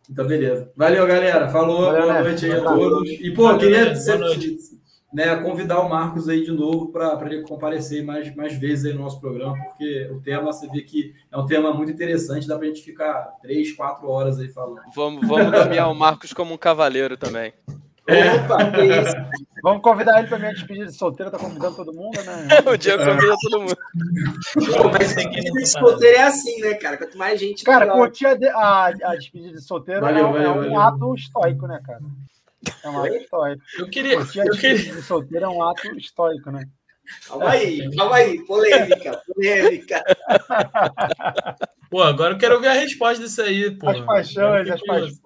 Então, 0.09 0.25
beleza. 0.25 0.71
Valeu, 0.77 1.05
galera. 1.05 1.49
Falou, 1.49 1.81
Valeu, 1.81 2.01
boa 2.01 2.23
noite 2.23 2.45
aí 2.45 2.53
a 2.53 2.61
todos. 2.61 3.09
E, 3.09 3.31
pô, 3.31 3.43
Valeu, 3.43 3.59
queria 3.59 3.93
né, 5.13 5.35
convidar 5.35 5.79
o 5.81 5.89
Marcos 5.89 6.27
aí 6.27 6.43
de 6.43 6.51
novo 6.51 6.91
para 6.91 7.19
ele 7.25 7.43
comparecer 7.43 8.03
mais, 8.03 8.35
mais 8.35 8.53
vezes 8.55 8.85
aí 8.85 8.93
no 8.93 9.03
nosso 9.03 9.21
programa, 9.21 9.55
porque 9.65 10.09
o 10.11 10.19
tema, 10.19 10.51
você 10.51 10.67
vê 10.67 10.81
que 10.81 11.13
é 11.31 11.37
um 11.37 11.45
tema 11.45 11.71
muito 11.71 11.91
interessante, 11.91 12.47
dá 12.47 12.57
para 12.57 12.65
a 12.65 12.67
gente 12.67 12.81
ficar 12.81 13.35
três, 13.41 13.71
quatro 13.73 14.09
horas 14.09 14.39
aí 14.39 14.47
falando. 14.47 14.81
Vamos, 14.95 15.27
vamos 15.27 15.51
nomear 15.51 15.91
o 15.91 15.95
Marcos 15.95 16.33
como 16.33 16.53
um 16.55 16.57
cavaleiro 16.57 17.15
também. 17.15 17.53
Opa, 18.05 18.71
que 18.71 18.83
isso? 18.83 19.15
Vamos 19.63 19.81
convidar 19.81 20.19
ele 20.19 20.27
para 20.27 20.39
minha 20.39 20.51
despedida 20.51 20.87
de 20.87 20.93
solteiro, 20.93 21.31
tá 21.31 21.39
convidando 21.39 21.75
todo 21.75 21.93
mundo, 21.93 22.21
né? 22.25 22.47
o 22.69 22.75
dia 22.75 22.97
convida 22.97 23.33
todo 23.43 23.61
mundo. 23.61 23.77
Pô, 24.77 24.89
mas 24.89 25.15
despedida 25.15 25.51
de 25.51 25.65
solteiro 25.65 26.17
é 26.17 26.23
assim, 26.23 26.59
né, 26.59 26.73
cara? 26.73 26.97
Quanto 26.97 27.17
mais 27.17 27.39
gente. 27.39 27.63
Cara, 27.63 27.87
curtir 27.87 28.25
a, 28.25 28.33
a, 28.53 28.87
a 28.87 29.15
despedida 29.15 29.53
de 29.53 29.63
solteiro 29.63 30.01
valeu, 30.01 30.27
é, 30.27 30.31
valeu, 30.31 30.45
é, 30.45 30.51
um 30.51 30.55
valeu. 30.55 30.79
ato 30.79 31.15
estoico, 31.15 31.65
né, 31.65 31.79
cara? 31.85 32.01
É 32.83 32.89
um 32.89 33.03
ato 33.03 33.15
histórico. 33.15 33.63
Eu 33.77 33.89
queria. 33.89 34.17
Despedida 34.17 34.57
queria... 34.57 34.93
de 34.95 35.01
solteiro 35.01 35.45
é 35.45 35.49
um 35.49 35.63
ato 35.63 35.97
histórico, 35.97 36.51
né? 36.51 36.67
Calma 37.27 37.49
aí, 37.49 37.95
calma 37.95 38.15
aí, 38.15 38.45
polêmica, 38.45 39.21
polêmica. 39.27 40.03
Pô, 41.89 42.01
agora 42.01 42.33
eu 42.33 42.37
quero 42.39 42.59
ver 42.59 42.69
a 42.69 42.73
resposta 42.73 43.23
disso 43.23 43.41
aí, 43.41 43.69
pô. 43.69 43.87
As 43.87 43.99
paixões, 43.99 44.69
as 44.69 44.81
paixões. 44.81 45.21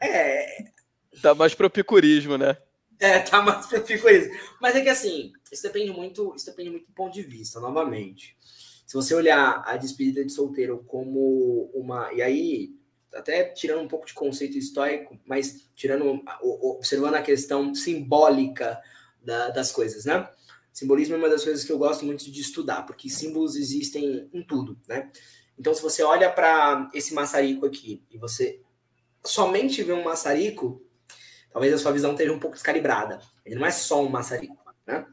É. 0.00 0.64
Tá 1.22 1.34
mais 1.34 1.54
pro 1.54 1.70
picurismo, 1.70 2.36
né? 2.36 2.56
É, 2.98 3.20
tá 3.20 3.40
mais 3.40 3.66
pro 3.66 3.80
picurismo. 3.82 4.34
Mas 4.60 4.74
é 4.74 4.80
que 4.80 4.88
assim, 4.88 5.32
isso 5.52 5.62
depende 5.62 5.92
muito, 5.92 6.34
isso 6.34 6.46
depende 6.46 6.70
muito 6.70 6.86
do 6.86 6.92
ponto 6.94 7.14
de 7.14 7.22
vista, 7.22 7.60
novamente. 7.60 8.36
Se 8.86 8.94
você 8.94 9.14
olhar 9.14 9.62
a 9.66 9.76
despedida 9.76 10.24
de 10.24 10.32
solteiro 10.32 10.82
como 10.86 11.70
uma. 11.74 12.12
E 12.12 12.22
aí, 12.22 12.70
até 13.14 13.44
tirando 13.44 13.80
um 13.80 13.88
pouco 13.88 14.06
de 14.06 14.14
conceito 14.14 14.56
histórico, 14.56 15.18
mas 15.26 15.68
tirando, 15.74 16.22
observando 16.42 17.14
a 17.14 17.22
questão 17.22 17.74
simbólica 17.74 18.80
da, 19.22 19.50
das 19.50 19.72
coisas, 19.72 20.04
né? 20.04 20.28
Simbolismo 20.72 21.14
é 21.14 21.18
uma 21.18 21.28
das 21.28 21.42
coisas 21.42 21.64
que 21.64 21.72
eu 21.72 21.78
gosto 21.78 22.04
muito 22.04 22.30
de 22.30 22.40
estudar, 22.40 22.82
porque 22.82 23.08
símbolos 23.08 23.56
existem 23.56 24.28
em 24.32 24.42
tudo, 24.42 24.78
né? 24.86 25.10
Então, 25.58 25.74
se 25.74 25.82
você 25.82 26.02
olha 26.02 26.30
para 26.30 26.88
esse 26.94 27.12
maçarico 27.12 27.66
aqui 27.66 28.02
e 28.10 28.16
você 28.16 28.60
somente 29.24 29.82
vê 29.82 29.92
um 29.92 30.04
maçarico, 30.04 30.80
talvez 31.50 31.74
a 31.74 31.78
sua 31.78 31.90
visão 31.90 32.12
esteja 32.12 32.32
um 32.32 32.38
pouco 32.38 32.54
descalibrada. 32.54 33.20
Ele 33.44 33.56
não 33.56 33.66
é 33.66 33.70
só 33.70 34.00
um 34.04 34.08
maçarico, 34.08 34.56
né? 34.86 35.04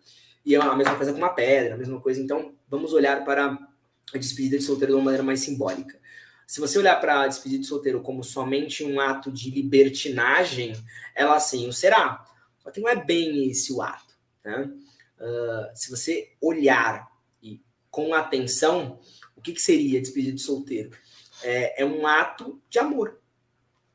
E 0.45 0.53
é 0.53 0.59
a 0.59 0.75
mesma 0.75 0.95
coisa 0.95 1.11
com 1.11 1.17
uma 1.17 1.33
pedra, 1.33 1.73
a 1.73 1.77
mesma 1.77 1.99
coisa. 1.99 2.21
Então, 2.21 2.53
vamos 2.69 2.93
olhar 2.93 3.25
para 3.25 3.57
a 4.13 4.17
despedida 4.17 4.59
de 4.59 4.63
solteiro 4.63 4.93
de 4.93 4.97
uma 4.97 5.05
maneira 5.05 5.23
mais 5.23 5.39
simbólica. 5.39 5.99
Se 6.45 6.59
você 6.59 6.77
olhar 6.77 6.99
para 6.99 7.21
a 7.21 7.27
despedida 7.27 7.61
de 7.61 7.67
solteiro 7.67 8.01
como 8.01 8.23
somente 8.23 8.83
um 8.83 8.99
ato 8.99 9.31
de 9.31 9.49
libertinagem, 9.49 10.73
ela 11.13 11.39
sim 11.39 11.67
o 11.67 11.73
será. 11.73 12.23
Só 12.59 12.71
que 12.71 12.79
não 12.79 12.89
é 12.89 12.95
bem 12.95 13.49
esse 13.49 13.73
o 13.73 13.81
ato, 13.81 14.15
né? 14.43 14.71
Uh, 15.19 15.75
se 15.75 15.89
você 15.89 16.33
olhar 16.41 17.09
e 17.41 17.61
com 17.89 18.13
atenção, 18.13 18.99
o 19.35 19.41
que, 19.41 19.53
que 19.53 19.61
seria 19.61 20.01
despedida 20.01 20.35
de 20.35 20.41
solteiro? 20.41 20.91
É, 21.41 21.81
é, 21.81 21.85
um 21.85 22.05
ato 22.05 22.61
de 22.69 22.79
amor. 22.79 23.19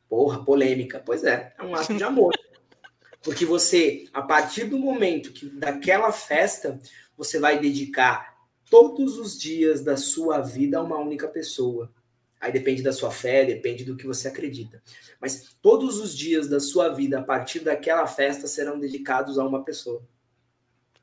Porra, 0.08 0.44
polêmica. 0.44 1.02
Pois 1.04 1.24
é, 1.24 1.54
é 1.58 1.62
um 1.62 1.74
ato 1.74 1.94
de 1.94 2.02
amor. 2.02 2.32
Porque 3.22 3.44
você, 3.44 4.08
a 4.12 4.22
partir 4.22 4.64
do 4.64 4.78
momento 4.78 5.32
que 5.32 5.46
daquela 5.46 6.10
festa, 6.10 6.80
você 7.16 7.38
vai 7.38 7.58
dedicar 7.58 8.34
todos 8.70 9.18
os 9.18 9.38
dias 9.38 9.82
da 9.82 9.96
sua 9.96 10.40
vida 10.40 10.78
a 10.78 10.82
uma 10.82 10.98
única 10.98 11.28
pessoa. 11.28 11.92
Aí 12.40 12.50
depende 12.50 12.82
da 12.82 12.92
sua 12.92 13.10
fé, 13.10 13.44
depende 13.44 13.84
do 13.84 13.96
que 13.96 14.06
você 14.06 14.28
acredita. 14.28 14.82
Mas 15.20 15.54
todos 15.60 15.98
os 15.98 16.16
dias 16.16 16.48
da 16.48 16.58
sua 16.58 16.88
vida, 16.88 17.18
a 17.18 17.22
partir 17.22 17.60
daquela 17.60 18.06
festa, 18.06 18.46
serão 18.46 18.78
dedicados 18.78 19.38
a 19.38 19.46
uma 19.46 19.62
pessoa. 19.62 20.02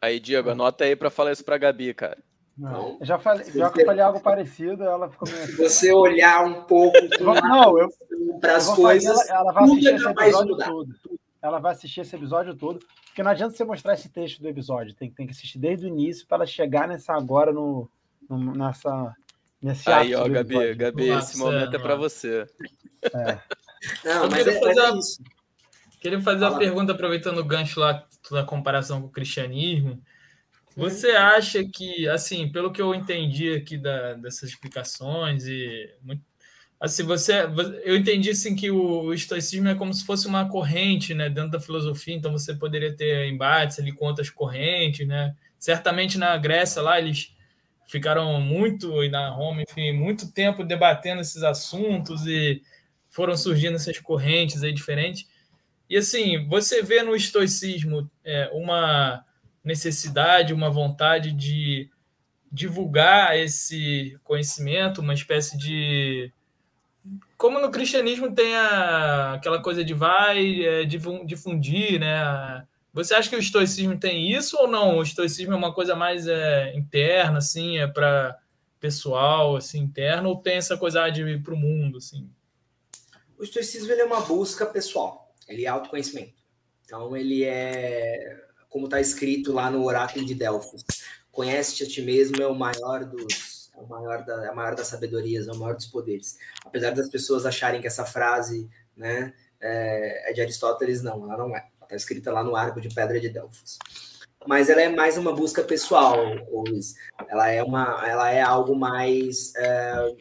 Aí, 0.02 0.20
Diego, 0.20 0.50
anota 0.50 0.84
aí 0.84 0.96
para 0.96 1.12
falar 1.12 1.32
isso 1.32 1.46
para 1.46 1.58
Gabi, 1.58 1.94
cara. 1.94 2.18
Não, 2.58 2.98
já 3.02 3.20
falei, 3.20 3.46
já 3.52 3.70
que 3.70 3.82
eu 3.82 3.86
falei 3.86 4.02
algo 4.02 4.20
parecido, 4.20 4.84
ela 4.84 5.08
ficou 5.12 5.30
meio. 5.30 5.46
Se 5.46 5.56
você 5.58 5.94
olhar 5.94 6.44
um 6.44 6.64
pouco 6.64 6.98
não, 7.20 7.78
eu, 7.78 7.88
para 8.42 8.56
as 8.56 8.68
coisas, 8.70 9.30
ela, 9.30 9.42
ela, 9.42 9.54
vai 9.54 9.64
assistir 9.64 9.94
esse 9.94 10.10
episódio 10.10 10.58
todo. 10.58 10.96
Ela 11.40 11.60
vai 11.60 11.72
assistir 11.72 12.02
esse 12.02 12.16
episódio 12.16 12.56
todo, 12.56 12.80
porque 13.06 13.22
não 13.22 13.30
adianta 13.30 13.56
você 13.56 13.64
mostrar 13.64 13.94
esse 13.94 14.10
texto 14.10 14.42
do 14.42 14.48
episódio, 14.48 14.96
tem, 14.96 15.12
tem 15.12 15.28
que 15.28 15.34
assistir 15.34 15.60
desde 15.60 15.86
o 15.86 15.88
início 15.88 16.26
para 16.26 16.38
ela 16.38 16.46
chegar 16.48 16.88
nessa 16.88 17.14
agora 17.14 17.54
no, 17.54 17.88
no 18.28 18.56
nessa 18.56 19.16
nesse 19.62 19.90
Aí, 19.90 20.14
ó, 20.16 20.28
Gabi, 20.28 20.76
Gabi, 20.76 21.10
Nossa, 21.10 21.32
esse 21.32 21.40
momento 21.40 21.74
é, 21.74 21.76
é 21.76 21.80
para 21.80 21.96
você. 21.96 22.46
É. 23.04 23.40
Não, 24.04 24.30
mas 24.30 24.48
é, 24.48 24.60
fazer, 24.60 24.80
é 24.80 24.98
isso. 24.98 25.24
Queria 26.00 26.22
fazer 26.22 26.46
uma 26.46 26.58
pergunta 26.58 26.92
aproveitando 26.92 27.40
o 27.40 27.46
gancho 27.46 27.80
lá 27.80 28.06
da 28.32 28.44
comparação 28.44 29.02
com 29.02 29.08
o 29.08 29.12
cristianismo. 29.12 30.02
Você 30.76 31.10
acha 31.10 31.64
que, 31.64 32.08
assim, 32.08 32.52
pelo 32.52 32.72
que 32.72 32.82
eu 32.82 32.94
entendi 32.94 33.54
aqui 33.54 33.78
da, 33.78 34.14
dessas 34.14 34.50
explicações 34.50 35.48
e 35.48 35.90
assim, 36.80 37.02
você, 37.04 37.34
eu 37.84 37.98
entendi 37.98 38.30
assim 38.30 38.56
que 38.56 38.70
o, 38.70 39.06
o, 39.06 39.14
estoicismo 39.14 39.68
é 39.68 39.74
como 39.74 39.92
se 39.92 40.06
fosse 40.06 40.28
uma 40.28 40.48
corrente, 40.48 41.16
né, 41.16 41.30
dentro 41.30 41.50
da 41.50 41.60
filosofia. 41.60 42.14
Então 42.14 42.32
você 42.32 42.54
poderia 42.54 42.96
ter 42.96 43.28
embates 43.28 43.80
ali 43.80 43.92
com 43.92 44.06
outras 44.06 44.30
correntes, 44.30 45.08
né? 45.08 45.36
Certamente 45.58 46.20
na 46.20 46.38
Grécia 46.38 46.82
lá 46.82 47.00
eles 47.00 47.36
ficaram 47.88 48.40
muito 48.42 49.10
na 49.10 49.30
Roma, 49.30 49.64
enfim, 49.64 49.94
muito 49.94 50.32
tempo 50.32 50.64
debatendo 50.64 51.22
esses 51.22 51.42
assuntos 51.42 52.28
e 52.28 52.62
foram 53.10 53.36
surgindo 53.36 53.76
essas 53.76 53.98
correntes 54.00 54.62
aí 54.62 54.74
diferentes. 54.74 55.26
E 55.90 55.98
assim, 55.98 56.46
você 56.48 56.84
vê 56.84 57.02
no 57.02 57.16
estoicismo 57.16 58.10
é, 58.24 58.50
uma 58.54 59.24
necessidade, 59.64 60.54
uma 60.54 60.70
vontade 60.70 61.32
de 61.32 61.90
divulgar 62.52 63.38
esse 63.38 64.18
conhecimento, 64.24 65.02
uma 65.02 65.14
espécie 65.14 65.58
de. 65.58 66.32
Como 67.38 67.60
no 67.60 67.72
cristianismo 67.72 68.34
tem 68.34 68.54
a, 68.56 69.34
aquela 69.36 69.62
coisa 69.62 69.84
de 69.84 69.94
vai 69.94 70.66
é, 70.66 70.86
difundir, 70.86 72.00
né? 72.00 72.66
Você 72.98 73.14
acha 73.14 73.30
que 73.30 73.36
o 73.36 73.40
estoicismo 73.40 73.98
tem 74.00 74.32
isso 74.32 74.58
ou 74.58 74.68
não? 74.68 74.98
O 74.98 75.04
estoicismo 75.04 75.54
é 75.54 75.56
uma 75.56 75.74
coisa 75.74 75.96
mais 75.96 76.28
é, 76.28 76.76
interna, 76.76 77.38
assim, 77.38 77.78
é 77.78 77.88
para 77.88 78.38
pessoal, 78.80 79.56
assim, 79.56 79.80
interno, 79.80 80.30
ou 80.30 80.38
tem 80.38 80.58
essa 80.58 80.78
coisa 80.78 81.10
de 81.10 81.38
para 81.40 81.54
o 81.54 81.58
mundo, 81.58 81.98
assim? 81.98 82.30
O 83.38 83.44
estoicismo 83.44 83.92
é 83.92 84.04
uma 84.04 84.22
busca 84.22 84.66
pessoal 84.66 85.28
ele 85.48 85.66
é 85.66 85.68
autoconhecimento. 85.68 86.34
Então, 86.84 87.16
ele 87.16 87.44
é, 87.44 88.38
como 88.70 88.86
está 88.86 89.00
escrito 89.00 89.54
lá 89.54 89.72
no 89.72 89.84
oráculo 89.84 90.26
de 90.26 90.36
Delfos, 90.36 90.84
conhece-te 91.32 91.84
a 91.84 91.88
ti 91.88 92.02
mesmo 92.02 92.42
é 92.42 92.48
o 92.48 92.56
maior 92.56 93.06
dos, 93.06 93.72
é 93.76 93.80
o 93.80 93.88
maior 93.88 94.24
da, 94.24 94.46
é 94.46 94.50
a 94.50 94.54
maior 94.56 94.76
das 94.76 94.88
sabedorias, 94.88 95.48
é 95.48 95.52
o 95.52 95.58
maior 95.58 95.76
dos 95.76 95.88
poderes. 95.88 96.38
Apesar 96.66 96.92
das 96.92 97.10
pessoas 97.10 97.46
acharem 97.46 97.82
que 97.82 97.88
essa 97.88 98.06
frase, 98.06 98.70
né, 98.96 99.34
é, 99.60 100.32
é 100.32 100.34
de 100.34 100.42
Aristóteles, 100.42 101.02
não, 101.02 101.32
ela 101.32 101.38
não 101.38 101.56
é. 101.56 101.68
Está 101.88 101.96
escrita 101.96 102.34
lá 102.34 102.44
no 102.44 102.54
arco 102.54 102.82
de 102.82 102.94
pedra 102.94 103.18
de 103.18 103.30
Delfos. 103.30 103.80
Mas 104.46 104.70
ela 104.70 104.82
é 104.82 104.90
mais 104.90 105.18
uma 105.18 105.34
busca 105.34 105.64
pessoal, 105.64 106.18
Luiz. 106.52 106.96
Ela 107.30 107.50
é 107.50 107.64
uma, 107.64 108.06
ela 108.06 108.30
é 108.30 108.42
algo 108.42 108.76
mais 108.76 109.54
é, 109.56 110.16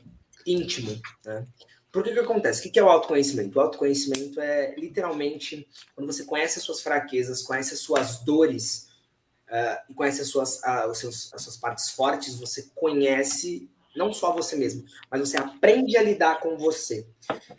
íntimo, 0.46 0.96
né? 1.24 1.44
Por 1.90 2.04
que 2.04 2.12
que 2.12 2.20
acontece? 2.20 2.68
O 2.68 2.70
que 2.70 2.78
é 2.78 2.84
o 2.84 2.88
autoconhecimento? 2.88 3.58
O 3.58 3.60
autoconhecimento 3.60 4.40
é 4.40 4.76
literalmente 4.76 5.66
quando 5.94 6.06
você 6.06 6.24
conhece 6.24 6.60
as 6.60 6.64
suas 6.64 6.80
fraquezas, 6.82 7.42
conhece 7.42 7.74
as 7.74 7.80
suas 7.80 8.20
dores 8.20 8.88
uh, 9.48 9.90
e 9.90 9.94
conhece 9.94 10.20
as 10.20 10.28
suas, 10.28 10.60
uh, 10.60 10.88
os 10.88 10.98
seus, 10.98 11.34
as 11.34 11.42
suas 11.42 11.56
partes 11.56 11.90
fortes, 11.90 12.38
você 12.38 12.70
conhece 12.74 13.68
não 13.96 14.12
só 14.12 14.32
você 14.32 14.54
mesmo, 14.54 14.84
mas 15.10 15.20
você 15.20 15.36
aprende 15.36 15.96
a 15.96 16.02
lidar 16.02 16.38
com 16.38 16.56
você. 16.56 17.06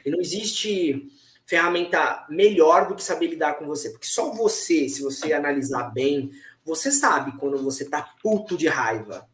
E 0.06 0.10
não 0.10 0.20
existe 0.20 1.10
ferramenta 1.48 2.26
melhor 2.30 2.90
do 2.90 2.96
que 2.96 3.04
saber 3.04 3.28
lidar 3.28 3.54
com 3.54 3.66
você, 3.66 3.90
porque 3.90 4.06
só 4.06 4.32
você, 4.32 4.90
se 4.90 5.02
você 5.02 5.32
analisar 5.32 5.92
bem, 5.92 6.30
você 6.66 6.92
sabe 6.92 7.32
quando 7.40 7.58
você 7.64 7.86
tá 7.86 8.14
puto 8.22 8.58
de 8.58 8.68
raiva. 8.68 9.28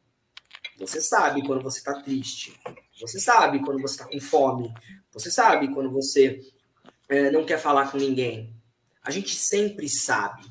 Você 0.78 1.02
sabe 1.02 1.46
quando 1.46 1.64
você 1.64 1.82
tá 1.84 2.02
triste. 2.02 2.54
Você 3.02 3.20
sabe 3.20 3.60
quando 3.64 3.82
você 3.82 3.96
está 3.96 4.06
com 4.06 4.20
fome. 4.20 4.72
Você 5.12 5.32
sabe 5.32 5.74
quando 5.74 5.90
você 5.90 6.40
é, 7.10 7.32
não 7.32 7.46
quer 7.46 7.58
falar 7.58 7.92
com 7.92 7.98
ninguém. 7.98 8.56
A 9.04 9.10
gente 9.10 9.36
sempre 9.36 9.90
sabe, 9.90 10.44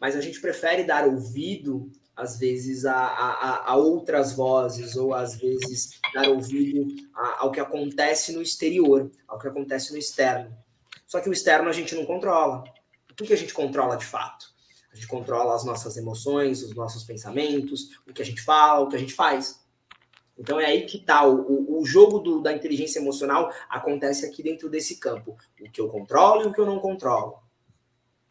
mas 0.00 0.16
a 0.16 0.20
gente 0.20 0.40
prefere 0.40 0.84
dar 0.84 1.06
ouvido, 1.06 1.90
às 2.16 2.38
vezes, 2.38 2.84
a, 2.84 2.96
a, 2.96 3.70
a 3.70 3.76
outras 3.76 4.32
vozes, 4.32 4.96
ou 4.96 5.14
às 5.14 5.36
vezes 5.36 6.00
dar 6.12 6.28
ouvido 6.28 6.86
a, 7.14 7.42
ao 7.42 7.52
que 7.52 7.60
acontece 7.60 8.32
no 8.32 8.42
exterior, 8.42 9.10
ao 9.28 9.38
que 9.38 9.46
acontece 9.46 9.92
no 9.92 9.98
externo. 9.98 10.62
Só 11.12 11.20
que 11.20 11.28
o 11.28 11.32
externo 11.34 11.68
a 11.68 11.72
gente 11.74 11.94
não 11.94 12.06
controla. 12.06 12.64
O 13.10 13.14
que, 13.14 13.34
a 13.34 13.36
gente 13.36 13.52
controla 13.52 13.98
de 13.98 14.06
fato? 14.06 14.46
A 14.90 14.94
gente 14.94 15.06
controla 15.06 15.54
as 15.54 15.62
nossas 15.62 15.98
emoções, 15.98 16.62
os 16.62 16.74
nossos 16.74 17.04
pensamentos, 17.04 17.98
o 18.08 18.14
que 18.14 18.22
a 18.22 18.24
gente 18.24 18.40
fala, 18.40 18.80
o 18.80 18.88
que 18.88 18.96
a 18.96 18.98
gente 18.98 19.12
faz. 19.12 19.60
Então 20.38 20.58
é 20.58 20.64
aí 20.64 20.86
que 20.86 20.96
está 20.96 21.26
o, 21.26 21.78
o 21.78 21.84
jogo 21.84 22.18
do, 22.18 22.40
da 22.40 22.50
inteligência 22.54 22.98
emocional 22.98 23.52
acontece 23.68 24.24
aqui 24.24 24.42
dentro 24.42 24.70
desse 24.70 24.96
campo. 24.96 25.36
O 25.60 25.70
que 25.70 25.82
eu 25.82 25.90
controlo 25.90 26.44
e 26.44 26.46
o 26.46 26.52
que 26.54 26.58
eu 26.58 26.64
não 26.64 26.78
controlo. 26.78 27.42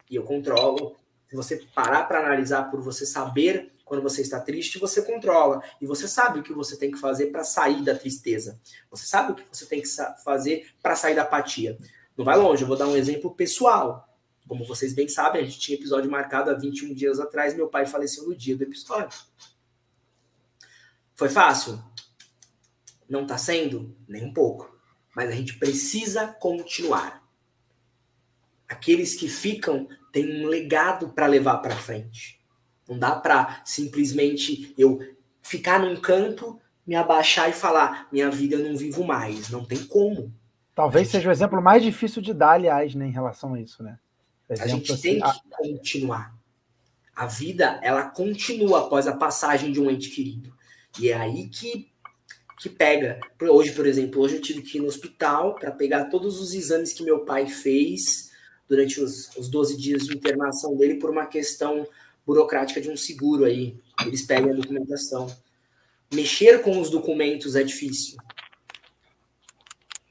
E 0.10 0.16
eu 0.16 0.24
controlo. 0.24 0.96
Se 1.30 1.36
você 1.36 1.64
parar 1.76 2.06
para 2.06 2.26
analisar 2.26 2.72
por 2.72 2.82
você 2.82 3.06
saber 3.06 3.72
quando 3.86 4.02
você 4.02 4.24
está 4.24 4.40
triste, 4.40 4.80
você 4.80 5.04
controla. 5.04 5.62
E 5.80 5.86
você 5.86 6.08
sabe 6.08 6.40
o 6.40 6.44
que 6.44 6.52
você 6.52 6.76
tem 6.76 6.90
que 6.90 6.98
fazer 6.98 7.28
para 7.28 7.44
sair 7.44 7.84
da 7.84 7.94
tristeza. 7.94 8.60
Você 8.90 9.06
sabe 9.06 9.34
o 9.34 9.36
que 9.36 9.44
você 9.48 9.68
tem 9.68 9.84
que 9.84 9.88
fazer 10.24 10.74
para 10.82 10.96
sair 10.96 11.14
da 11.14 11.22
apatia. 11.22 11.78
Não 12.22 12.26
vai 12.26 12.38
longe, 12.38 12.62
eu 12.62 12.68
vou 12.68 12.78
dar 12.78 12.88
um 12.88 12.96
exemplo 12.96 13.34
pessoal. 13.34 14.08
Como 14.48 14.64
vocês 14.64 14.94
bem 14.94 15.08
sabem, 15.08 15.42
a 15.42 15.44
gente 15.44 15.58
tinha 15.58 15.76
episódio 15.76 16.12
marcado 16.12 16.52
há 16.52 16.54
21 16.54 16.94
dias 16.94 17.20
atrás, 17.20 17.56
meu 17.56 17.68
pai 17.68 17.84
faleceu 17.88 18.28
no 18.28 18.36
dia 18.36 18.56
do 18.56 18.62
episódio. 18.62 19.20
Foi 21.16 21.30
fácil? 21.30 21.84
Não 23.10 23.24
está 23.24 23.40
sendo? 23.40 23.98
Nem 24.08 24.24
um 24.24 24.32
pouco. 24.32 24.72
Mas 25.16 25.30
a 25.30 25.32
gente 25.32 25.58
precisa 25.58 26.28
continuar. 26.28 27.28
Aqueles 28.70 29.16
que 29.16 29.28
ficam 29.28 29.88
têm 30.12 30.44
um 30.44 30.48
legado 30.48 31.10
para 31.10 31.26
levar 31.26 31.58
para 31.58 31.76
frente. 31.76 32.40
Não 32.88 33.00
dá 33.00 33.16
para 33.16 33.64
simplesmente 33.66 34.76
eu 34.78 35.00
ficar 35.42 35.80
num 35.80 36.00
canto, 36.00 36.62
me 36.86 36.94
abaixar 36.94 37.50
e 37.50 37.54
falar: 37.54 38.08
minha 38.12 38.30
vida 38.30 38.58
eu 38.58 38.70
não 38.70 38.78
vivo 38.78 39.04
mais. 39.04 39.50
Não 39.50 39.66
tem 39.66 39.84
como. 39.88 40.32
Talvez 40.82 41.10
seja 41.10 41.30
o 41.30 41.32
exemplo 41.32 41.62
mais 41.62 41.84
difícil 41.84 42.24
de 42.24 42.34
dar, 42.34 42.54
aliás, 42.54 42.96
né, 42.96 43.06
em 43.06 43.12
relação 43.12 43.54
a 43.54 43.62
isso, 43.62 43.84
né? 43.84 44.00
Exemplo, 44.50 44.72
a 44.72 44.76
gente 44.76 44.92
assim, 44.92 45.02
tem 45.02 45.22
que 45.22 45.50
continuar. 45.56 46.36
A 47.16 47.28
vida, 47.28 47.80
ela 47.84 48.10
continua 48.10 48.80
após 48.80 49.06
a 49.06 49.16
passagem 49.16 49.72
de 49.72 49.80
um 49.80 49.92
ente 49.92 50.10
querido. 50.10 50.52
E 51.00 51.10
é 51.10 51.14
aí 51.14 51.48
que, 51.50 51.88
que 52.60 52.68
pega. 52.68 53.20
Hoje, 53.40 53.74
por 53.74 53.86
exemplo, 53.86 54.24
hoje 54.24 54.38
eu 54.38 54.42
tive 54.42 54.64
que 54.64 54.80
ir 54.80 54.82
no 54.82 54.88
hospital 54.88 55.54
para 55.54 55.70
pegar 55.70 56.06
todos 56.06 56.42
os 56.42 56.56
exames 56.56 56.94
que 56.94 57.04
meu 57.04 57.20
pai 57.26 57.46
fez 57.46 58.32
durante 58.68 59.00
os, 59.00 59.30
os 59.38 59.50
12 59.50 59.78
dias 59.78 60.08
de 60.08 60.16
internação 60.16 60.76
dele 60.76 60.96
por 60.96 61.12
uma 61.12 61.28
questão 61.28 61.88
burocrática 62.26 62.82
de 62.82 62.90
um 62.90 62.98
seguro 62.98 63.46
aí. 63.46 63.80
Eles 64.04 64.24
pegam 64.24 64.50
a 64.50 64.56
documentação. 64.56 65.32
Mexer 66.12 66.64
com 66.64 66.82
os 66.82 66.90
documentos 66.90 67.56
é 67.56 67.62
difícil. 67.62 68.18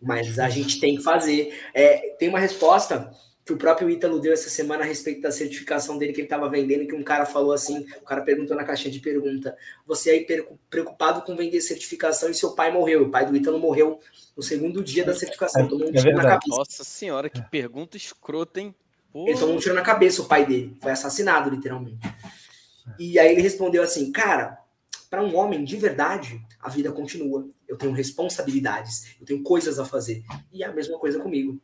Mas 0.00 0.38
a 0.38 0.48
gente 0.48 0.80
tem 0.80 0.96
que 0.96 1.02
fazer. 1.02 1.52
É, 1.74 2.14
tem 2.18 2.28
uma 2.28 2.38
resposta 2.38 3.12
que 3.44 3.52
o 3.52 3.56
próprio 3.56 3.90
Ítalo 3.90 4.20
deu 4.20 4.32
essa 4.32 4.48
semana 4.48 4.84
a 4.84 4.86
respeito 4.86 5.22
da 5.22 5.32
certificação 5.32 5.98
dele 5.98 6.12
que 6.12 6.20
ele 6.20 6.26
estava 6.26 6.48
vendendo, 6.48 6.86
que 6.86 6.94
um 6.94 7.02
cara 7.02 7.26
falou 7.26 7.52
assim, 7.52 7.84
o 8.00 8.04
cara 8.04 8.22
perguntou 8.22 8.56
na 8.56 8.64
caixinha 8.64 8.92
de 8.92 9.00
pergunta, 9.00 9.56
você 9.84 10.10
aí 10.10 10.26
preocupado 10.68 11.22
com 11.22 11.34
vender 11.34 11.60
certificação 11.60 12.30
e 12.30 12.34
seu 12.34 12.52
pai 12.52 12.70
morreu, 12.70 13.04
o 13.04 13.10
pai 13.10 13.26
do 13.26 13.36
Ítalo 13.36 13.58
morreu 13.58 13.98
no 14.36 14.42
segundo 14.42 14.84
dia 14.84 15.04
da 15.04 15.14
certificação, 15.14 15.66
tomou 15.66 15.88
um 15.88 15.92
tiro 15.92 16.10
é 16.10 16.14
na 16.14 16.22
cabeça. 16.22 16.56
Nossa 16.56 16.84
senhora, 16.84 17.28
que 17.28 17.42
pergunta 17.42 17.96
escrota, 17.96 18.60
hein? 18.60 18.74
Ele 19.12 19.36
tomou 19.36 19.56
um 19.56 19.58
tiro 19.58 19.74
na 19.74 19.82
cabeça, 19.82 20.22
o 20.22 20.26
pai 20.26 20.46
dele, 20.46 20.76
foi 20.80 20.92
assassinado 20.92 21.50
literalmente. 21.50 21.98
E 22.98 23.18
aí 23.18 23.32
ele 23.32 23.42
respondeu 23.42 23.82
assim, 23.82 24.12
cara, 24.12 24.58
para 25.10 25.22
um 25.22 25.34
homem 25.36 25.64
de 25.64 25.76
verdade, 25.76 26.40
a 26.60 26.68
vida 26.68 26.92
continua. 26.92 27.48
Eu 27.70 27.78
tenho 27.78 27.92
responsabilidades, 27.92 29.16
eu 29.20 29.24
tenho 29.24 29.42
coisas 29.42 29.78
a 29.78 29.84
fazer. 29.84 30.22
E 30.52 30.62
é 30.62 30.66
a 30.66 30.72
mesma 30.72 30.98
coisa 30.98 31.18
comigo 31.18 31.58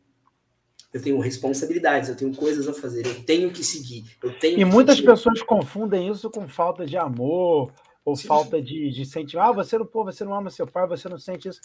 eu 0.97 1.03
tenho 1.03 1.19
responsabilidades, 1.21 2.09
eu 2.09 2.17
tenho 2.17 2.35
coisas 2.35 2.67
a 2.67 2.73
fazer, 2.73 3.07
eu 3.07 3.23
tenho 3.25 3.51
que 3.51 3.63
seguir. 3.63 4.05
Eu 4.23 4.39
tenho 4.39 4.59
e 4.59 4.65
muitas 4.65 4.97
seguir. 4.97 5.09
pessoas 5.09 5.43
confundem 5.43 6.09
isso 6.09 6.31
com 6.31 6.49
falta 6.49 6.87
de 6.87 6.97
amor 6.97 7.71
ou 8.05 8.17
Sim. 8.17 8.27
falta 8.27 8.63
de, 8.63 8.91
de 8.91 9.05
sentimento. 9.05 9.47
Ah, 9.47 9.53
você 9.53 9.77
não, 9.77 9.85
pô, 9.85 10.05
você 10.05 10.25
não 10.25 10.35
ama 10.35 10.49
seu 10.49 10.67
pai, 10.67 10.87
você 10.87 11.09
não 11.09 11.19
sente 11.19 11.49
isso. 11.49 11.61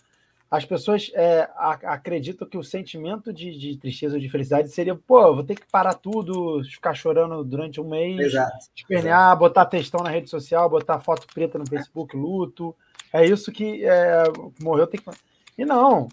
As 0.49 0.65
pessoas 0.65 1.09
é, 1.13 1.49
acreditam 1.55 2.45
que 2.45 2.57
o 2.57 2.63
sentimento 2.63 3.31
de, 3.31 3.57
de, 3.57 3.77
tristeza 3.77 4.15
ou 4.15 4.19
de 4.19 4.27
felicidade 4.27 4.67
seria, 4.69 4.93
pô, 4.93 5.33
vou 5.33 5.45
ter 5.45 5.55
que 5.55 5.65
parar 5.71 5.93
tudo, 5.93 6.61
ficar 6.65 6.93
chorando 6.93 7.41
durante 7.41 7.79
um 7.79 7.87
mês, 7.87 8.19
exato, 8.19 8.57
espernear, 8.75 9.27
exato. 9.27 9.39
botar 9.39 9.65
textão 9.65 10.03
na 10.03 10.09
rede 10.09 10.29
social, 10.29 10.69
botar 10.69 10.99
foto 10.99 11.25
preta 11.33 11.57
no 11.57 11.65
Facebook, 11.65 12.17
luto. 12.17 12.75
É 13.13 13.25
isso 13.25 13.51
que 13.51 13.85
é, 13.85 14.23
morreu 14.61 14.87
tem 14.87 14.99
que. 14.99 15.09
E 15.57 15.65
não. 15.65 16.07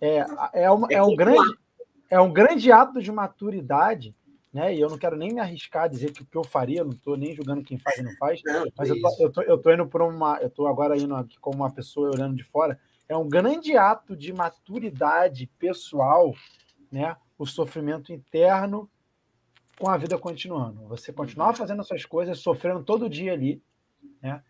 É, 0.00 0.24
é, 0.52 0.70
uma, 0.70 0.88
é, 0.90 1.02
um 1.02 1.14
grande 1.14 1.56
é 2.12 2.20
um 2.20 2.30
grande 2.30 2.70
ato 2.70 3.00
de 3.00 3.10
maturidade, 3.10 4.14
né? 4.52 4.74
E 4.74 4.78
eu 4.78 4.90
não 4.90 4.98
quero 4.98 5.16
nem 5.16 5.32
me 5.32 5.40
arriscar 5.40 5.84
a 5.84 5.88
dizer 5.88 6.12
que 6.12 6.22
o 6.22 6.26
que 6.26 6.36
eu 6.36 6.44
faria, 6.44 6.84
não 6.84 6.90
estou 6.90 7.16
nem 7.16 7.34
julgando 7.34 7.62
quem 7.62 7.78
faz 7.78 7.96
e 7.96 8.02
não 8.02 8.14
faz, 8.16 8.42
não, 8.44 8.66
mas 8.76 8.90
eu 8.90 9.00
tô, 9.00 9.08
eu, 9.18 9.32
tô, 9.32 9.42
eu 9.42 9.58
tô 9.58 9.72
indo 9.72 9.86
por 9.86 10.02
uma. 10.02 10.36
Eu 10.36 10.48
estou 10.48 10.66
agora 10.66 10.94
indo 10.94 11.14
aqui 11.14 11.38
como 11.40 11.56
uma 11.56 11.72
pessoa 11.72 12.10
olhando 12.10 12.36
de 12.36 12.44
fora. 12.44 12.78
É 13.08 13.16
um 13.16 13.26
grande 13.26 13.76
ato 13.78 14.14
de 14.14 14.30
maturidade 14.30 15.46
pessoal, 15.58 16.34
né? 16.90 17.16
O 17.38 17.46
sofrimento 17.46 18.12
interno 18.12 18.90
com 19.78 19.88
a 19.88 19.96
vida 19.96 20.18
continuando. 20.18 20.86
Você 20.88 21.14
continuar 21.14 21.54
fazendo 21.54 21.80
as 21.80 21.86
suas 21.86 22.04
coisas, 22.04 22.38
sofrendo 22.38 22.84
todo 22.84 23.08
dia 23.08 23.32
ali, 23.32 23.62
né? 24.20 24.42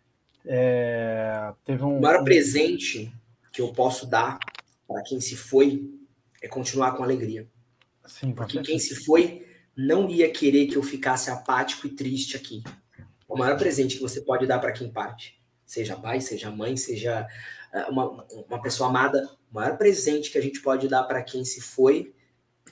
É, 0.45 1.53
teve 1.63 1.83
um. 1.83 1.97
O 1.97 2.01
maior 2.01 2.23
presente 2.23 3.13
que 3.51 3.61
eu 3.61 3.71
posso 3.71 4.05
dar 4.05 4.39
para 4.87 5.01
quem 5.03 5.19
se 5.19 5.35
foi 5.35 5.89
é 6.41 6.47
continuar 6.47 6.93
com 6.93 7.03
alegria. 7.03 7.47
Sim, 8.05 8.33
Porque 8.33 8.61
quem 8.61 8.77
se 8.79 8.95
foi 9.05 9.47
não 9.75 10.09
ia 10.09 10.29
querer 10.29 10.67
que 10.67 10.75
eu 10.75 10.83
ficasse 10.83 11.29
apático 11.29 11.87
e 11.87 11.91
triste 11.91 12.35
aqui. 12.35 12.63
O 13.27 13.37
maior 13.37 13.57
presente 13.57 13.95
que 13.95 14.01
você 14.01 14.21
pode 14.21 14.45
dar 14.45 14.59
para 14.59 14.71
quem 14.71 14.91
parte, 14.91 15.41
seja 15.65 15.95
pai, 15.95 16.21
seja 16.21 16.51
mãe, 16.51 16.77
seja 16.77 17.25
ah, 17.71 17.89
uma, 17.89 18.25
uma 18.47 18.61
pessoa 18.61 18.89
amada, 18.89 19.27
o 19.51 19.55
maior 19.55 19.77
presente 19.77 20.29
que 20.31 20.37
a 20.37 20.41
gente 20.41 20.61
pode 20.61 20.87
dar 20.87 21.03
para 21.03 21.23
quem 21.23 21.43
se 21.43 21.61
foi 21.61 22.13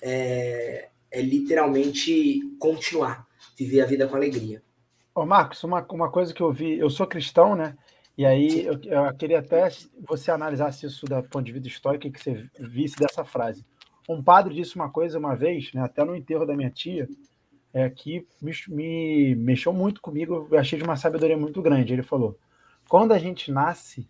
é, 0.02 0.90
é, 1.10 1.22
literalmente 1.22 2.42
continuar, 2.60 3.28
viver 3.58 3.82
a 3.82 3.86
vida 3.86 4.08
com 4.08 4.16
alegria. 4.16 4.62
Ô 5.14 5.26
Marcos, 5.26 5.62
uma, 5.66 5.86
uma 5.92 6.10
coisa 6.10 6.34
que 6.34 6.42
eu 6.42 6.54
vi, 6.54 6.78
eu 6.78 6.90
sou 6.90 7.06
cristão, 7.06 7.54
né? 7.54 7.78
E 8.18 8.26
aí 8.26 8.66
eu, 8.66 8.80
eu 8.84 9.14
queria 9.16 9.40
até 9.40 9.68
você 10.08 10.32
analisasse 10.32 10.86
isso 10.86 11.06
da 11.06 11.22
ponto 11.22 11.44
de 11.44 11.52
vista 11.52 11.68
histórico 11.68 12.08
e 12.08 12.12
que 12.12 12.22
você 12.22 12.50
visse 12.58 12.96
dessa 12.98 13.26
frase. 13.26 13.66
Um 14.08 14.24
padre 14.24 14.56
disse 14.56 14.76
uma 14.76 14.90
coisa 14.90 15.20
uma 15.20 15.36
vez, 15.36 15.74
né, 15.74 15.82
até 15.82 16.04
no 16.06 16.16
enterro 16.16 16.46
da 16.46 16.56
minha 16.56 16.70
tia, 16.70 17.10
é, 17.74 17.90
que 17.90 18.26
me, 18.42 18.52
me 18.70 19.36
mexeu 19.36 19.74
muito 19.74 20.02
comigo, 20.02 20.48
eu 20.50 20.58
achei 20.58 20.80
de 20.80 20.86
uma 20.86 20.96
sabedoria 20.96 21.38
muito 21.38 21.62
grande. 21.62 21.92
Ele 21.92 22.04
falou: 22.04 22.38
quando 22.88 23.12
a 23.12 23.20
gente 23.20 23.52
nasce, 23.52 24.10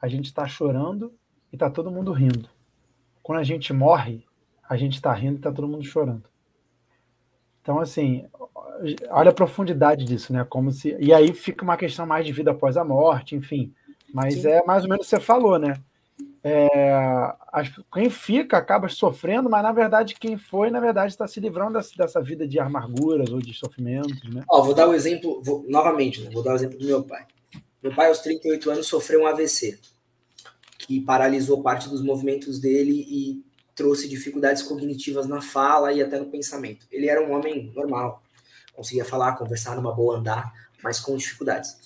a 0.00 0.08
gente 0.08 0.26
está 0.26 0.46
chorando 0.48 1.12
e 1.52 1.56
está 1.56 1.68
todo 1.68 1.90
mundo 1.90 2.12
rindo. 2.12 2.48
Quando 3.22 3.40
a 3.40 3.44
gente 3.44 3.74
morre, 3.74 4.24
a 4.66 4.76
gente 4.76 4.94
está 4.94 5.12
rindo 5.12 5.34
e 5.34 5.36
está 5.36 5.52
todo 5.52 5.68
mundo 5.68 5.84
chorando. 5.84 6.24
Então, 7.60 7.78
assim, 7.78 8.26
olha 9.10 9.30
a 9.30 9.34
profundidade 9.34 10.04
disso, 10.04 10.32
né? 10.32 10.46
Como 10.48 10.70
se 10.70 10.96
e 10.98 11.12
aí 11.12 11.32
fica 11.32 11.64
uma 11.64 11.76
questão 11.76 12.06
mais 12.06 12.26
de 12.26 12.32
vida 12.32 12.50
após 12.50 12.76
a 12.76 12.84
morte, 12.84 13.36
enfim. 13.36 13.72
Mas 14.12 14.42
Sim. 14.42 14.48
é 14.48 14.64
mais 14.64 14.84
ou 14.84 14.88
menos 14.88 15.06
o 15.06 15.08
que 15.08 15.16
você 15.16 15.20
falou, 15.20 15.58
né? 15.58 15.74
é, 16.42 17.34
as, 17.52 17.70
quem 17.92 18.08
fica 18.08 18.56
acaba 18.56 18.88
sofrendo, 18.88 19.50
mas 19.50 19.62
na 19.62 19.72
verdade 19.72 20.14
quem 20.18 20.36
foi, 20.36 20.70
na 20.70 20.80
verdade, 20.80 21.12
está 21.12 21.26
se 21.26 21.40
livrando 21.40 21.74
dessa, 21.74 21.96
dessa, 21.96 22.22
vida 22.22 22.46
de 22.46 22.58
amarguras 22.58 23.30
ou 23.30 23.40
de 23.40 23.52
sofrimentos. 23.52 24.22
Né? 24.32 24.42
Ó, 24.48 24.62
vou 24.62 24.74
dar 24.74 24.88
um 24.88 24.94
exemplo, 24.94 25.42
vou, 25.42 25.64
novamente, 25.68 26.20
né, 26.20 26.30
vou 26.32 26.42
dar 26.42 26.50
o 26.50 26.52
um 26.54 26.56
exemplo 26.56 26.78
do 26.78 26.86
meu 26.86 27.02
pai. 27.02 27.26
Meu 27.82 27.94
pai, 27.94 28.08
aos 28.08 28.20
38 28.20 28.70
anos, 28.70 28.86
sofreu 28.86 29.22
um 29.22 29.26
AVC, 29.26 29.78
que 30.78 31.00
paralisou 31.00 31.62
parte 31.62 31.88
dos 31.88 32.02
movimentos 32.02 32.58
dele 32.58 33.06
e 33.08 33.44
trouxe 33.74 34.08
dificuldades 34.08 34.62
cognitivas 34.62 35.26
na 35.26 35.40
fala 35.40 35.92
e 35.92 36.02
até 36.02 36.18
no 36.18 36.26
pensamento. 36.26 36.86
Ele 36.90 37.08
era 37.08 37.24
um 37.24 37.32
homem 37.32 37.70
normal, 37.74 38.22
conseguia 38.78 39.04
falar, 39.04 39.36
conversar 39.36 39.76
numa 39.76 39.94
boa 39.94 40.16
andar, 40.16 40.52
mas 40.82 40.98
com 40.98 41.16
dificuldades 41.16 41.76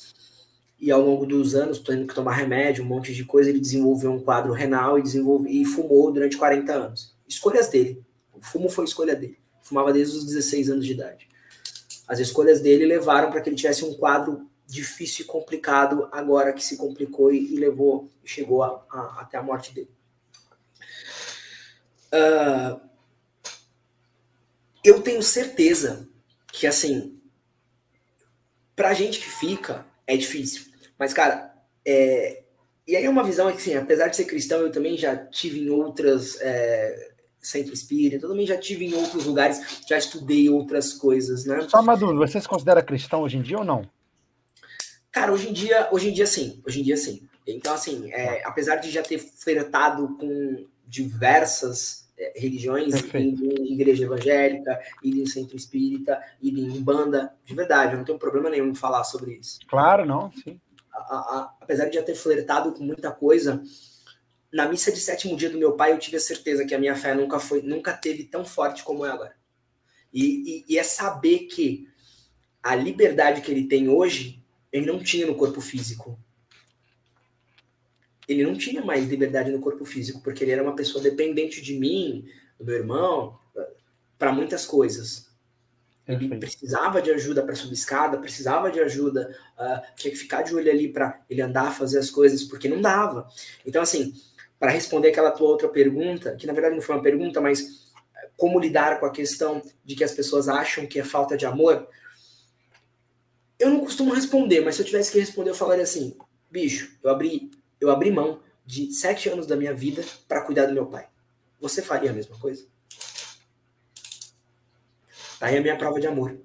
e 0.83 0.91
ao 0.91 1.01
longo 1.01 1.25
dos 1.25 1.55
anos, 1.55 1.79
tendo 1.79 2.09
que 2.09 2.15
tomar 2.15 2.33
remédio, 2.33 2.83
um 2.83 2.89
monte 2.89 3.15
de 3.15 3.25
coisa, 3.25 3.49
ele 3.49 3.61
desenvolveu 3.61 4.11
um 4.11 4.21
quadro 4.21 4.53
renal 4.53 4.99
e, 4.99 5.03
desenvolve, 5.03 5.49
e 5.49 5.65
fumou 5.65 6.11
durante 6.11 6.37
40 6.37 6.73
anos. 6.73 7.15
Escolhas 7.29 7.69
dele. 7.69 8.05
O 8.33 8.43
fumo 8.43 8.69
foi 8.69 8.85
escolha 8.85 9.15
dele. 9.15 9.39
Fumava 9.63 9.93
desde 9.93 10.19
os 10.19 10.27
16 10.27 10.71
anos 10.71 10.85
de 10.85 10.91
idade. 10.91 11.29
As 12.09 12.19
escolhas 12.19 12.61
dele 12.61 12.85
levaram 12.85 13.31
para 13.31 13.41
que 13.41 13.49
ele 13.49 13.55
tivesse 13.55 13.85
um 13.85 13.95
quadro 13.95 14.51
difícil 14.67 15.25
e 15.25 15.29
complicado, 15.29 16.09
agora 16.11 16.53
que 16.53 16.65
se 16.65 16.77
complicou 16.77 17.33
e, 17.33 17.55
e 17.55 17.59
levou, 17.59 18.11
chegou 18.25 18.65
a, 18.65 18.85
a, 18.91 19.21
até 19.21 19.39
a 19.39 19.43
morte 19.43 19.73
dele. 19.73 19.91
Uh, 22.13 22.81
eu 24.83 25.01
tenho 25.01 25.23
certeza 25.23 26.09
que, 26.53 26.67
assim, 26.67 27.19
pra 28.77 28.95
gente 28.95 29.19
que 29.19 29.29
fica, 29.29 29.87
é 30.07 30.17
difícil. 30.17 30.67
Mas, 30.99 31.13
cara, 31.13 31.53
é... 31.85 32.45
e 32.87 32.95
aí 32.95 33.05
é 33.05 33.11
uma 33.11 33.25
visão 33.25 33.51
que, 33.51 33.57
assim, 33.57 33.75
apesar 33.75 34.09
de 34.09 34.17
ser 34.17 34.27
cristão, 34.27 34.61
eu 34.61 34.71
também 34.71 34.97
já 34.97 35.17
tive 35.17 35.61
em 35.61 35.71
outras. 35.71 36.41
É... 36.41 37.11
Centro 37.41 37.75
espírita, 37.75 38.25
eu 38.25 38.31
também 38.31 38.47
já 38.47 38.57
tive 38.57 38.87
em 38.87 38.95
outros 38.95 39.25
lugares, 39.25 39.83
já 39.89 39.99
estudei 39.99 40.49
outras 40.49 40.93
coisas, 40.93 41.45
né? 41.45 41.67
Só 41.69 41.83
dúvida, 41.99 42.21
você 42.21 42.41
se 42.41 42.47
considera 42.47 42.81
cristão 42.81 43.23
hoje 43.23 43.37
em 43.37 43.43
dia 43.43 43.59
ou 43.59 43.65
não? 43.65 43.85
Cara, 45.11 45.33
hoje 45.33 45.49
em 45.49 45.53
dia, 45.53 45.89
hoje 45.91 46.11
em 46.11 46.13
dia 46.13 46.25
sim, 46.25 46.63
hoje 46.65 46.79
em 46.79 46.85
dia 46.85 46.97
sim. 46.97 47.29
Então, 47.45 47.75
assim, 47.75 48.13
é, 48.13 48.47
apesar 48.47 48.77
de 48.77 48.93
já 48.93 49.03
ter 49.03 49.19
flertado 49.19 50.17
com 50.17 50.65
diversas 50.87 52.02
é, 52.02 52.02
religiões, 52.37 52.95
indo 53.15 53.45
em 53.45 53.73
igreja 53.73 54.05
evangélica, 54.05 54.81
indo 55.03 55.21
em 55.21 55.27
centro 55.27 55.57
espírita, 55.57 56.21
indo 56.43 56.61
em 56.61 56.83
banda, 56.83 57.35
de 57.45 57.55
verdade, 57.55 57.93
eu 57.93 57.99
não 57.99 58.05
tenho 58.05 58.19
problema 58.19 58.51
nenhum 58.51 58.69
em 58.69 58.75
falar 58.75 59.05
sobre 59.05 59.35
isso. 59.35 59.59
Claro, 59.67 60.05
não, 60.07 60.31
sim 60.33 60.61
a, 60.93 61.17
a, 61.17 61.55
apesar 61.61 61.87
de 61.87 61.95
já 61.95 62.03
ter 62.03 62.15
flertado 62.15 62.73
com 62.73 62.85
muita 62.85 63.11
coisa, 63.11 63.63
na 64.53 64.69
missa 64.69 64.93
de 64.93 65.01
sétimo 65.01 65.37
dia 65.37 65.51
do 65.51 65.59
meu 65.59 65.73
pai, 65.73 65.93
eu 65.93 65.99
tive 65.99 66.17
a 66.17 66.21
certeza 66.21 66.65
que 66.65 66.75
a 66.75 66.79
minha 66.79 66.95
fé 66.95 67.15
nunca 67.15 67.39
foi, 67.39 67.63
nunca 67.63 67.93
teve 67.93 68.25
tão 68.25 68.45
forte 68.45 68.85
como 68.85 69.07
é 69.07 69.11
agora. 69.11 69.35
E, 70.13 70.65
e, 70.69 70.75
e 70.75 70.79
é 70.79 70.83
saber 70.83 71.41
que 71.47 71.89
a 72.63 72.75
liberdade 72.75 73.41
que 73.41 73.51
ele 73.51 73.67
tem 73.67 73.89
hoje, 73.89 74.43
ele 74.71 74.87
não 74.87 75.03
tinha 75.03 75.27
no 75.27 75.35
corpo 75.35 75.61
físico. 75.61 76.19
Ele 78.33 78.45
não 78.45 78.55
tinha 78.55 78.83
mais 78.83 79.07
liberdade 79.07 79.51
no 79.51 79.61
corpo 79.61 79.85
físico, 79.85 80.21
porque 80.23 80.43
ele 80.45 80.53
era 80.53 80.63
uma 80.63 80.75
pessoa 80.75 81.03
dependente 81.03 81.61
de 81.61 81.79
mim, 81.79 82.27
do 82.59 82.65
meu 82.65 82.77
irmão, 82.77 83.39
para 84.19 84.33
muitas 84.33 84.65
coisas. 84.65 85.31
Ele 86.07 86.37
precisava 86.37 87.01
de 87.01 87.11
ajuda 87.11 87.43
para 87.43 87.55
subir 87.55 87.75
escada, 87.75 88.19
precisava 88.19 88.71
de 88.71 88.81
ajuda, 88.81 89.37
uh, 89.59 89.97
tinha 89.97 90.13
que 90.13 90.19
ficar 90.19 90.43
de 90.43 90.55
olho 90.55 90.71
ali 90.71 90.93
para 90.93 91.21
ele 91.31 91.41
andar, 91.41 91.73
fazer 91.73 91.99
as 91.99 92.11
coisas, 92.11 92.43
porque 92.43 92.69
não 92.69 92.81
dava. 92.81 93.29
Então, 93.65 93.81
assim, 93.81 94.13
para 94.59 94.71
responder 94.71 95.09
aquela 95.09 95.31
tua 95.31 95.49
outra 95.49 95.69
pergunta, 95.69 96.35
que 96.37 96.47
na 96.47 96.53
verdade 96.53 96.75
não 96.75 96.83
foi 96.83 96.97
uma 96.97 97.03
pergunta, 97.03 97.41
mas 97.41 97.91
como 98.37 98.61
lidar 98.61 98.99
com 98.99 99.07
a 99.07 99.11
questão 99.11 99.63
de 99.85 99.95
que 99.95 100.05
as 100.05 100.13
pessoas 100.13 100.49
acham 100.49 100.87
que 100.87 100.99
é 100.99 101.05
falta 101.05 101.37
de 101.37 101.47
amor, 101.47 101.89
eu 103.59 103.71
não 103.71 103.81
costumo 103.81 104.13
responder, 104.13 104.61
mas 104.61 104.75
se 104.75 104.83
eu 104.83 104.87
tivesse 104.87 105.13
que 105.13 105.21
responder, 105.21 105.51
eu 105.51 105.55
falaria 105.55 105.85
assim: 105.85 106.17
bicho, 106.51 106.99
eu 107.03 107.11
abri, 107.11 107.51
eu 107.83 107.91
abri 107.91 108.11
mão 108.11 108.41
de 108.65 108.93
sete 108.93 109.29
anos 109.29 109.47
da 109.47 109.57
minha 109.57 109.75
vida 109.75 110.05
para 110.29 110.43
cuidar 110.43 110.67
do 110.67 110.73
meu 110.73 110.87
pai. 110.87 111.09
Você 111.61 111.83
faria 111.83 112.11
a 112.11 112.15
mesma 112.15 112.39
coisa? 112.39 112.65
Tá 115.39 115.47
aí 115.47 115.59
a 115.59 115.61
minha 115.61 115.77
prova 115.77 116.01
de 116.01 116.07
amor. 116.07 116.39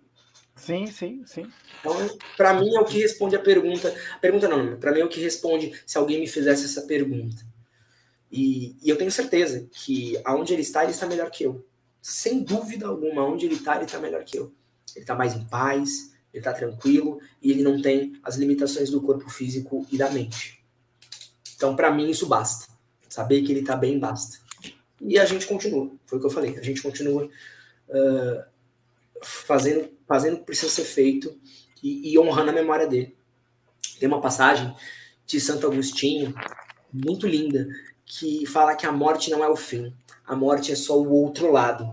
Sim, 0.55 0.87
sim, 0.87 1.23
sim. 1.25 1.47
Então, 1.79 1.93
para 2.35 2.55
mim 2.55 2.75
é 2.75 2.79
o 2.79 2.85
que 2.85 2.99
responde 2.99 3.35
a 3.35 3.39
pergunta. 3.39 3.95
A 4.15 4.17
pergunta 4.17 4.47
não, 4.47 4.79
para 4.79 4.91
mim 4.91 5.01
é 5.01 5.05
o 5.05 5.09
que 5.09 5.19
responde 5.19 5.71
se 5.85 5.97
alguém 5.97 6.19
me 6.19 6.27
fizesse 6.27 6.65
essa 6.65 6.81
pergunta. 6.87 7.45
E, 8.31 8.75
e, 8.83 8.89
eu 8.89 8.97
tenho 8.97 9.11
certeza 9.11 9.69
que 9.71 10.19
aonde 10.25 10.53
ele 10.53 10.63
está, 10.63 10.83
ele 10.83 10.91
está 10.91 11.05
melhor 11.05 11.29
que 11.29 11.43
eu. 11.43 11.65
Sem 12.01 12.43
dúvida 12.43 12.87
alguma, 12.87 13.21
aonde 13.21 13.45
ele 13.45 13.55
está, 13.55 13.75
ele 13.75 13.85
está 13.85 13.99
melhor 13.99 14.23
que 14.23 14.37
eu. 14.37 14.51
Ele 14.95 15.03
está 15.03 15.15
mais 15.15 15.35
em 15.35 15.45
paz, 15.45 16.11
ele 16.33 16.41
está 16.41 16.51
tranquilo 16.51 17.19
e 17.41 17.51
ele 17.51 17.63
não 17.63 17.81
tem 17.81 18.19
as 18.23 18.35
limitações 18.35 18.89
do 18.89 19.01
corpo 19.01 19.29
físico 19.29 19.85
e 19.91 19.97
da 19.97 20.09
mente. 20.09 20.56
Então, 21.57 21.75
para 21.75 21.91
mim, 21.91 22.09
isso 22.09 22.25
basta. 22.25 22.71
Saber 23.09 23.41
que 23.41 23.51
ele 23.51 23.59
está 23.59 23.75
bem, 23.75 23.99
basta. 23.99 24.37
E 25.01 25.19
a 25.19 25.25
gente 25.25 25.45
continua. 25.45 25.91
Foi 26.05 26.17
o 26.17 26.21
que 26.21 26.27
eu 26.27 26.31
falei. 26.31 26.57
A 26.57 26.61
gente 26.61 26.81
continua. 26.81 27.29
Uh, 27.89 28.57
fazendo, 29.21 29.89
fazendo 30.07 30.35
o 30.35 30.39
que 30.39 30.45
precisa 30.45 30.71
ser 30.71 30.85
feito 30.85 31.35
e, 31.83 32.13
e 32.13 32.19
honrando 32.19 32.51
a 32.51 32.53
memória 32.53 32.87
dele. 32.87 33.15
Tem 33.99 34.07
uma 34.07 34.21
passagem 34.21 34.73
de 35.25 35.39
Santo 35.39 35.67
Agostinho, 35.67 36.33
muito 36.93 37.27
linda, 37.27 37.67
que 38.05 38.45
fala 38.45 38.75
que 38.75 38.85
a 38.85 38.91
morte 38.91 39.29
não 39.29 39.43
é 39.43 39.49
o 39.49 39.55
fim, 39.55 39.93
a 40.25 40.35
morte 40.35 40.71
é 40.71 40.75
só 40.75 40.97
o 40.99 41.11
outro 41.11 41.51
lado. 41.51 41.91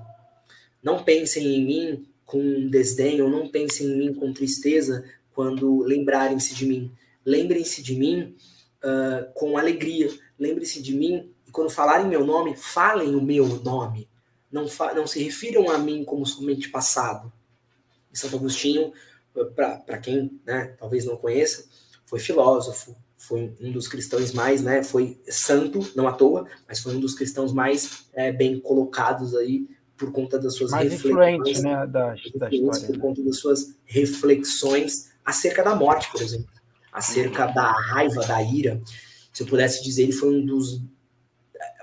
Não 0.82 1.02
pensem 1.02 1.46
em 1.46 1.64
mim 1.64 2.08
com 2.24 2.68
desdém, 2.68 3.20
ou 3.20 3.28
não 3.28 3.48
pensem 3.48 3.86
em 3.86 3.96
mim 3.96 4.14
com 4.14 4.32
tristeza 4.32 5.04
quando 5.32 5.82
lembrarem-se 5.82 6.54
de 6.54 6.66
mim. 6.66 6.92
Lembrem-se 7.24 7.82
de 7.82 7.96
mim 7.96 8.36
uh, 8.84 9.32
com 9.32 9.56
alegria. 9.56 10.10
Lembrem-se 10.38 10.82
de 10.82 10.94
mim 10.94 11.32
e 11.48 11.50
quando 11.50 11.70
falarem 11.70 12.06
meu 12.06 12.24
nome, 12.24 12.56
falem 12.56 13.14
o 13.16 13.22
meu 13.22 13.46
nome 13.62 14.08
não, 14.54 14.66
não 14.94 15.06
se 15.06 15.20
refiram 15.20 15.68
a 15.68 15.76
mim 15.76 16.04
como 16.04 16.24
somente 16.24 16.68
passado. 16.68 17.32
E 18.12 18.16
Santo 18.16 18.36
Agostinho, 18.36 18.92
para 19.56 19.98
quem 19.98 20.40
né, 20.46 20.76
talvez 20.78 21.04
não 21.04 21.16
conheça, 21.16 21.64
foi 22.06 22.20
filósofo, 22.20 22.94
foi 23.18 23.52
um 23.60 23.72
dos 23.72 23.88
cristãos 23.88 24.32
mais, 24.32 24.62
né, 24.62 24.84
foi 24.84 25.20
santo, 25.28 25.80
não 25.96 26.06
à 26.06 26.12
toa, 26.12 26.46
mas 26.68 26.78
foi 26.78 26.94
um 26.94 27.00
dos 27.00 27.14
cristãos 27.14 27.52
mais 27.52 28.06
é, 28.12 28.30
bem 28.30 28.60
colocados 28.60 29.34
aí 29.34 29.66
por 29.96 30.12
conta 30.12 30.38
das 30.38 30.54
suas 30.54 30.70
mais 30.70 30.92
reflexões, 30.92 31.62
né, 31.62 31.86
da, 31.86 32.14
da 32.36 32.48
história, 32.48 32.86
por 32.86 32.96
né? 32.96 32.98
conta 33.00 33.22
das 33.24 33.38
suas 33.38 33.74
reflexões 33.84 35.10
acerca 35.24 35.64
da 35.64 35.74
morte, 35.74 36.10
por 36.12 36.22
exemplo, 36.22 36.48
acerca 36.94 37.46
da 37.46 37.72
raiva, 37.72 38.24
da 38.24 38.40
ira. 38.40 38.80
Se 39.32 39.42
eu 39.42 39.46
pudesse 39.48 39.82
dizer, 39.82 40.04
ele 40.04 40.12
foi 40.12 40.32
um 40.32 40.46
dos 40.46 40.80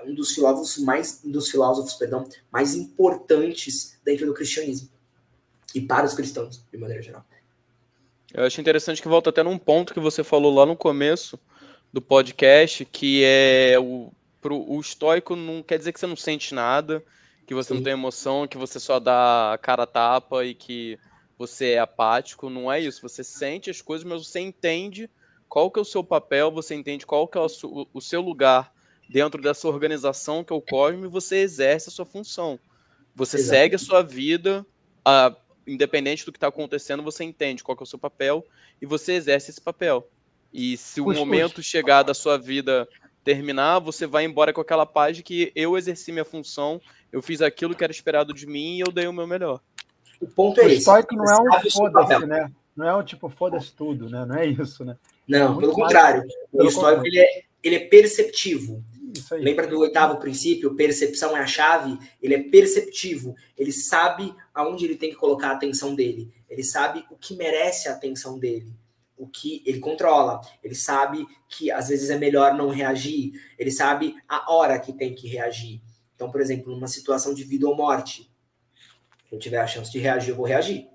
um 0.04 0.14
dos 0.14 0.32
filósofos 0.32 0.78
mais, 0.78 1.20
um 1.24 1.30
dos 1.30 1.48
filósofos, 1.48 1.94
perdão, 1.94 2.24
mais 2.50 2.74
importantes 2.74 4.00
dentro 4.04 4.26
do 4.26 4.34
cristianismo 4.34 4.88
e 5.74 5.80
para 5.80 6.04
os 6.04 6.14
cristãos, 6.14 6.64
de 6.72 6.78
maneira 6.78 7.02
geral. 7.02 7.24
Eu 8.32 8.44
acho 8.44 8.60
interessante 8.60 9.00
que 9.00 9.08
volta 9.08 9.30
até 9.30 9.42
num 9.42 9.58
ponto 9.58 9.94
que 9.94 10.00
você 10.00 10.24
falou 10.24 10.52
lá 10.52 10.66
no 10.66 10.76
começo 10.76 11.38
do 11.92 12.00
podcast, 12.00 12.84
que 12.86 13.22
é 13.24 13.78
o, 13.78 14.10
pro, 14.40 14.56
o 14.68 14.80
estoico 14.80 15.36
não 15.36 15.62
quer 15.62 15.78
dizer 15.78 15.92
que 15.92 16.00
você 16.00 16.06
não 16.06 16.16
sente 16.16 16.54
nada, 16.54 17.04
que 17.46 17.54
você 17.54 17.68
Sim. 17.68 17.74
não 17.74 17.82
tem 17.82 17.92
emoção, 17.92 18.48
que 18.48 18.56
você 18.56 18.80
só 18.80 18.98
dá 18.98 19.52
a 19.52 19.58
cara 19.58 19.82
a 19.82 19.86
tapa 19.86 20.44
e 20.44 20.54
que 20.54 20.98
você 21.42 21.72
é 21.72 21.78
apático. 21.80 22.48
Não 22.48 22.70
é 22.70 22.80
isso. 22.80 23.02
Você 23.02 23.24
sente 23.24 23.68
as 23.68 23.82
coisas, 23.82 24.06
mas 24.06 24.26
você 24.26 24.40
entende 24.40 25.10
qual 25.48 25.70
que 25.70 25.78
é 25.78 25.82
o 25.82 25.84
seu 25.84 26.02
papel, 26.04 26.50
você 26.50 26.74
entende 26.74 27.04
qual 27.04 27.26
que 27.26 27.36
é 27.36 27.40
o, 27.40 27.88
o 27.92 28.00
seu 28.00 28.20
lugar 28.20 28.72
dentro 29.08 29.42
dessa 29.42 29.68
organização 29.68 30.42
que 30.42 30.52
é 30.52 30.56
o 30.56 30.62
Cosmo 30.62 31.04
e 31.04 31.08
você 31.08 31.36
exerce 31.38 31.88
a 31.88 31.92
sua 31.92 32.06
função. 32.06 32.58
Você 33.14 33.36
Exato. 33.36 33.50
segue 33.50 33.74
a 33.74 33.78
sua 33.78 34.02
vida, 34.02 34.64
a, 35.04 35.36
independente 35.66 36.24
do 36.24 36.32
que 36.32 36.38
está 36.38 36.46
acontecendo, 36.46 37.02
você 37.02 37.24
entende 37.24 37.62
qual 37.62 37.76
é 37.78 37.82
o 37.82 37.86
seu 37.86 37.98
papel 37.98 38.46
e 38.80 38.86
você 38.86 39.12
exerce 39.12 39.50
esse 39.50 39.60
papel. 39.60 40.08
E 40.52 40.76
se 40.76 41.00
o 41.00 41.12
momento 41.12 41.62
chegar 41.62 42.02
da 42.02 42.14
sua 42.14 42.38
vida 42.38 42.88
terminar, 43.24 43.78
você 43.80 44.06
vai 44.06 44.24
embora 44.24 44.52
com 44.52 44.60
aquela 44.60 44.86
paz 44.86 45.16
de 45.16 45.22
que 45.22 45.52
eu 45.54 45.76
exerci 45.76 46.12
minha 46.12 46.24
função, 46.24 46.80
eu 47.12 47.20
fiz 47.20 47.42
aquilo 47.42 47.74
que 47.74 47.84
era 47.84 47.92
esperado 47.92 48.32
de 48.32 48.46
mim 48.46 48.76
e 48.76 48.80
eu 48.80 48.90
dei 48.90 49.06
o 49.06 49.12
meu 49.12 49.26
melhor. 49.26 49.60
O 50.22 50.26
ponto 50.28 50.60
é 50.60 50.66
o 50.66 50.68
esse. 50.68 50.88
O 50.88 51.16
não 51.16 51.24
é 51.24 51.40
um 51.40 51.70
foda-se, 51.70 52.26
né? 52.26 52.52
Não 52.76 52.88
é 52.88 52.96
um 52.96 53.02
tipo 53.02 53.28
foda-se 53.28 53.72
tudo, 53.72 54.08
né? 54.08 54.24
Não 54.24 54.36
é 54.36 54.46
isso, 54.46 54.84
né? 54.84 54.96
Não, 55.26 55.56
é 55.56 55.60
pelo 55.60 55.72
contrário. 55.72 56.24
O 56.52 56.64
histórico 56.64 57.04
ele 57.06 57.18
é, 57.18 57.42
ele 57.62 57.76
é 57.76 57.80
perceptivo. 57.80 58.82
Lembra 59.32 59.66
do 59.66 59.80
oitavo 59.80 60.18
princípio? 60.18 60.74
Percepção 60.76 61.36
é 61.36 61.40
a 61.40 61.46
chave. 61.46 61.98
Ele 62.22 62.34
é 62.34 62.42
perceptivo. 62.42 63.34
Ele 63.58 63.72
sabe 63.72 64.32
aonde 64.54 64.84
ele 64.84 64.96
tem 64.96 65.10
que 65.10 65.16
colocar 65.16 65.48
a 65.48 65.52
atenção 65.52 65.94
dele. 65.94 66.32
Ele 66.48 66.62
sabe 66.62 67.04
o 67.10 67.16
que 67.16 67.36
merece 67.36 67.88
a 67.88 67.92
atenção 67.92 68.38
dele. 68.38 68.72
O 69.16 69.26
que 69.26 69.62
ele 69.66 69.80
controla. 69.80 70.40
Ele 70.62 70.74
sabe 70.74 71.26
que 71.48 71.70
às 71.70 71.88
vezes 71.88 72.10
é 72.10 72.16
melhor 72.16 72.54
não 72.54 72.70
reagir. 72.70 73.32
Ele 73.58 73.70
sabe 73.70 74.14
a 74.28 74.50
hora 74.52 74.78
que 74.78 74.92
tem 74.92 75.14
que 75.14 75.28
reagir. 75.28 75.82
Então, 76.14 76.30
por 76.30 76.40
exemplo, 76.40 76.72
numa 76.72 76.88
situação 76.88 77.34
de 77.34 77.44
vida 77.44 77.68
ou 77.68 77.76
morte, 77.76 78.31
se 79.32 79.36
eu 79.36 79.38
tiver 79.38 79.60
a 79.62 79.66
chance 79.66 79.90
de 79.90 79.98
reagir, 79.98 80.28
eu 80.28 80.36
vou 80.36 80.44
reagir. 80.44 80.90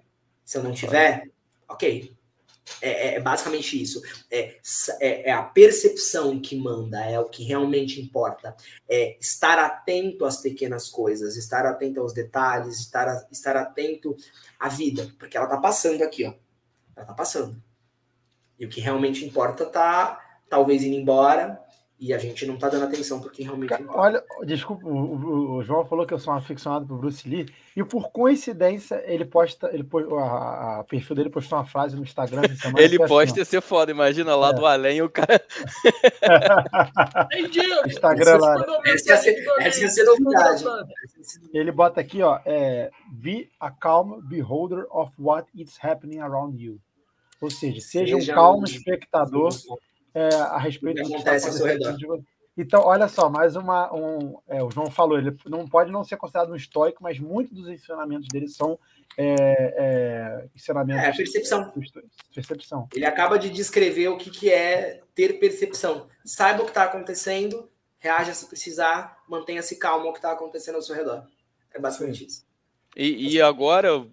Se 0.45 0.59
eu 0.59 0.63
não 0.63 0.71
tiver, 0.71 1.27
ok, 1.67 2.15
é, 2.79 2.89
é, 2.89 3.15
é, 3.15 3.19
basicamente 3.19 3.81
isso. 3.81 3.99
É, 4.29 4.57
é, 4.99 5.29
é, 5.29 5.31
a 5.31 5.41
percepção 5.41 6.39
que 6.39 6.55
manda, 6.55 7.03
é 7.03 7.19
o 7.19 7.25
que 7.25 7.43
realmente 7.43 7.99
importa. 7.99 8.55
É 8.87 9.17
estar 9.19 9.57
atento 9.57 10.23
às 10.23 10.37
pequenas 10.37 10.87
coisas, 10.87 11.35
estar 11.35 11.65
atento 11.65 11.99
aos 11.99 12.13
detalhes, 12.13 12.79
estar, 12.79 13.27
estar 13.31 13.57
atento 13.57 14.15
à 14.59 14.69
vida, 14.69 15.11
porque 15.17 15.35
ela 15.35 15.47
tá 15.47 15.57
passando 15.57 16.03
aqui, 16.03 16.23
ó. 16.23 16.33
Ela 16.95 17.07
tá 17.07 17.15
passando. 17.15 17.59
E 18.59 18.67
o 18.67 18.69
que 18.69 18.79
realmente 18.79 19.25
importa 19.25 19.65
tá 19.65 20.23
talvez 20.47 20.83
indo 20.83 20.95
embora, 20.95 21.59
e 21.99 22.13
a 22.13 22.17
gente 22.17 22.45
não 22.45 22.55
está 22.55 22.69
dando 22.69 22.85
atenção 22.85 23.19
porque 23.19 23.41
realmente. 23.41 23.73
Olha, 23.89 24.23
desculpa, 24.45 24.85
o, 24.87 25.55
o, 25.55 25.63
João 25.63 25.83
falou 25.83 26.05
que 26.05 26.13
eu 26.13 26.19
sou 26.19 26.31
um 26.31 26.37
aficionado 26.37 26.85
por 26.85 26.97
Bruce 26.99 27.27
Lee, 27.27 27.47
e 27.75 27.83
por 27.83 28.11
coincidência, 28.11 29.03
ele 29.07 29.25
posta, 29.25 29.69
ele 29.73 29.87
a, 30.19 30.79
a 30.79 30.83
perfil 30.83 31.15
dele 31.15 31.29
postou 31.29 31.57
uma 31.57 31.65
frase 31.65 31.95
no 31.95 32.03
Instagram 32.03 32.43
semana. 32.55 32.81
ele 32.81 33.01
é 33.01 33.07
posta 33.07 33.41
assim, 33.41 33.49
ser 33.49 33.61
foda, 33.61 33.91
imagina 33.91 34.35
lá 34.35 34.49
é. 34.49 34.53
do 34.53 34.65
além 34.65 35.01
o 35.01 35.09
cara. 35.09 35.43
Instagram 37.87 38.37
lá. 38.37 38.81
Essa 38.85 39.81
ia 39.81 39.89
ser 39.89 40.03
novidade. 40.03 40.63
Ele 41.51 41.71
bota 41.71 41.99
aqui, 41.99 42.21
ó, 42.21 42.39
é, 42.45 42.91
be 43.09 43.49
a 43.59 43.71
calm 43.71 44.21
beholder 44.21 44.85
of 44.91 45.11
what 45.17 45.47
is 45.55 45.77
happening 45.83 46.19
around 46.19 46.61
you. 46.63 46.79
Ou 47.41 47.51
seja, 47.51 47.81
seja, 47.81 48.15
seja 48.15 48.31
um 48.31 48.35
calmo 48.35 48.65
espectador 48.65 49.51
é, 50.13 50.33
a 50.35 50.57
respeito 50.57 51.03
do 51.03 51.09
que 51.09 51.15
está 51.15 51.35
acontecendo. 51.35 52.25
Então, 52.57 52.81
olha 52.83 53.07
só, 53.07 53.29
mais 53.29 53.55
uma. 53.55 53.93
Um, 53.93 54.39
é, 54.47 54.63
o 54.63 54.71
João 54.71 54.89
falou, 54.89 55.19
ele 55.19 55.37
não 55.45 55.67
pode 55.67 55.91
não 55.91 56.03
ser 56.03 56.17
considerado 56.17 56.51
um 56.51 56.55
estoico, 56.55 57.03
mas 57.03 57.19
muitos 57.19 57.53
dos 57.53 57.69
ensinamentos 57.69 58.27
dele 58.29 58.47
são 58.47 58.79
é, 59.15 59.35
é, 59.77 60.47
ensinamentos. 60.55 61.03
É, 61.03 61.11
percepção. 61.11 61.71
Percepção. 62.33 62.89
Ele 62.95 63.05
acaba 63.05 63.37
de 63.37 63.51
descrever 63.51 64.07
o 64.07 64.17
que, 64.17 64.31
que 64.31 64.49
é 64.49 65.01
ter 65.13 65.33
percepção. 65.39 66.07
Saiba 66.25 66.61
o 66.61 66.65
que 66.65 66.71
está 66.71 66.85
acontecendo, 66.85 67.69
reaja 67.99 68.33
se 68.33 68.47
precisar, 68.47 69.19
mantenha-se 69.29 69.75
calmo 69.77 70.09
o 70.09 70.11
que 70.11 70.17
está 70.17 70.31
acontecendo 70.31 70.75
ao 70.75 70.81
seu 70.81 70.95
redor. 70.95 71.27
É 71.71 71.79
basicamente 71.79 72.19
Sim. 72.19 72.25
isso. 72.25 72.47
E, 72.95 73.35
e 73.35 73.41
agora, 73.41 74.03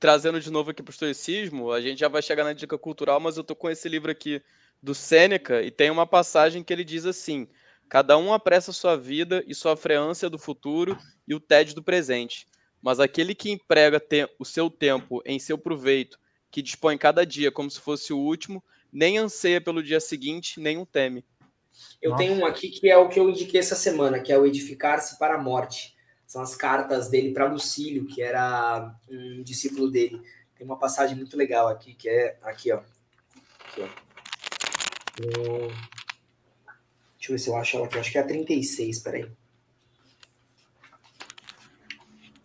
trazendo 0.00 0.40
de 0.40 0.50
novo 0.50 0.72
aqui 0.72 0.82
para 0.82 0.90
o 0.90 0.94
estoicismo, 0.94 1.70
a 1.70 1.80
gente 1.80 2.00
já 2.00 2.08
vai 2.08 2.20
chegar 2.20 2.42
na 2.42 2.52
dica 2.52 2.76
cultural, 2.76 3.20
mas 3.20 3.36
eu 3.36 3.44
tô 3.44 3.54
com 3.54 3.70
esse 3.70 3.88
livro 3.88 4.10
aqui 4.10 4.42
do 4.84 4.94
Sêneca 4.94 5.62
e 5.62 5.70
tem 5.70 5.90
uma 5.90 6.06
passagem 6.06 6.62
que 6.62 6.72
ele 6.72 6.84
diz 6.84 7.06
assim: 7.06 7.48
Cada 7.88 8.18
um 8.18 8.32
apressa 8.32 8.70
sua 8.70 8.96
vida 8.96 9.42
e 9.46 9.54
sofre 9.54 9.94
a 9.94 10.00
ânsia 10.00 10.28
do 10.28 10.38
futuro 10.38 10.98
e 11.26 11.34
o 11.34 11.40
tédio 11.40 11.74
do 11.74 11.82
presente. 11.82 12.46
mas 12.82 13.00
aquele 13.00 13.34
que 13.34 13.50
emprega 13.50 13.98
o 14.38 14.44
seu 14.44 14.68
tempo 14.68 15.22
em 15.24 15.38
seu 15.38 15.56
proveito, 15.56 16.18
que 16.50 16.60
dispõe 16.60 16.98
cada 16.98 17.24
dia 17.24 17.50
como 17.50 17.70
se 17.70 17.80
fosse 17.80 18.12
o 18.12 18.18
último, 18.18 18.62
nem 18.92 19.16
anseia 19.16 19.58
pelo 19.58 19.82
dia 19.82 19.98
seguinte, 19.98 20.60
nem 20.60 20.76
o 20.76 20.84
teme. 20.84 21.24
Eu 22.00 22.10
Nossa. 22.10 22.22
tenho 22.22 22.38
um 22.38 22.44
aqui 22.44 22.68
que 22.68 22.90
é 22.90 22.96
o 22.98 23.08
que 23.08 23.18
eu 23.18 23.30
indiquei 23.30 23.58
essa 23.58 23.74
semana, 23.74 24.20
que 24.20 24.30
é 24.30 24.38
o 24.38 24.44
Edificar-se 24.44 25.18
para 25.18 25.36
a 25.36 25.42
Morte. 25.42 25.96
São 26.26 26.42
as 26.42 26.54
cartas 26.54 27.08
dele 27.08 27.32
para 27.32 27.50
Lucílio, 27.50 28.06
que 28.06 28.22
era 28.22 28.94
um 29.08 29.42
discípulo 29.42 29.90
dele. 29.90 30.20
Tem 30.54 30.66
uma 30.66 30.78
passagem 30.78 31.16
muito 31.16 31.38
legal 31.38 31.68
aqui, 31.68 31.94
que 31.94 32.06
é 32.08 32.36
aqui, 32.42 32.70
ó. 32.70 32.82
Aqui, 33.66 33.80
ó. 33.80 34.03
Deixa 35.16 35.72
eu 37.28 37.32
ver 37.32 37.38
se 37.38 37.48
eu 37.48 37.56
acho 37.56 37.76
ela 37.76 37.86
aqui. 37.86 37.98
Acho 37.98 38.12
que 38.12 38.18
é 38.18 38.20
a 38.20 38.26
36, 38.26 38.98
peraí. 39.00 39.26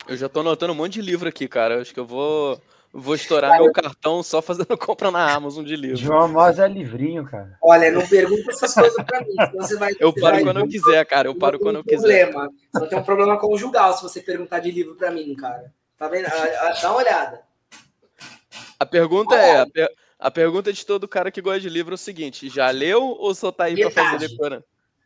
Eu 0.08 0.18
já 0.18 0.28
tô 0.28 0.40
anotando 0.40 0.74
um 0.74 0.76
monte 0.76 0.94
de 0.94 1.02
livro 1.02 1.30
aqui, 1.30 1.48
cara. 1.48 1.82
Acho 1.82 1.94
que 1.94 2.00
eu 2.00 2.06
vou 2.06 2.62
Vou 2.92 3.14
estourar 3.14 3.52
cara, 3.52 3.64
meu 3.64 3.72
cartão 3.72 4.24
só 4.24 4.42
fazendo 4.42 4.76
compra 4.78 5.12
na 5.12 5.32
Amazon 5.32 5.64
de 5.64 5.76
livro. 5.76 5.98
João 5.98 6.24
Amós 6.24 6.58
é 6.58 6.68
livrinho, 6.68 7.24
cara. 7.24 7.56
Olha, 7.62 7.92
não 7.92 8.06
pergunta 8.08 8.52
essas 8.52 8.74
coisas 8.74 9.06
pra 9.06 9.22
mim. 9.22 9.36
Você 9.56 9.78
vai, 9.78 9.94
eu 10.00 10.12
paro 10.12 10.38
vai, 10.38 10.44
quando 10.44 10.60
eu 10.60 10.68
quiser, 10.68 11.06
cara. 11.06 11.28
Eu 11.28 11.36
paro 11.36 11.60
quando 11.60 11.78
eu 11.78 11.84
quiser. 11.84 12.32
Problema. 12.32 12.52
Você 12.74 12.88
tem 12.88 12.98
um 12.98 13.04
problema 13.04 13.38
conjugal 13.38 13.96
se 13.96 14.02
você 14.02 14.22
perguntar 14.22 14.60
de 14.60 14.72
livro 14.72 14.96
pra 14.96 15.12
mim, 15.12 15.36
cara. 15.36 15.72
Tá 15.98 16.08
vendo? 16.08 16.30
Dá 16.82 16.90
uma 16.90 16.96
olhada. 16.96 17.42
A 18.80 18.86
pergunta 18.86 19.36
é: 19.36 19.60
a, 19.60 19.68
per 19.68 19.88
a, 20.20 20.30
pergunta 20.30 20.74
de 20.74 20.86
todo 20.86 21.08
cara 21.08 21.32
que 21.32 21.42
gosta 21.42 21.62
de 21.62 21.70
livro 21.70 21.94
é 21.94 21.96
o 21.96 21.98
seguinte: 21.98 22.50
já 22.50 22.70
leu 22.70 23.02
ou 23.02 23.34
só 23.34 23.52
tá 23.52 23.66
aí 23.66 23.76
Metade. 23.76 23.94
pra 23.94 24.12
fazer 24.12 24.28
decorando? 24.30 24.64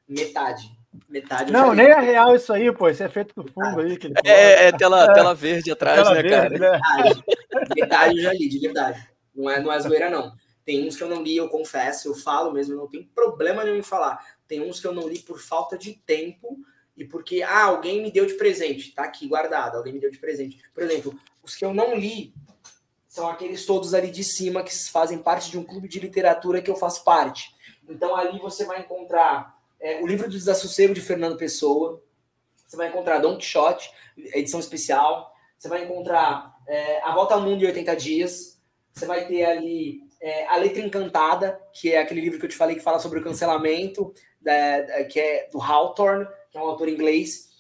Metade. 0.07 0.83
Metade 1.09 1.51
não, 1.51 1.73
nem 1.73 1.87
é 1.87 1.99
real 1.99 2.35
isso 2.35 2.53
aí, 2.53 2.71
pô. 2.71 2.87
Isso 2.89 3.01
é 3.01 3.09
feito 3.09 3.33
do 3.35 3.51
fundo 3.51 3.79
aí. 3.79 3.97
Que 3.97 4.11
é, 4.25 4.67
é, 4.67 4.71
tela, 4.71 5.05
é, 5.05 5.13
tela 5.13 5.33
verde 5.33 5.71
atrás, 5.71 6.01
tela 6.01 6.15
né, 6.15 6.21
verde, 6.21 6.29
cara? 6.35 6.49
Né? 6.49 6.59
Metade. 6.59 7.23
metade 7.75 8.17
eu 8.17 8.23
já 8.23 8.33
li, 8.33 8.49
de 8.49 8.59
verdade. 8.59 9.07
Não 9.33 9.49
é, 9.49 9.59
não 9.59 9.71
é 9.71 9.79
zoeira, 9.79 10.09
não. 10.09 10.33
Tem 10.65 10.87
uns 10.87 10.95
que 10.95 11.03
eu 11.03 11.09
não 11.09 11.21
li, 11.21 11.35
eu 11.35 11.49
confesso, 11.49 12.07
eu 12.07 12.15
falo 12.15 12.51
mesmo, 12.51 12.75
não 12.75 12.87
tenho 12.87 13.05
problema 13.13 13.63
nenhum 13.63 13.77
em 13.77 13.83
falar. 13.83 14.23
Tem 14.47 14.61
uns 14.61 14.79
que 14.79 14.87
eu 14.87 14.93
não 14.93 15.07
li 15.07 15.19
por 15.19 15.39
falta 15.39 15.77
de 15.77 15.93
tempo 15.93 16.59
e 16.95 17.03
porque, 17.03 17.41
ah, 17.41 17.63
alguém 17.63 18.01
me 18.01 18.11
deu 18.11 18.25
de 18.25 18.35
presente. 18.35 18.93
Tá 18.93 19.03
aqui 19.03 19.27
guardado, 19.27 19.77
alguém 19.77 19.93
me 19.93 19.99
deu 19.99 20.11
de 20.11 20.19
presente. 20.19 20.61
Por 20.73 20.83
exemplo, 20.83 21.19
os 21.41 21.55
que 21.55 21.65
eu 21.65 21.73
não 21.73 21.95
li 21.95 22.33
são 23.13 23.29
aqueles 23.29 23.63
todos 23.63 23.93
ali 23.93 24.09
de 24.09 24.23
cima 24.23 24.63
que 24.63 24.73
fazem 24.89 25.19
parte 25.19 25.51
de 25.51 25.59
um 25.59 25.63
clube 25.63 25.87
de 25.87 25.99
literatura 25.99 26.63
que 26.63 26.71
eu 26.71 26.75
faço 26.75 27.03
parte. 27.03 27.53
Então 27.87 28.15
ali 28.15 28.39
você 28.39 28.65
vai 28.65 28.79
encontrar 28.79 29.55
é, 29.79 30.01
o 30.01 30.07
livro 30.07 30.27
do 30.27 30.35
Desassossego 30.35 30.95
de 30.95 30.99
Fernando 30.99 31.37
Pessoa. 31.37 32.01
Você 32.65 32.75
vai 32.75 32.87
encontrar 32.87 33.19
Don 33.19 33.37
Quixote, 33.37 33.91
edição 34.17 34.59
especial. 34.59 35.31
Você 35.59 35.69
vai 35.69 35.83
encontrar 35.83 36.55
é, 36.67 37.03
A 37.03 37.13
Volta 37.13 37.35
ao 37.35 37.41
Mundo 37.41 37.63
em 37.63 37.67
80 37.67 37.95
Dias. 37.97 38.59
Você 38.91 39.05
vai 39.05 39.27
ter 39.27 39.45
ali 39.45 40.01
é, 40.19 40.47
A 40.47 40.57
Letra 40.57 40.81
Encantada, 40.81 41.61
que 41.71 41.93
é 41.93 41.99
aquele 41.99 42.19
livro 42.19 42.39
que 42.39 42.45
eu 42.45 42.49
te 42.49 42.57
falei 42.57 42.75
que 42.75 42.81
fala 42.81 42.97
sobre 42.97 43.19
o 43.19 43.23
cancelamento, 43.23 44.11
da, 44.41 44.81
da, 44.81 45.03
que 45.03 45.19
é 45.19 45.49
do 45.51 45.61
Hawthorne, 45.61 46.25
que 46.49 46.57
é 46.57 46.59
um 46.61 46.65
autor 46.65 46.89
inglês. 46.89 47.52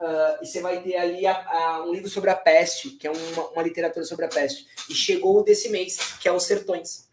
Uh, 0.00 0.42
e 0.42 0.46
você 0.46 0.60
vai 0.60 0.82
ter 0.82 0.96
ali 0.96 1.26
a, 1.26 1.32
a, 1.32 1.84
um 1.84 1.92
livro 1.92 2.08
sobre 2.08 2.30
a 2.30 2.34
peste, 2.34 2.90
que 2.90 3.06
é 3.06 3.10
uma, 3.10 3.48
uma 3.50 3.62
literatura 3.62 4.04
sobre 4.04 4.24
a 4.24 4.28
peste. 4.28 4.66
E 4.90 4.94
chegou 4.94 5.44
desse 5.44 5.68
mês, 5.68 6.16
que 6.20 6.28
é 6.28 6.32
Os 6.32 6.44
Sertões. 6.44 7.10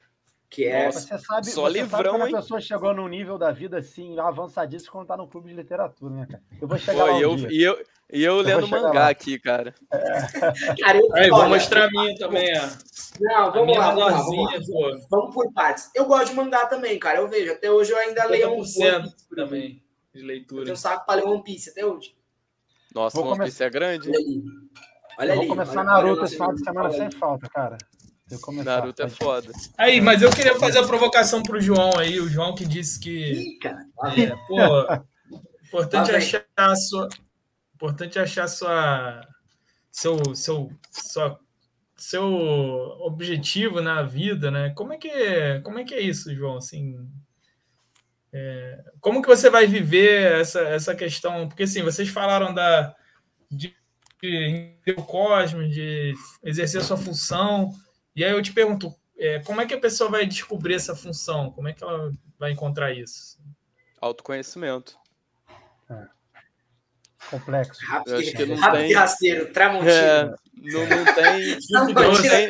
Que 0.49 0.65
é 0.65 0.85
Nossa, 0.85 1.01
você 1.01 1.19
sabe, 1.19 1.47
só 1.51 1.61
você 1.61 1.73
livrão, 1.73 1.89
sabe 1.89 2.10
quando 2.10 2.35
a 2.35 2.41
pessoa 2.41 2.60
chegou 2.60 2.91
num 2.91 3.07
nível 3.07 3.38
da 3.38 3.51
vida 3.51 3.77
assim, 3.77 4.19
avançadíssimo, 4.19 4.91
quando 4.91 5.07
tá 5.07 5.15
no 5.15 5.27
clube 5.27 5.49
de 5.49 5.56
literatura, 5.56 6.11
né, 6.11 6.26
cara? 6.26 6.43
Eu 6.60 6.68
vou 6.68 6.77
chegar 6.80 7.06
Pô, 7.06 7.06
lá. 7.06 7.14
Um 7.14 7.19
eu, 7.19 7.51
e 7.51 7.61
eu, 7.61 7.85
e 8.11 8.23
eu, 8.23 8.38
eu 8.38 8.41
lendo 8.41 8.68
mangá 8.68 9.01
lá. 9.01 9.10
aqui, 9.10 9.38
cara. 9.38 9.76
É. 9.91 9.99
cara 10.81 10.97
eu, 10.97 11.15
Aí, 11.15 11.30
vou 11.30 11.47
mostrar 11.47 11.85
a 11.85 11.91
minha 11.91 12.15
também, 12.18 12.51
ó. 12.57 12.68
Não, 13.19 13.51
vamos 13.51 13.77
lá, 13.77 13.91
vamos, 13.91 14.11
lá, 14.11 14.57
vamos, 14.57 15.07
vamos 15.07 15.35
por 15.35 15.53
partes. 15.53 15.91
Eu 15.93 16.06
gosto 16.06 16.31
de 16.31 16.35
mangá 16.35 16.65
também, 16.65 16.97
cara. 16.97 17.19
Eu 17.19 17.27
vejo. 17.27 17.51
Até 17.51 17.69
hoje 17.69 17.91
eu 17.91 17.97
ainda 17.97 18.26
leio 18.26 18.51
um 18.51 18.64
também 19.35 19.84
de 20.14 20.23
leitura. 20.23 20.61
Eu 20.61 20.65
tenho 20.65 20.73
um 20.73 20.80
saco 20.80 21.06
para 21.06 21.22
ler 21.22 21.27
One 21.27 21.43
Piece 21.43 21.69
até 21.69 21.85
hoje. 21.85 22.15
Nossa, 22.93 23.17
vou 23.17 23.25
One 23.27 23.37
começar... 23.37 23.51
Piece 23.51 23.63
é 23.63 23.69
grande. 23.69 24.09
Olha 24.09 24.17
ali. 24.17 24.43
Olha 25.17 25.33
ali. 25.33 25.47
Vou 25.47 25.55
começar 25.55 25.79
olha, 25.79 25.83
Naruto 25.83 26.25
esse 26.25 26.33
final 26.35 26.53
de 26.53 26.63
semana 26.63 26.91
sem 26.91 27.11
falta, 27.11 27.49
cara. 27.49 27.77
Naruto 28.63 29.01
é 29.01 29.09
foda. 29.09 29.51
Aí, 29.77 29.99
mas 29.99 30.21
eu 30.21 30.29
queria 30.29 30.57
fazer 30.59 30.79
a 30.79 30.87
provocação 30.87 31.41
pro 31.41 31.59
João 31.59 31.97
aí, 31.97 32.19
o 32.19 32.29
João 32.29 32.53
que 32.53 32.65
disse 32.65 32.99
que. 32.99 33.09
Ih, 33.09 33.59
cara. 33.59 33.85
É, 34.15 34.35
pô, 34.47 34.57
importante 35.65 36.11
achar 36.11 36.45
a 36.55 36.75
sua. 36.75 37.09
Importante 37.73 38.19
achar 38.19 38.47
sua. 38.47 39.21
Seu, 39.91 40.35
seu, 40.35 40.69
sua, 40.91 41.39
seu 41.97 42.23
objetivo 43.01 43.81
na 43.81 44.03
vida, 44.03 44.51
né? 44.51 44.69
Como 44.75 44.93
é 44.93 44.97
que 44.97 45.07
é, 45.07 45.59
como 45.61 45.79
é, 45.79 45.83
que 45.83 45.95
é 45.95 45.99
isso, 45.99 46.33
João? 46.33 46.57
Assim, 46.57 46.95
é, 48.31 48.84
como 49.01 49.22
que 49.22 49.27
você 49.27 49.49
vai 49.49 49.65
viver 49.65 50.39
essa, 50.39 50.61
essa 50.61 50.95
questão? 50.95 51.47
Porque 51.47 51.64
assim, 51.64 51.81
vocês 51.81 52.10
falaram 52.10 52.53
da 52.53 52.95
de, 53.49 53.76
de, 54.22 54.76
de 54.85 54.91
o 54.91 55.03
cosmos, 55.03 55.73
de 55.73 56.14
exercer 56.43 56.81
a 56.81 56.84
sua 56.84 56.97
função. 56.97 57.72
E 58.15 58.23
aí 58.23 58.31
eu 58.31 58.41
te 58.41 58.53
pergunto, 58.53 58.93
é, 59.18 59.39
como 59.39 59.61
é 59.61 59.65
que 59.65 59.73
a 59.73 59.80
pessoa 59.80 60.10
vai 60.10 60.26
descobrir 60.26 60.76
essa 60.76 60.95
função? 60.95 61.51
Como 61.51 61.68
é 61.68 61.73
que 61.73 61.84
ela 61.84 62.11
vai 62.38 62.51
encontrar 62.51 62.93
isso? 62.93 63.39
Autoconhecimento. 63.99 64.97
É. 65.89 66.07
Complexo. 67.30 67.85
Rápido, 67.85 68.15
acho 68.15 68.31
que 68.31 68.45
não 68.45 68.56
rápido 68.56 68.81
tem... 68.81 68.93
rasteiro, 68.93 69.51
tramontina. 69.51 69.91
É, 69.91 70.23
não, 70.56 70.88
não, 70.88 71.14
tem, 71.14 71.57
não, 71.69 72.22
tem, 72.22 72.49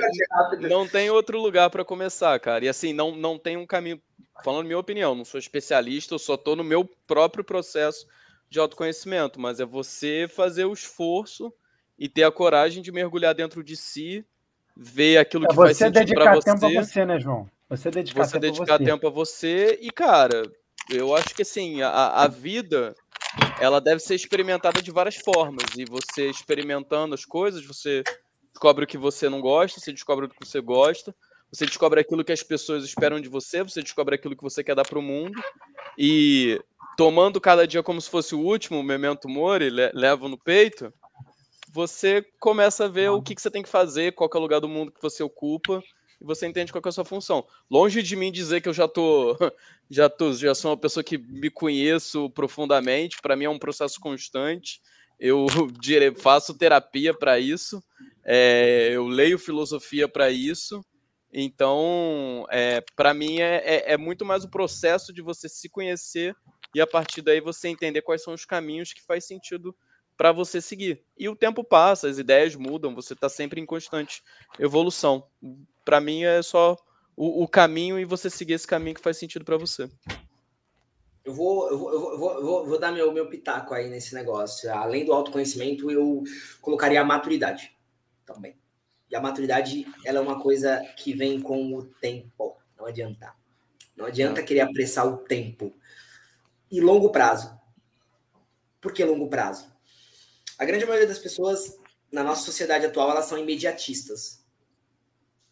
não 0.70 0.88
tem 0.88 1.10
outro 1.10 1.40
lugar 1.42 1.70
para 1.70 1.84
começar, 1.84 2.40
cara. 2.40 2.64
E 2.64 2.70
assim, 2.70 2.94
não, 2.94 3.16
não 3.16 3.40
tem 3.40 3.58
um 3.58 3.66
caminho. 3.66 4.00
Falando 4.44 4.66
minha 4.66 4.80
opinião, 4.80 5.16
não 5.16 5.26
sou 5.26 5.40
especialista, 5.40 6.16
eu 6.16 6.20
só 6.20 6.36
estou 6.36 6.56
no 6.56 6.64
meu 6.64 6.86
próprio 7.06 7.44
processo 7.44 8.08
de 8.50 8.60
autoconhecimento, 8.60 9.40
mas 9.40 9.60
é 9.60 9.66
você 9.66 10.28
fazer 10.28 10.66
o 10.66 10.74
esforço 10.74 11.54
e 11.98 12.08
ter 12.08 12.24
a 12.24 12.32
coragem 12.32 12.82
de 12.82 12.92
mergulhar 12.92 13.36
dentro 13.36 13.64
de 13.64 13.76
si 13.76 14.26
ver 14.76 15.18
aquilo 15.18 15.46
é, 15.46 15.48
que 15.50 15.56
faz 15.56 15.78
sentido 15.78 16.14
para 16.14 16.36
você. 16.36 16.52
Tempo 16.52 16.66
a 16.66 16.84
você, 16.84 17.06
né, 17.06 17.20
João? 17.20 17.50
Você 17.70 17.92
dedicar, 17.92 18.26
você 18.26 18.40
tempo, 18.40 18.42
dedicar 18.42 18.78
você. 18.78 18.86
tempo 18.86 19.08
a 19.08 19.10
você 19.12 19.80
e, 19.82 19.92
cara, 19.92 20.42
eu 20.90 21.16
acho 21.16 21.36
que 21.36 21.44
assim, 21.44 21.82
a, 21.82 22.24
a 22.24 22.28
vida 22.28 22.96
ela 23.60 23.80
deve 23.80 24.00
ser 24.00 24.16
experimentada 24.16 24.82
de 24.82 24.90
várias 24.90 25.18
formas. 25.18 25.66
E 25.78 25.86
você 25.86 26.30
experimentando 26.30 27.14
as 27.14 27.26
coisas, 27.26 27.64
você 27.64 28.04
descobre 28.52 28.86
o 28.86 28.88
que 28.88 28.98
você 28.98 29.30
não 29.30 29.42
gosta, 29.42 29.80
você 29.80 29.92
descobre 29.92 30.26
o 30.26 30.30
que 30.30 30.36
você 30.40 30.60
gosta, 30.62 31.14
você 31.52 31.66
descobre 31.66 32.00
aquilo 32.00 32.24
que 32.24 32.32
as 32.32 32.44
pessoas 32.44 32.84
esperam 32.84 33.20
de 33.20 33.28
você, 33.28 33.64
você 33.64 33.82
descobre 33.82 34.16
aquilo 34.16 34.36
que 34.36 34.44
você 34.44 34.64
quer 34.64 34.76
dar 34.76 34.86
para 34.86 35.00
o 35.00 35.02
mundo. 35.02 35.42
E 35.98 36.62
tomando 36.96 37.42
cada 37.42 37.68
dia 37.68 37.82
como 37.82 38.00
se 38.00 38.10
fosse 38.10 38.36
o 38.36 38.40
último, 38.40 38.84
memento 38.84 39.28
mori, 39.28 39.70
levo 39.70 40.28
no 40.28 40.38
peito, 40.38 40.94
você 41.72 42.26
começa 42.40 42.86
a 42.86 42.88
ver 42.88 43.10
o 43.10 43.22
que, 43.22 43.36
que 43.36 43.42
você 43.42 43.50
tem 43.50 43.64
que 43.64 43.70
fazer, 43.70 44.14
qual 44.14 44.30
é 44.34 44.38
o 44.38 44.42
lugar 44.42 44.60
do 44.60 44.68
mundo 44.68 44.92
que 44.92 45.02
você 45.02 45.24
ocupa, 45.24 45.82
e 46.22 46.26
você 46.26 46.48
entende 46.48 46.72
qual 46.72 46.82
é 46.86 46.90
a 46.90 46.92
sua 46.92 47.06
função. 47.06 47.46
Longe 47.70 48.04
de 48.04 48.16
mim 48.16 48.32
dizer 48.32 48.62
que 48.62 48.70
eu 48.70 48.74
já 48.74 48.88
tô, 48.88 49.38
já 49.90 50.10
tô, 50.10 50.34
já 50.34 50.54
sou 50.54 50.72
uma 50.72 50.78
pessoa 50.78 51.04
que 51.04 51.18
me 51.18 51.50
conheço 51.50 52.30
profundamente, 52.32 53.18
para 53.22 53.36
mim 53.36 53.46
é 53.46 53.50
um 53.50 53.60
processo 53.60 54.00
constante. 54.00 54.82
Eu 55.20 55.48
faço 56.18 56.58
terapia 56.58 57.14
para 57.14 57.40
isso, 57.40 57.84
é, 58.24 58.90
eu 58.94 59.08
leio 59.08 59.38
filosofia 59.38 60.08
para 60.08 60.32
isso. 60.32 60.84
Então, 61.32 62.46
é, 62.50 62.84
para 62.96 63.14
mim 63.14 63.40
é, 63.40 63.58
é, 63.58 63.94
é 63.94 63.98
muito 63.98 64.26
mais 64.26 64.44
o 64.44 64.50
processo 64.50 65.14
de 65.14 65.22
você 65.22 65.48
se 65.48 65.70
conhecer 65.70 66.36
e 66.74 66.82
a 66.82 66.88
partir 66.88 67.22
daí 67.22 67.40
você 67.40 67.68
entender 67.68 68.02
quais 68.02 68.24
são 68.24 68.34
os 68.34 68.46
caminhos 68.46 68.94
que 68.94 69.04
faz 69.04 69.26
sentido 69.26 69.76
para 70.18 70.32
você 70.32 70.60
seguir. 70.60 71.02
E 71.18 71.30
o 71.30 71.36
tempo 71.36 71.64
passa, 71.64 72.10
as 72.10 72.18
ideias 72.18 72.56
mudam, 72.56 72.94
você 72.94 73.14
está 73.14 73.30
sempre 73.30 73.62
em 73.62 73.66
constante 73.66 74.22
evolução. 74.60 75.24
Para 75.86 76.02
mim 76.02 76.24
é 76.24 76.42
só 76.42 76.76
o, 77.16 77.44
o, 77.44 77.48
caminho 77.48 77.98
e 78.00 78.06
você 78.06 78.30
seguir 78.30 78.54
esse 78.54 78.68
caminho 78.68 78.96
que 78.96 79.02
faz 79.02 79.18
sentido 79.18 79.46
para 79.46 79.58
você. 79.58 79.90
Eu 81.24 81.34
vou, 81.34 81.70
eu 81.70 81.78
vou, 81.78 81.94
eu 81.94 82.00
vou, 82.00 82.34
eu 82.34 82.46
vou, 82.46 82.66
vou, 82.68 82.80
dar 82.80 82.92
meu, 82.92 83.14
meu 83.14 83.30
pitaco 83.30 83.74
aí 83.74 83.90
nesse 83.90 84.16
negócio. 84.16 84.72
Além 84.74 85.06
do 85.06 85.14
autoconhecimento, 85.14 85.92
eu 85.92 86.24
colocaria 86.60 87.00
a 87.00 87.06
maturidade 87.06 87.72
também. 88.26 88.58
E 89.10 89.16
a 89.16 89.22
maturidade, 89.22 89.88
ela 90.06 90.20
é 90.20 90.22
uma 90.22 90.42
coisa 90.42 90.82
que 90.96 91.14
vem 91.14 91.42
com 91.42 91.74
o 91.74 91.84
tempo. 91.84 92.58
Não 92.78 92.86
adianta. 92.86 93.34
Não 93.96 94.06
adianta 94.06 94.44
querer 94.44 94.62
apressar 94.62 95.08
o 95.08 95.18
tempo. 95.18 95.74
E 96.72 96.80
longo 96.80 97.12
prazo. 97.12 97.60
Por 98.80 98.94
que 98.94 99.04
longo 99.04 99.28
prazo? 99.28 99.70
A 100.58 100.66
grande 100.66 100.86
maioria 100.86 101.08
das 101.08 101.20
pessoas 101.20 101.78
na 102.12 102.24
nossa 102.24 102.44
sociedade 102.44 102.86
atual, 102.86 103.12
elas 103.12 103.26
são 103.26 103.38
imediatistas. 103.38 104.40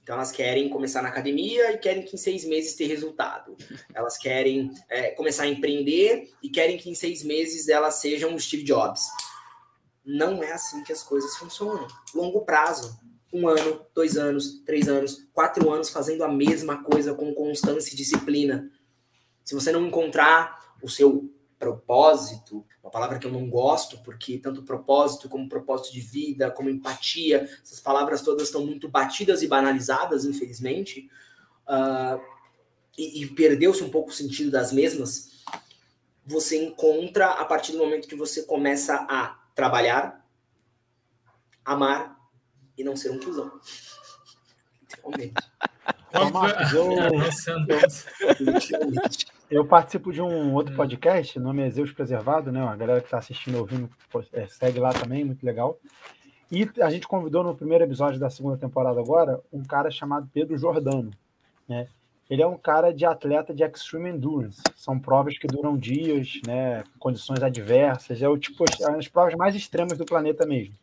Então, 0.02 0.16
elas 0.16 0.32
querem 0.32 0.70
começar 0.70 1.02
na 1.02 1.10
academia 1.10 1.74
e 1.74 1.78
querem 1.78 2.04
que 2.04 2.16
em 2.16 2.18
seis 2.18 2.46
meses 2.46 2.76
ter 2.76 2.86
resultado. 2.86 3.58
Elas 3.94 4.18
querem 4.18 4.72
é, 4.90 5.12
começar 5.12 5.44
a 5.44 5.48
empreender 5.48 6.32
e 6.42 6.50
querem 6.50 6.78
que 6.78 6.90
em 6.90 6.96
seis 6.96 7.24
meses 7.24 7.68
elas 7.68 7.96
sejam 7.96 8.38
Steve 8.40 8.64
Jobs. 8.64 9.02
Não 10.06 10.42
é 10.42 10.54
assim 10.54 10.82
que 10.84 10.94
as 10.94 11.04
coisas 11.04 11.36
funcionam. 11.36 11.86
Longo 12.16 12.46
prazo, 12.46 12.98
um 13.32 13.48
ano, 13.48 13.86
dois 13.94 14.18
anos, 14.18 14.62
três 14.66 14.88
anos, 14.88 15.28
quatro 15.34 15.72
anos 15.72 15.90
fazendo 15.90 16.24
a 16.24 16.32
mesma 16.32 16.84
coisa 16.84 17.14
com 17.14 17.34
constância 17.34 17.94
e 17.94 17.98
disciplina. 17.98 18.72
Se 19.44 19.54
você 19.54 19.72
não 19.72 19.88
encontrar 19.88 20.76
o 20.82 20.90
seu 20.90 21.30
propósito, 21.60 22.66
uma 22.82 22.92
palavra 22.92 23.18
que 23.18 23.26
eu 23.26 23.32
não 23.32 23.50
gosto, 23.50 23.98
porque 24.04 24.38
tanto 24.38 24.64
propósito 24.64 25.28
como 25.28 25.50
propósito 25.50 25.94
de 25.94 26.02
vida, 26.02 26.52
como 26.52 26.70
empatia, 26.70 27.50
essas 27.64 27.80
palavras 27.80 28.22
todas 28.22 28.48
estão 28.48 28.66
muito 28.66 28.88
batidas 28.88 29.42
e 29.42 29.48
banalizadas, 29.48 30.24
infelizmente, 30.24 31.10
uh, 31.68 32.22
e, 32.98 33.24
e 33.24 33.28
perdeu-se 33.28 33.84
um 33.84 33.90
pouco 33.90 34.10
o 34.10 34.14
sentido 34.14 34.52
das 34.52 34.72
mesmas. 34.72 35.44
Você 36.26 36.64
encontra 36.64 37.32
a 37.32 37.46
partir 37.46 37.72
do 37.72 37.78
momento 37.80 38.08
que 38.08 38.16
você 38.16 38.44
começa 38.44 38.96
a 39.10 39.40
trabalhar, 39.56 40.26
amar 41.66 42.17
e 42.78 42.84
não 42.84 42.96
ser 42.96 43.12
um 43.12 43.20
cuzão. 43.20 43.52
Literalmente. 44.82 45.34
eu, 49.50 49.60
eu 49.60 49.66
participo 49.66 50.12
de 50.12 50.22
um 50.22 50.54
outro 50.54 50.74
hum. 50.74 50.78
podcast, 50.78 51.40
nome 51.40 51.66
é 51.66 51.70
Zeus 51.70 51.92
Preservado, 51.92 52.52
né? 52.52 52.62
A 52.62 52.76
galera 52.76 53.00
que 53.00 53.08
está 53.08 53.18
assistindo, 53.18 53.58
ouvindo, 53.58 53.90
é, 54.34 54.48
segue 54.48 54.80
lá 54.80 54.94
também, 54.94 55.24
muito 55.26 55.46
legal. 55.46 55.80
E 56.52 56.70
a 56.82 56.90
gente 56.90 57.08
convidou 57.08 57.44
no 57.44 57.56
primeiro 57.56 57.84
episódio 57.84 58.20
da 58.20 58.30
segunda 58.30 58.58
temporada 58.58 59.00
agora 59.00 59.42
um 59.52 59.64
cara 59.64 59.92
chamado 59.92 60.30
Pedro 60.34 60.58
Jordano, 60.58 61.12
né? 61.68 61.88
Ele 62.30 62.42
é 62.42 62.48
um 62.48 62.58
cara 62.58 62.94
de 62.94 63.06
atleta 63.06 63.54
de 63.54 63.64
extreme 63.64 64.10
endurance. 64.10 64.62
São 64.76 65.00
provas 65.00 65.38
que 65.38 65.48
duram 65.48 65.78
dias, 65.78 66.42
né? 66.46 66.84
Condições 67.00 67.42
adversas. 67.42 68.22
É 68.22 68.28
o 68.28 68.38
tipo 68.38 68.66
as 68.98 69.08
provas 69.08 69.34
mais 69.36 69.56
extremas 69.56 69.98
do 69.98 70.06
planeta 70.06 70.46
mesmo, 70.46 70.76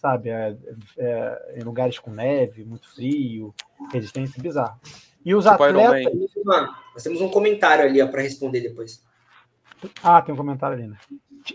sabe? 0.00 0.30
É, 0.30 0.56
é, 0.98 1.54
em 1.58 1.62
lugares 1.62 1.98
com 1.98 2.10
neve, 2.10 2.64
muito 2.64 2.88
frio, 2.88 3.54
resistência 3.92 4.42
bizarra. 4.42 4.78
E 5.24 5.34
os 5.34 5.44
tipo 5.44 5.62
atletas. 5.62 6.14
Nós 6.44 7.02
temos 7.02 7.20
um 7.20 7.28
comentário 7.28 7.84
ali 7.84 8.04
para 8.10 8.22
responder 8.22 8.60
depois. 8.60 9.04
Ah, 10.02 10.22
tem 10.22 10.34
um 10.34 10.38
comentário 10.38 10.76
ali, 10.76 10.86
né? 10.88 10.98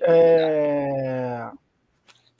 É... 0.02 1.50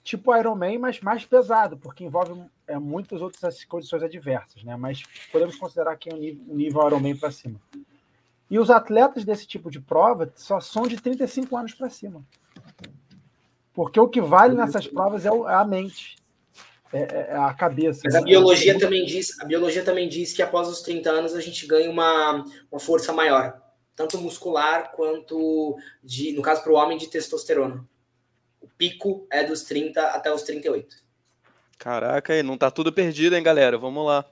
Tipo 0.02 0.36
Iron 0.36 0.54
Man, 0.54 0.78
mas 0.78 1.00
mais 1.00 1.24
pesado, 1.24 1.76
porque 1.76 2.04
envolve 2.04 2.40
é, 2.66 2.78
muitas 2.78 3.20
outras 3.20 3.64
condições 3.64 4.04
adversas, 4.04 4.62
né? 4.62 4.76
Mas 4.76 5.02
podemos 5.32 5.56
considerar 5.56 5.96
que 5.96 6.08
é 6.08 6.14
um 6.14 6.18
nível, 6.18 6.44
um 6.48 6.54
nível 6.54 6.86
Iron 6.86 7.00
Man 7.00 7.16
para 7.16 7.32
cima. 7.32 7.60
E 8.48 8.58
os 8.58 8.70
atletas 8.70 9.24
desse 9.24 9.46
tipo 9.46 9.68
de 9.68 9.80
prova 9.80 10.32
só 10.36 10.60
são 10.60 10.86
de 10.86 10.96
35 10.96 11.56
anos 11.56 11.74
para 11.74 11.90
cima. 11.90 12.24
Porque 13.76 14.00
o 14.00 14.08
que 14.08 14.22
vale 14.22 14.54
nessas 14.54 14.86
provas 14.86 15.26
é, 15.26 15.28
é 15.28 15.54
a 15.54 15.62
mente. 15.62 16.16
É, 16.90 16.98
é, 16.98 17.26
é, 17.32 17.36
a 17.36 17.52
cabeça. 17.52 18.00
Mas 18.04 18.14
a 18.14 18.22
biologia 18.22 18.78
também 18.78 19.04
diz, 19.04 19.38
a 19.38 19.44
biologia 19.44 19.84
também 19.84 20.08
diz 20.08 20.32
que 20.32 20.40
após 20.40 20.66
os 20.66 20.80
30 20.80 21.10
anos 21.10 21.34
a 21.34 21.42
gente 21.42 21.66
ganha 21.66 21.90
uma, 21.90 22.42
uma 22.72 22.80
força 22.80 23.12
maior, 23.12 23.60
tanto 23.94 24.16
muscular 24.16 24.92
quanto 24.92 25.76
de, 26.02 26.32
no 26.32 26.40
caso 26.40 26.62
para 26.62 26.72
o 26.72 26.76
homem, 26.76 26.96
de 26.96 27.08
testosterona. 27.08 27.86
O 28.62 28.66
pico 28.66 29.26
é 29.30 29.44
dos 29.44 29.62
30 29.64 30.00
até 30.00 30.32
os 30.32 30.42
38. 30.42 30.96
Caraca, 31.76 32.32
aí 32.32 32.42
não 32.42 32.56
tá 32.56 32.70
tudo 32.70 32.90
perdido, 32.90 33.36
hein, 33.36 33.42
galera? 33.42 33.76
Vamos 33.76 34.06
lá. 34.06 34.24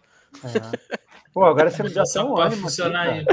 É. 0.43 1.05
Pô, 1.35 1.45
agora 1.45 1.71
você 1.71 1.87
já 1.89 2.05
tá 2.05 2.25
um 2.25 2.51
funcionar 2.53 3.09
aí. 3.11 3.27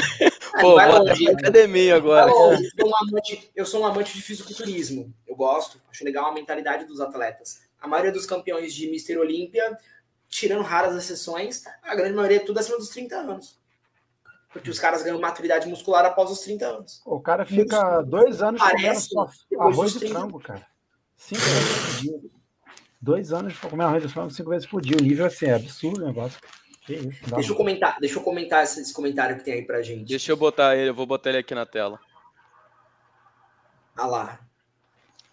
Pô, 0.60 0.76
vai 0.76 0.92
academia 1.30 1.96
agora. 1.96 2.30
Eu 2.30 2.36
sou, 2.36 2.90
um 2.90 2.96
amante, 2.98 3.52
eu 3.56 3.66
sou 3.66 3.82
um 3.82 3.86
amante 3.86 4.14
de 4.14 4.22
fisiculturismo. 4.22 5.14
Eu 5.28 5.36
gosto, 5.36 5.82
acho 5.90 6.04
legal 6.04 6.26
a 6.26 6.34
mentalidade 6.34 6.86
dos 6.86 7.00
atletas 7.00 7.72
a 7.82 7.88
maioria 7.88 8.12
dos 8.12 8.28
campeões 8.28 8.74
de 8.74 8.90
Mister 8.90 9.18
Olímpia, 9.18 9.76
tirando 10.30 10.62
raras 10.62 10.96
exceções, 10.96 11.64
a 11.82 11.96
grande 11.96 12.14
maioria 12.14 12.38
é 12.38 12.46
tudo 12.46 12.60
acima 12.60 12.78
dos 12.78 12.90
30 12.90 13.16
anos. 13.16 13.60
Porque 14.54 14.70
os 14.70 14.78
caras 14.78 15.02
ganham 15.02 15.20
maturidade 15.20 15.68
muscular 15.68 16.06
após 16.06 16.30
os 16.30 16.42
30 16.42 16.66
anos. 16.68 17.02
O 17.06 17.20
cara 17.20 17.46
fica 17.46 18.02
dois 18.02 18.42
anos 18.42 18.62
comendo 18.62 19.00
só 19.00 19.30
arroz 19.60 19.94
de 19.94 20.08
frango, 20.10 20.40
cara. 20.40 20.68
Cinco 21.18 21.42
vezes 21.42 21.80
por 21.80 22.02
dia. 22.02 22.20
Dois 23.02 23.34
anos 23.34 23.58
comendo 23.58 23.84
arroz 23.84 24.04
de 24.04 24.10
frango 24.10 24.30
cinco 24.30 24.50
vezes 24.50 24.68
por 24.68 24.82
dia. 24.82 24.98
O 24.98 25.02
nível 25.02 25.26
assim, 25.26 25.48
é 25.48 25.56
absurdo 25.56 26.04
o 26.04 26.06
negócio. 26.06 26.40
Isso, 26.96 27.36
deixa 27.36 27.52
eu 27.52 27.56
comentar, 27.56 28.00
deixa 28.00 28.20
eu 28.20 28.24
comentar 28.24 28.64
esse, 28.64 28.82
esse, 28.82 28.94
comentário 28.94 29.38
que 29.38 29.44
tem 29.44 29.56
aí 29.56 29.62
pra 29.64 29.82
gente. 29.82 30.08
Deixa 30.08 30.32
eu 30.32 30.38
botar 30.38 30.76
ele, 30.76 30.90
eu 30.90 30.96
vou 30.96 31.06
botar 31.06 31.30
ele 31.30 31.40
aqui 31.40 31.56
na 31.56 31.66
tela. 31.66 32.00
Ah 33.96 34.08
lá. 34.08 34.40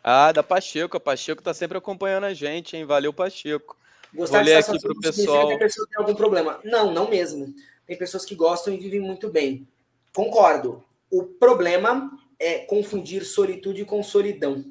Ah, 0.02 0.32
da 0.32 0.42
Pacheco. 0.42 0.96
A 0.96 1.00
Pacheco 1.00 1.42
tá 1.42 1.52
sempre 1.52 1.78
acompanhando 1.78 2.24
a 2.24 2.34
gente, 2.34 2.76
hein? 2.76 2.84
Valeu, 2.84 3.12
Pacheco. 3.12 3.76
Gostar 4.14 4.38
Vou 4.38 4.46
ler 4.46 4.56
aqui 4.56 4.80
pro 4.80 5.00
pessoal. 5.00 5.48
Que 5.48 5.54
a 5.54 5.58
pessoa 5.58 5.86
tem 5.86 5.98
algum 6.02 6.14
problema. 6.14 6.60
Não, 6.64 6.92
não 6.92 7.10
mesmo. 7.10 7.54
Tem 7.86 7.96
pessoas 7.96 8.24
que 8.24 8.34
gostam 8.34 8.72
e 8.72 8.78
vivem 8.78 9.00
muito 9.00 9.28
bem. 9.28 9.66
Concordo. 10.14 10.82
O 11.10 11.24
problema 11.24 12.10
é 12.38 12.58
confundir 12.60 13.24
solitude 13.24 13.84
com 13.84 14.02
solidão. 14.02 14.62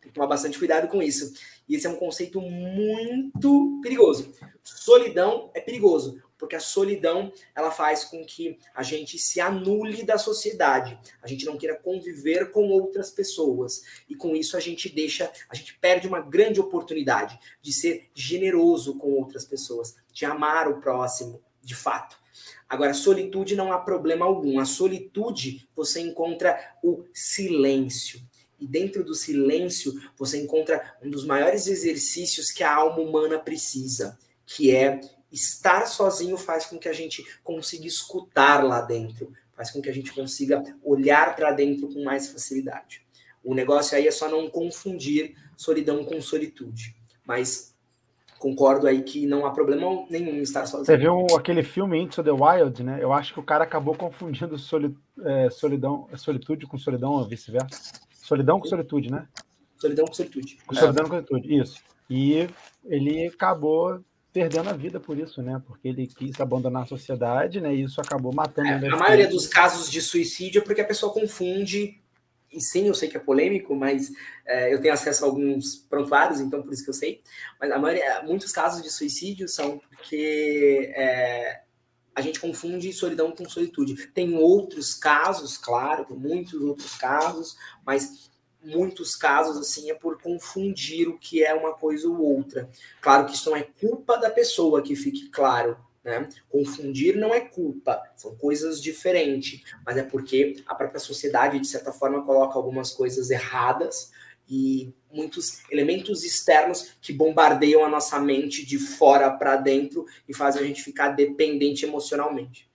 Tem 0.00 0.10
que 0.10 0.12
tomar 0.12 0.26
bastante 0.26 0.58
cuidado 0.58 0.88
com 0.88 1.02
isso. 1.02 1.32
E 1.68 1.76
esse 1.76 1.86
é 1.86 1.90
um 1.90 1.96
conceito 1.96 2.40
muito 2.40 3.80
perigoso. 3.82 4.32
Solidão 4.62 5.50
é 5.54 5.60
perigoso, 5.60 6.22
porque 6.38 6.56
a 6.56 6.60
solidão 6.60 7.32
ela 7.54 7.70
faz 7.70 8.04
com 8.04 8.24
que 8.24 8.58
a 8.74 8.82
gente 8.82 9.18
se 9.18 9.40
anule 9.40 10.04
da 10.04 10.18
sociedade, 10.18 10.98
a 11.22 11.26
gente 11.26 11.44
não 11.44 11.56
queira 11.56 11.76
conviver 11.76 12.50
com 12.50 12.68
outras 12.68 13.10
pessoas 13.10 13.82
e 14.08 14.14
com 14.14 14.34
isso 14.34 14.56
a 14.56 14.60
gente 14.60 14.88
deixa, 14.88 15.30
a 15.48 15.54
gente 15.54 15.78
perde 15.78 16.08
uma 16.08 16.20
grande 16.20 16.60
oportunidade 16.60 17.38
de 17.60 17.72
ser 17.72 18.10
generoso 18.14 18.96
com 18.98 19.12
outras 19.12 19.44
pessoas, 19.44 19.96
de 20.12 20.24
amar 20.24 20.68
o 20.68 20.80
próximo, 20.80 21.40
de 21.62 21.74
fato. 21.74 22.20
Agora, 22.68 22.94
solitude 22.94 23.54
não 23.54 23.72
há 23.72 23.78
problema 23.78 24.24
algum. 24.24 24.58
A 24.58 24.64
solitude 24.64 25.68
você 25.76 26.00
encontra 26.00 26.58
o 26.82 27.04
silêncio. 27.12 28.20
E 28.62 28.66
dentro 28.66 29.02
do 29.02 29.12
silêncio 29.12 29.92
você 30.16 30.40
encontra 30.40 30.94
um 31.02 31.10
dos 31.10 31.26
maiores 31.26 31.66
exercícios 31.66 32.52
que 32.52 32.62
a 32.62 32.72
alma 32.72 33.00
humana 33.00 33.36
precisa, 33.36 34.16
que 34.46 34.70
é 34.70 35.00
estar 35.32 35.86
sozinho 35.86 36.36
faz 36.36 36.66
com 36.66 36.78
que 36.78 36.88
a 36.88 36.92
gente 36.92 37.26
consiga 37.42 37.88
escutar 37.88 38.62
lá 38.62 38.80
dentro, 38.80 39.32
faz 39.52 39.72
com 39.72 39.82
que 39.82 39.90
a 39.90 39.92
gente 39.92 40.12
consiga 40.12 40.62
olhar 40.84 41.34
para 41.34 41.50
dentro 41.50 41.88
com 41.88 42.04
mais 42.04 42.28
facilidade. 42.28 43.02
O 43.42 43.52
negócio 43.52 43.96
aí 43.96 44.06
é 44.06 44.12
só 44.12 44.28
não 44.28 44.48
confundir 44.48 45.34
solidão 45.56 46.04
com 46.04 46.20
solitude. 46.20 46.94
Mas 47.26 47.74
concordo 48.38 48.86
aí 48.86 49.02
que 49.02 49.26
não 49.26 49.44
há 49.44 49.50
problema 49.50 50.06
nenhum 50.08 50.34
em 50.34 50.42
estar 50.42 50.66
sozinho. 50.66 50.86
Você 50.86 50.96
viu 50.96 51.26
aquele 51.36 51.64
filme 51.64 51.98
Into 51.98 52.22
the 52.22 52.30
Wild, 52.30 52.84
né? 52.84 52.98
Eu 53.00 53.12
acho 53.12 53.34
que 53.34 53.40
o 53.40 53.44
cara 53.44 53.64
acabou 53.64 53.96
confundindo 53.96 54.56
soli, 54.56 54.96
é, 55.24 55.50
solidão, 55.50 56.08
solitude 56.16 56.66
com 56.66 56.78
solidão 56.78 57.12
ou 57.12 57.26
vice-versa. 57.26 58.00
Solidão 58.22 58.60
com 58.60 58.66
solitude, 58.66 59.10
né? 59.10 59.26
Solidão 59.76 60.06
com 60.06 60.14
solitude. 60.14 60.58
Com 60.64 60.74
solidão 60.76 61.06
é. 61.06 61.08
com 61.08 61.26
solitude, 61.26 61.60
isso. 61.60 61.82
E 62.08 62.48
ele 62.84 63.26
acabou 63.26 64.00
perdendo 64.32 64.70
a 64.70 64.72
vida 64.72 65.00
por 65.00 65.18
isso, 65.18 65.42
né? 65.42 65.60
Porque 65.66 65.88
ele 65.88 66.06
quis 66.06 66.40
abandonar 66.40 66.84
a 66.84 66.86
sociedade, 66.86 67.60
né? 67.60 67.74
E 67.74 67.82
isso 67.82 68.00
acabou 68.00 68.32
matando. 68.32 68.86
É, 68.86 68.88
a 68.88 68.96
maioria 68.96 69.28
dos 69.28 69.48
casos 69.48 69.90
de 69.90 70.00
suicídio 70.00 70.60
é 70.60 70.64
porque 70.64 70.80
a 70.80 70.86
pessoa 70.86 71.12
confunde. 71.12 72.00
E 72.50 72.60
sim, 72.60 72.86
eu 72.86 72.94
sei 72.94 73.08
que 73.08 73.16
é 73.16 73.20
polêmico, 73.20 73.74
mas 73.74 74.12
é, 74.46 74.72
eu 74.72 74.80
tenho 74.80 74.94
acesso 74.94 75.24
a 75.24 75.28
alguns 75.28 75.74
prontuários, 75.88 76.38
então 76.38 76.62
por 76.62 76.72
isso 76.72 76.84
que 76.84 76.90
eu 76.90 76.94
sei. 76.94 77.22
Mas 77.58 77.70
a 77.72 77.78
maioria, 77.78 78.22
muitos 78.22 78.52
casos 78.52 78.82
de 78.82 78.90
suicídio 78.90 79.48
são 79.48 79.78
porque 79.78 80.92
é, 80.94 81.62
a 82.14 82.20
gente 82.20 82.40
confunde 82.40 82.92
solidão 82.92 83.32
com 83.32 83.48
solitude. 83.48 84.06
Tem 84.08 84.34
outros 84.34 84.94
casos, 84.94 85.56
claro, 85.56 86.06
muitos 86.10 86.60
outros 86.60 86.94
casos, 86.94 87.56
mas 87.84 88.30
muitos 88.62 89.16
casos 89.16 89.56
assim 89.56 89.90
é 89.90 89.94
por 89.94 90.20
confundir 90.20 91.08
o 91.08 91.18
que 91.18 91.42
é 91.42 91.54
uma 91.54 91.74
coisa 91.74 92.08
ou 92.08 92.20
outra. 92.20 92.68
Claro 93.00 93.26
que 93.26 93.34
isso 93.34 93.50
não 93.50 93.56
é 93.56 93.62
culpa 93.62 94.16
da 94.16 94.30
pessoa, 94.30 94.82
que 94.82 94.94
fique 94.94 95.28
claro. 95.30 95.76
Né? 96.04 96.28
Confundir 96.48 97.16
não 97.16 97.32
é 97.32 97.40
culpa, 97.40 98.02
são 98.16 98.34
coisas 98.34 98.82
diferentes, 98.82 99.62
mas 99.86 99.96
é 99.96 100.02
porque 100.02 100.56
a 100.66 100.74
própria 100.74 100.98
sociedade, 100.98 101.60
de 101.60 101.68
certa 101.68 101.92
forma, 101.92 102.24
coloca 102.24 102.58
algumas 102.58 102.90
coisas 102.90 103.30
erradas 103.30 104.10
e 104.48 104.92
muitos 105.12 105.62
elementos 105.70 106.24
externos 106.24 106.94
que 107.00 107.12
bombardeiam 107.12 107.84
a 107.84 107.88
nossa 107.88 108.18
mente 108.18 108.64
de 108.64 108.78
fora 108.78 109.30
para 109.30 109.56
dentro 109.56 110.06
e 110.28 110.34
fazem 110.34 110.62
a 110.62 110.66
gente 110.66 110.82
ficar 110.82 111.10
dependente 111.10 111.84
emocionalmente. 111.84 112.70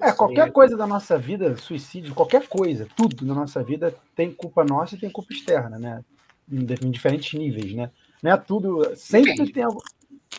É, 0.00 0.12
qualquer 0.12 0.52
coisa 0.52 0.76
da 0.76 0.86
nossa 0.86 1.16
vida, 1.16 1.56
suicídio, 1.56 2.14
qualquer 2.14 2.46
coisa, 2.46 2.86
tudo 2.94 3.24
na 3.24 3.34
nossa 3.34 3.62
vida 3.62 3.94
tem 4.14 4.30
culpa 4.30 4.62
nossa 4.62 4.94
e 4.94 4.98
tem 4.98 5.08
culpa 5.08 5.32
externa, 5.32 5.78
né? 5.78 6.04
Em, 6.50 6.64
diferentes 6.90 7.38
níveis, 7.38 7.72
né? 7.72 7.90
Não 8.22 8.32
é 8.32 8.36
tudo. 8.36 8.94
Sempre 8.96 9.50
tem 9.50 9.62
algo. 9.62 9.82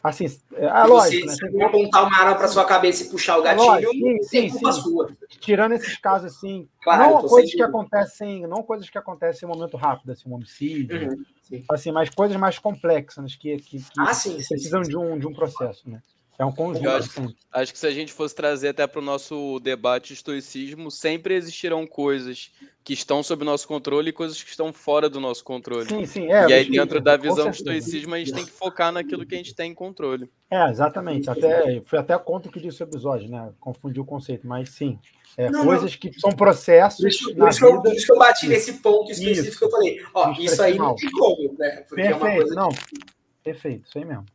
Assim, 0.04 0.26
é 0.54 0.68
ah, 0.68 0.86
lógico, 0.86 1.28
você, 1.28 1.46
né? 1.46 1.52
Você 1.52 1.64
apontar 1.64 2.08
uma 2.08 2.18
arma 2.18 2.36
para 2.36 2.48
sua 2.48 2.66
cabeça 2.66 3.04
e 3.04 3.10
puxar 3.10 3.38
o 3.38 3.44
gatilho, 3.44 3.68
lógico, 3.68 3.94
sim, 4.24 4.24
sim, 4.24 4.50
sim. 4.50 4.72
sua. 4.72 5.12
Tirando 5.40 5.74
esses 5.74 5.98
casos 5.98 6.36
assim, 6.36 6.70
claro, 6.82 7.16
não 7.16 7.28
coisas 7.28 7.52
que 7.52 7.62
acontecem, 7.62 8.48
não 8.48 8.64
coisas 8.64 8.90
que 8.90 8.98
acontecem 8.98 9.48
em 9.48 9.52
um 9.52 9.56
momento 9.56 9.76
rápido, 9.76 10.12
assim, 10.12 10.30
um 10.30 10.36
homicídio, 10.36 11.10
uhum, 11.10 11.62
assim, 11.70 11.92
mas 11.92 12.10
coisas 12.10 12.38
mais 12.38 12.58
complexas 12.58 13.36
que, 13.36 13.58
que, 13.58 13.80
que 13.80 13.84
ah, 14.00 14.14
sim, 14.14 14.36
precisam 14.36 14.82
de 14.82 14.98
um 14.98 15.20
de 15.20 15.28
um 15.28 15.34
processo, 15.34 15.90
né? 15.90 16.02
É 16.40 16.46
um 16.46 16.54
conjunto. 16.54 16.88
Acho, 16.88 17.20
assim. 17.20 17.36
acho, 17.52 17.74
que 17.74 17.78
se 17.78 17.86
a 17.86 17.92
gente 17.92 18.14
fosse 18.14 18.34
trazer 18.34 18.70
até 18.70 18.88
para 18.88 19.00
o 19.00 19.04
nosso 19.04 19.60
debate 19.60 20.08
de 20.08 20.14
estoicismo, 20.14 20.90
sempre 20.90 21.36
existirão 21.36 21.86
coisas 21.86 22.50
que 22.82 22.94
estão 22.94 23.22
sob 23.22 23.44
nosso 23.44 23.68
controle 23.68 24.10
e 24.10 24.14
coisas 24.14 24.42
que 24.42 24.50
estão 24.50 24.72
fora 24.72 25.10
do 25.10 25.20
nosso 25.20 25.44
controle. 25.44 25.90
Sim, 25.90 26.06
sim. 26.06 26.32
É, 26.32 26.48
e 26.48 26.54
aí, 26.54 26.72
dentro 26.72 27.02
da 27.02 27.18
visão 27.18 27.50
do 27.50 27.54
estoicismo, 27.54 28.16
a 28.16 28.20
gente 28.20 28.32
tem 28.32 28.46
que 28.46 28.52
focar 28.52 28.90
naquilo 28.90 29.26
que 29.26 29.36
a 29.36 29.38
gente 29.38 29.54
tem 29.54 29.72
em 29.72 29.76
controle. 29.76 30.32
É, 30.50 30.70
exatamente. 30.70 31.30
Até, 31.30 31.82
foi 31.86 32.00
até 32.00 32.18
contra 32.18 32.50
o 32.50 32.54
que 32.54 32.62
disse 32.62 32.82
o 32.82 32.86
episódio, 32.86 33.30
né? 33.30 33.52
Confundiu 33.60 34.04
o 34.04 34.06
conceito, 34.06 34.48
mas 34.48 34.70
sim. 34.70 34.98
É, 35.36 35.50
não, 35.50 35.66
coisas 35.66 35.92
não. 35.92 36.00
que 36.00 36.20
são 36.22 36.32
processos. 36.32 37.02
Por 37.02 37.10
isso, 37.10 37.36
por 37.36 37.50
isso, 37.50 37.82
por 37.82 37.94
isso 37.94 38.06
que 38.06 38.12
eu 38.14 38.18
bati 38.18 38.48
nesse 38.48 38.74
ponto 38.80 39.12
específico 39.12 39.50
isso. 39.50 39.66
eu 39.66 39.70
falei, 39.70 40.02
ó, 40.14 40.32
isso 40.40 40.62
aí 40.62 40.78
não 40.78 40.96
tem 40.96 41.12
como, 41.12 41.54
né? 41.60 41.82
Porque 41.82 41.96
Perfeito, 41.96 42.14
é 42.14 42.16
uma 42.16 42.36
coisa 42.38 42.56
não. 42.56 42.70
Que... 42.70 42.96
Perfeito, 43.44 43.90
isso 43.90 43.98
aí 43.98 44.06
mesmo. 44.06 44.26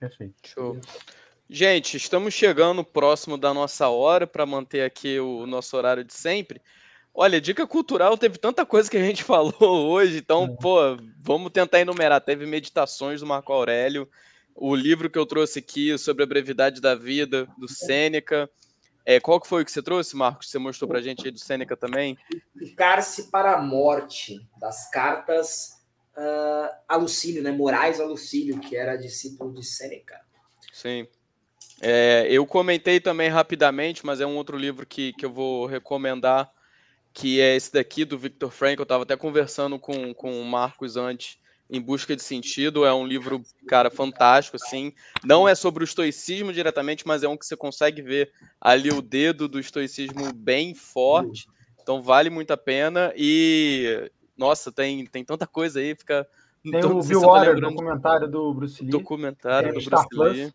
Perfeito. 0.00 0.34
Show. 0.44 0.76
Gente, 1.48 1.96
estamos 1.96 2.34
chegando 2.34 2.82
próximo 2.82 3.38
da 3.38 3.54
nossa 3.54 3.88
hora 3.88 4.26
para 4.26 4.44
manter 4.44 4.82
aqui 4.82 5.20
o 5.20 5.46
nosso 5.46 5.76
horário 5.76 6.02
de 6.02 6.12
sempre. 6.12 6.60
Olha, 7.14 7.40
dica 7.40 7.66
cultural 7.66 8.18
teve 8.18 8.36
tanta 8.36 8.66
coisa 8.66 8.90
que 8.90 8.96
a 8.96 9.04
gente 9.04 9.22
falou 9.24 9.88
hoje, 9.88 10.18
então, 10.18 10.44
é. 10.44 10.62
pô, 10.62 10.78
vamos 11.20 11.52
tentar 11.52 11.80
enumerar. 11.80 12.20
Teve 12.20 12.46
meditações 12.46 13.20
do 13.20 13.26
Marco 13.26 13.52
Aurélio, 13.52 14.08
o 14.56 14.74
livro 14.74 15.08
que 15.08 15.18
eu 15.18 15.24
trouxe 15.24 15.60
aqui 15.60 15.96
sobre 15.96 16.24
a 16.24 16.26
brevidade 16.26 16.80
da 16.80 16.96
vida, 16.96 17.46
do 17.56 17.68
Sêneca. 17.68 18.50
É, 19.04 19.20
qual 19.20 19.40
que 19.40 19.46
foi 19.46 19.62
o 19.62 19.64
que 19.64 19.70
você 19.70 19.80
trouxe, 19.80 20.16
Marcos? 20.16 20.50
Você 20.50 20.58
mostrou 20.58 20.88
para 20.88 20.98
a 20.98 21.02
gente 21.02 21.24
aí 21.24 21.30
do 21.30 21.38
Sêneca 21.38 21.76
também? 21.76 22.18
Ficar-se 22.58 23.30
para 23.30 23.54
a 23.54 23.62
morte, 23.62 24.44
das 24.58 24.90
cartas 24.90 25.80
uh, 26.16 26.74
a 26.88 26.96
Lucílio, 26.96 27.40
né? 27.40 27.52
Moraes 27.52 28.00
a 28.00 28.04
Lucílio, 28.04 28.58
que 28.58 28.76
era 28.76 28.96
discípulo 28.96 29.54
de 29.54 29.64
Sêneca. 29.64 30.20
Sim. 30.72 31.06
É, 31.80 32.26
eu 32.30 32.46
comentei 32.46 33.00
também 33.00 33.28
rapidamente, 33.28 34.04
mas 34.04 34.20
é 34.20 34.26
um 34.26 34.36
outro 34.36 34.56
livro 34.56 34.86
que, 34.86 35.12
que 35.12 35.24
eu 35.24 35.30
vou 35.30 35.66
recomendar, 35.66 36.50
que 37.12 37.40
é 37.40 37.54
esse 37.54 37.72
daqui, 37.72 38.04
do 38.04 38.18
Victor 38.18 38.50
Frank. 38.50 38.78
Eu 38.78 38.84
estava 38.84 39.02
até 39.02 39.16
conversando 39.16 39.78
com, 39.78 40.14
com 40.14 40.40
o 40.40 40.44
Marcos 40.44 40.96
antes, 40.96 41.38
Em 41.68 41.80
Busca 41.80 42.16
de 42.16 42.22
Sentido. 42.22 42.84
É 42.86 42.94
um 42.94 43.06
livro, 43.06 43.42
cara, 43.68 43.90
fantástico, 43.90 44.56
assim. 44.56 44.92
Não 45.24 45.46
é 45.46 45.54
sobre 45.54 45.82
o 45.82 45.84
estoicismo 45.84 46.52
diretamente, 46.52 47.06
mas 47.06 47.22
é 47.22 47.28
um 47.28 47.36
que 47.36 47.44
você 47.44 47.56
consegue 47.56 48.00
ver 48.00 48.32
ali 48.60 48.90
o 48.90 49.02
dedo 49.02 49.46
do 49.46 49.60
estoicismo 49.60 50.32
bem 50.32 50.74
forte. 50.74 51.46
Então 51.82 52.02
vale 52.02 52.30
muito 52.30 52.52
a 52.52 52.56
pena. 52.56 53.12
E, 53.14 54.10
nossa, 54.36 54.72
tem, 54.72 55.04
tem 55.06 55.24
tanta 55.24 55.46
coisa 55.46 55.80
aí, 55.80 55.94
fica... 55.94 56.26
Tem 56.62 56.84
o 56.84 57.00
Bill 57.04 57.20
Water, 57.20 57.60
documentário 57.60 58.28
do 58.28 58.52
Bruce 58.52 58.82
Lee. 58.82 58.90
Documentário 58.90 59.72
do 59.72 59.84
Bruce 59.84 60.08
Lee. 60.12 60.52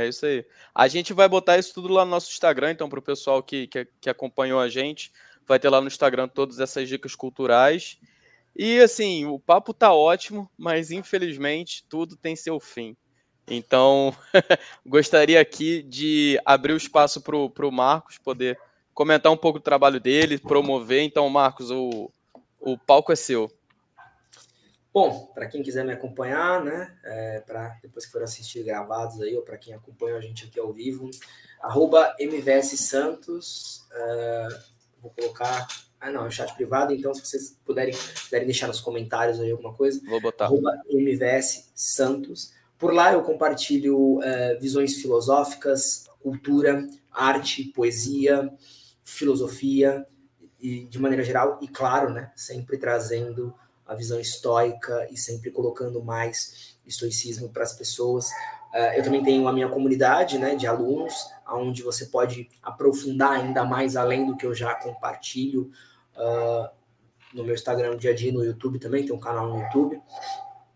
É 0.00 0.08
isso 0.08 0.26
aí. 0.26 0.44
A 0.74 0.88
gente 0.88 1.12
vai 1.12 1.28
botar 1.28 1.58
isso 1.58 1.74
tudo 1.74 1.92
lá 1.92 2.04
no 2.04 2.10
nosso 2.10 2.30
Instagram, 2.30 2.72
então, 2.72 2.88
para 2.88 2.98
o 2.98 3.02
pessoal 3.02 3.42
que, 3.42 3.66
que, 3.66 3.86
que, 4.00 4.10
acompanhou 4.10 4.60
a 4.60 4.68
gente, 4.68 5.12
vai 5.46 5.58
ter 5.58 5.68
lá 5.68 5.80
no 5.80 5.86
Instagram 5.86 6.28
todas 6.28 6.60
essas 6.60 6.88
dicas 6.88 7.14
culturais. 7.14 7.98
E 8.56 8.80
assim, 8.80 9.26
o 9.26 9.38
papo 9.38 9.72
tá 9.72 9.92
ótimo, 9.92 10.50
mas 10.56 10.90
infelizmente 10.90 11.84
tudo 11.88 12.16
tem 12.16 12.34
seu 12.34 12.58
fim. 12.58 12.96
Então, 13.48 14.14
gostaria 14.86 15.40
aqui 15.40 15.82
de 15.82 16.40
abrir 16.44 16.72
o 16.72 16.76
espaço 16.76 17.20
para 17.20 17.66
o 17.66 17.72
Marcos 17.72 18.18
poder 18.18 18.58
comentar 18.94 19.32
um 19.32 19.36
pouco 19.36 19.58
do 19.58 19.62
trabalho 19.62 19.98
dele, 19.98 20.38
promover. 20.38 21.02
Então, 21.02 21.28
Marcos, 21.28 21.70
o, 21.70 22.12
o 22.60 22.78
palco 22.78 23.12
é 23.12 23.16
seu. 23.16 23.50
Bom, 24.92 25.26
para 25.32 25.46
quem 25.46 25.62
quiser 25.62 25.84
me 25.84 25.92
acompanhar, 25.92 26.64
né, 26.64 26.96
é, 27.04 27.40
para 27.40 27.78
depois 27.80 28.06
que 28.06 28.12
for 28.12 28.22
assistir 28.24 28.64
gravados 28.64 29.20
aí, 29.20 29.36
ou 29.36 29.42
para 29.42 29.56
quem 29.56 29.72
acompanha 29.72 30.16
a 30.16 30.20
gente 30.20 30.46
aqui 30.46 30.58
ao 30.58 30.72
vivo, 30.72 31.08
arroba 31.60 32.16
MVS 32.18 32.80
Santos, 32.80 33.86
uh, 33.92 34.58
vou 35.00 35.12
colocar, 35.12 35.68
ah 36.00 36.10
não, 36.10 36.26
é 36.26 36.30
chat 36.30 36.52
privado, 36.54 36.92
então 36.92 37.14
se 37.14 37.24
vocês 37.24 37.56
puderem, 37.64 37.94
puderem 38.24 38.46
deixar 38.46 38.66
nos 38.66 38.80
comentários 38.80 39.38
aí 39.38 39.52
alguma 39.52 39.72
coisa, 39.74 40.00
vou 40.08 40.20
botar. 40.20 40.46
arroba 40.46 40.72
MVS 40.88 41.70
Santos, 41.72 42.52
por 42.76 42.92
lá 42.92 43.12
eu 43.12 43.22
compartilho 43.22 44.18
uh, 44.18 44.58
visões 44.60 44.96
filosóficas, 44.96 46.06
cultura, 46.18 46.84
arte, 47.12 47.64
poesia, 47.64 48.52
filosofia, 49.04 50.04
e 50.58 50.84
de 50.86 50.98
maneira 50.98 51.22
geral, 51.22 51.58
e 51.62 51.68
claro, 51.68 52.10
né, 52.10 52.32
sempre 52.34 52.76
trazendo 52.76 53.54
a 53.90 53.94
visão 53.96 54.20
estoica 54.20 55.08
e 55.10 55.16
sempre 55.16 55.50
colocando 55.50 56.00
mais 56.00 56.76
estoicismo 56.86 57.48
para 57.48 57.64
as 57.64 57.72
pessoas. 57.72 58.30
Uh, 58.72 58.94
eu 58.96 59.02
também 59.02 59.20
tenho 59.20 59.48
a 59.48 59.52
minha 59.52 59.68
comunidade 59.68 60.38
né, 60.38 60.54
de 60.54 60.64
alunos, 60.64 61.12
onde 61.48 61.82
você 61.82 62.06
pode 62.06 62.48
aprofundar 62.62 63.32
ainda 63.32 63.64
mais 63.64 63.96
além 63.96 64.24
do 64.24 64.36
que 64.36 64.46
eu 64.46 64.54
já 64.54 64.76
compartilho 64.76 65.72
uh, 66.14 66.70
no 67.34 67.42
meu 67.42 67.52
Instagram, 67.52 67.90
no 67.90 67.98
dia 67.98 68.12
a 68.12 68.14
dia, 68.14 68.32
no 68.32 68.44
YouTube 68.44 68.78
também, 68.78 69.04
tem 69.04 69.12
um 69.12 69.18
canal 69.18 69.48
no 69.48 69.60
YouTube. 69.60 70.00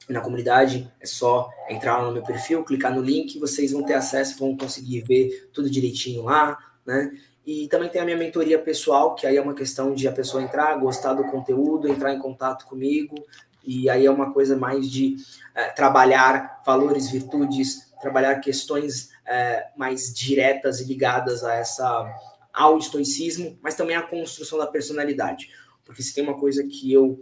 Na 0.09 0.21
comunidade 0.21 0.93
é 1.01 1.07
só 1.07 1.49
entrar 1.71 2.03
no 2.03 2.11
meu 2.11 2.25
perfil, 2.25 2.65
clicar 2.65 2.93
no 2.93 3.01
link, 3.01 3.39
vocês 3.39 3.71
vão 3.71 3.85
ter 3.85 3.95
acesso, 3.95 4.41
vão 4.41 4.57
conseguir 4.57 5.03
ver 5.03 5.51
tudo 5.53 5.71
direitinho 5.71 6.25
lá, 6.25 6.59
né? 6.85 7.13
E 7.47 7.69
também 7.69 7.91
tem 7.91 8.01
a 8.01 8.05
minha 8.05 8.17
mentoria 8.17 8.59
pessoal, 8.59 9.15
que 9.15 9.27
aí 9.27 9.37
é 9.37 9.41
uma 9.41 9.55
questão 9.55 9.95
de 9.95 10.09
a 10.09 10.13
pessoa 10.13 10.43
entrar, 10.43 10.79
gostar 10.79 11.13
do 11.13 11.25
conteúdo, 11.25 11.89
entrar 11.89 12.13
em 12.13 12.19
contato 12.19 12.67
comigo. 12.67 13.15
E 13.63 13.89
aí 13.91 14.07
é 14.07 14.11
uma 14.11 14.33
coisa 14.33 14.57
mais 14.57 14.91
de 14.91 15.17
é, 15.55 15.71
trabalhar 15.71 16.63
valores, 16.65 17.11
virtudes, 17.11 17.93
trabalhar 18.01 18.41
questões 18.41 19.11
é, 19.27 19.69
mais 19.77 20.13
diretas 20.13 20.81
e 20.81 20.85
ligadas 20.85 21.45
a 21.45 21.55
essa 21.55 22.15
ao 22.53 22.79
estoicismo, 22.79 23.59
mas 23.61 23.75
também 23.75 23.97
à 23.97 24.03
construção 24.03 24.59
da 24.59 24.67
personalidade. 24.67 25.51
Porque 25.85 26.03
se 26.03 26.15
tem 26.15 26.23
uma 26.23 26.39
coisa 26.39 26.63
que 26.65 26.93
eu 26.93 27.21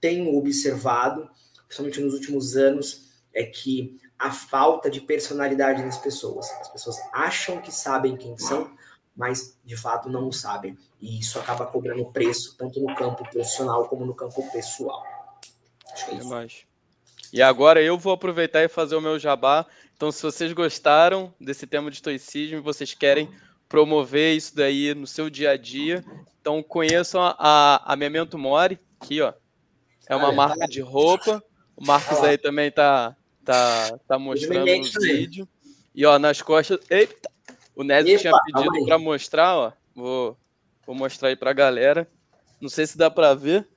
tenho 0.00 0.36
observado, 0.36 1.28
principalmente 1.66 2.00
nos 2.00 2.12
últimos 2.12 2.56
anos, 2.56 3.10
é 3.32 3.44
que 3.44 3.98
a 4.18 4.30
falta 4.30 4.90
de 4.90 5.00
personalidade 5.00 5.82
nas 5.82 5.98
pessoas. 5.98 6.50
As 6.60 6.68
pessoas 6.68 6.96
acham 7.12 7.60
que 7.60 7.72
sabem 7.72 8.16
quem 8.16 8.36
são, 8.38 8.70
mas 9.16 9.56
de 9.64 9.76
fato 9.76 10.08
não 10.08 10.28
o 10.28 10.32
sabem. 10.32 10.76
E 11.00 11.18
isso 11.18 11.38
acaba 11.38 11.66
cobrando 11.66 12.04
preço, 12.06 12.54
tanto 12.56 12.80
no 12.80 12.94
campo 12.94 13.28
profissional 13.30 13.88
como 13.88 14.04
no 14.04 14.14
campo 14.14 14.48
pessoal. 14.52 15.02
Acho 15.92 16.06
que 16.06 16.14
é 16.14 16.44
isso. 16.44 16.66
E 17.32 17.42
agora 17.42 17.82
eu 17.82 17.98
vou 17.98 18.12
aproveitar 18.12 18.62
e 18.62 18.68
fazer 18.68 18.94
o 18.94 19.00
meu 19.00 19.18
jabá. 19.18 19.66
Então, 19.96 20.12
se 20.12 20.22
vocês 20.22 20.52
gostaram 20.52 21.32
desse 21.40 21.66
tema 21.66 21.90
de 21.90 21.96
estoicismo 21.96 22.58
e 22.58 22.60
vocês 22.60 22.94
querem 22.94 23.30
promover 23.68 24.36
isso 24.36 24.54
daí 24.54 24.94
no 24.94 25.06
seu 25.06 25.28
dia 25.28 25.50
a 25.50 25.56
dia, 25.56 26.04
então 26.40 26.62
conheçam 26.62 27.20
a, 27.22 27.82
a 27.84 27.96
Memento 27.96 28.38
Mori, 28.38 28.78
aqui, 29.00 29.20
ó. 29.20 29.32
É 30.08 30.14
uma 30.14 30.30
marca 30.30 30.66
de 30.68 30.80
roupa. 30.80 31.42
O 31.76 31.84
Marcos 31.84 32.18
aí 32.20 32.38
também 32.38 32.70
tá, 32.70 33.16
tá, 33.44 33.98
tá 34.06 34.18
mostrando 34.18 34.66
no 34.66 35.00
vídeo. 35.00 35.48
E 35.94 36.06
ó, 36.06 36.18
nas 36.18 36.40
costas. 36.40 36.78
Eita! 36.88 37.35
O 37.76 37.84
Nézio 37.84 38.18
tinha 38.18 38.32
pedido 38.46 38.86
para 38.86 38.98
mostrar, 38.98 39.54
ó. 39.54 39.72
Vou, 39.94 40.36
vou 40.86 40.96
mostrar 40.96 41.28
aí 41.28 41.36
para 41.36 41.50
a 41.50 41.54
galera. 41.54 42.08
Não 42.58 42.70
sei 42.70 42.86
se 42.86 42.96
dá 42.96 43.10
para 43.10 43.34
ver. 43.34 43.68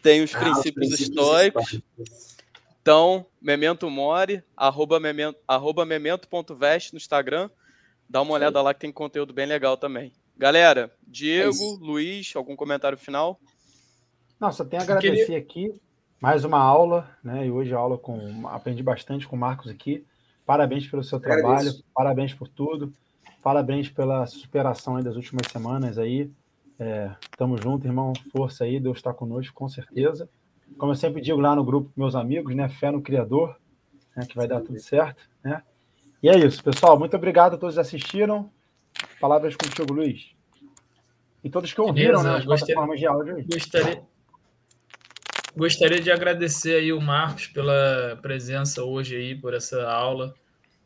Tem 0.00 0.22
os 0.22 0.32
ah, 0.32 0.38
princípios, 0.38 0.88
princípios 0.88 1.00
estoicos. 1.00 1.80
Então, 2.80 3.26
Memento 3.42 3.90
Mori, 3.90 4.42
arroba 4.56 5.00
memento, 5.00 5.38
arroba 5.46 5.84
memento.vest 5.84 6.92
no 6.92 6.96
Instagram. 6.96 7.50
Dá 8.08 8.22
uma 8.22 8.32
olhada 8.32 8.60
Sim. 8.60 8.64
lá 8.64 8.72
que 8.72 8.80
tem 8.80 8.92
conteúdo 8.92 9.34
bem 9.34 9.44
legal 9.44 9.76
também. 9.76 10.12
Galera, 10.36 10.94
Diego, 11.04 11.52
é 11.52 11.84
Luiz, 11.84 12.32
algum 12.36 12.54
comentário 12.54 12.96
final? 12.96 13.40
Não, 14.38 14.52
só 14.52 14.64
tenho 14.64 14.80
a 14.80 14.84
agradecer 14.84 15.26
queria... 15.26 15.38
aqui. 15.38 15.80
Mais 16.20 16.44
uma 16.44 16.60
aula, 16.60 17.10
né? 17.22 17.46
E 17.46 17.50
hoje 17.50 17.74
a 17.74 17.76
aula 17.76 17.98
com. 17.98 18.46
Aprendi 18.48 18.82
bastante 18.82 19.26
com 19.26 19.34
o 19.34 19.38
Marcos 19.38 19.68
aqui. 19.68 20.06
Parabéns 20.48 20.86
pelo 20.86 21.04
seu 21.04 21.20
trabalho, 21.20 21.46
Agradeço. 21.46 21.84
parabéns 21.94 22.32
por 22.32 22.48
tudo, 22.48 22.90
parabéns 23.42 23.90
pela 23.90 24.24
superação 24.24 24.96
aí 24.96 25.04
das 25.04 25.14
últimas 25.14 25.46
semanas 25.52 25.98
aí. 25.98 26.30
É, 26.78 27.10
tamo 27.36 27.60
junto, 27.60 27.86
irmão. 27.86 28.14
Força 28.32 28.64
aí, 28.64 28.80
Deus 28.80 28.96
está 28.96 29.12
conosco, 29.12 29.52
com 29.52 29.68
certeza. 29.68 30.26
Como 30.78 30.92
eu 30.92 30.96
sempre 30.96 31.20
digo 31.20 31.38
lá 31.38 31.54
no 31.54 31.62
grupo 31.62 31.92
meus 31.94 32.14
amigos, 32.14 32.54
né? 32.56 32.66
Fé 32.66 32.90
no 32.90 33.02
Criador, 33.02 33.56
né, 34.16 34.24
que 34.26 34.34
vai 34.34 34.48
dar 34.48 34.62
tudo 34.62 34.78
certo, 34.80 35.28
né? 35.44 35.62
E 36.22 36.30
é 36.30 36.38
isso, 36.38 36.64
pessoal. 36.64 36.98
Muito 36.98 37.14
obrigado 37.14 37.56
a 37.56 37.58
todos 37.58 37.74
que 37.74 37.80
assistiram. 37.82 38.50
Palavras 39.20 39.54
contigo, 39.54 39.92
Luiz. 39.92 40.30
E 41.44 41.50
todos 41.50 41.74
que 41.74 41.80
ouviram, 41.82 42.22
Beleza, 42.22 42.30
né? 42.30 42.38
As 42.38 42.44
gostaria, 42.46 42.74
plataformas 42.74 42.98
de 42.98 43.06
áudio. 43.06 43.44
Gostaria, 43.52 44.02
gostaria 45.56 46.00
de 46.00 46.10
agradecer 46.10 46.76
aí 46.76 46.92
o 46.92 47.00
Marcos 47.00 47.46
pela 47.48 48.18
presença 48.22 48.82
hoje 48.84 49.16
aí, 49.16 49.34
por 49.34 49.54
essa 49.54 49.88
aula. 49.90 50.34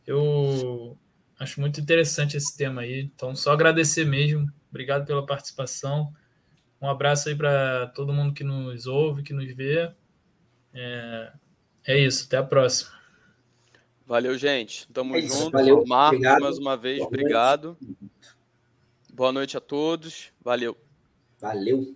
Eu 0.07 0.97
acho 1.39 1.61
muito 1.61 1.81
interessante 1.81 2.37
esse 2.37 2.57
tema 2.57 2.83
aí, 2.83 3.01
então 3.15 3.35
só 3.35 3.53
agradecer 3.53 4.05
mesmo. 4.05 4.51
Obrigado 4.71 5.07
pela 5.07 5.25
participação. 5.25 6.13
Um 6.81 6.89
abraço 6.89 7.29
aí 7.29 7.37
para 7.37 7.87
todo 7.95 8.13
mundo 8.13 8.33
que 8.35 8.43
nos 8.43 8.87
ouve, 8.87 9.23
que 9.23 9.33
nos 9.33 9.53
vê. 9.55 9.93
É, 10.75 11.33
é 11.87 11.99
isso, 11.99 12.27
até 12.27 12.39
a 12.39 12.43
próxima. 12.43 12.91
Valeu, 14.07 14.37
gente. 14.37 14.89
Tamo 14.93 15.15
É 15.15 15.21
isso, 15.21 15.39
junto. 15.45 15.53
valeu. 15.53 15.85
Marcos, 15.87 16.17
Obrigado. 16.19 16.41
mais 16.41 16.59
uma 16.59 16.77
vez, 16.77 16.99
Boa 16.99 17.11
noite. 17.11 17.21
obrigado. 17.21 17.79
Boa 19.13 19.33
noite 19.33 19.57
a 19.57 19.61
todos. 19.61 20.33
Valeu. 20.43 20.77
Valeu. 21.41 21.95